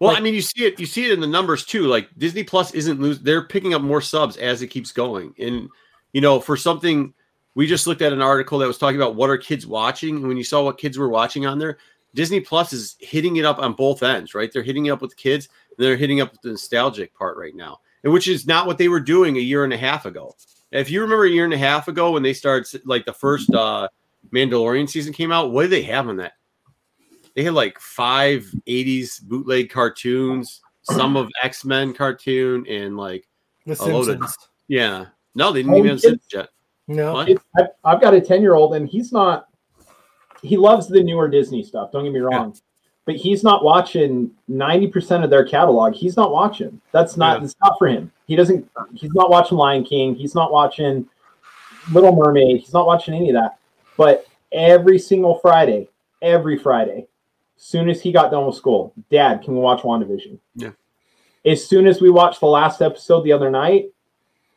[0.00, 0.78] Well, I mean, you see it.
[0.78, 1.86] You see it in the numbers too.
[1.86, 3.20] Like Disney Plus isn't lose.
[3.20, 5.34] They're picking up more subs as it keeps going.
[5.38, 5.68] And
[6.12, 7.14] you know, for something,
[7.56, 10.16] we just looked at an article that was talking about what are kids watching.
[10.18, 11.78] And when you saw what kids were watching on there,
[12.14, 14.34] Disney Plus is hitting it up on both ends.
[14.34, 14.52] Right?
[14.52, 15.48] They're hitting it up with kids.
[15.76, 18.78] And they're hitting up with the nostalgic part right now, and which is not what
[18.78, 20.36] they were doing a year and a half ago.
[20.70, 23.52] If you remember a year and a half ago when they started, like the first
[23.52, 23.88] uh
[24.32, 26.32] Mandalorian season came out, what did they have on that?
[27.34, 33.28] they had like five 80s bootleg cartoons, some of X Men cartoon, and like
[33.66, 34.48] The a load of- Simpsons.
[34.68, 35.06] yeah.
[35.34, 36.48] No, they didn't Oh, even have Simpsons yet.
[36.88, 37.14] No.
[37.14, 37.28] What?
[37.28, 39.48] It's, I've, I've got a 10 year old and he's not,
[40.42, 41.90] he loves the newer Disney stuff.
[41.92, 42.56] Don't get me wrong.
[43.04, 45.94] But he's not watching 90% of their catalog.
[45.94, 46.80] He's not watching.
[46.92, 47.44] That's not, Yeah.
[47.44, 48.10] it's not for him.
[48.26, 50.14] He doesn't, he's not watching Lion King.
[50.14, 51.08] He's not watching
[51.92, 52.58] Little Mermaid.
[52.60, 53.58] He's not watching any of that.
[53.96, 55.88] But every single Friday,
[56.20, 57.06] every Friday,
[57.56, 60.38] soon as he got done with school, Dad, can we watch WandaVision?
[60.56, 60.70] Yeah.
[61.44, 63.90] As soon as we watched the last episode the other night,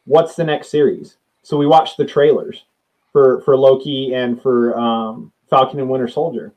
[0.06, 1.18] what's the next series?
[1.44, 2.66] So we watched the trailers
[3.12, 6.54] for for Loki and for um, Falcon and Winter Soldier.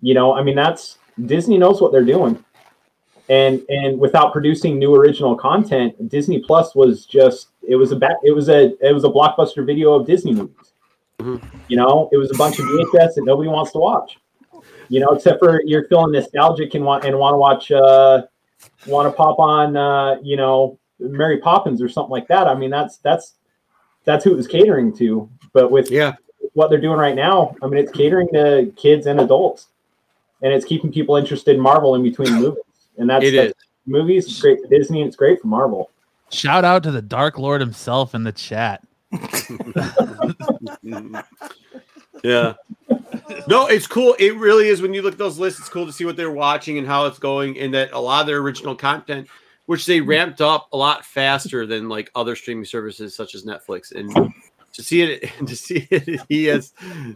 [0.00, 2.42] You know, I mean that's Disney knows what they're doing,
[3.28, 8.18] and and without producing new original content, Disney Plus was just it was a ba-
[8.24, 10.72] it was a it was a blockbuster video of Disney movies.
[11.20, 11.42] Mhm.
[11.68, 14.18] You know, it was a bunch of VHS that nobody wants to watch.
[14.88, 18.22] You know, except for you're feeling nostalgic and want and want to watch uh,
[18.86, 22.46] want to pop on uh, you know Mary Poppins or something like that.
[22.48, 23.34] I mean, that's that's
[24.04, 25.28] that's who it was catering to.
[25.52, 26.14] But with Yeah.
[26.54, 29.66] what they're doing right now, I mean, it's catering to kids and adults,
[30.42, 32.62] and it's keeping people interested in Marvel in between movies.
[32.98, 33.54] And that's, It that's is.
[33.86, 34.26] movies.
[34.26, 35.90] It's great for Disney, and it's great for Marvel.
[36.30, 38.82] Shout out to the Dark Lord himself in the chat.
[42.22, 42.54] yeah.
[43.48, 44.14] No, it's cool.
[44.18, 44.82] It really is.
[44.82, 47.06] When you look at those lists, it's cool to see what they're watching and how
[47.06, 49.28] it's going, and that a lot of their original content,
[49.66, 53.92] which they ramped up a lot faster than like other streaming services such as Netflix,
[53.92, 54.32] and
[54.72, 56.72] to see it, and to see it, he has,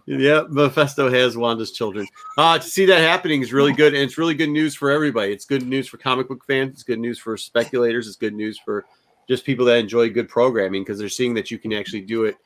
[0.07, 2.07] yeah, Mephisto has Wanda's children.
[2.37, 5.33] Uh, to see that happening is really good, and it's really good news for everybody.
[5.33, 6.73] It's good news for comic book fans.
[6.75, 8.07] It's good news for speculators.
[8.07, 8.85] It's good news for
[9.29, 12.37] just people that enjoy good programming because they're seeing that you can actually do it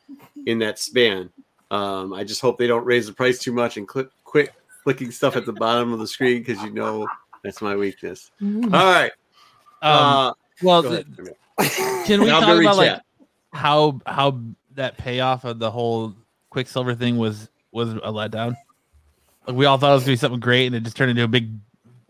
[0.46, 1.30] in that span.
[1.70, 4.50] Um, I just hope they don't raise the price too much and click quit
[4.82, 7.06] clicking stuff at the bottom of the screen because you know
[7.44, 8.30] that's my weakness.
[8.42, 9.12] All right.
[9.82, 11.02] Um, uh, well, go.
[12.04, 13.00] Can we talk very about like
[13.52, 14.38] how how
[14.74, 16.14] that payoff of the whole
[16.50, 18.54] Quicksilver thing was was a letdown?
[19.46, 21.24] Like we all thought it was gonna be something great, and it just turned into
[21.24, 21.50] a big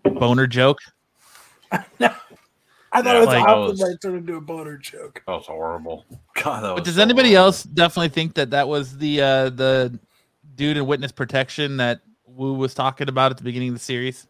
[0.02, 0.78] boner joke.
[1.72, 3.88] I thought it was Like- the opposite.
[3.92, 5.22] It turned into a boner joke.
[5.26, 6.04] That was horrible.
[6.42, 7.46] God, that But does so anybody horrible.
[7.46, 9.98] else definitely think that that was the uh the
[10.56, 14.26] dude in witness protection that Woo was talking about at the beginning of the series?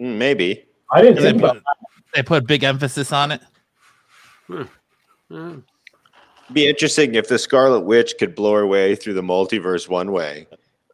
[0.00, 0.64] Mm, Maybe.
[0.92, 1.64] I didn't They think about put,
[2.14, 3.42] they put big emphasis on it.
[5.30, 5.58] Hmm.
[6.52, 10.46] Be interesting if the Scarlet Witch could blow her way through the multiverse one way.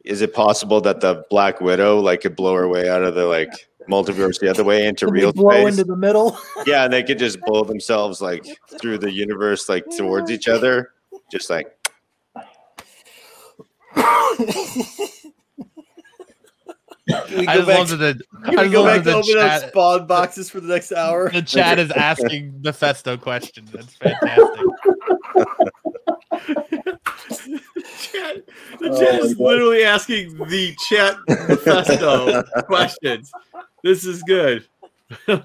[0.05, 3.27] Is it possible that the Black Widow like could blow her way out of the
[3.27, 3.53] like
[3.89, 5.79] multiverse the other way into real blow space?
[5.79, 6.37] into the middle.
[6.67, 8.45] yeah, and they could just blow themselves like
[8.81, 10.91] through the universe like towards each other,
[11.31, 11.75] just like
[13.95, 14.47] Can
[17.07, 19.17] we I go just back, love that the, can I we go back to the
[19.17, 21.31] open up spawn boxes for the next hour?
[21.31, 23.71] the chat is asking Mephisto questions.
[23.71, 24.61] That's fantastic.
[27.99, 28.37] chat,
[28.81, 29.45] the Oh chat is God.
[29.45, 33.31] literally asking the chat Mephisto questions.
[33.83, 34.67] This is good.
[35.27, 35.45] what,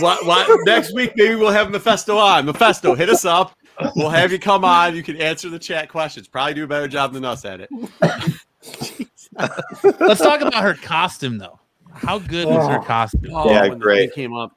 [0.00, 2.46] what, what, next week, maybe we'll have Mephisto on.
[2.46, 3.54] Mephisto, hit us up.
[3.94, 4.96] We'll have you come on.
[4.96, 6.28] You can answer the chat questions.
[6.28, 7.70] Probably do a better job than us at it.
[9.36, 11.58] Let's talk about her costume though.
[11.92, 12.82] How good was her Oh.
[12.82, 13.30] costume?
[13.34, 14.12] Oh, Yeah, great.
[14.14, 14.56] came up.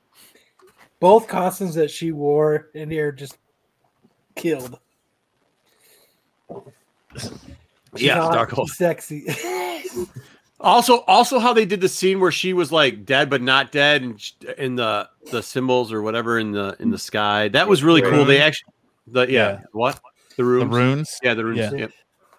[1.00, 3.38] Both costumes that she wore in here just
[4.36, 4.80] killed.
[7.18, 7.32] She's
[7.98, 8.68] Yeah, Dark hole.
[8.68, 9.26] sexy.
[10.60, 14.02] Also, also how they did the scene where she was like dead but not dead,
[14.02, 17.50] and sh- in the the symbols or whatever in the in the sky.
[17.50, 18.24] That was really cool.
[18.24, 18.72] They actually,
[19.08, 19.60] the yeah, Yeah.
[19.74, 20.00] what
[20.38, 20.62] the runes?
[20.70, 20.96] The runes?
[20.96, 21.20] runes.
[21.22, 21.58] Yeah, the runes.
[21.60, 21.72] Yeah.
[21.74, 21.88] Yeah.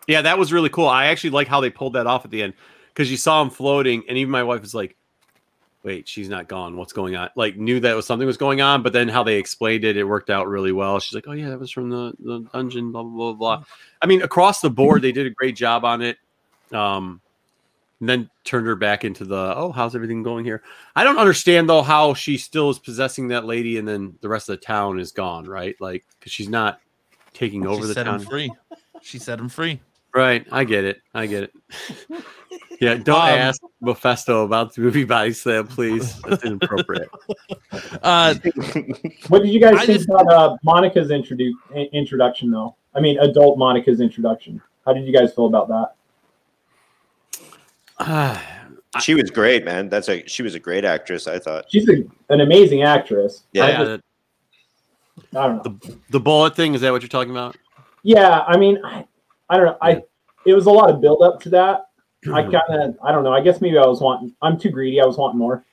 [0.07, 0.89] Yeah, that was really cool.
[0.89, 2.55] I actually like how they pulled that off at the end
[2.89, 4.97] because you saw him floating, and even my wife was like,
[5.83, 6.76] "Wait, she's not gone.
[6.76, 9.36] What's going on?" Like knew that was something was going on, but then how they
[9.36, 10.99] explained it, it worked out really well.
[11.00, 13.65] She's like, "Oh yeah, that was from the the dungeon." Blah blah blah blah.
[14.02, 16.18] I mean, across the board, they did a great job on it.
[16.73, 17.20] Um,
[18.00, 20.62] and then turned her back into the oh, how's everything going here?
[20.94, 24.49] I don't understand though how she still is possessing that lady, and then the rest
[24.49, 25.74] of the town is gone, right?
[25.81, 26.81] Like because she's not
[27.33, 28.20] taking over she the set town.
[28.20, 28.52] him free.
[29.00, 29.81] She set him free.
[30.15, 31.02] Right, I get it.
[31.12, 31.52] I get it.
[32.81, 36.20] yeah, don't Um, ask Mephisto about the movie body slam, please.
[36.23, 37.09] That's inappropriate.
[38.02, 38.34] Uh,
[39.28, 42.76] What did you guys I think just- about uh, Monica's introdu- introduction, though?
[42.94, 44.60] I mean, adult Monica's introduction.
[44.86, 45.68] How did you guys feel about
[47.99, 48.41] that?
[49.02, 49.89] She was great, man.
[49.89, 51.26] That's a she was a great actress.
[51.26, 51.65] I thought.
[51.68, 53.43] She's a, an amazing actress.
[53.52, 53.65] Yeah.
[53.65, 54.02] I, yeah, just,
[55.34, 55.62] I don't know.
[55.83, 57.57] the, the bullet thing is that what you're talking about?
[58.05, 59.05] Yeah, I mean, I,
[59.48, 59.78] I don't know.
[59.82, 60.02] I
[60.47, 61.86] it was a lot of build up to that.
[62.32, 63.32] I kind of, I don't know.
[63.32, 64.34] I guess maybe I was wanting.
[64.42, 65.00] I'm too greedy.
[65.00, 65.64] I was wanting more.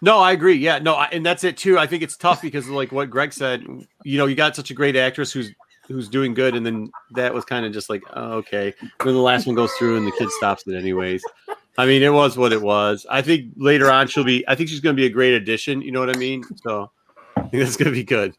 [0.00, 0.54] No, I agree.
[0.54, 1.78] Yeah, no, I, and that's it too.
[1.78, 3.64] I think it's tough because, like what Greg said,
[4.04, 5.50] you know, you got such a great actress who's
[5.88, 8.74] who's doing good, and then that was kind of just like, oh, okay.
[9.02, 11.22] Then the last one goes through, and the kid stops it anyways.
[11.78, 13.06] I mean, it was what it was.
[13.08, 14.46] I think later on she'll be.
[14.46, 15.80] I think she's going to be a great addition.
[15.80, 16.44] You know what I mean?
[16.62, 16.90] So
[17.36, 18.36] I think that's going to be good.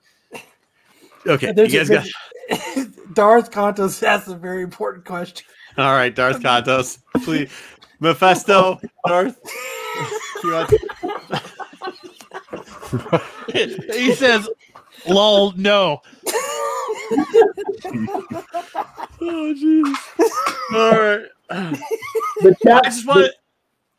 [1.28, 2.08] Okay, you guys got.
[3.14, 5.46] Darth Contos asked a very important question.
[5.78, 7.50] All right, Darth Contos, please,
[8.00, 9.40] Mephisto, Darth.
[13.54, 14.50] he says,
[15.08, 16.02] "Lol, no."
[19.22, 19.96] oh jeez.
[20.74, 21.26] All right.
[22.42, 22.86] The chat.
[22.86, 23.34] I just want to.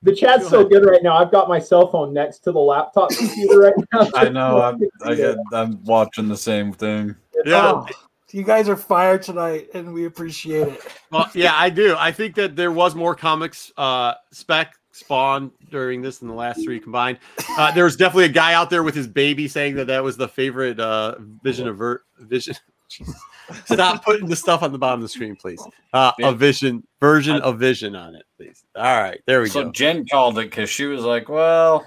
[0.02, 1.16] The chat's so good right now.
[1.16, 4.08] I've got my cell phone next to the laptop computer right now.
[4.14, 4.62] I know.
[4.62, 7.14] I'm, I get, I'm watching the same thing.
[7.44, 7.72] Yeah.
[7.72, 7.86] Oh,
[8.32, 10.80] you guys are fired tonight, and we appreciate it.
[11.10, 11.96] Well, yeah, I do.
[11.98, 16.62] I think that there was more comics uh, spec spawn during this than the last
[16.62, 17.18] three combined.
[17.50, 20.16] Uh, there was definitely a guy out there with his baby saying that that was
[20.16, 22.54] the favorite uh, vision of ver- vision.
[22.90, 23.16] Jesus.
[23.64, 25.62] Stop putting the stuff on the bottom of the screen, please.
[25.92, 28.64] Uh, a vision version of vision on it, please.
[28.76, 29.66] All right, there we so go.
[29.68, 31.84] So Jen called it because she was like, "Well,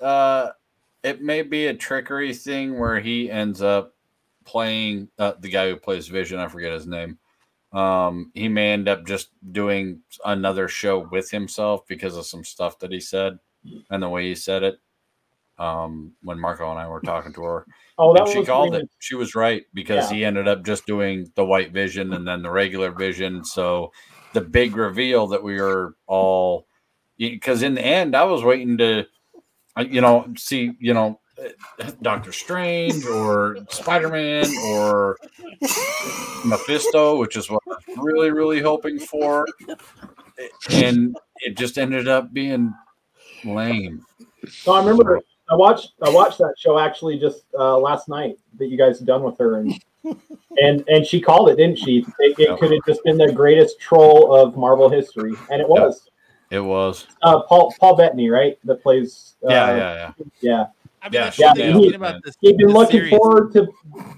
[0.00, 0.50] uh,
[1.02, 3.94] it may be a trickery thing where he ends up
[4.44, 6.38] playing uh, the guy who plays Vision.
[6.38, 7.18] I forget his name.
[7.72, 12.78] Um, he may end up just doing another show with himself because of some stuff
[12.78, 13.38] that he said
[13.90, 14.78] and the way he said it.
[15.56, 17.66] Um, when Marco and I were talking to her,
[17.96, 18.90] Oh, that she called pretty it.
[18.98, 20.16] She was right because Yeah.
[20.16, 23.44] he ended up just doing the white vision and then the regular vision.
[23.44, 23.92] So
[24.32, 26.66] the big reveal that we were all
[27.16, 29.06] because in the end I was waiting to
[29.76, 35.16] uh, you know see you know uh, Doctor Strange or Spider Man or
[36.44, 39.46] Mephisto, which is what I was really really hoping for,
[40.70, 42.74] and it just ended up being
[43.44, 44.04] lame.
[44.48, 48.68] So I remember I watched I watched that show actually just uh, last night that
[48.68, 49.74] you guys had done with her and
[50.58, 52.06] and and she called it, didn't she?
[52.18, 56.08] It, it could have just been the greatest troll of Marvel history, and it was.
[56.50, 57.06] It was.
[57.22, 58.58] Uh, Paul Paul Bettany, right?
[58.64, 59.34] That plays.
[59.44, 60.12] Uh, Yeah, yeah, yeah.
[60.40, 60.64] yeah.
[61.02, 62.36] I mean, Yeah, that's she the yeah, he- thinking about this.
[62.40, 63.10] He'd been this looking series.
[63.18, 63.68] forward to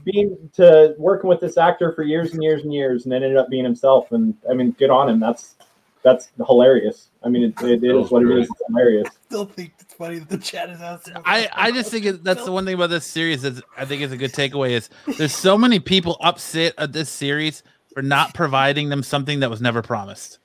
[0.04, 3.38] being to working with this actor for years and years and years, and then ended
[3.38, 4.12] up being himself.
[4.12, 5.18] And I mean, good on him.
[5.18, 5.54] That's
[6.02, 7.10] that's hilarious.
[7.24, 8.48] I mean, it, it, it is what it is.
[8.50, 9.08] It's hilarious.
[9.24, 11.14] Still think it's funny that the chat is asking.
[11.24, 14.02] I, I just think it, that's the one thing about this series that I think
[14.02, 18.34] is a good takeaway is there's so many people upset at this series for not
[18.34, 20.38] providing them something that was never promised.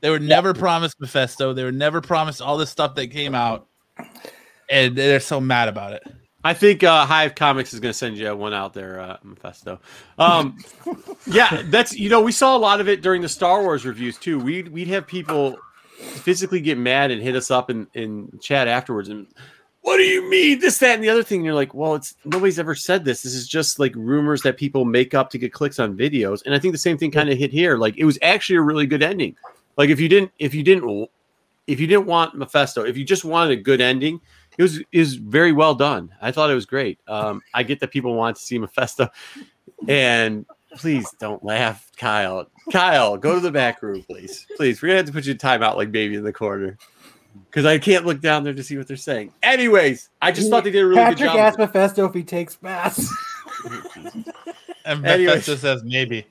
[0.00, 1.52] They were never promised Mephisto.
[1.52, 3.66] They were never promised all this stuff that came out,
[4.70, 6.02] and they're so mad about it.
[6.44, 9.80] I think uh, Hive Comics is going to send you one out there, uh, Mephisto.
[10.16, 10.58] Um,
[11.26, 14.16] yeah, that's you know we saw a lot of it during the Star Wars reviews
[14.16, 14.38] too.
[14.38, 15.58] We'd we'd have people
[15.96, 19.26] physically get mad and hit us up in in chat afterwards and
[19.86, 20.58] what do you mean?
[20.58, 21.38] This that and the other thing.
[21.38, 23.22] And you're like well it's nobody's ever said this.
[23.22, 26.44] This is just like rumors that people make up to get clicks on videos.
[26.44, 27.78] And i think the same thing kind of hit here.
[27.78, 29.36] Like it was actually a really good ending.
[29.76, 31.08] Like if you didn't if you didn't
[31.68, 34.20] if you didn't want mephisto if you just wanted a good ending
[34.58, 36.12] it was is very well done.
[36.20, 36.98] I thought it was great.
[37.06, 39.08] Um i get that people want to see mephisto.
[39.86, 40.46] And
[40.76, 45.06] please don't laugh kyle kyle go to the back room please please we're gonna have
[45.06, 46.76] to put you in timeout like baby in the corner
[47.50, 49.32] because I can't look down there to see what they're saying.
[49.42, 51.36] Anyways, I just thought they did a really Patrick good job.
[51.36, 53.12] asked Mephisto if he takes baths.
[54.86, 55.48] And Anyways.
[55.48, 56.24] Mephisto says maybe.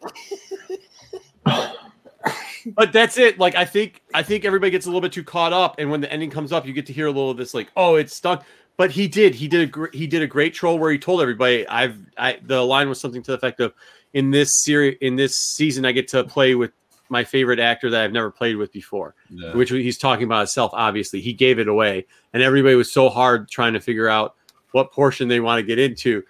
[1.46, 3.38] but that's it.
[3.38, 6.00] Like I think I think everybody gets a little bit too caught up, and when
[6.00, 8.16] the ending comes up, you get to hear a little of this like, oh, it's
[8.16, 8.46] stuck.
[8.78, 9.36] But he did.
[9.36, 12.40] He did a gr- he did a great troll where he told everybody, I've I
[12.44, 13.74] the line was something to the effect of,
[14.14, 16.72] in this series in this season, I get to play with
[17.10, 19.16] my favorite actor that I've never played with before.
[19.30, 19.54] Yeah.
[19.54, 20.72] Which he's talking about himself.
[20.74, 24.36] Obviously, he gave it away, and everybody was so hard trying to figure out
[24.72, 26.24] what portion they want to get into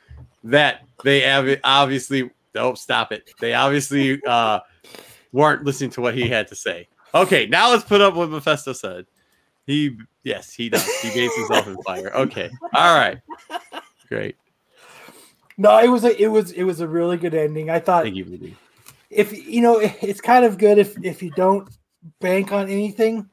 [0.43, 3.31] that they have obviously don't stop it.
[3.39, 4.59] They obviously uh,
[5.31, 6.87] weren't listening to what he had to say.
[7.13, 9.05] Okay, now let's put up what Mephisto said.
[9.67, 10.85] He yes, he does.
[11.01, 12.11] He bathes himself in fire.
[12.15, 13.19] Okay, all right,
[14.09, 14.35] great.
[15.57, 17.69] No, it was a it was it was a really good ending.
[17.69, 18.53] I thought Thank you, BD.
[19.09, 21.67] if you know it's kind of good if if you don't
[22.19, 23.29] bank on anything,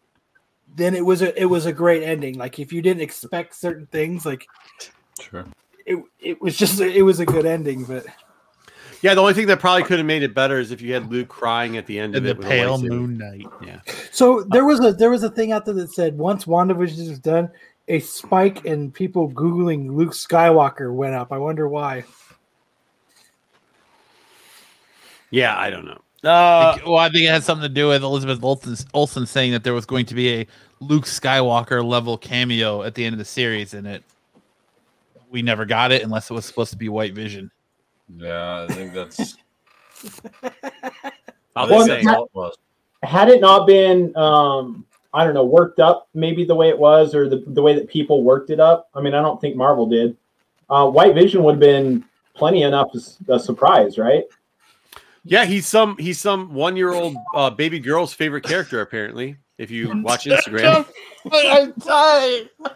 [0.77, 2.39] then it was a it was a great ending.
[2.39, 4.47] Like if you didn't expect certain things, like
[5.20, 5.44] Sure.
[5.85, 7.85] it it was just it was a good ending.
[7.85, 8.07] But
[9.02, 11.10] Yeah, the only thing that probably could have made it better is if you had
[11.10, 12.39] Luke crying at the end In of the it.
[12.39, 12.89] with a pale lightsaber.
[12.89, 13.47] moon night.
[13.64, 13.81] Yeah.
[14.12, 17.18] so there was a there was a thing out there that said once WandaVision is
[17.18, 17.50] done,
[17.89, 21.32] a spike in people googling Luke Skywalker went up.
[21.32, 22.05] I wonder why.
[25.31, 26.00] Yeah, I don't know.
[26.24, 29.52] I Uh, well, I think it had something to do with Elizabeth Olsen, Olsen saying
[29.52, 30.47] that there was going to be a
[30.81, 34.05] Luke Skywalker level cameo at the end of the series, and it
[35.31, 37.50] we never got it unless it was supposed to be White Vision.
[38.16, 39.36] Yeah, I think that's.
[41.57, 42.57] I'll Well, say, that- was.
[43.02, 44.84] had it not been um
[45.15, 47.89] i don't know worked up maybe the way it was or the, the way that
[47.89, 50.16] people worked it up i mean i don't think marvel did
[50.70, 52.02] uh white vision would have been
[52.34, 54.24] plenty enough as a surprise right
[55.24, 59.36] yeah, he's some he's some one year old uh, baby girl's favorite character apparently.
[59.57, 60.84] If you watch Instagram,
[61.24, 62.50] but I'm tired.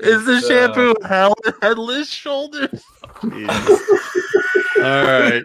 [0.00, 2.84] Is the shampoo hell headless shoulders?
[3.22, 3.30] All
[5.04, 5.42] right,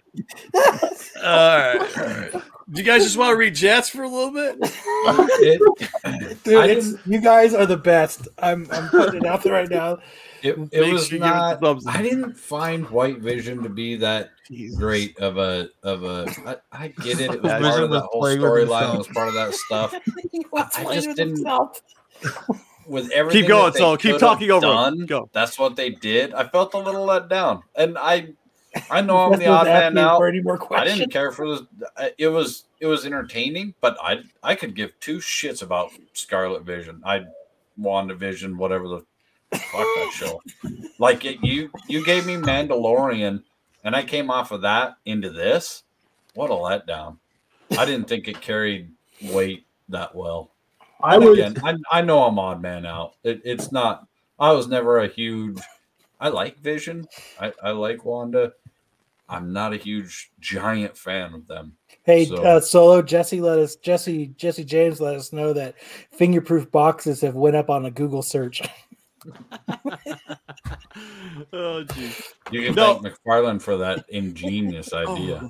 [0.53, 2.32] all right, all right.
[2.72, 4.56] Do you guys just want to read Jets for a little bit?
[4.61, 8.27] It, Dude, it's, you guys are the best.
[8.40, 9.98] I'm I'm putting it out there right now.
[10.41, 11.59] it, it was sure you give it not.
[11.59, 11.85] thumbs.
[11.88, 14.30] I didn't find White Vision to be that
[14.77, 16.27] great of a of a.
[16.45, 17.32] I, I get it.
[17.32, 18.93] It was part of that whole storyline.
[18.95, 19.93] It was part of that stuff.
[20.56, 21.82] I just didn't- himself.
[22.92, 23.95] With everything, going, that they Saul.
[23.95, 24.74] Keep talking over him.
[24.74, 25.30] Done, Go.
[25.32, 26.34] That's what they did.
[26.34, 28.34] I felt a little let down, and I,
[28.90, 30.18] I know I'm the not odd man out.
[30.18, 31.61] for any more I didn't care for this.
[32.18, 37.02] It was it was entertaining, but I I could give two shits about Scarlet Vision.
[37.06, 37.26] I
[37.80, 39.06] WandaVision, whatever the
[39.58, 40.42] fuck that show.
[41.00, 43.44] Like it, you you gave me Mandalorian,
[43.86, 45.84] and I came off of that into this.
[46.34, 47.18] What a letdown!
[47.78, 50.50] I didn't think it carried weight that well.
[51.03, 53.15] I And was again, I, I know I'm odd man out.
[53.23, 54.07] It, it's not.
[54.39, 55.59] I was never a huge.
[56.19, 57.07] I like Vision.
[57.39, 58.53] I, I like Wanda.
[59.30, 61.73] I'm not a huge giant fan of them.
[62.03, 65.80] Hey, So- uh, Solo Jesse, let us Jesse Jesse James let us know that
[66.11, 68.61] fingerproof boxes have went up on a Google search.
[71.53, 72.33] oh, geez.
[72.51, 72.99] You can No.
[72.99, 75.49] thank McFarlane for that ingenious idea.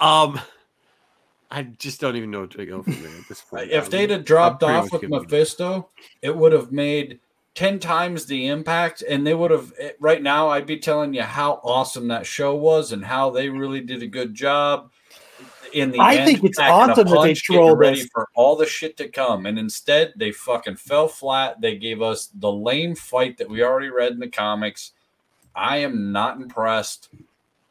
[0.00, 0.40] Um,
[1.50, 3.70] I just don't even know what to go from there at this point.
[3.70, 5.22] If I'm- they'd have dropped off with giving up.
[5.24, 5.88] Mephisto,
[6.22, 7.18] it would have made
[7.54, 9.72] ten times the impact, and they would have.
[9.78, 13.48] eh, Right now, I'd be telling you how awesome that show was and how they
[13.48, 14.90] really did a good job.
[15.72, 18.08] In the I end, think it's awesome that they punch, trolled ready us.
[18.12, 21.60] for all the shit to come, and instead they fucking fell flat.
[21.60, 24.92] They gave us the lame fight that we already read in the comics.
[25.54, 27.08] I am not impressed.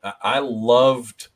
[0.04, 1.28] I- I loved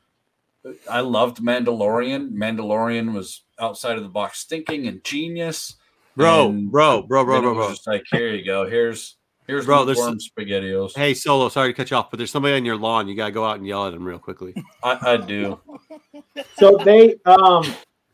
[0.90, 2.32] I loved Mandalorian.
[2.32, 5.76] Mandalorian was outside of the box thinking and genius.
[6.16, 7.70] Bro, And bro, bro, bro, bro, bro.
[7.70, 8.68] Just like here you go.
[8.68, 10.96] Here's here's Bro, bro, there's lukewarm spaghettios.
[10.96, 13.08] Hey, Solo, sorry to cut you off, but there's somebody on your lawn.
[13.08, 14.54] You gotta go out and yell at them real quickly.
[14.82, 15.60] I, I do.
[16.56, 17.64] so they um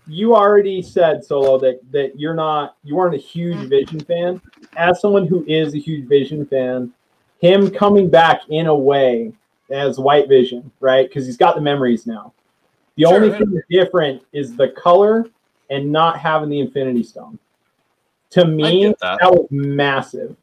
[0.07, 4.41] you already said solo that that you're not you weren't a huge vision fan
[4.77, 6.93] as someone who is a huge Vision fan,
[7.41, 9.33] him coming back in a way
[9.71, 11.09] as White Vision, right?
[11.09, 12.33] Because he's got the memories now.
[13.01, 15.25] The Sure, only thing different is the color
[15.71, 17.39] and not having the Infinity Stone.
[18.31, 19.19] To me, that.
[19.23, 19.33] that.
[19.33, 20.37] was massive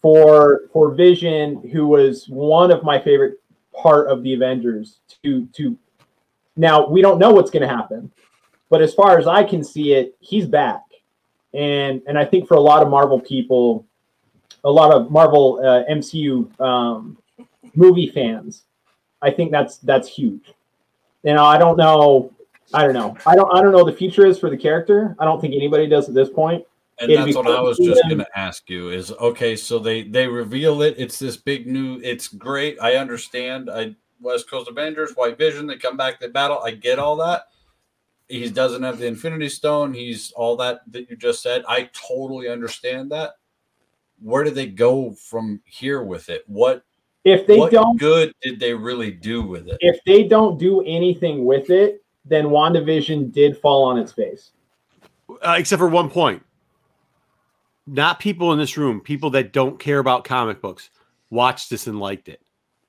[0.00, 3.42] for for Vision, who was one of my favorite
[3.74, 5.00] part of the Avengers.
[5.22, 5.76] To to
[6.56, 8.10] now we don't know what's going to happen,
[8.70, 10.80] but as far as I can see it, he's back,
[11.52, 13.84] and and I think for a lot of Marvel people,
[14.64, 17.18] a lot of Marvel uh, MCU um,
[17.74, 18.64] movie fans,
[19.20, 20.54] I think that's that's huge.
[21.26, 22.32] You know, I don't know.
[22.72, 23.16] I don't know.
[23.26, 23.52] I don't.
[23.52, 25.16] I don't know what the future is for the character.
[25.18, 26.64] I don't think anybody does at this point.
[27.00, 30.04] And It'd that's what I was just going to ask you is okay, so they
[30.04, 30.94] they reveal it.
[30.96, 32.00] It's this big new.
[32.02, 32.80] It's great.
[32.80, 33.68] I understand.
[33.68, 35.66] I West Coast Avengers, White Vision.
[35.66, 36.60] They come back, they battle.
[36.64, 37.48] I get all that.
[38.28, 39.94] He doesn't have the Infinity Stone.
[39.94, 41.64] He's all that that you just said.
[41.68, 43.32] I totally understand that.
[44.22, 46.44] Where do they go from here with it?
[46.46, 46.84] What
[47.26, 49.78] If they what don't, good did they really do with it?
[49.80, 54.52] if they don't do anything with it, then WandaVision did fall on its face.
[55.28, 56.44] uh, except for one point.
[57.84, 60.90] Not people in this room, people that don't care about comic books,
[61.30, 62.40] watched this and liked it.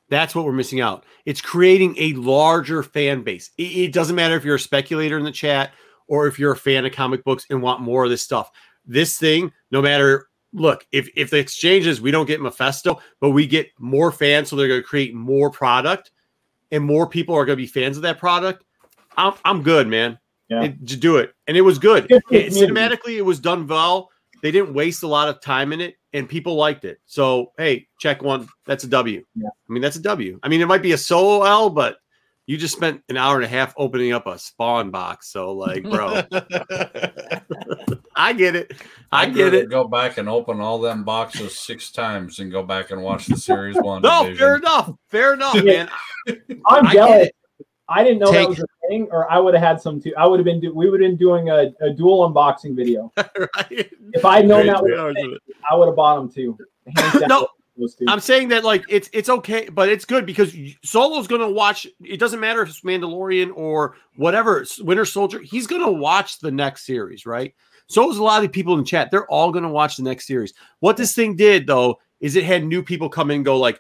[0.10, 1.04] That's what we're missing out.
[1.26, 3.50] It's creating a larger fan base.
[3.58, 5.72] It, it doesn't matter if you're a speculator in the chat
[6.08, 8.52] or if you're a fan of comic books and want more of this stuff.
[8.86, 10.28] This thing, no matter
[10.58, 14.56] look, if if the exchanges we don't get Mephisto, but we get more fans, so
[14.56, 16.12] they're going to create more product,
[16.72, 18.64] and more people are going to be fans of that product.
[19.16, 20.20] I'm I'm good, man.
[20.50, 20.64] Yeah.
[20.64, 22.08] It- to do it, and it was good.
[22.08, 24.10] Good It- cinematically, it was done well.
[24.42, 27.00] They didn't waste a lot of time in it, and people liked it.
[27.06, 28.48] So, hey, check one.
[28.66, 29.26] That's a W.
[29.36, 29.48] Yeah.
[29.48, 30.40] I mean, that's a W.
[30.44, 31.98] I mean, it might be a solo L, but
[32.48, 35.28] you just spent an hour and a half opening up a spawn box.
[35.32, 36.22] So, like, bro,
[38.16, 38.74] I get it.
[39.12, 39.70] I I'd get it.
[39.70, 43.36] Go back and open all them boxes six times and go back and watch the
[43.38, 44.02] series one.
[44.02, 44.38] No, division.
[44.40, 44.92] fair enough.
[45.10, 45.90] Fair enough, man.
[46.66, 47.28] I'm I jealous.
[47.28, 47.36] it.
[47.90, 50.14] I didn't know Take- that was a thing, or I would have had some too.
[50.18, 50.60] I would have been.
[50.60, 53.12] Do- we would have been doing a, a dual unboxing video.
[53.18, 53.90] right?
[54.14, 55.38] If I'd known Great that was a thing.
[55.70, 56.58] I would have bought them too.
[56.98, 57.48] Hands down, No.
[57.78, 57.96] Those.
[58.08, 61.88] I'm saying that like it's it's okay, but it's good because Solo's gonna watch.
[62.04, 65.40] It doesn't matter if it's Mandalorian or whatever it's Winter Soldier.
[65.40, 67.54] He's gonna watch the next series, right?
[67.88, 69.12] So is a lot of people in the chat.
[69.12, 70.54] They're all gonna watch the next series.
[70.80, 73.80] What this thing did though is it had new people come in and go like,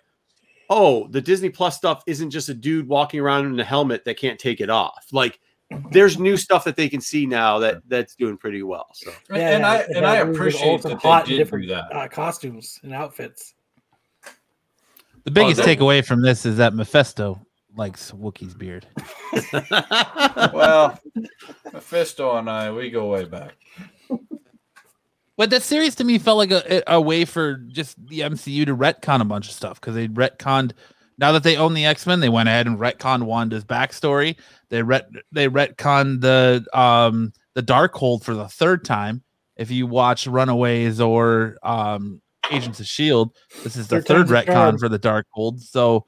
[0.70, 4.18] oh, the Disney Plus stuff isn't just a dude walking around in a helmet that
[4.18, 5.08] can't take it off.
[5.12, 5.40] Like
[5.92, 8.88] there's new stuff that they can see now that that's doing pretty well.
[8.94, 11.38] So And- and I it and I had really good appreciate ultimate that they did
[11.40, 11.94] different do that.
[11.96, 13.54] uh, costumes and outfits.
[15.28, 18.88] The biggest Oh, that- takeaway from this is that Mephisto likes Wookie's beard.
[20.54, 20.98] Well,
[21.74, 23.56] Mephisto and I, we go way back.
[25.36, 28.76] But that series to me felt like a, a way for just the MCU to
[28.76, 30.72] retcon a bunch of stuff because they retconned.
[31.18, 34.38] Now that they own the X Men, they went ahead and retconned Wanda's backstory.
[34.70, 39.24] They ret they retconned the um the Darkhold for the third time.
[39.58, 43.34] If you watch Runaways or um Agents of Shield,
[43.64, 45.60] this is the Third third time's a retcon for the Darkhold.
[45.62, 46.06] So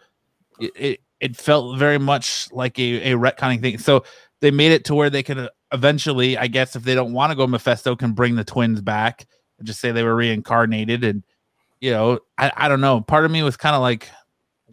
[0.60, 3.78] it, it it felt very much like a, a retconning thing.
[3.78, 4.04] So
[4.40, 7.32] they made it to where they could uh, eventually, I guess, if they don't want
[7.32, 9.26] to go Mephisto, can bring the twins back
[9.58, 11.04] and just say they were reincarnated.
[11.04, 11.24] And
[11.82, 13.02] you know, I, I don't know.
[13.02, 14.10] Part of me was kind of like,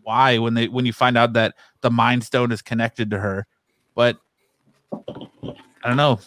[0.03, 3.47] why when they when you find out that the Mind Stone is connected to her,
[3.97, 4.19] but
[4.93, 6.21] I don't know.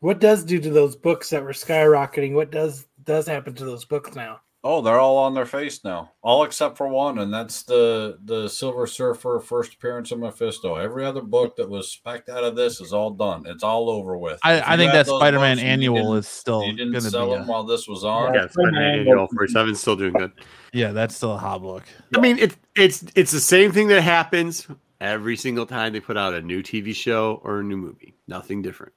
[0.00, 2.34] What does do to those books that were skyrocketing?
[2.34, 4.40] What does does happen to those books now?
[4.66, 8.48] Oh, they're all on their face now, all except for one, and that's the the
[8.48, 10.76] Silver Surfer first appearance of Mephisto.
[10.76, 13.44] Every other book that was specked out of this is all done.
[13.46, 14.40] It's all over with.
[14.42, 17.26] I, I think that Spider Man books and you annual is still You didn't sell
[17.26, 17.34] be.
[17.34, 18.32] them A, while this was on.
[18.32, 20.32] yeah, Spider-Man Annual 47 still doing good.
[20.72, 21.82] yeah, that's still a hot book.
[22.16, 24.66] I mean, it, it's it's the same thing that happens
[24.98, 28.14] every single time they put out a new TV show or a new movie.
[28.28, 28.94] Nothing different.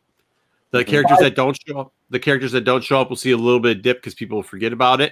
[0.71, 3.37] The characters that don't show up, the characters that don't show up, will see a
[3.37, 5.11] little bit of dip because people forget about it.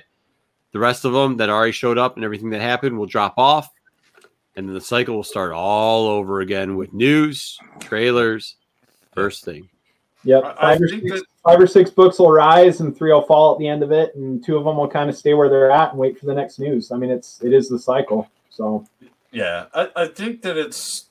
[0.76, 3.70] The rest of them that already showed up and everything that happened will drop off,
[4.58, 8.58] and then the cycle will start all over again with news, trailers,
[9.14, 9.70] first thing.
[10.26, 12.94] Yep, I- I five or, think six, that- five or six books will rise, and
[12.94, 15.16] three will fall at the end of it, and two of them will kind of
[15.16, 16.92] stay where they're at and wait for the next news.
[16.92, 18.30] I mean, it's it is the cycle.
[18.50, 18.86] So
[19.32, 21.06] Yeah, I, I think that it's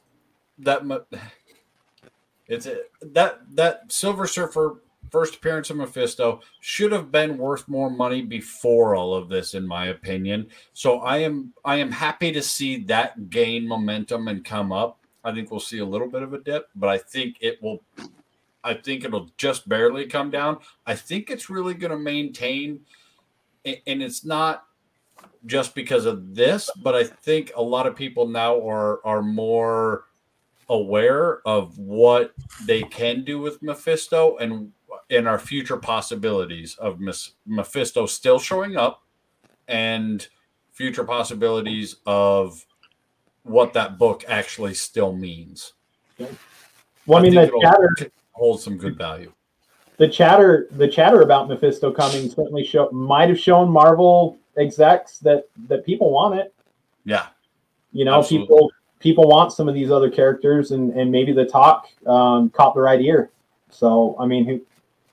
[0.59, 0.99] that mu-
[2.49, 7.91] it's a, that that Silver Surfer first appearance of Mephisto should have been worth more
[7.91, 10.49] money before all of this, in my opinion.
[10.73, 14.99] So I am I am happy to see that gain momentum and come up.
[15.25, 17.83] I think we'll see a little bit of a dip, but I think it will.
[18.63, 20.59] I think it'll just barely come down.
[20.87, 22.81] I think it's really going to maintain
[23.65, 24.67] and it's not
[25.47, 30.05] just because of this, but I think a lot of people now are are more
[30.69, 32.33] aware of what
[32.67, 34.73] they can do with Mephisto and
[35.11, 39.03] and our future possibilities of Mis- Mephisto still showing up
[39.69, 40.27] and
[40.73, 42.65] future possibilities of
[43.43, 45.75] what that book actually still means.
[46.19, 49.33] Well, I mean, think the chatter, holds some good value.
[49.99, 55.49] the chatter, the chatter about Mephisto coming certainly show might have shown Marvel execs that
[55.69, 56.55] that people want it.
[57.05, 57.27] Yeah.
[57.93, 58.47] You know, Absolutely.
[58.47, 62.75] people people want some of these other characters, and and maybe the talk um, caught
[62.75, 63.31] the right ear.
[63.71, 64.61] So, I mean, who?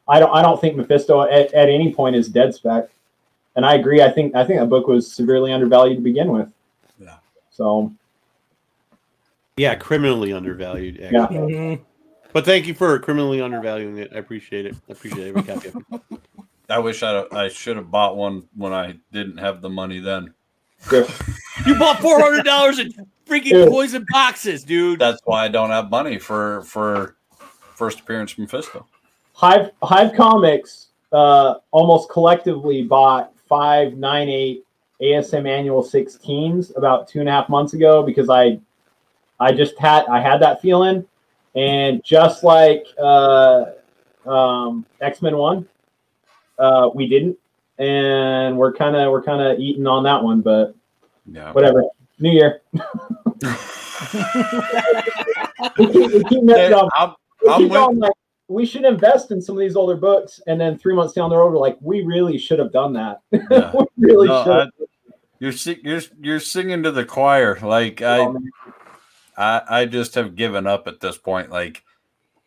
[0.08, 2.90] I don't I don't think Mephisto at, at any point is dead spec,
[3.56, 4.02] and I agree.
[4.02, 6.52] I think I think that book was severely undervalued to begin with.
[7.00, 7.18] Yeah.
[7.50, 7.94] So
[9.58, 10.98] Yeah, criminally undervalued.
[10.98, 11.24] Yeah.
[11.24, 11.82] Actually.
[12.34, 14.12] But thank you for criminally undervaluing it.
[14.16, 14.76] I appreciate it.
[14.88, 16.20] I appreciate every copy of it.
[16.70, 20.34] I wish I I should have bought one when I didn't have the money then.
[21.66, 22.92] You bought four hundred dollars in
[23.28, 25.00] freaking poison boxes, dude.
[25.00, 27.18] That's why I don't have money for for
[27.76, 28.88] first appearance from Mephisto.
[29.42, 34.64] Hive Hive Comics uh, almost collectively bought five nine eight
[35.02, 38.60] ASM Annual 16s about two and a half months ago because I
[39.40, 41.04] I just had I had that feeling,
[41.56, 43.66] and just like uh,
[44.28, 45.68] um, X Men One,
[46.60, 47.36] uh, we didn't,
[47.80, 50.76] and we're kind of we're kind of eating on that one, but
[51.26, 51.52] Yeah.
[51.52, 51.84] whatever.
[52.20, 52.62] New Year.
[55.80, 56.44] we keep, we keep.
[56.96, 57.16] I'm,
[57.50, 58.12] I'm with- going, like,
[58.52, 61.38] we should invest in some of these older books, and then three months down the
[61.38, 63.22] road, we're like, we really should have done that.
[63.32, 64.52] we really No, should.
[64.52, 64.70] I-
[65.40, 67.58] you're you're you're singing to the choir.
[67.64, 68.28] Like I,
[69.36, 71.50] I I just have given up at this point.
[71.50, 71.84] Like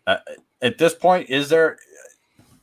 [0.06, 0.18] uh,
[0.62, 1.76] at this point, is there?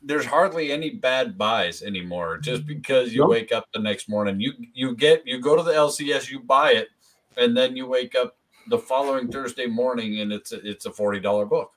[0.01, 2.37] There's hardly any bad buys anymore.
[2.37, 3.31] Just because you Nope.
[3.31, 6.71] wake up the next morning, you you get you go to the LCS, you buy
[6.71, 6.87] it,
[7.35, 8.37] and then you wake up
[8.69, 11.71] the following Thursday morning, and it's a, it's a forty dollar book.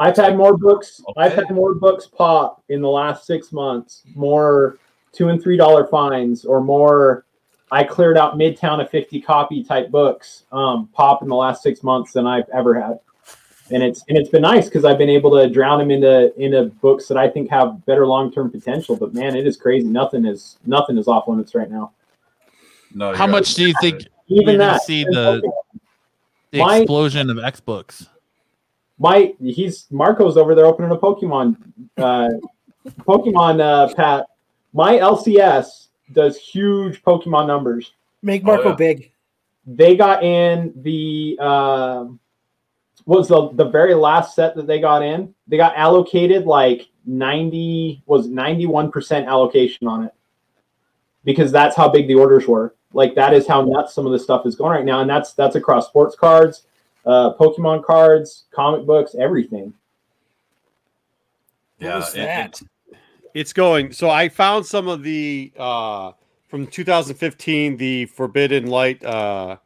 [0.00, 1.00] I've had more books.
[1.16, 4.02] I've had more books pop in the last six months.
[4.16, 4.78] More
[5.12, 7.24] two and three dollar fines, or more.
[7.70, 11.84] I cleared out Midtown of fifty copy type books um, pop in the last six
[11.84, 12.98] months than I've ever had,
[13.70, 16.64] and it's and it's been nice because I've been able to drown them into into
[16.80, 18.96] books that I think have better long term potential.
[18.96, 19.86] But man, it is crazy.
[19.86, 21.92] Nothing is nothing is off limits right now.
[22.92, 24.82] No, How much do you think Even you're that.
[24.82, 25.52] see And the,
[26.50, 28.08] the My- explosion of X books?
[29.00, 31.56] My he's Marco's over there opening a Pokemon
[31.96, 32.28] uh
[33.00, 34.26] Pokemon uh Pat.
[34.72, 37.92] My LCS does huge Pokemon numbers.
[38.22, 38.76] Make Marco yeah.
[38.76, 39.12] big.
[39.66, 42.20] They got in the um
[43.06, 45.34] what was the the very last set that they got in?
[45.48, 50.12] They got allocated like 90 was 91% allocation on it.
[51.24, 52.74] Because that's how big the orders were.
[52.92, 55.32] Like that is how nuts some of the stuff is going right now and that's
[55.32, 56.66] that's across sports cards,
[57.06, 59.72] uh Pokemon cards, comic books, everything.
[61.78, 62.60] Yeah, was that?
[62.60, 62.68] it-
[63.32, 63.92] It's going.
[63.92, 66.12] So I found some of the uh
[66.48, 69.56] from 2015, the Forbidden Light uh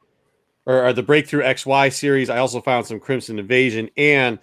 [0.67, 2.31] or, or the Breakthrough XY series.
[2.31, 4.39] I also found some Crimson Invasion and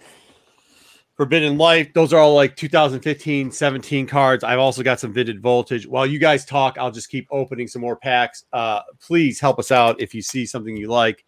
[1.16, 1.94] Forbidden Light.
[1.94, 4.42] Those are all like 2015, 17 cards.
[4.44, 5.86] I've also got some Vivid Voltage.
[5.86, 8.44] While you guys talk, I'll just keep opening some more packs.
[8.52, 11.24] Uh please help us out if you see something you like.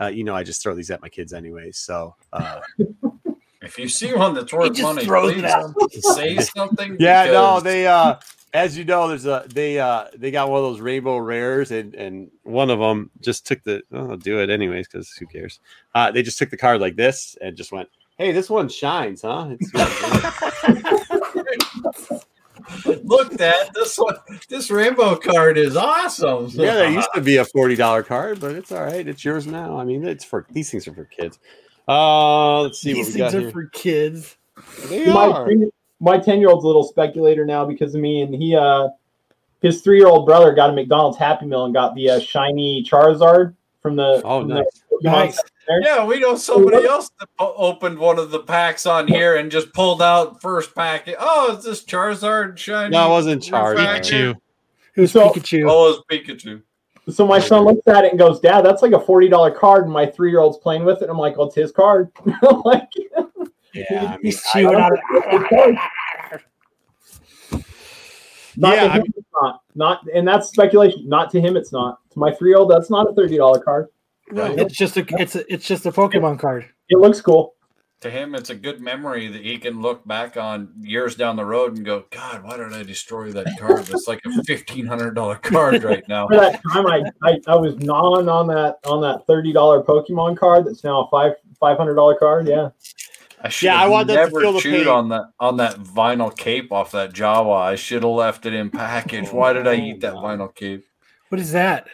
[0.00, 1.76] Uh, you know, I just throw these at my kids anyways.
[1.78, 2.60] So uh
[3.62, 5.74] If you see one that's worth just money, throws please at 'em.
[5.90, 6.96] say something.
[6.98, 8.16] Yeah, no, they uh
[8.52, 11.94] as you know, there's a they uh they got one of those rainbow rares and
[11.94, 15.60] and one of them just took the oh, I'll do it anyways because who cares?
[15.94, 19.22] Uh they just took the card like this and just went, Hey, this one shines,
[19.22, 19.54] huh?
[22.84, 24.16] It's Look, Dad, this one,
[24.48, 26.46] this rainbow card is awesome.
[26.54, 29.06] yeah, there used to be a forty dollar card, but it's all right.
[29.06, 29.78] It's yours now.
[29.78, 31.38] I mean, it's for these things are for kids.
[31.88, 33.50] Uh let's see These what we got things are here.
[33.50, 34.36] for kids.
[34.88, 35.48] They my are.
[36.00, 38.88] my 10 year old's a little speculator now because of me and he uh
[39.62, 42.84] his three year old brother got a mcdonald's happy meal and got the uh, shiny
[42.88, 44.64] charizard from the Oh, from nice.
[44.92, 45.40] Pokemon Nice.
[45.70, 45.80] Center.
[45.86, 49.50] Yeah, we know somebody else that o- opened one of the packs on here and
[49.50, 51.16] just pulled out first packet.
[51.18, 52.90] Oh, is this Charizard shiny?
[52.90, 53.76] No, it wasn't Charizard.
[53.76, 54.34] refractor?
[54.34, 54.34] Pikachu.
[54.94, 55.66] Who's So- Pikachu?
[55.68, 56.62] Oh, it's Pikachu.
[57.08, 59.92] so my son looks at it and goes dad that's like a $40 card and
[59.92, 62.08] my three year old's playing with it i'm like well it's his card
[62.42, 62.88] I'm like
[63.74, 65.78] Yeah, He's chewing on it.
[68.56, 71.72] not Yeah, to I him, it's not not and that's speculation not to him it's
[71.72, 73.88] not to my three year old that's not a $30 card
[74.32, 76.66] It's just a it's a, it's just a Pokemon card.
[76.88, 77.54] it looks cool
[78.00, 81.44] to him, it's a good memory that he can look back on years down the
[81.44, 83.88] road and go, God, why did I destroy that card?
[83.90, 86.26] It's like a fifteen hundred dollar card right now.
[86.28, 90.38] For that time, I, I, I was gnawing on that on that thirty dollar Pokemon
[90.38, 90.66] card.
[90.66, 92.48] That's now a five five hundred dollar card.
[92.48, 92.70] Yeah.
[93.42, 94.88] I should Yeah, I have want them to never feel the chewed pain.
[94.88, 97.60] on that on that vinyl cape off that Jawa.
[97.60, 99.30] I should have left it in package.
[99.30, 100.86] Why did I eat that vinyl cape?
[101.28, 101.86] What is that?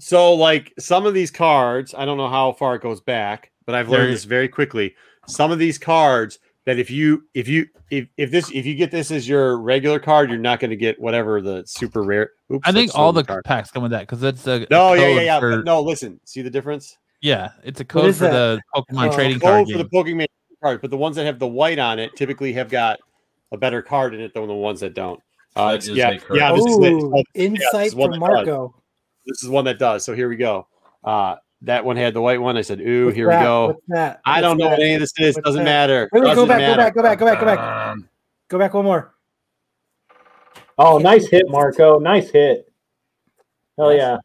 [0.00, 3.74] So, like some of these cards, I don't know how far it goes back, but
[3.74, 4.94] I've learned There- this very quickly.
[5.26, 8.90] Some of these cards that if you if you if, if this if you get
[8.90, 12.30] this as your regular card, you're not going to get whatever the super rare.
[12.52, 13.44] Oops, I think all the the card.
[13.44, 15.40] packs come with that because it's a No, a yeah, yeah, yeah.
[15.40, 16.18] for- no, listen.
[16.24, 16.96] See the difference?
[17.20, 18.32] yeah, it's a code for that?
[18.32, 20.18] the Pokemon Oh, trading Code card for the game.
[20.18, 20.26] Pokemon
[20.62, 22.98] card, but the ones that have the white on it typically have got
[23.52, 25.20] a better card in it than the ones that don't.
[25.56, 26.52] Uh, it's- yeah, yeah.
[26.52, 26.92] This is, it.
[26.92, 28.18] Ooh, insight is from that does.
[28.20, 28.74] Marco.
[29.26, 30.04] This is one that does.
[30.04, 30.66] So here we go.
[31.04, 32.56] Uh, that one had the white one.
[32.56, 33.40] I said, "Ooh, What's here that?
[33.40, 34.20] we go." What's that?
[34.24, 35.36] I don't What's know what any of this is.
[35.36, 35.64] What's Doesn't that?
[35.64, 36.08] matter.
[36.12, 37.58] Wait, wait, go Doesn't back, go back, go back, go back, go back.
[37.90, 38.08] Um,
[38.50, 39.14] Go back one more.
[40.76, 42.00] Oh, nice hit, Marco.
[42.00, 42.70] Nice hit.
[43.78, 44.18] Hell yeah.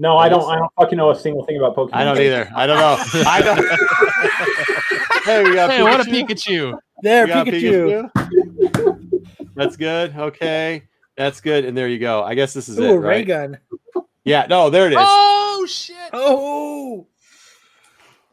[0.00, 0.42] No, I don't.
[0.50, 1.94] I don't fucking know a single thing about Pokemon.
[1.94, 2.50] I don't either.
[2.56, 2.96] I don't know.
[3.26, 5.24] I don't.
[5.24, 6.72] hey, we got Hey, what a Pikachu.
[6.72, 6.78] Pikachu!
[7.02, 8.10] There, Pikachu.
[8.16, 9.46] Pikachu.
[9.54, 10.16] That's good.
[10.16, 10.82] Okay,
[11.16, 11.64] that's good.
[11.64, 12.24] And there you go.
[12.24, 13.26] I guess this is Ooh, it, a ray right?
[13.26, 13.58] gun.
[14.24, 14.46] Yeah.
[14.48, 14.98] No, there it is.
[15.00, 15.96] Oh shit!
[16.12, 17.06] Oh,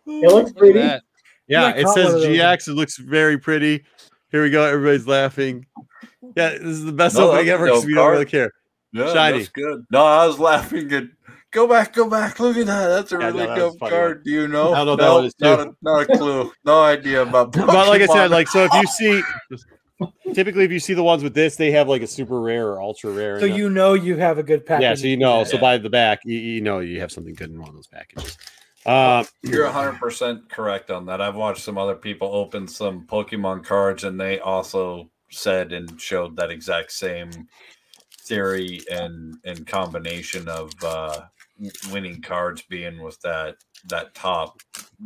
[0.06, 0.80] It looks pretty.
[0.80, 1.04] that.
[1.48, 2.26] yeah, it says one of those.
[2.28, 2.68] GX.
[2.68, 3.84] It looks very pretty.
[4.32, 4.64] Here we go.
[4.64, 5.66] Everybody's laughing.
[6.36, 8.52] Yeah, this is the best No, opening ever a because dope we don't really care.
[8.94, 9.38] yeah, Shiny.
[9.40, 9.86] that's good.
[9.92, 10.88] No, I was laughing.
[10.88, 11.12] Good.
[11.52, 12.40] Go back, go back.
[12.40, 12.88] Look at that.
[12.90, 14.24] That's a Yeah, no, really that dope funny card.
[14.24, 14.74] Do you know?
[14.74, 16.52] I don't know that No, one is not, a, not a clue.
[16.64, 17.54] No idea about.
[17.54, 19.24] But like I said, like so, if you see,
[20.34, 22.82] typically if you see the ones with this, they have like a super rare or
[22.82, 23.40] ultra rare.
[23.40, 23.58] so in it.
[23.58, 24.84] you know you have a good package.
[24.84, 25.44] yeah, so you know.
[25.44, 25.62] So Yeah.
[25.62, 28.38] by the back, you, you know you have something good in one of those packages.
[28.86, 31.20] Um, You're 100% correct on that.
[31.22, 36.36] I've watched some other people open some Pokemon cards and they also said and showed
[36.38, 37.30] that exact same
[38.22, 41.24] theory and and combination of uh w-
[41.92, 43.58] winning cards being with that
[43.90, 44.62] that top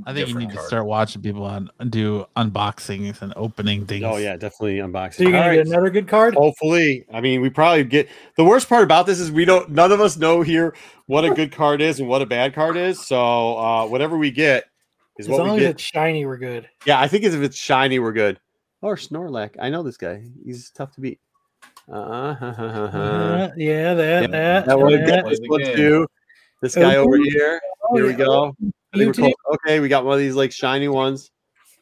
[0.05, 4.03] I think you different need to start watching people on do unboxings and opening things.
[4.03, 5.13] oh yeah, definitely unboxing.
[5.15, 5.67] So you're gonna All get right.
[5.67, 6.33] another good card.
[6.35, 9.69] Hopefully, I mean, we probably get the worst part about this is we don't.
[9.69, 10.75] None of us know here
[11.05, 13.05] what a good card is and what a bad card is.
[13.05, 14.65] So uh, whatever we get
[15.19, 15.71] is As what long we as get.
[15.71, 16.67] it's shiny, we're good.
[16.85, 18.39] Yeah, I think is if it's shiny, we're good.
[18.81, 19.51] Or Snorlax.
[19.59, 20.23] I know this guy.
[20.43, 21.19] He's tough to beat.
[21.91, 25.25] Uh, Uh, yeah, that, yeah, that, that one, that.
[25.25, 25.75] this Play the one game.
[26.71, 26.79] Too.
[26.79, 27.61] This guy over here.
[27.89, 28.55] Oh, Here we go.
[28.93, 29.57] I think we're You close.
[29.65, 31.31] Okay, we got one of these like shiny ones.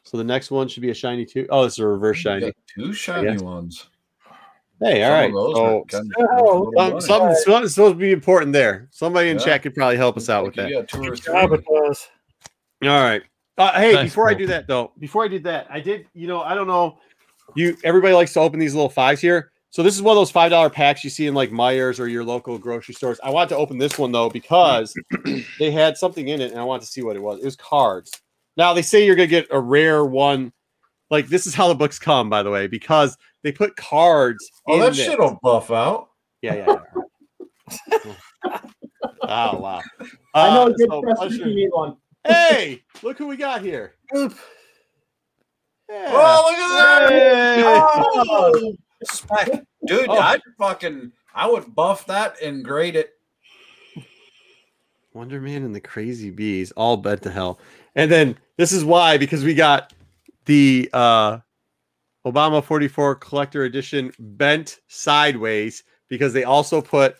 [0.04, 1.46] So the next one should be a shiny too.
[1.50, 2.52] Oh, it's a reverse shiny.
[2.74, 3.86] two shiny ones.
[4.80, 5.32] Hey, all Some of right.
[5.32, 7.00] those So are kind of Oh, worth a little some, money.
[7.00, 8.88] something, something's supposed to be important there.
[8.90, 9.44] Somebody in Yeah.
[9.44, 10.68] chat could probably help us out with that.
[10.70, 11.32] you two or three.
[11.32, 12.08] Job it was.
[12.82, 13.22] All right.
[13.58, 16.06] Uh, hey, That's before I do that though, before I did that, I did.
[16.14, 16.98] You know, I don't know.
[17.54, 19.51] You everybody likes to open these little fives here.
[19.72, 22.06] So this is one of those five dollar packs you see in like Meijers or
[22.06, 23.18] your local grocery stores.
[23.24, 24.94] I want to open this one though because
[25.58, 27.40] they had something in it, and I want to see what it was.
[27.40, 28.12] It was cards.
[28.58, 30.52] Now they say you're gonna get a rare one.
[31.10, 34.46] Like this is how the books come, by the way, because they put cards.
[34.68, 35.06] Oh, in that this.
[35.06, 36.10] shit'll buff out.
[36.42, 36.78] Yeah, yeah.
[37.90, 37.98] yeah.
[39.22, 39.80] oh wow.
[40.34, 41.96] I know Uh, a good so press pleasure- if you need one.
[42.26, 43.94] Hey, look who we got here.
[44.14, 44.34] Oop.
[45.90, 46.06] Yeah.
[46.10, 47.10] Oh, look at that!
[47.10, 47.62] Hey.
[47.64, 48.76] Oh,
[49.06, 49.64] spec.
[49.86, 50.18] dude, Oh.
[50.18, 53.10] I'd fucking, I would buff that and grade it.
[55.14, 57.60] Wonder Man and the Crazy Bees all bent to hell.
[57.94, 59.92] And then this is why because we got
[60.46, 61.38] the uh
[62.26, 67.16] Obama 44 collector edition bent sideways because they also put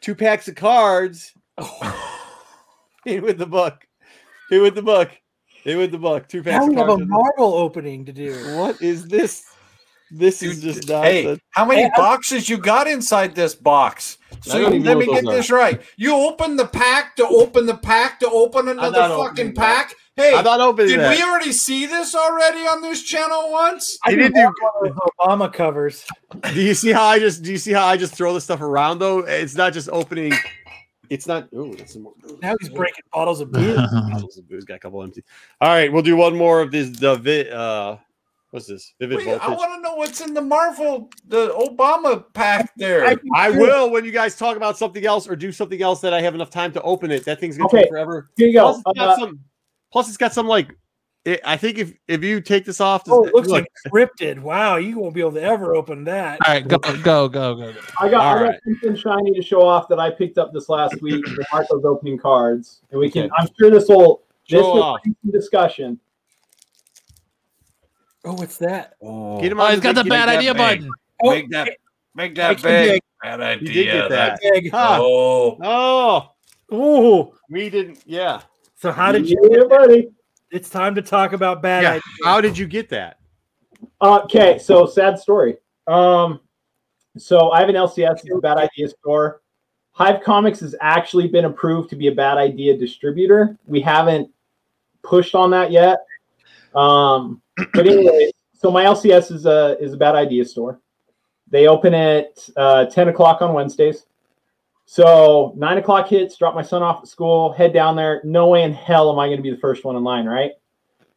[0.00, 1.32] two packs of cards
[3.06, 3.86] in with the book.
[4.50, 5.10] In with the book.
[5.64, 6.28] In with the book.
[6.28, 8.34] Two packs Now of we have a in the- Marvel opening to do.
[8.58, 9.46] What is this?
[10.14, 14.18] This is Dude, just Hey, how many Hey, boxes you got inside this box?
[14.42, 15.36] So don't even know let me get those are.
[15.36, 15.80] this right.
[15.96, 19.88] You open the pack to open the pack to open another fucking opening that.
[19.88, 19.94] pack.
[20.16, 21.16] Hey, I'm not opening did that.
[21.16, 23.98] we already see this already on this channel once?
[24.04, 26.04] I I didn't do one of those Obama covers.
[26.52, 28.60] Do you see how I just do you see how I just throw this stuff
[28.60, 29.20] around though?
[29.20, 30.34] It's not just opening.
[31.08, 31.48] It's not.
[31.54, 32.12] Oh, that's some more.
[32.42, 33.76] Now he's breaking bottles of beer.
[34.10, 35.22] Bottles of booze, got a couple empty.
[35.60, 36.92] All right, we'll do one more of these.
[36.98, 37.96] The vi- uh,
[38.52, 38.94] what's this?
[39.00, 43.04] Vivid Wait, I want to know what's in the Marvel, the Obama pack there.
[43.04, 46.14] I- I will when you guys talk about something else or do something else that
[46.14, 47.24] I have enough time to open it.
[47.24, 48.30] That thing's gonna Okay, take forever.
[48.36, 48.64] Here you go.
[48.72, 49.40] Plus, it's got Uh, some.
[49.90, 50.68] Plus, it's got some like.
[51.24, 54.40] It, I think if if you take this off, Oh, it looks look, like scripted.
[54.40, 56.40] Wow, you won't be able to ever open that.
[56.44, 57.54] All right, go, go, go, go.
[57.54, 57.74] go.
[58.00, 58.60] I got, All I got right.
[58.64, 61.24] something shiny to show off that I picked up this last week.
[61.24, 63.26] The Marco's opening cards, and we can.
[63.26, 63.32] Okay.
[63.38, 65.00] I'm sure this will this Show will off.
[65.04, 66.00] some discussion.
[68.24, 68.94] Oh, what's that?
[69.02, 70.58] Oh, Get him Oh, on he's got the bad idea big.
[70.58, 70.90] button.
[71.22, 71.68] make that
[72.14, 72.90] make that big.
[72.92, 73.02] big.
[73.22, 73.72] Bad You idea.
[73.72, 74.40] did get that.
[74.42, 74.70] Big.
[74.70, 74.98] Huh.
[75.00, 76.28] Oh, Oh,
[76.70, 78.00] Oh, we didn't.
[78.06, 78.42] Yeah.
[78.76, 79.38] so how did you?
[79.50, 80.08] Yeah, buddy.
[80.50, 81.90] It's time to talk about bad Yeah.
[81.90, 82.02] ideas.
[82.24, 83.18] How did you get that?
[84.00, 85.56] Okay, so sad story.
[85.86, 86.40] Um,
[87.18, 89.42] so I have an LCS, it's a bad idea store.
[89.92, 93.58] Hive Comics has actually been approved to be a bad idea distributor.
[93.66, 94.30] We haven't
[95.02, 95.98] pushed on that yet.
[96.74, 97.42] Um,
[97.74, 100.80] but anyway, so my LCS is a is a bad idea store.
[101.48, 104.06] They open at uh, ten o'clock on Wednesdays.
[104.84, 108.20] So nine o'clock hits, drop my son off at school, head down there.
[108.24, 110.52] No way in hell am I going to be the first one in line, right?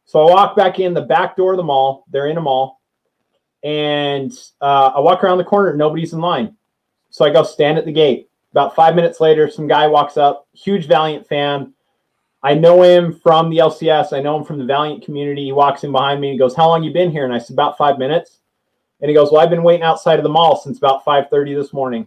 [0.04, 2.04] So I walk back in the back door of the mall.
[2.10, 2.80] They're in a mall,
[3.64, 5.76] and uh, I walk around the corner.
[5.76, 6.56] Nobody's in line.
[7.10, 8.28] So I go stand at the gate.
[8.52, 10.46] About five minutes later, some guy walks up.
[10.54, 11.74] Huge Valiant fan.
[12.42, 14.12] I know him from the LCS.
[14.12, 15.44] I know him from the Valiant community.
[15.44, 17.38] He walks in behind me and he goes, "How long you been here?" And I
[17.38, 18.40] said, "About five minutes."
[19.00, 21.54] And he goes, "Well, I've been waiting outside of the mall since about five thirty
[21.54, 22.06] this morning."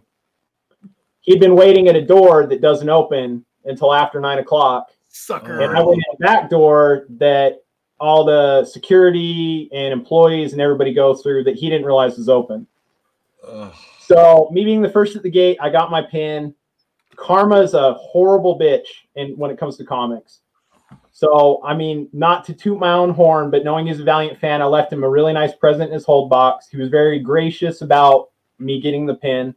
[1.20, 4.90] He'd been waiting at a door that doesn't open until after nine o'clock.
[5.08, 5.60] Sucker.
[5.60, 7.62] And I went in the back door that
[7.98, 12.66] all the security and employees and everybody go through that he didn't realize was open.
[13.46, 13.74] Ugh.
[14.00, 16.54] So me being the first at the gate, I got my pin.
[17.20, 20.40] Karma is a horrible bitch in when it comes to comics.
[21.12, 24.62] So I mean, not to toot my own horn, but knowing he's a Valiant fan,
[24.62, 26.68] I left him a really nice present in his hold box.
[26.68, 29.54] He was very gracious about me getting the pin.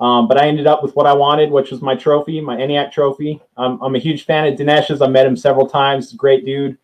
[0.00, 2.90] Um, but I ended up with what I wanted, which was my trophy, my ENIAC
[2.90, 3.40] trophy.
[3.56, 5.00] I'm, I'm a huge fan of Dinesh's.
[5.00, 6.12] I met him several times.
[6.14, 6.76] Great dude.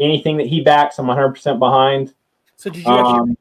[0.00, 2.14] Anything that he backs, I'm 100% behind.
[2.56, 3.20] So did you actually?
[3.20, 3.38] Um,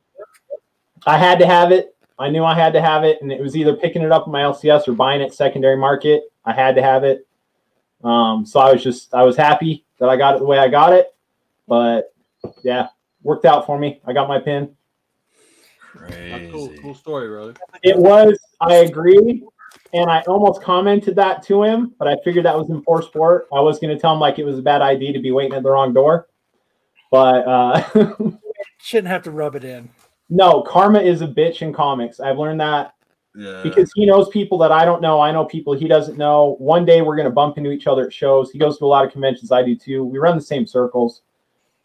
[1.08, 1.93] I had to have it.
[2.20, 4.32] I knew I had to have it, and it was either picking it up in
[4.32, 6.24] my LCS or buying it secondary market.
[6.46, 7.28] I had to have it.
[8.04, 10.68] Um, so I was just I was happy that I got it the way I
[10.68, 11.14] got it.
[11.68, 12.14] But
[12.64, 12.88] yeah,
[13.24, 14.02] worked out for me.
[14.06, 14.76] I got my pin.
[15.80, 16.52] Crazy.
[16.52, 17.54] Cool, cool story, brother.
[17.84, 19.44] It was, I agree.
[19.94, 23.48] And I almost commented that to him, but I figured that was in poor sport.
[23.54, 25.54] I was going to tell him like it was a bad idea to be waiting
[25.54, 26.28] at the wrong door.
[27.12, 27.84] But uh,
[28.80, 29.90] Shouldn't have to rub it in.
[30.30, 32.20] No, karma is a bitch in comics.
[32.20, 32.94] I've learned that
[33.36, 33.62] Yeah.
[33.64, 35.20] because he knows people that I don't know.
[35.20, 36.56] I know people he doesn't know.
[36.60, 38.52] One day we're going to bump into each other at shows.
[38.52, 39.52] He goes to a lot of conventions.
[39.52, 40.04] I do too.
[40.04, 41.22] We run the same circles.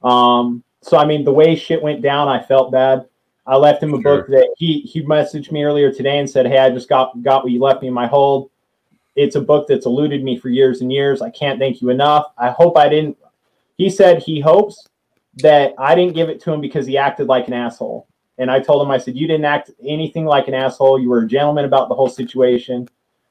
[0.02, 3.07] Um, so I mean, the way shit went down, I felt bad.
[3.47, 6.58] I left him a book that he he messaged me earlier today and said, "Hey,
[6.58, 8.50] I just got got what you left me in my hold.
[9.17, 11.23] It's a book that's eluded me for years and years.
[11.23, 12.26] I can't thank you enough.
[12.36, 13.17] I hope I didn't."
[13.78, 14.86] He said he hopes
[15.36, 18.07] that I didn't give it to him because he acted like an asshole.
[18.39, 20.99] And I told him, I said, You didn't act anything like an asshole.
[20.99, 22.89] You were a gentleman about the whole situation.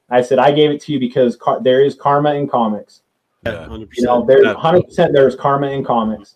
[0.09, 3.01] I said, I gave it to you because car- there is karma in comics.
[3.45, 3.67] Yeah.
[3.67, 3.89] 100%.
[3.95, 6.35] You know, there's 100% there's karma in comics.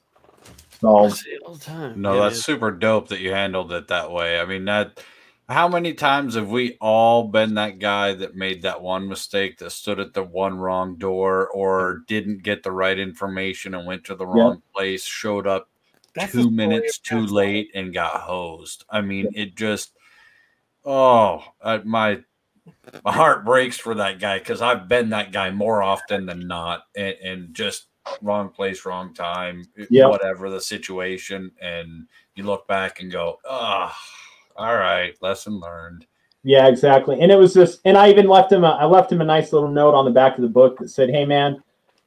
[0.80, 2.02] So, I say it all the time.
[2.02, 4.40] No, Yeah, that's super dope that you handled it that way.
[4.40, 5.00] I mean, that
[5.48, 9.72] how many times have we all been that guy that made that one mistake that
[9.72, 14.16] stood at the one wrong door or didn't get the right information and went to
[14.16, 15.70] the wrong place, showed up
[16.16, 18.86] That's two minutes too late and got hosed?
[18.90, 19.92] I mean, it just
[20.86, 22.22] oh, I, my
[23.04, 26.84] my heart breaks for that guy because I've been that guy more often than not,
[26.96, 27.86] and, and just
[28.22, 30.08] wrong place, wrong time, Yeah.
[30.08, 33.92] whatever the situation, and you look back and go, oh,
[34.56, 36.06] all right, lesson learned.
[36.44, 37.22] yeah, exactly.
[37.22, 39.54] And it was just, and I even left him, a, I left him a nice
[39.54, 41.62] little note on the back of the book that said, Hey, man,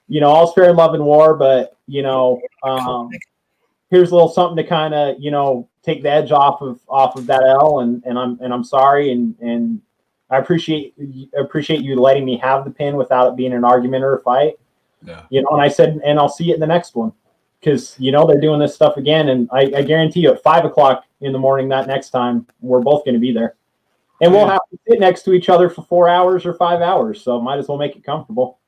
[0.09, 3.11] you know, all's fair in love and war, but, you know, um,
[3.95, 7.17] here's a little something to kind of, you know, take the edge off of off
[7.17, 9.81] of that L and and I'm and I'm sorry and and
[10.31, 10.95] I appreciate
[11.37, 14.55] appreciate you letting me have the pin without it being an argument or a fight.
[15.05, 15.23] Yeah.
[15.31, 17.13] You know, and I said, and I'll see you in the next one
[17.61, 20.65] because you know they're doing this stuff again, and I, I guarantee you at five
[20.65, 23.55] o'clock in the morning that next time we're both going to be there,
[24.21, 27.23] and we'll have to sit next to each other for four hours or five hours,
[27.23, 28.59] so might as well make it comfortable.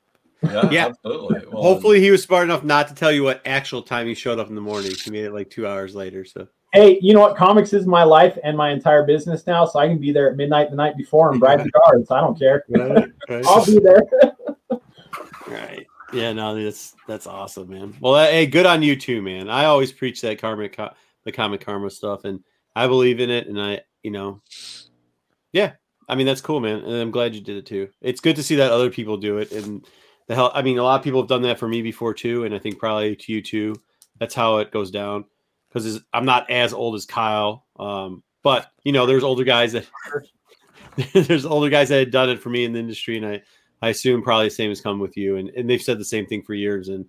[0.43, 0.87] Yeah, Yeah.
[0.87, 1.41] absolutely.
[1.49, 4.39] Well, Hopefully, he was smart enough not to tell you what actual time he showed
[4.39, 4.93] up in the morning.
[5.05, 6.25] He made it like two hours later.
[6.25, 7.37] So Hey, you know what?
[7.37, 10.37] Comics is my life and my entire business now, so I can be there at
[10.37, 12.11] midnight the night before and bribe the guards.
[12.11, 12.65] I don't care.
[12.69, 13.45] Right, right.
[13.47, 14.03] I'll be there.
[15.49, 15.87] Right.
[16.13, 17.95] Yeah, no, that's that's awesome, man.
[18.01, 19.49] Well, uh, hey, good on you too, man.
[19.49, 20.69] I always preach that karma,
[21.25, 22.41] the comic karma stuff, and
[22.75, 23.47] I believe in it.
[23.47, 24.43] And I, you know,
[25.53, 25.73] yeah,
[26.09, 26.81] I mean that's cool, man.
[26.81, 27.89] And I'm glad you did it too.
[28.01, 29.87] It's good to see that other people do it, and
[30.27, 32.45] the hell, I mean, a lot of people have done that for me before too,
[32.45, 33.75] and I think probably to you too.
[34.19, 35.25] That's how it goes down.
[35.69, 39.87] Because I'm not as old as Kyle, um, but you know, there's older guys that
[41.13, 43.43] there's older guys that had done it for me in the industry, and I
[43.83, 46.27] I assume probably the same has come with you, and, and they've said the same
[46.27, 47.05] thing for years, and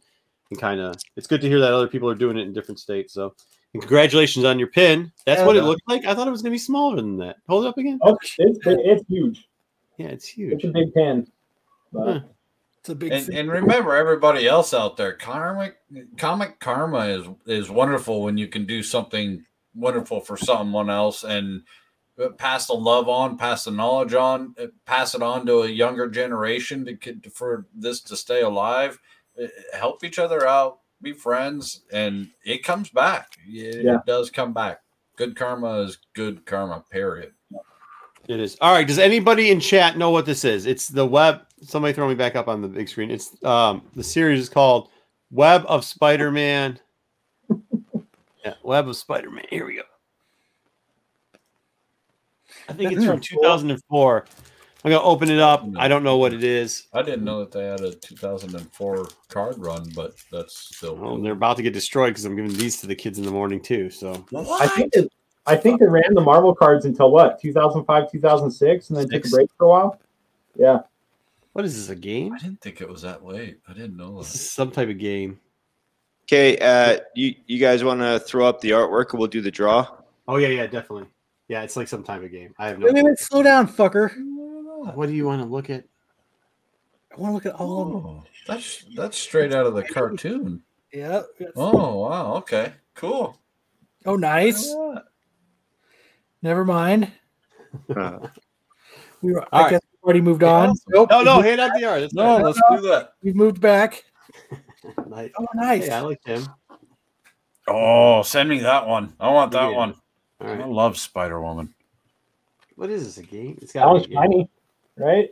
[0.52, 2.80] and kind of it's good to hear that other people are doing it in different
[2.80, 3.14] states.
[3.14, 3.34] So
[3.74, 5.12] And congratulations on your pin.
[5.26, 5.46] That's Yeah.
[5.48, 6.06] what it looked like.
[6.06, 7.38] I thought it was going to be smaller than that.
[7.48, 8.00] Hold it up again.
[8.02, 9.48] Oh, it's it's huge.
[9.98, 10.54] Yeah, it's huge.
[10.54, 11.28] It's a big pin
[11.92, 12.20] But Huh.
[12.88, 13.38] It's a big And, thing.
[13.38, 15.76] and remember, everybody else out there, comic
[16.18, 19.44] comic karma is is wonderful when you can do something
[19.76, 21.64] wonderful for someone else and
[22.18, 25.68] uh, pass the love on, pass the knowledge on, uh, pass it on to a
[25.68, 28.98] younger generation to for this to stay alive.
[29.42, 33.34] Uh, Help each other out, be friends, and it comes back.
[33.46, 33.96] It, Yeah.
[33.96, 34.80] it does come back.
[35.18, 36.86] Good karma is good karma.
[36.90, 37.34] Period.
[38.30, 38.56] It is.
[38.62, 38.88] All right.
[38.88, 40.66] Does anybody in chat know what this is?
[40.66, 41.42] It's the web.
[41.62, 43.12] Somebody throw me back up on the big screen.
[43.12, 44.90] It's um the series is called
[45.32, 46.80] Web of Spider-Man.
[48.46, 49.46] yeah, Web of Spider-Man.
[49.50, 49.82] Here we go.
[52.70, 54.26] I think it's from 2004.
[54.86, 55.66] I'm gonna open it up.
[55.76, 56.88] I don't know what it is.
[56.94, 60.96] I didn't know that they had a 2004 card run, but that's still.
[60.96, 63.32] Well, they're about to get destroyed because I'm giving these to the kids in the
[63.32, 63.90] morning too.
[63.90, 65.12] So I think it,
[65.46, 69.30] I think they ran the Marvel cards until what 2005, 2006, and then took a
[69.30, 70.00] break for a while.
[70.56, 70.80] Yeah,
[71.58, 71.90] what is this?
[71.90, 72.34] A game?
[72.34, 73.58] I didn't think it was that late.
[73.68, 74.36] I didn't know This that.
[74.36, 75.40] is some type of game.
[76.26, 79.50] Okay, uh, you you guys want to throw up the artwork and we'll do the
[79.50, 79.88] draw?
[80.28, 81.08] Oh yeah, yeah, definitely.
[81.48, 82.54] Yeah, it's like some type of game.
[82.60, 82.86] I have no.
[82.86, 84.12] Wait, wait, wait, slow down, fucker.
[84.94, 85.84] What do you want to look at?
[87.12, 88.06] I want to look at all of them.
[88.06, 90.62] Oh, that's that's straight out of the cartoon.
[90.94, 91.24] Yeah.
[91.56, 93.36] Oh wow, okay, cool.
[94.06, 94.72] Oh, nice.
[96.44, 97.12] Never mind.
[97.96, 98.28] Uh,
[99.22, 99.46] We were.
[99.52, 99.72] I right.
[99.72, 100.74] guess we already moved on.
[100.88, 101.10] Nope.
[101.12, 102.00] No, no, hand out the art.
[102.02, 103.12] That's No, let's do that.
[103.22, 104.04] we've moved back.
[105.10, 105.32] Nice.
[105.38, 105.86] Oh, nice.
[105.88, 106.48] Hey, I like him.
[107.68, 109.14] Oh, send me that one.
[109.20, 109.76] I want that Yeah.
[109.76, 109.96] one.
[110.40, 111.74] All I love Spider Woman.
[112.76, 113.18] What is this?
[113.18, 113.58] A game?
[113.62, 114.24] It's that got was to be game.
[114.24, 114.50] shiny,
[114.98, 115.30] right?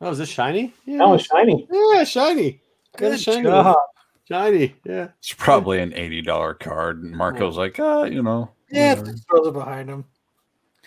[0.00, 0.72] Oh, is this shiny?
[0.84, 1.66] Yeah, That was shiny.
[1.72, 2.60] yeah, shiny.
[2.96, 3.42] Got a Good shiny.
[3.42, 3.76] job.
[4.28, 4.74] Shiny.
[4.84, 5.08] Yeah.
[5.18, 9.16] It's probably an eighty dollar card, and Marco's like, ah, you know, Yeah, whatever.
[9.30, 10.04] throws it behind him.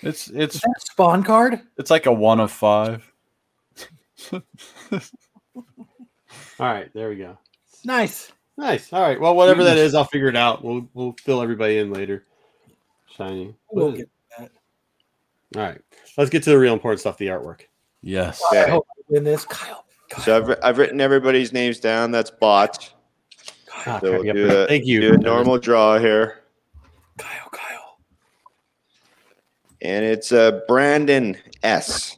[0.02, 1.60] it's it's that a spawn card?
[1.78, 3.12] it's like a one of five.
[4.34, 4.42] All
[6.60, 7.38] right, there we go.
[7.86, 8.32] Nice.
[8.58, 8.92] Nice.
[8.92, 9.20] All right.
[9.20, 10.64] Well, whatever that is, I'll figure it out.
[10.64, 12.26] We'll we'll fill everybody in later.
[13.16, 13.56] Shiny.
[13.72, 14.52] We'll get it?
[15.56, 15.80] All right.
[16.18, 17.18] Let's get to the real important stuff.
[17.18, 17.62] The artwork.
[18.02, 18.42] Yes.
[18.52, 19.46] I hope I win this.
[19.46, 19.86] Kyle.
[20.10, 20.24] Kyle.
[20.26, 22.12] So I've, I've written everybody's names down.
[22.12, 22.92] That's bot.
[23.86, 24.36] Ah, So we'll yep.
[24.36, 25.02] do a, Thank you.
[25.02, 26.42] do a normal draw here,
[27.18, 27.50] Kyle.
[27.52, 28.00] Kyle.
[29.82, 32.18] and it's uh, Brandon S.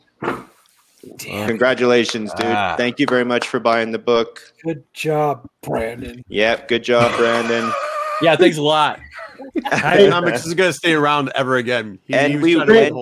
[1.17, 1.47] Damn.
[1.47, 2.45] Congratulations, dude!
[2.47, 2.75] Ah.
[2.77, 4.41] Thank you very much for buying the book.
[4.63, 6.23] Good job, Brandon.
[6.27, 7.71] Yep, good job, Brandon.
[8.21, 8.35] Yeah.
[8.35, 8.99] Thanks a lot.
[9.71, 11.99] Economics is going to stay around ever again.
[12.05, 12.93] He- And he we went-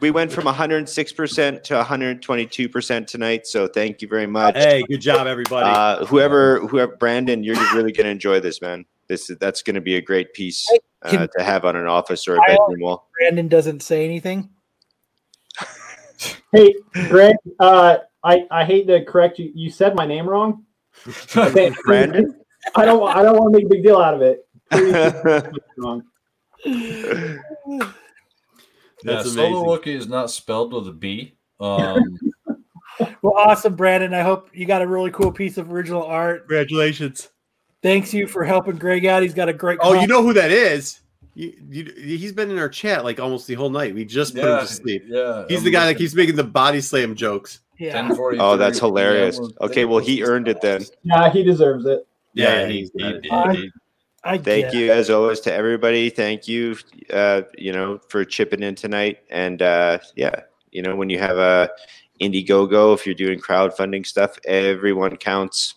[0.00, 4.56] We went from 106% to 122% tonight, so thank you very much.
[4.56, 5.68] Hey, good job, everybody.
[5.70, 8.84] Uh, whoever, whoever, Brandon, you're really going to enjoy this, man.
[9.08, 10.66] This is that's going to be a great piece
[11.02, 13.08] uh, to have on an office or a bedroom wall.
[13.18, 14.48] Brandon doesn't say anything.
[16.52, 16.74] Hey,
[17.08, 17.36] Greg.
[17.58, 19.52] Uh, I I hate to correct you.
[19.54, 20.64] You said my name wrong.
[21.36, 22.40] Okay, Brandon.
[22.74, 23.02] I don't.
[23.08, 24.46] I don't want to make a big deal out of it.
[24.70, 26.02] Please, wrong.
[26.64, 27.38] Yeah,
[29.02, 29.96] That's Solo amazing.
[29.96, 31.34] Is not spelled with a B.
[31.60, 32.18] Um,
[33.22, 34.14] Well, awesome, Brandon.
[34.14, 36.40] I hope you got a really cool piece of original art.
[36.40, 37.30] Congratulations.
[37.82, 39.22] Thanks you for helping Greg out.
[39.22, 39.78] He's got a great.
[39.80, 41.00] Oh, you know who that is?
[41.34, 43.94] You, you, he's been in our chat like almost the whole night.
[43.94, 45.04] We just put him to sleep.
[45.06, 45.44] yeah.
[45.48, 47.60] He's I'm the guy that keeps making the body slam jokes.
[47.78, 48.08] Yeah.
[48.38, 49.38] Oh, that's hilarious.
[49.38, 49.50] p.m.
[49.62, 50.84] Okay, well, he earned it then.
[51.02, 52.06] Yeah, he deserves it.
[52.34, 53.56] Yeah, Yeah, he's he, got he it.
[53.56, 53.72] He-
[54.24, 56.08] I Thank get you, as always, to everybody.
[56.08, 56.76] Thank you,
[57.12, 59.18] uh, you know, for chipping in tonight.
[59.30, 61.70] And uh, yeah, you know, when you have a
[62.20, 65.74] Indiegogo, if you're doing crowdfunding stuff, everyone counts.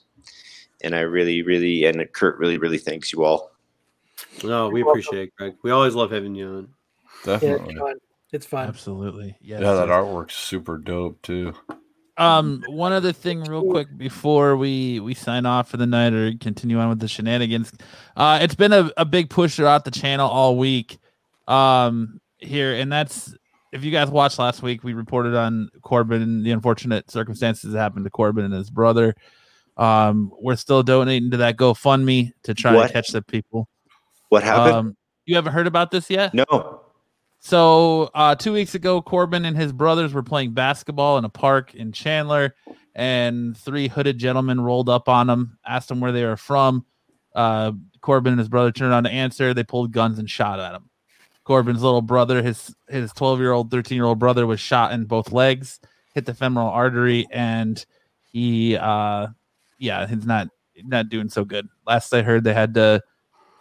[0.82, 3.55] And I really, really, and Kurt really, really thanks you all.
[4.44, 5.56] No, we appreciate it, Greg.
[5.64, 6.68] We always love having you on.
[7.18, 7.76] It's Definitely.
[7.76, 7.96] fun.
[8.32, 8.68] It's fun.
[8.68, 9.38] Absolutely.
[9.42, 9.62] Yes.
[9.62, 11.54] Yeah, that artwork's super dope too.
[12.18, 16.34] Um, one other thing, real quick, before we we sign off for the night or
[16.40, 17.74] continue on with the shenanigans.
[18.16, 20.98] Uh, it's been a, a big push throughout the channel all week.
[21.48, 23.36] Um, here and that's
[23.74, 27.80] if you guys watched last week, we reported on Corbin and the unfortunate circumstances that
[27.80, 29.14] happened to Corbin and his brother.
[29.76, 32.88] Um, we're still donating to that GoFundMe to try What?
[32.88, 33.68] to catch the people.
[34.36, 34.76] What happened?
[34.76, 36.34] Um, you haven't heard about this yet?
[36.34, 36.82] no.
[37.40, 41.74] So uh, two weeks ago, Corbin and his brothers were playing basketball in a park
[41.74, 42.54] in Chandler,
[42.94, 46.86] and three hooded gentlemen rolled up on them, asked them where they were from.
[47.34, 49.54] Uh, Corbin and his brother turned around to answer.
[49.54, 50.90] They pulled guns and shot at him.
[51.46, 55.06] Corbin's little brother, his his twelve year old, thirteen year old brother, was shot in
[55.06, 55.80] both legs,
[56.14, 57.86] hit the femoral artery, and
[58.34, 59.28] he, uh,
[59.78, 60.50] yeah, he's not
[60.84, 61.70] not doing so good.
[61.88, 63.02] Last I heard, they had to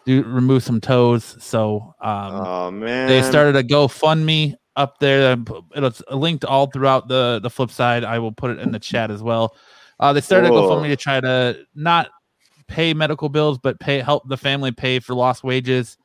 [0.05, 1.37] do remove some toes.
[1.41, 3.09] So um, Oh man.
[3.09, 5.37] they started a GoFundMe up there.
[5.77, 8.05] It's linked all throughout the the flip side.
[8.05, 9.57] I will put it in the chat as well.
[10.01, 10.69] Uh, they started a Whoa.
[10.71, 12.09] GoFundMe to try to not
[12.67, 15.97] pay medical bills, but pay help the family pay for lost wages,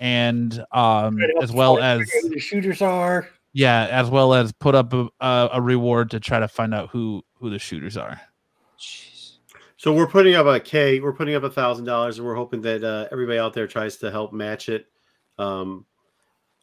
[0.00, 3.28] and um, Try to help as well as the shooters are.
[3.52, 6.90] yeah, as well as put up a, a, a reward to try to find out
[6.90, 8.20] who who the shooters are.
[9.78, 10.98] So we're putting up a K.
[10.98, 13.96] We're putting up a thousand dollars, and we're hoping that uh, everybody out there tries
[13.98, 14.86] to help match it.
[15.38, 15.86] Um,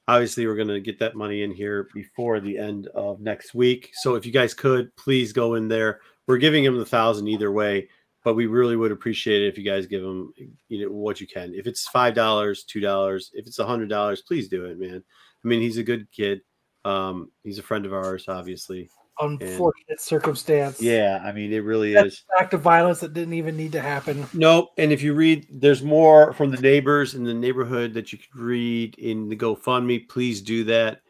[0.06, 3.92] obviously, we're going to get that money in here before the end of next week.
[4.02, 6.02] So if you guys could, please go in there.
[6.28, 7.88] We're giving him the thousand either way,
[8.26, 10.34] but we really would appreciate it if you guys give him
[10.68, 11.54] you know what you can.
[11.56, 15.02] If it's five dollars, two dollars, if it's a hundred dollars, please do it, man.
[15.44, 16.42] I mean, he's a good kid.
[16.84, 18.90] Um, he's a friend of ours, obviously.
[19.20, 20.82] Unfortunate circumstance.
[20.82, 22.24] Yeah, I mean, it really That's is.
[22.38, 24.26] act of violence that didn't even need to happen.
[24.34, 24.72] Nope.
[24.78, 28.36] And if you read, there's more from the neighbors in the neighborhood that you could
[28.36, 30.10] read in the GoFundMe.
[30.10, 31.02] Please do that.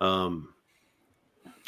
[0.00, 0.54] Um,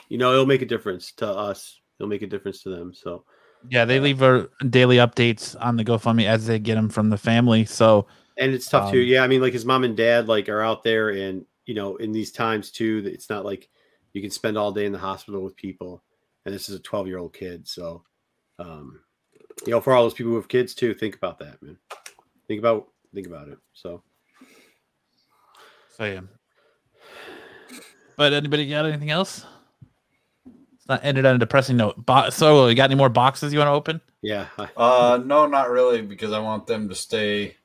[0.08, 1.80] you know, it'll make a difference to us.
[1.98, 2.94] It'll make a difference to them.
[2.94, 3.24] So,
[3.68, 7.18] Yeah, they leave our daily updates on the GoFundMe as they get them from the
[7.18, 7.64] family.
[7.64, 8.06] So
[8.38, 9.02] and it's tough too.
[9.02, 11.74] Um, Yeah, I mean, like his mom and dad like are out there, and you
[11.74, 13.68] know, in these times too, it's not like
[14.12, 16.02] you can spend all day in the hospital with people.
[16.44, 18.02] And this is a 12 year old kid, so
[18.58, 19.00] um,
[19.66, 21.78] you know, for all those people who have kids too, think about that, man.
[22.46, 23.58] Think about think about it.
[23.72, 24.02] So.
[25.96, 26.20] so yeah.
[28.16, 29.44] But anybody got anything else?
[30.74, 32.04] It's not ended on a depressing note.
[32.04, 34.00] Bo- so you got any more boxes you want to open?
[34.22, 34.46] Yeah.
[34.76, 37.56] Uh, no, not really, because I want them to stay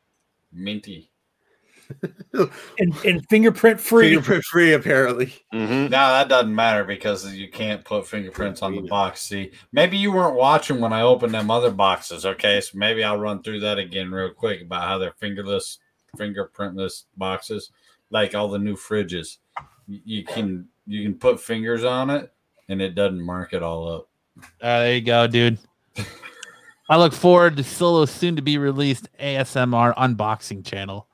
[0.54, 1.12] minty.
[2.80, 4.10] And, and fingerprint free.
[4.10, 5.34] Fingerprint free, apparently.
[5.54, 5.90] Mhm.
[5.90, 9.22] Now that doesn't matter because you can't put fingerprints on the box.
[9.22, 12.26] See, maybe you weren't watching when I opened them other boxes.
[12.26, 15.80] Okay, so maybe I'll run through that again real quick about how they're fingerless,
[16.18, 17.72] fingerprintless boxes,
[18.10, 19.38] like all the new fridges.
[19.88, 22.32] You, you can you can put fingers on it,
[22.68, 24.10] and it doesn't mark it all up.
[24.62, 25.58] Uh, there you go, dude.
[26.90, 31.08] I look forward to Solo's soon to be released ASMR unboxing channel.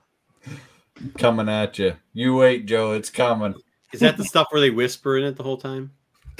[1.17, 1.95] Coming at you.
[2.13, 2.91] You wait, Joe.
[2.93, 3.55] It's coming.
[3.93, 5.91] Is that the stuff where they whisper in it the whole time?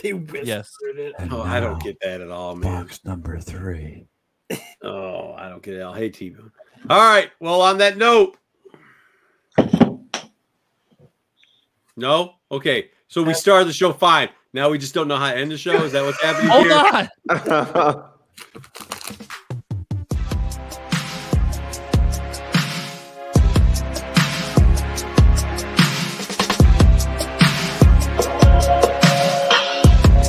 [0.02, 0.72] They whispered Yes.
[0.96, 1.14] it.
[1.32, 2.84] Oh, I don't get that at all, man.
[2.84, 4.06] Box number three.
[4.84, 5.82] Oh, I don't get it.
[5.82, 5.94] all.
[5.94, 6.52] Hey, T Bone.
[6.90, 7.30] All right.
[7.40, 8.36] Well, on that note,
[11.96, 12.34] no.
[12.52, 12.90] Okay.
[13.08, 14.30] So we started the show fine.
[14.54, 15.84] Now we just don't know how to end the show.
[15.84, 17.10] Is that what's happening Hold here?
[17.30, 18.04] on.